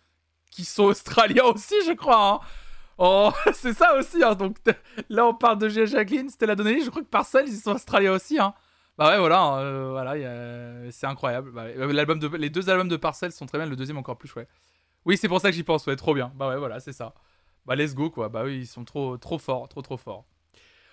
[0.52, 2.34] qui sont australiens aussi je crois.
[2.34, 2.40] hein.
[3.00, 4.36] Oh, c'est ça aussi, hein.
[4.36, 4.58] donc
[5.10, 8.12] là on parle de Julia Jacqueline, Stella Donnelly, je crois que Parcells ils sont australiens
[8.12, 8.38] aussi.
[8.40, 8.54] Hein.
[9.00, 11.52] Bah ouais, voilà, hein, euh, voilà, c'est incroyable.
[11.52, 12.20] Bah, euh, l'album.
[12.38, 14.50] Les deux albums de Parcells sont très bien, le deuxième encore plus chouette.
[15.06, 16.32] Oui, c'est pour ça que j'y pense, ouais, trop bien.
[16.36, 17.14] Bah ouais, voilà, c'est ça.
[17.68, 18.30] Bah let's go, quoi.
[18.30, 20.26] Bah oui, ils sont trop, trop forts, trop, trop forts.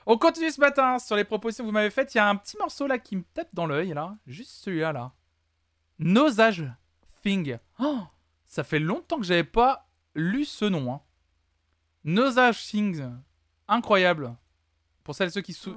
[0.06, 2.12] On continue ce matin sur les propositions que vous m'avez faites.
[2.14, 4.16] Il y a un petit morceau là qui me tape dans l'œil, là.
[4.26, 5.12] Juste celui-là, là.
[6.00, 6.68] Nosage
[7.22, 7.58] Thing.
[7.78, 8.00] Oh,
[8.44, 10.92] ça fait longtemps que j'avais pas lu ce nom.
[10.92, 11.00] Hein.
[12.02, 13.08] Nosage Things.
[13.68, 14.34] Incroyable.
[15.04, 15.74] Pour celles et ceux qui sou...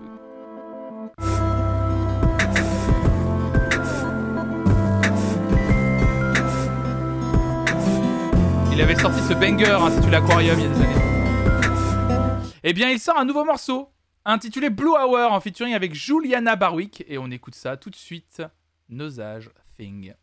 [8.77, 12.51] Il avait sorti ce banger intitulé Aquarium il y a des années.
[12.63, 13.89] Eh bien, il sort un nouveau morceau
[14.23, 18.43] intitulé Blue Hour en featuring avec Juliana Barwick et on écoute ça tout de suite.
[18.87, 19.49] Nosage
[19.79, 20.13] Thing.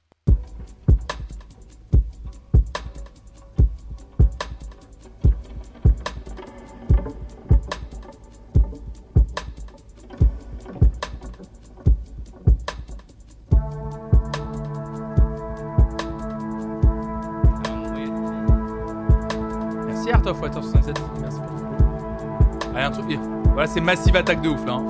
[20.32, 21.00] Water 67.
[21.20, 22.74] Merci pour.
[22.76, 23.18] Allez, un truc.
[23.52, 24.74] Voilà, c'est massive attaque de ouf là.
[24.74, 24.84] hein.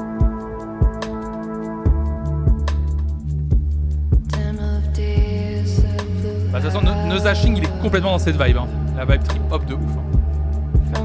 [6.53, 8.57] Bah, de toute façon, No- Nosashing il est complètement dans cette vibe.
[8.59, 8.67] hein.
[8.97, 9.81] La vibe trip hop de ouf.
[9.99, 11.01] hein.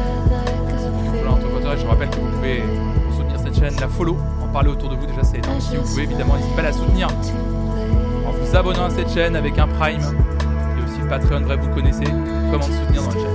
[0.00, 2.62] Voilà, entre autres, je vous rappelle que vous pouvez
[3.16, 4.16] soutenir cette chaîne, la follow,
[4.48, 5.60] parler autour de vous déjà, c'est énorme.
[5.60, 9.36] Si vous pouvez, évidemment, n'hésitez pas à la soutenir en vous abonnant à cette chaîne
[9.36, 10.00] avec un Prime.
[10.00, 13.27] Et aussi le Patreon, bref, vous connaissez comment me soutenir dans le chat.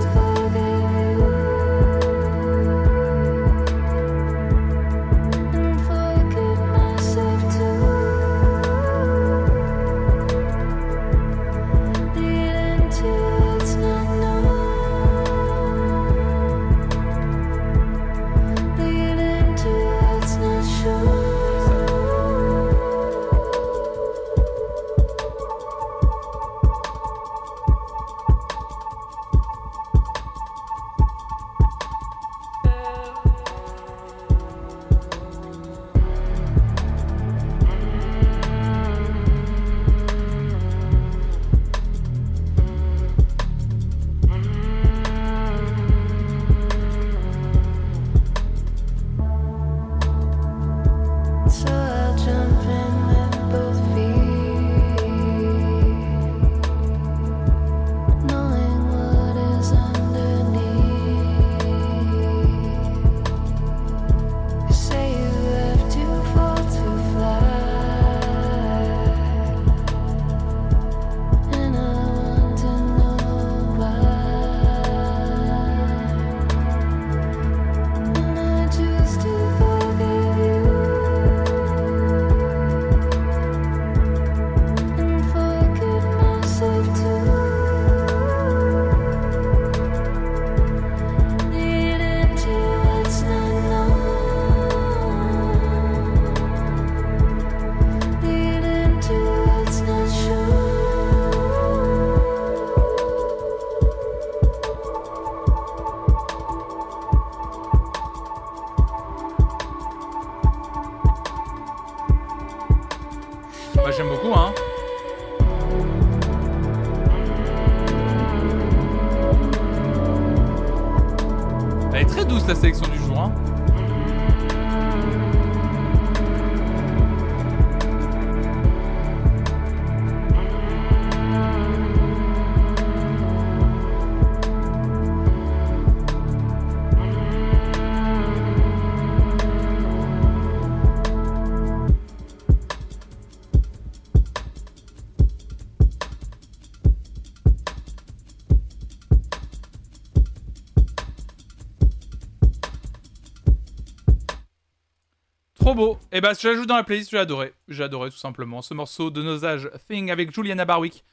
[156.11, 157.53] Et bah, je l'ajoute dans la playlist, j'ai adoré.
[157.68, 161.03] J'ai adoré tout simplement ce morceau de Nosage Thing avec Juliana Barwick,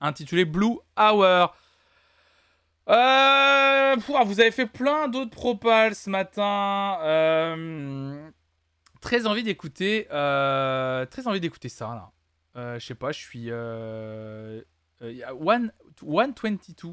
[0.00, 1.54] intitulé Blue Hour.
[2.88, 6.98] Euh, vous avez fait plein d'autres propals ce matin.
[7.02, 8.28] Euh,
[9.00, 10.08] très envie d'écouter.
[10.10, 12.10] euh, très envie d'écouter ça
[12.56, 12.78] là.
[12.78, 13.52] Je sais pas, je suis.
[13.52, 14.64] One,
[16.00, 16.88] 122.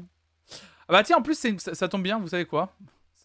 [0.88, 2.72] Ah bah tiens, en plus, ça tombe bien, vous savez quoi?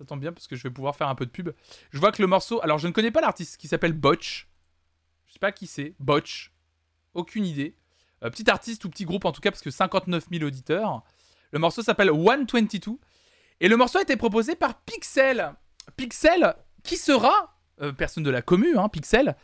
[0.01, 1.51] Ça tombe bien parce que je vais pouvoir faire un peu de pub.
[1.91, 2.59] Je vois que le morceau.
[2.63, 4.47] Alors, je ne connais pas l'artiste qui s'appelle Botch.
[5.27, 5.93] Je sais pas qui c'est.
[5.99, 6.51] Botch.
[7.13, 7.75] Aucune idée.
[8.23, 11.03] Euh, petit artiste ou petit groupe en tout cas, parce que 59 000 auditeurs.
[11.51, 12.97] Le morceau s'appelle 122.
[13.59, 15.53] Et le morceau a été proposé par Pixel.
[15.97, 17.55] Pixel, qui sera.
[17.83, 19.35] euh, personne de la commu, hein, Pixel.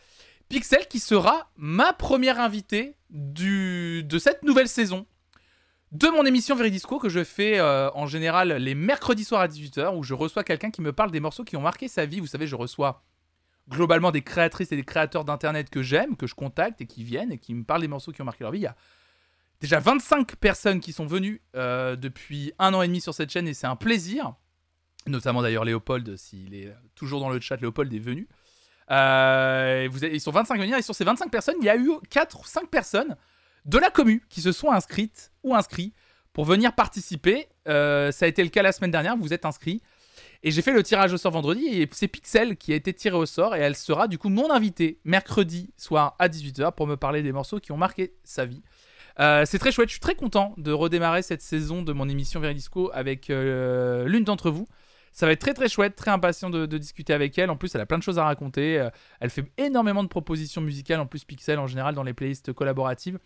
[0.49, 5.05] Pixel, qui sera ma première invitée du, de cette nouvelle saison
[5.91, 9.95] de mon émission Veridisco que je fais euh, en général les mercredis soirs à 18h
[9.95, 12.19] où je reçois quelqu'un qui me parle des morceaux qui ont marqué sa vie.
[12.19, 13.03] Vous savez, je reçois
[13.69, 17.31] globalement des créatrices et des créateurs d'internet que j'aime, que je contacte et qui viennent
[17.31, 18.59] et qui me parlent des morceaux qui ont marqué leur vie.
[18.59, 18.75] Il y a
[19.61, 23.47] déjà 25 personnes qui sont venues euh, depuis un an et demi sur cette chaîne
[23.47, 24.35] et c'est un plaisir.
[25.05, 28.27] Notamment d'ailleurs Léopold, s'il est toujours dans le chat, Léopold est venu.
[28.91, 31.91] Euh, ils sont 25 à venir et sur ces 25 personnes, il y a eu
[32.09, 33.15] 4 ou 5 personnes
[33.67, 35.93] de la commu qui se sont inscrites ou inscrits
[36.33, 37.47] pour venir participer.
[37.67, 39.81] Euh, ça a été le cas la semaine dernière, vous êtes inscrits.
[40.43, 43.17] Et j'ai fait le tirage au sort vendredi et c'est Pixel qui a été tirée
[43.17, 46.95] au sort et elle sera du coup mon invitée mercredi soir à 18h pour me
[46.95, 48.61] parler des morceaux qui ont marqué sa vie.
[49.19, 52.39] Euh, c'est très chouette, je suis très content de redémarrer cette saison de mon émission
[52.39, 54.67] Veridisco avec euh, l'une d'entre vous.
[55.11, 57.49] Ça va être très très chouette, très impatient de, de discuter avec elle.
[57.49, 58.87] En plus, elle a plein de choses à raconter.
[59.19, 63.17] Elle fait énormément de propositions musicales, en plus Pixel en général dans les playlists collaboratives.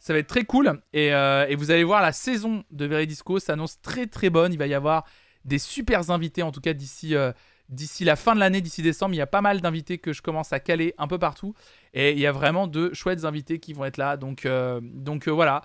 [0.00, 0.80] Ça va être très cool.
[0.94, 4.52] Et, euh, et vous allez voir, la saison de Veridisco s'annonce très très bonne.
[4.52, 5.04] Il va y avoir
[5.44, 7.32] des super invités, en tout cas d'ici euh,
[7.68, 9.14] d'ici la fin de l'année, d'ici décembre.
[9.14, 11.54] Il y a pas mal d'invités que je commence à caler un peu partout.
[11.92, 14.16] Et il y a vraiment de chouettes invités qui vont être là.
[14.16, 14.80] Donc, euh,
[15.26, 15.62] voilà.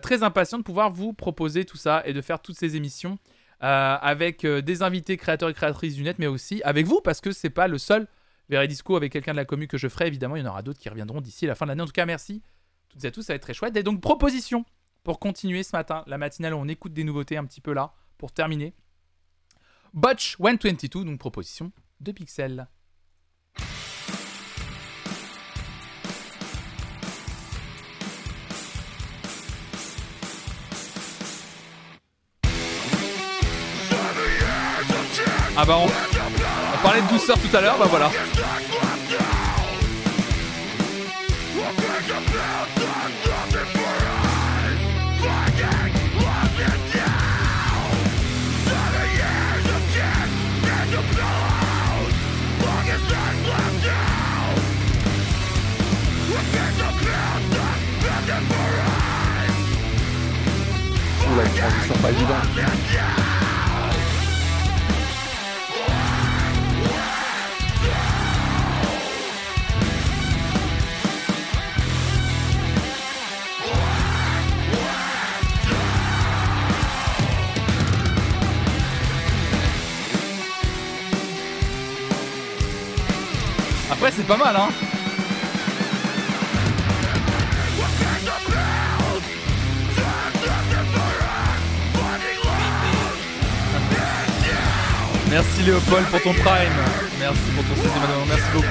[0.00, 3.18] Très impatient de pouvoir vous proposer tout ça et de faire toutes ces émissions
[3.60, 7.50] avec des invités créateurs et créatrices du net, mais aussi avec vous, parce que c'est
[7.50, 8.06] pas le seul
[8.48, 10.06] Veridisco avec quelqu'un de la commu que je ferai.
[10.06, 11.82] Évidemment, il y en aura d'autres qui reviendront d'ici la fin de l'année.
[11.82, 12.42] En tout cas, merci
[13.02, 13.76] et à tous, ça va être très chouette.
[13.76, 14.64] Et donc, proposition
[15.04, 18.32] pour continuer ce matin, la matinale on écoute des nouveautés un petit peu là, pour
[18.32, 18.72] terminer.
[19.92, 22.66] Botch 122, donc proposition de Pixel.
[35.56, 38.10] Ah bah on parlait de douceur tout à l'heure, bah voilà.
[61.36, 63.23] Une transition pas évidente.
[84.26, 84.68] C'est pas mal, hein.
[95.30, 96.44] Merci Léopold pour ton prime.
[97.18, 98.26] Merci pour ton sixième abonnement.
[98.28, 98.66] Merci beaucoup.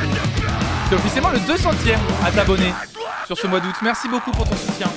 [0.89, 2.73] C'est officiellement le 200ème à t'abonner
[3.25, 3.75] sur ce mois d'août.
[3.81, 4.87] Merci beaucoup pour ton soutien.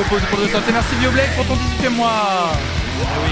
[0.00, 2.52] Merci Viobleck pour ton 18 mois.
[3.00, 3.30] Eh oui.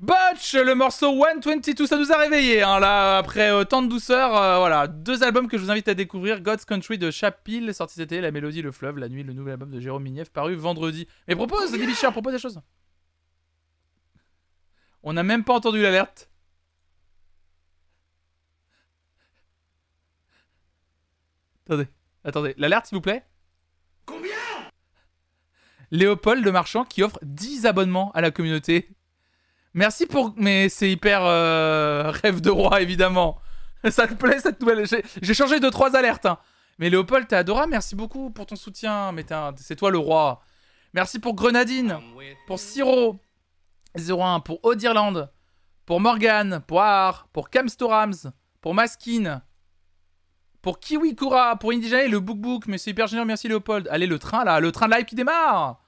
[0.00, 4.36] Butch, le morceau 122, ça nous a réveillés, hein, là, après euh, tant de douceur,
[4.36, 7.94] euh, voilà, deux albums que je vous invite à découvrir, God's Country de Chapil, sorti
[7.94, 10.56] cet été, La Mélodie, Le Fleuve, La Nuit, le nouvel album de Jérôme Mignev, paru
[10.56, 11.06] vendredi.
[11.28, 12.60] Mais propose, Bichard, propose des choses.
[15.04, 16.31] On n'a même pas entendu l'alerte.
[21.72, 21.88] Attendez,
[22.24, 23.24] attendez, l'alerte s'il vous plaît
[24.06, 24.30] Combien?
[25.90, 28.88] Léopold le marchand qui offre 10 abonnements à la communauté.
[29.74, 30.34] Merci pour.
[30.36, 33.40] Mais c'est hyper euh, rêve de roi, évidemment.
[33.90, 34.86] Ça te plaît cette nouvelle.
[34.86, 36.26] J'ai- J'ai changé de trois alertes.
[36.26, 36.38] hein.
[36.78, 37.70] Mais Léopold, t'es adorable.
[37.70, 39.12] Merci beaucoup pour ton soutien.
[39.12, 39.24] Mais
[39.56, 40.40] c'est toi le roi.
[40.94, 41.98] Merci pour Grenadine.
[42.46, 43.18] Pour Siro.
[43.96, 44.40] 01.
[44.40, 45.30] Pour Odirland.
[45.84, 46.62] Pour Morgan.
[46.66, 47.28] Pour Ar.
[47.32, 48.32] Pour Camstorams.
[48.60, 49.42] Pour Maskin.
[50.62, 51.56] Pour Kiwikura.
[51.56, 52.66] Pour Indigene, le Book Book.
[52.66, 53.26] Mais c'est hyper génial.
[53.26, 53.88] Merci Léopold.
[53.90, 54.60] Allez, le train là.
[54.60, 55.80] Le train de live qui démarre.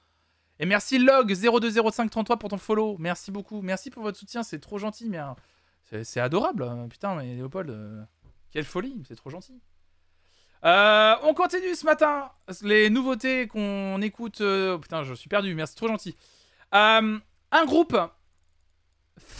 [0.59, 2.95] Et merci Log020533 pour ton follow.
[2.99, 3.61] Merci beaucoup.
[3.61, 4.43] Merci pour votre soutien.
[4.43, 5.15] C'est trop gentil.
[5.17, 5.35] Hein,
[6.03, 6.63] c'est adorable.
[6.63, 6.87] hein.
[6.89, 8.01] Putain, mais Léopold, euh,
[8.51, 9.03] quelle folie.
[9.07, 9.59] C'est trop gentil.
[10.63, 12.31] Euh, on continue ce matin.
[12.63, 14.41] Les nouveautés qu'on écoute.
[14.41, 15.53] euh, Putain, je suis perdu.
[15.55, 16.15] Merci, trop gentil.
[16.73, 17.19] Euh,
[17.51, 17.97] un groupe.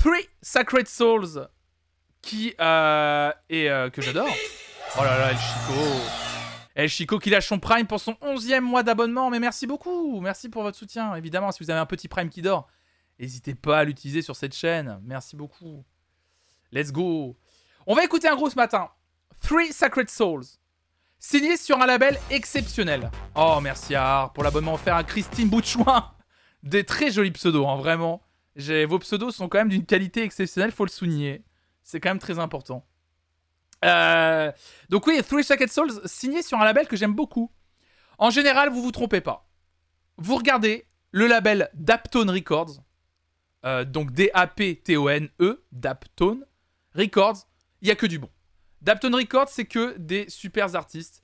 [0.02, 1.48] Three Sacred Souls.
[2.22, 4.28] Qui euh, est, euh, que j'adore.
[4.98, 5.82] Oh là là, El Chico.
[6.74, 9.30] El Chico qui lâche son Prime pour son 11e mois d'abonnement.
[9.30, 10.22] Mais merci beaucoup.
[10.22, 11.16] Merci pour votre soutien.
[11.16, 12.68] Évidemment, si vous avez un petit Prime qui dort,
[13.20, 15.02] n'hésitez pas à l'utiliser sur cette chaîne.
[15.04, 15.84] Merci beaucoup.
[16.72, 17.38] Let's go.
[17.86, 18.90] On va écouter un gros ce matin.
[19.42, 20.46] Three Sacred Souls.
[21.20, 23.12] Signé sur un label exceptionnel.
[23.36, 26.14] Oh, merci à pour l'abonnement offert à Christine Boutchouin.
[26.64, 28.22] Des très jolis pseudos, hein, vraiment.
[28.56, 31.44] Vos pseudos sont quand même d'une qualité exceptionnelle, faut le souligner.
[31.84, 32.88] C'est quand même très important.
[33.86, 34.52] Euh,
[34.90, 37.52] donc oui, Three Sacred Souls, signé sur un label que j'aime beaucoup.
[38.18, 39.48] En général, vous vous trompez pas.
[40.18, 42.82] Vous regardez le label Daptone Records,
[43.66, 46.46] euh, donc D-A-P-T-O-N-E, Daptone
[46.94, 47.48] Records,
[47.82, 48.30] il y a que du bon.
[48.82, 51.24] Daptone Records, c'est que des super artistes.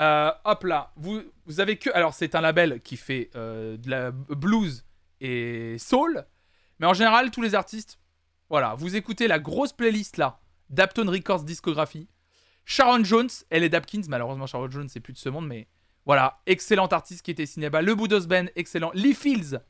[0.00, 1.90] Euh, hop là, vous, vous avez que...
[1.90, 4.84] Alors c'est un label qui fait de la blues
[5.20, 6.24] et soul,
[6.78, 7.98] mais en général, tous les artistes,
[8.48, 10.39] voilà, vous écoutez la grosse playlist là,
[10.70, 12.08] Daptone Records discographie.
[12.64, 15.68] Sharon Jones, elle est Dapkins, malheureusement Sharon Jones c'est plus de ce monde, mais
[16.06, 17.82] voilà, excellent artiste qui était signé là-bas.
[17.82, 18.90] Le Boudos Band, excellent.
[18.94, 19.60] Lee Fields,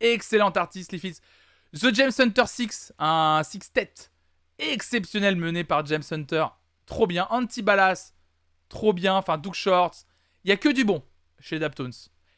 [0.00, 1.20] excellent artiste, Lee Fields.
[1.74, 3.92] The James Hunter 6, un six-tet
[4.58, 6.46] exceptionnel mené par James Hunter,
[6.86, 7.26] trop bien.
[7.30, 8.14] Anti-Ballas,
[8.68, 9.14] trop bien.
[9.16, 10.04] Enfin, Duke Shorts,
[10.44, 11.02] il y a que du bon
[11.40, 11.92] chez Daptones.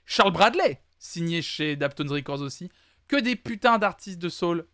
[0.05, 2.71] Charles Bradley, signé chez Daptones Records aussi,
[3.07, 4.67] que des putains d'artistes de soul.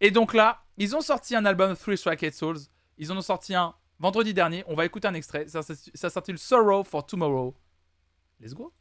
[0.00, 2.58] Et donc là, ils ont sorti un album Three Stracked Souls.
[2.98, 4.64] Ils en ont sorti un vendredi dernier.
[4.66, 5.46] On va écouter un extrait.
[5.48, 7.54] Ça, ça, ça s'intitule Sorrow for Tomorrow.
[8.40, 8.72] Let's go.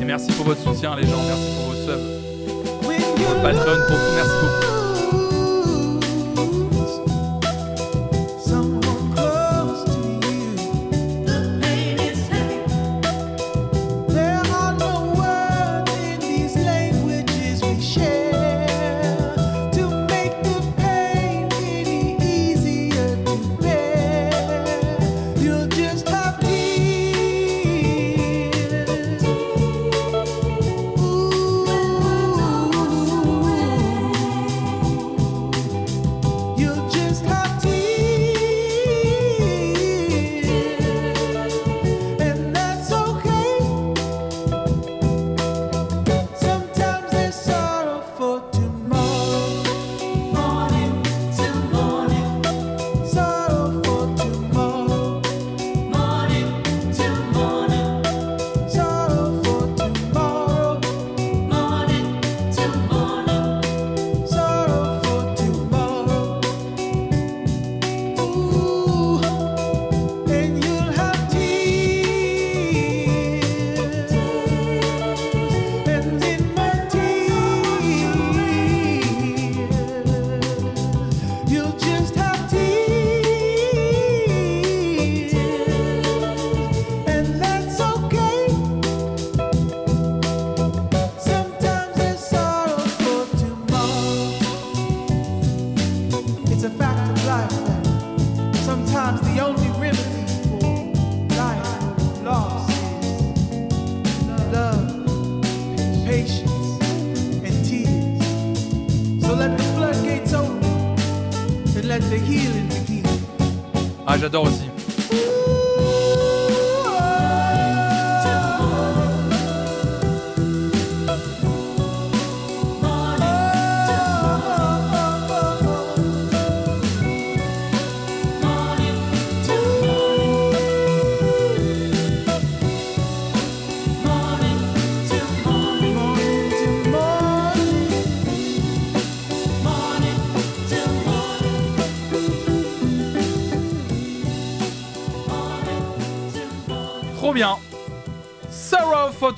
[0.00, 1.22] Et merci pour votre soutien, les gens.
[1.24, 2.16] Merci pour vos subs.
[2.82, 3.52] Pour pour
[3.86, 4.14] tout.
[4.14, 4.75] Merci beaucoup.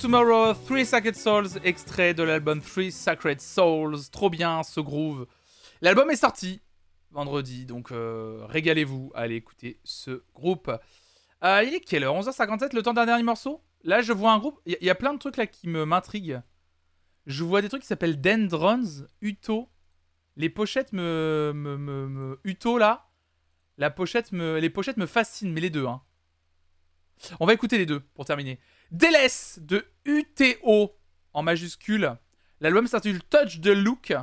[0.00, 3.98] Tomorrow, Three Sacred Souls, extrait de l'album Three Sacred Souls.
[4.12, 5.26] Trop bien ce groove.
[5.80, 6.60] L'album est sorti
[7.10, 10.70] vendredi, donc euh, régalez-vous à écouter ce groupe.
[11.42, 12.14] Euh, il est quelle heure?
[12.14, 13.62] 11h57, le temps d'un dernier morceau?
[13.82, 14.60] Là, je vois un groupe.
[14.66, 16.42] Il y, a- plein de trucs là qui me m'intriguent.
[17.26, 19.68] Je vois des trucs qui s'appellent Dendrons, Uto.
[20.36, 23.08] Les pochettes me, me, me, Uto là.
[23.78, 25.86] La pochette les pochettes me fascinent, mais les deux.
[25.86, 26.02] Hein.
[27.40, 28.58] On va écouter les deux pour terminer.
[28.90, 30.96] Délaisse de UTO
[31.34, 32.16] en majuscule.
[32.60, 34.14] L'album s'intitule Touch the Look.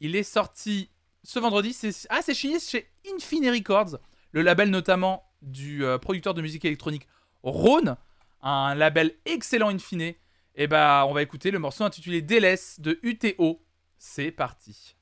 [0.00, 0.90] Il est sorti
[1.22, 1.72] ce vendredi.
[1.72, 3.98] C'est ah, c'est chez Infine Records,
[4.32, 7.06] le label notamment du euh, producteur de musique électronique
[7.42, 7.96] Rhône,
[8.42, 10.14] un label excellent Infine.
[10.54, 13.62] Et bah, on va écouter le morceau intitulé Délaisse de UTO.
[13.98, 14.96] C'est parti.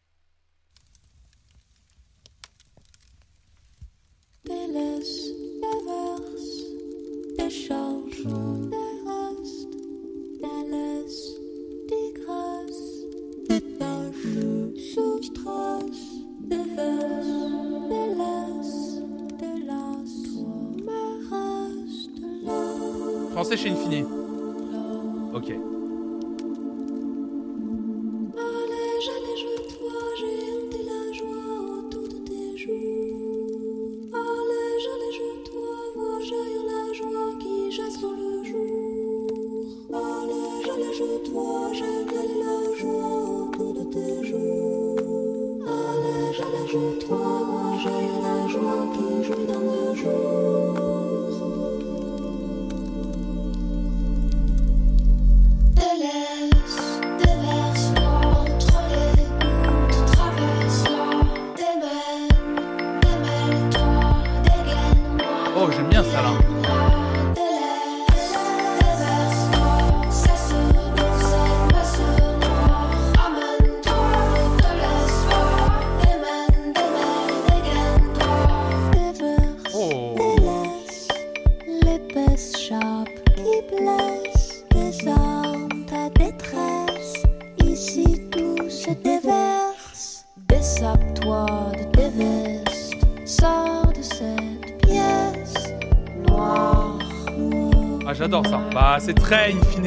[23.32, 24.06] Français chez Infine.
[25.34, 25.75] Ok.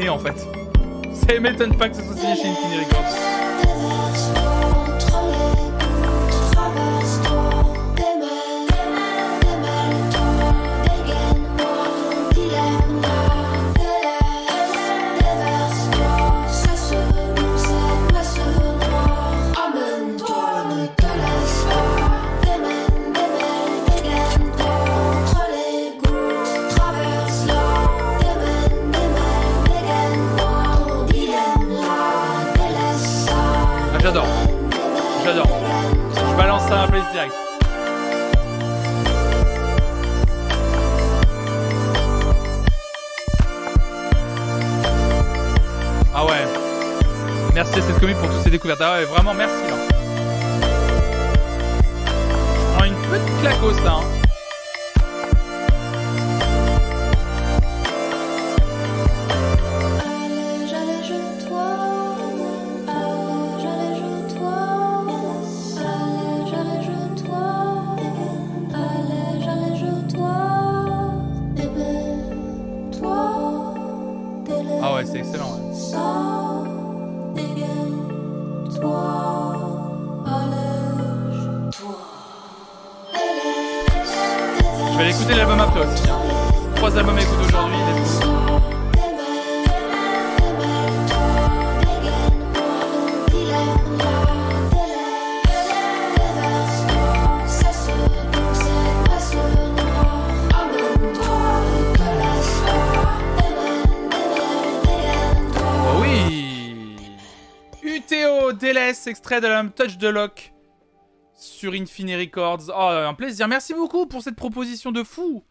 [0.10, 0.48] En fait.
[1.14, 1.89] Ça m'étonne pas
[109.10, 110.54] extrait de Touch the Lock
[111.36, 112.70] sur Infine Records.
[112.70, 113.48] Oh, un plaisir.
[113.48, 115.44] Merci beaucoup pour cette proposition de fou.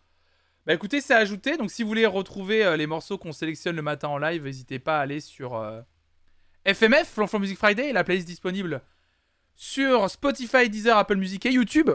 [0.66, 1.56] Bah écoutez, c'est ajouté.
[1.56, 4.78] Donc si vous voulez retrouver euh, les morceaux qu'on sélectionne le matin en live, n'hésitez
[4.78, 5.80] pas à aller sur euh,
[6.66, 8.82] FMF, Flonflon Music Friday, la playlist disponible
[9.56, 11.90] sur Spotify, Deezer, Apple Music et YouTube.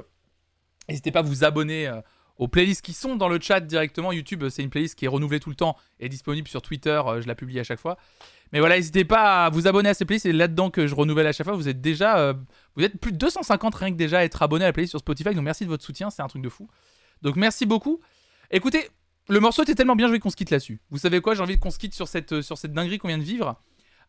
[0.89, 2.01] N'hésitez pas à vous abonner euh,
[2.37, 4.11] aux playlists qui sont dans le chat directement.
[4.11, 7.01] YouTube, euh, c'est une playlist qui est renouvelée tout le temps et disponible sur Twitter.
[7.05, 7.97] euh, je la publie à chaque fois.
[8.51, 10.23] Mais voilà, n'hésitez pas à vous abonner à ces playlists.
[10.23, 11.55] C'est là-dedans que je renouvelle à chaque fois.
[11.55, 12.33] Vous êtes déjà, euh,
[12.75, 14.99] vous êtes plus de 250 rien que déjà à être abonné à la playlist sur
[14.99, 15.33] Spotify.
[15.33, 16.67] Donc merci de votre soutien, c'est un truc de fou.
[17.21, 17.99] Donc merci beaucoup.
[18.51, 18.89] Écoutez,
[19.29, 20.81] le morceau était tellement bien, vais qu'on se quitte là-dessus.
[20.89, 21.33] Vous savez quoi?
[21.33, 23.55] J'ai envie qu'on se quitte sur cette, sur cette dinguerie qu'on vient de vivre.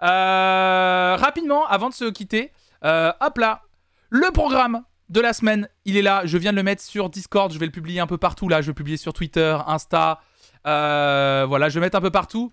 [0.01, 3.63] Rapidement, avant de se quitter, hop là,
[4.11, 4.83] le programme
[5.15, 6.23] de la semaine, il est là.
[6.27, 7.53] Je viens de le mettre sur Discord.
[7.53, 8.61] Je vais le publier un peu partout là.
[8.61, 10.21] Je vais publier sur Twitter, Insta.
[10.67, 12.53] Euh, voilà, je vais mettre un peu partout.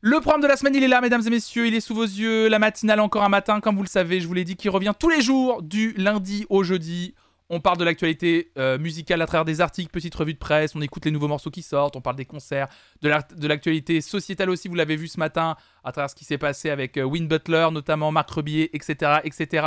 [0.00, 1.66] Le programme de la semaine, il est là, mesdames et messieurs.
[1.68, 2.48] Il est sous vos yeux.
[2.48, 4.20] La matinale encore un matin, comme vous le savez.
[4.20, 7.14] Je vous l'ai dit, qui revient tous les jours, du lundi au jeudi.
[7.50, 10.74] On parle de l'actualité euh, musicale à travers des articles, petites revues de presse.
[10.74, 11.94] On écoute les nouveaux morceaux qui sortent.
[11.96, 12.68] On parle des concerts,
[13.02, 14.68] de la- de l'actualité sociétale aussi.
[14.68, 17.68] Vous l'avez vu ce matin à travers ce qui s'est passé avec euh, Win Butler,
[17.70, 19.66] notamment Marc Rebillet, etc., etc.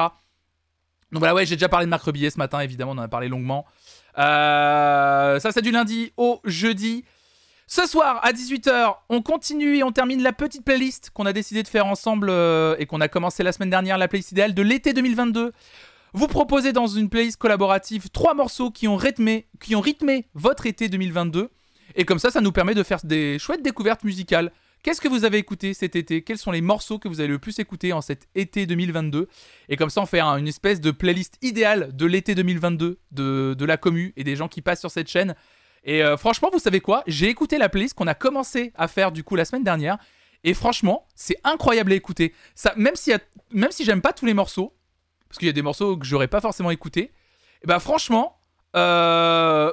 [1.11, 3.07] Donc voilà, ouais, j'ai déjà parlé de Marc Rebillet ce matin, évidemment, on en a
[3.07, 3.65] parlé longuement.
[4.17, 7.05] Euh, ça, c'est du lundi au jeudi.
[7.67, 11.63] Ce soir, à 18h, on continue et on termine la petite playlist qu'on a décidé
[11.63, 14.61] de faire ensemble euh, et qu'on a commencé la semaine dernière, la playlist idéale de
[14.61, 15.51] l'été 2022.
[16.13, 20.65] Vous proposez dans une playlist collaborative trois morceaux qui ont rythmé, qui ont rythmé votre
[20.65, 21.49] été 2022.
[21.95, 24.51] Et comme ça, ça nous permet de faire des chouettes découvertes musicales.
[24.85, 26.21] Qu'est-ce que vous avez écouté cet été?
[26.21, 29.27] Quels sont les morceaux que vous avez le plus écouté en cet été 2022
[29.67, 33.55] Et comme ça, on fait un- une espèce de playlist idéale de l'été 2022 de,
[33.57, 35.33] de la commu et des gens qui passent sur cette chaîne.
[35.85, 37.01] Et euh, franchement, vous savez quoi?
[37.07, 39.97] J'ai écouté la playlist qu'on a commencé à faire du coup la semaine dernière.
[40.43, 42.35] Et franchement, c'est incroyable à écouter.
[42.53, 43.11] Ça, même si,
[43.49, 44.75] même si j'aime pas tous les morceaux,
[45.27, 47.11] parce qu'il y a des morceaux que j'aurais pas forcément écouté,
[47.63, 48.37] et bah franchement,
[48.75, 49.71] euh,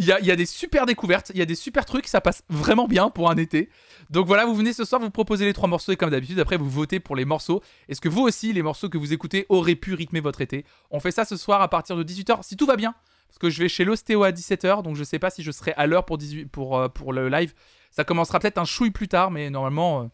[0.00, 2.88] il y, a, des super découvertes, il y a des super trucs, ça passe vraiment
[2.88, 3.68] bien pour un été.
[4.08, 6.56] Donc voilà, vous venez ce soir, vous proposez les trois morceaux et comme d'habitude, après
[6.56, 7.62] vous votez pour les morceaux.
[7.86, 10.64] Est-ce que vous aussi, les morceaux que vous écoutez auraient pu rythmer votre été?
[10.90, 12.94] On fait ça ce soir à partir de 18h, si tout va bien.
[13.28, 15.74] Parce que je vais chez l'ostéo à 17h, donc je sais pas si je serai
[15.76, 17.52] à l'heure pour, 18 pour, euh, pour le live.
[17.90, 20.06] Ça commencera peut-être un chouille plus tard, mais normalement, euh,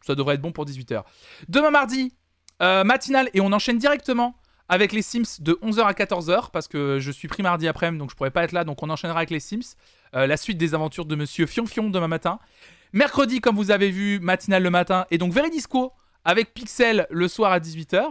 [0.00, 1.02] ça devrait être bon pour 18h.
[1.48, 2.14] Demain mardi,
[2.62, 4.36] euh, matinale, et on enchaîne directement
[4.68, 8.10] avec les Sims de 11h à 14h, parce que je suis pris mardi après-midi, donc
[8.10, 9.74] je pourrais pas être là, donc on enchaînera avec les Sims.
[10.14, 12.38] Euh, la suite des aventures de Monsieur Fionfion demain matin.
[12.92, 15.92] Mercredi, comme vous avez vu, matinale le matin, et donc Veridisco
[16.24, 18.04] avec Pixel le soir à 18h,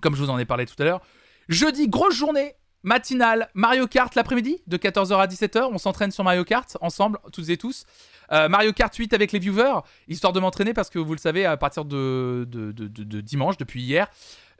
[0.00, 1.00] comme je vous en ai parlé tout à l'heure.
[1.48, 5.68] Jeudi, grosse journée, matinale, Mario Kart l'après-midi, de 14h à 17h.
[5.72, 7.84] On s'entraîne sur Mario Kart ensemble, toutes et tous.
[8.30, 11.44] Euh, Mario Kart 8 avec les viewers, histoire de m'entraîner parce que vous le savez,
[11.46, 14.06] à partir de, de, de- dimanche, depuis hier,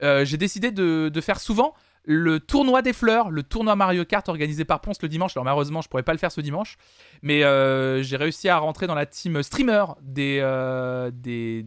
[0.03, 4.65] euh, j'ai décidé de, faire souvent le tournoi des fleurs, le tournoi Mario Kart organisé
[4.65, 5.37] par Ponce le dimanche.
[5.37, 6.77] Alors malheureusement, je pourrais pas le faire ce dimanche,
[7.23, 11.65] mais euh, j'ai réussi à rentrer dans la team streamer des, euh, des,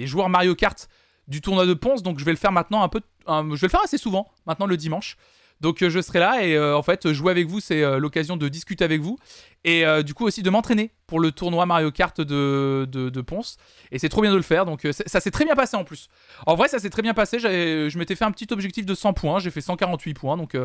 [0.00, 0.88] joueurs Mario Kart
[1.28, 2.02] du tournoi de Ponce.
[2.02, 4.66] Donc je vais le faire maintenant un peu, je vais le faire assez souvent maintenant
[4.66, 5.16] le dimanche.
[5.60, 8.36] Donc euh, je serai là et euh, en fait jouer avec vous c'est euh, l'occasion
[8.36, 9.18] de discuter avec vous
[9.64, 13.56] et du coup aussi de m'entraîner pour le tournoi Mario Kart de, de, Ponce
[13.90, 14.64] et c'est trop bien de le faire.
[14.64, 16.08] Donc ça s'est très bien passé en plus.
[16.46, 19.12] En vrai ça s'est très bien passé, je m'étais fait un petit objectif de 100
[19.14, 20.36] points, j'ai fait 148 points.
[20.36, 20.56] Donc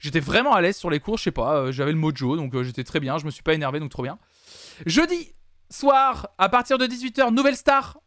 [0.00, 2.36] j'étais vraiment à l'aise sur les cours, je sais pas, j'avais le mojo.
[2.36, 3.78] Donc j'étais très bien, je me suis pas énervé.
[3.78, 4.18] Donc trop bien.
[4.84, 5.32] Jeudi
[5.70, 7.98] soir à partir de 18h nouvelle star.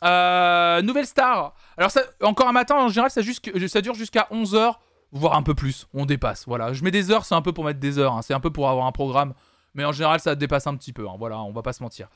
[0.00, 1.56] Nouvelle star.
[1.76, 3.20] Alors ça, encore un matin, en général, ça,
[3.66, 4.76] ça dure jusqu'à 11h,
[5.12, 5.86] voire un peu plus.
[5.94, 6.44] On dépasse.
[6.46, 6.72] Voilà.
[6.72, 8.14] Je mets des heures, c'est un peu pour mettre des heures.
[8.14, 8.22] hein.
[8.22, 9.34] C'est un peu pour avoir un programme.
[9.74, 11.08] Mais en général, ça dépasse un petit peu.
[11.08, 11.14] hein.
[11.18, 12.08] Voilà, on va pas se mentir.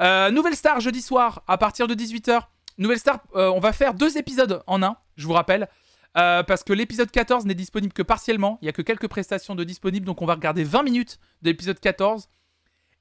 [0.00, 2.42] Euh, nouvelle star jeudi soir à partir de 18h.
[2.78, 5.68] Nouvelle star, euh, on va faire deux épisodes en un, je vous rappelle.
[6.16, 8.58] Euh, parce que l'épisode 14 n'est disponible que partiellement.
[8.62, 10.06] Il y a que quelques prestations de disponibles.
[10.06, 12.28] Donc on va regarder 20 minutes de l'épisode 14.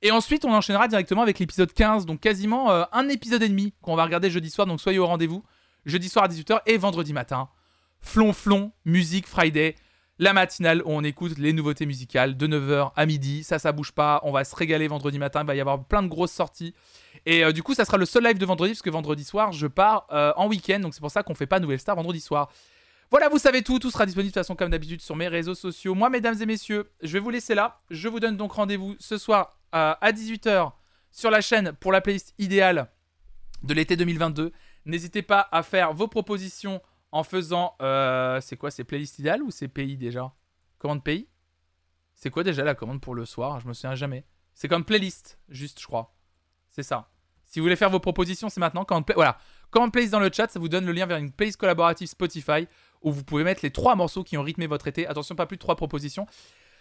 [0.02, 3.98] Et ensuite, on enchaînera directement avec l'épisode 15, donc quasiment un épisode et demi qu'on
[3.98, 5.44] va regarder jeudi soir, donc soyez au rendez-vous.
[5.86, 7.50] Jeudi soir à 18h et vendredi matin.
[8.02, 9.76] Flon Flon, Musique Friday,
[10.18, 13.44] la matinale où on écoute les nouveautés musicales de 9h à midi.
[13.44, 14.20] Ça, ça bouge pas.
[14.24, 15.42] On va se régaler vendredi matin.
[15.42, 16.74] Il va y avoir plein de grosses sorties.
[17.26, 19.52] Et euh, du coup, ça sera le seul live de vendredi, parce que vendredi soir,
[19.52, 20.80] je pars euh, en week-end.
[20.80, 22.52] Donc c'est pour ça qu'on fait pas Nouvelle Star vendredi soir.
[23.12, 23.80] Voilà, vous savez tout.
[23.80, 25.96] Tout sera disponible de toute façon, comme d'habitude, sur mes réseaux sociaux.
[25.96, 27.82] Moi, mesdames et messieurs, je vais vous laisser là.
[27.90, 30.72] Je vous donne donc rendez-vous ce soir euh, à 18h
[31.12, 32.90] sur la chaîne pour la playlist idéale
[33.64, 34.52] de l'été 2022.
[34.86, 36.82] N'hésitez pas à faire vos propositions
[37.12, 37.76] en faisant.
[37.82, 40.34] euh, c'est quoi C'est playlist idéale ou c'est pays déjà?
[40.78, 41.28] Commande pays?
[42.16, 43.60] C'est quoi déjà la commande pour le soir?
[43.60, 44.26] Je me souviens jamais.
[44.54, 46.16] C'est comme playlist, juste, je crois.
[46.70, 47.10] C'est ça.
[47.46, 48.86] Si vous voulez faire vos propositions, c'est maintenant.
[48.86, 49.38] Commande Voilà.
[49.72, 52.68] Comment playlist dans le chat, ça vous donne le lien vers une playlist collaborative Spotify
[53.02, 55.08] où vous pouvez mettre les trois morceaux qui ont rythmé votre été.
[55.08, 56.28] Attention, pas plus de trois propositions.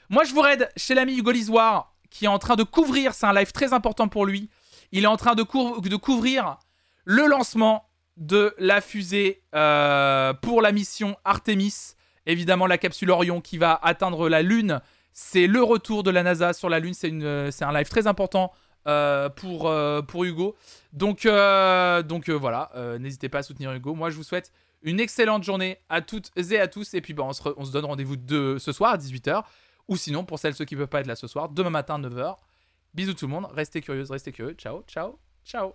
[0.09, 3.27] Moi, je vous raide chez l'ami Hugo Lisoire qui est en train de couvrir, c'est
[3.27, 4.49] un live très important pour lui.
[4.93, 6.59] Il est en train de couvrir
[7.05, 7.88] le lancement
[8.19, 11.95] de la fusée euh, pour la mission Artemis.
[12.27, 14.81] Évidemment, la capsule Orion qui va atteindre la Lune.
[15.13, 16.95] C'est le retour de la NASA sur la Lune.
[16.95, 18.53] C'est euh, un live très important
[18.87, 20.57] euh, pour, Hugo.
[20.93, 23.95] Donc, voilà, n'hésitez pas à soutenir Hugo.
[23.95, 26.95] Moi, je vous souhaite une excellente journée à toutes et à tous.
[26.95, 27.33] Et puis, bah, on,
[27.65, 29.43] se donne rendez-vous de ce soir à 18h.
[29.89, 31.95] Ou sinon, pour celles ceux qui ne peuvent pas être là ce soir, demain matin
[31.95, 32.37] à 9h.
[32.95, 33.47] Bisous tout le monde.
[33.55, 34.55] Restez curieux, restez curieux.
[34.55, 35.75] Ciao, ciao, ciao.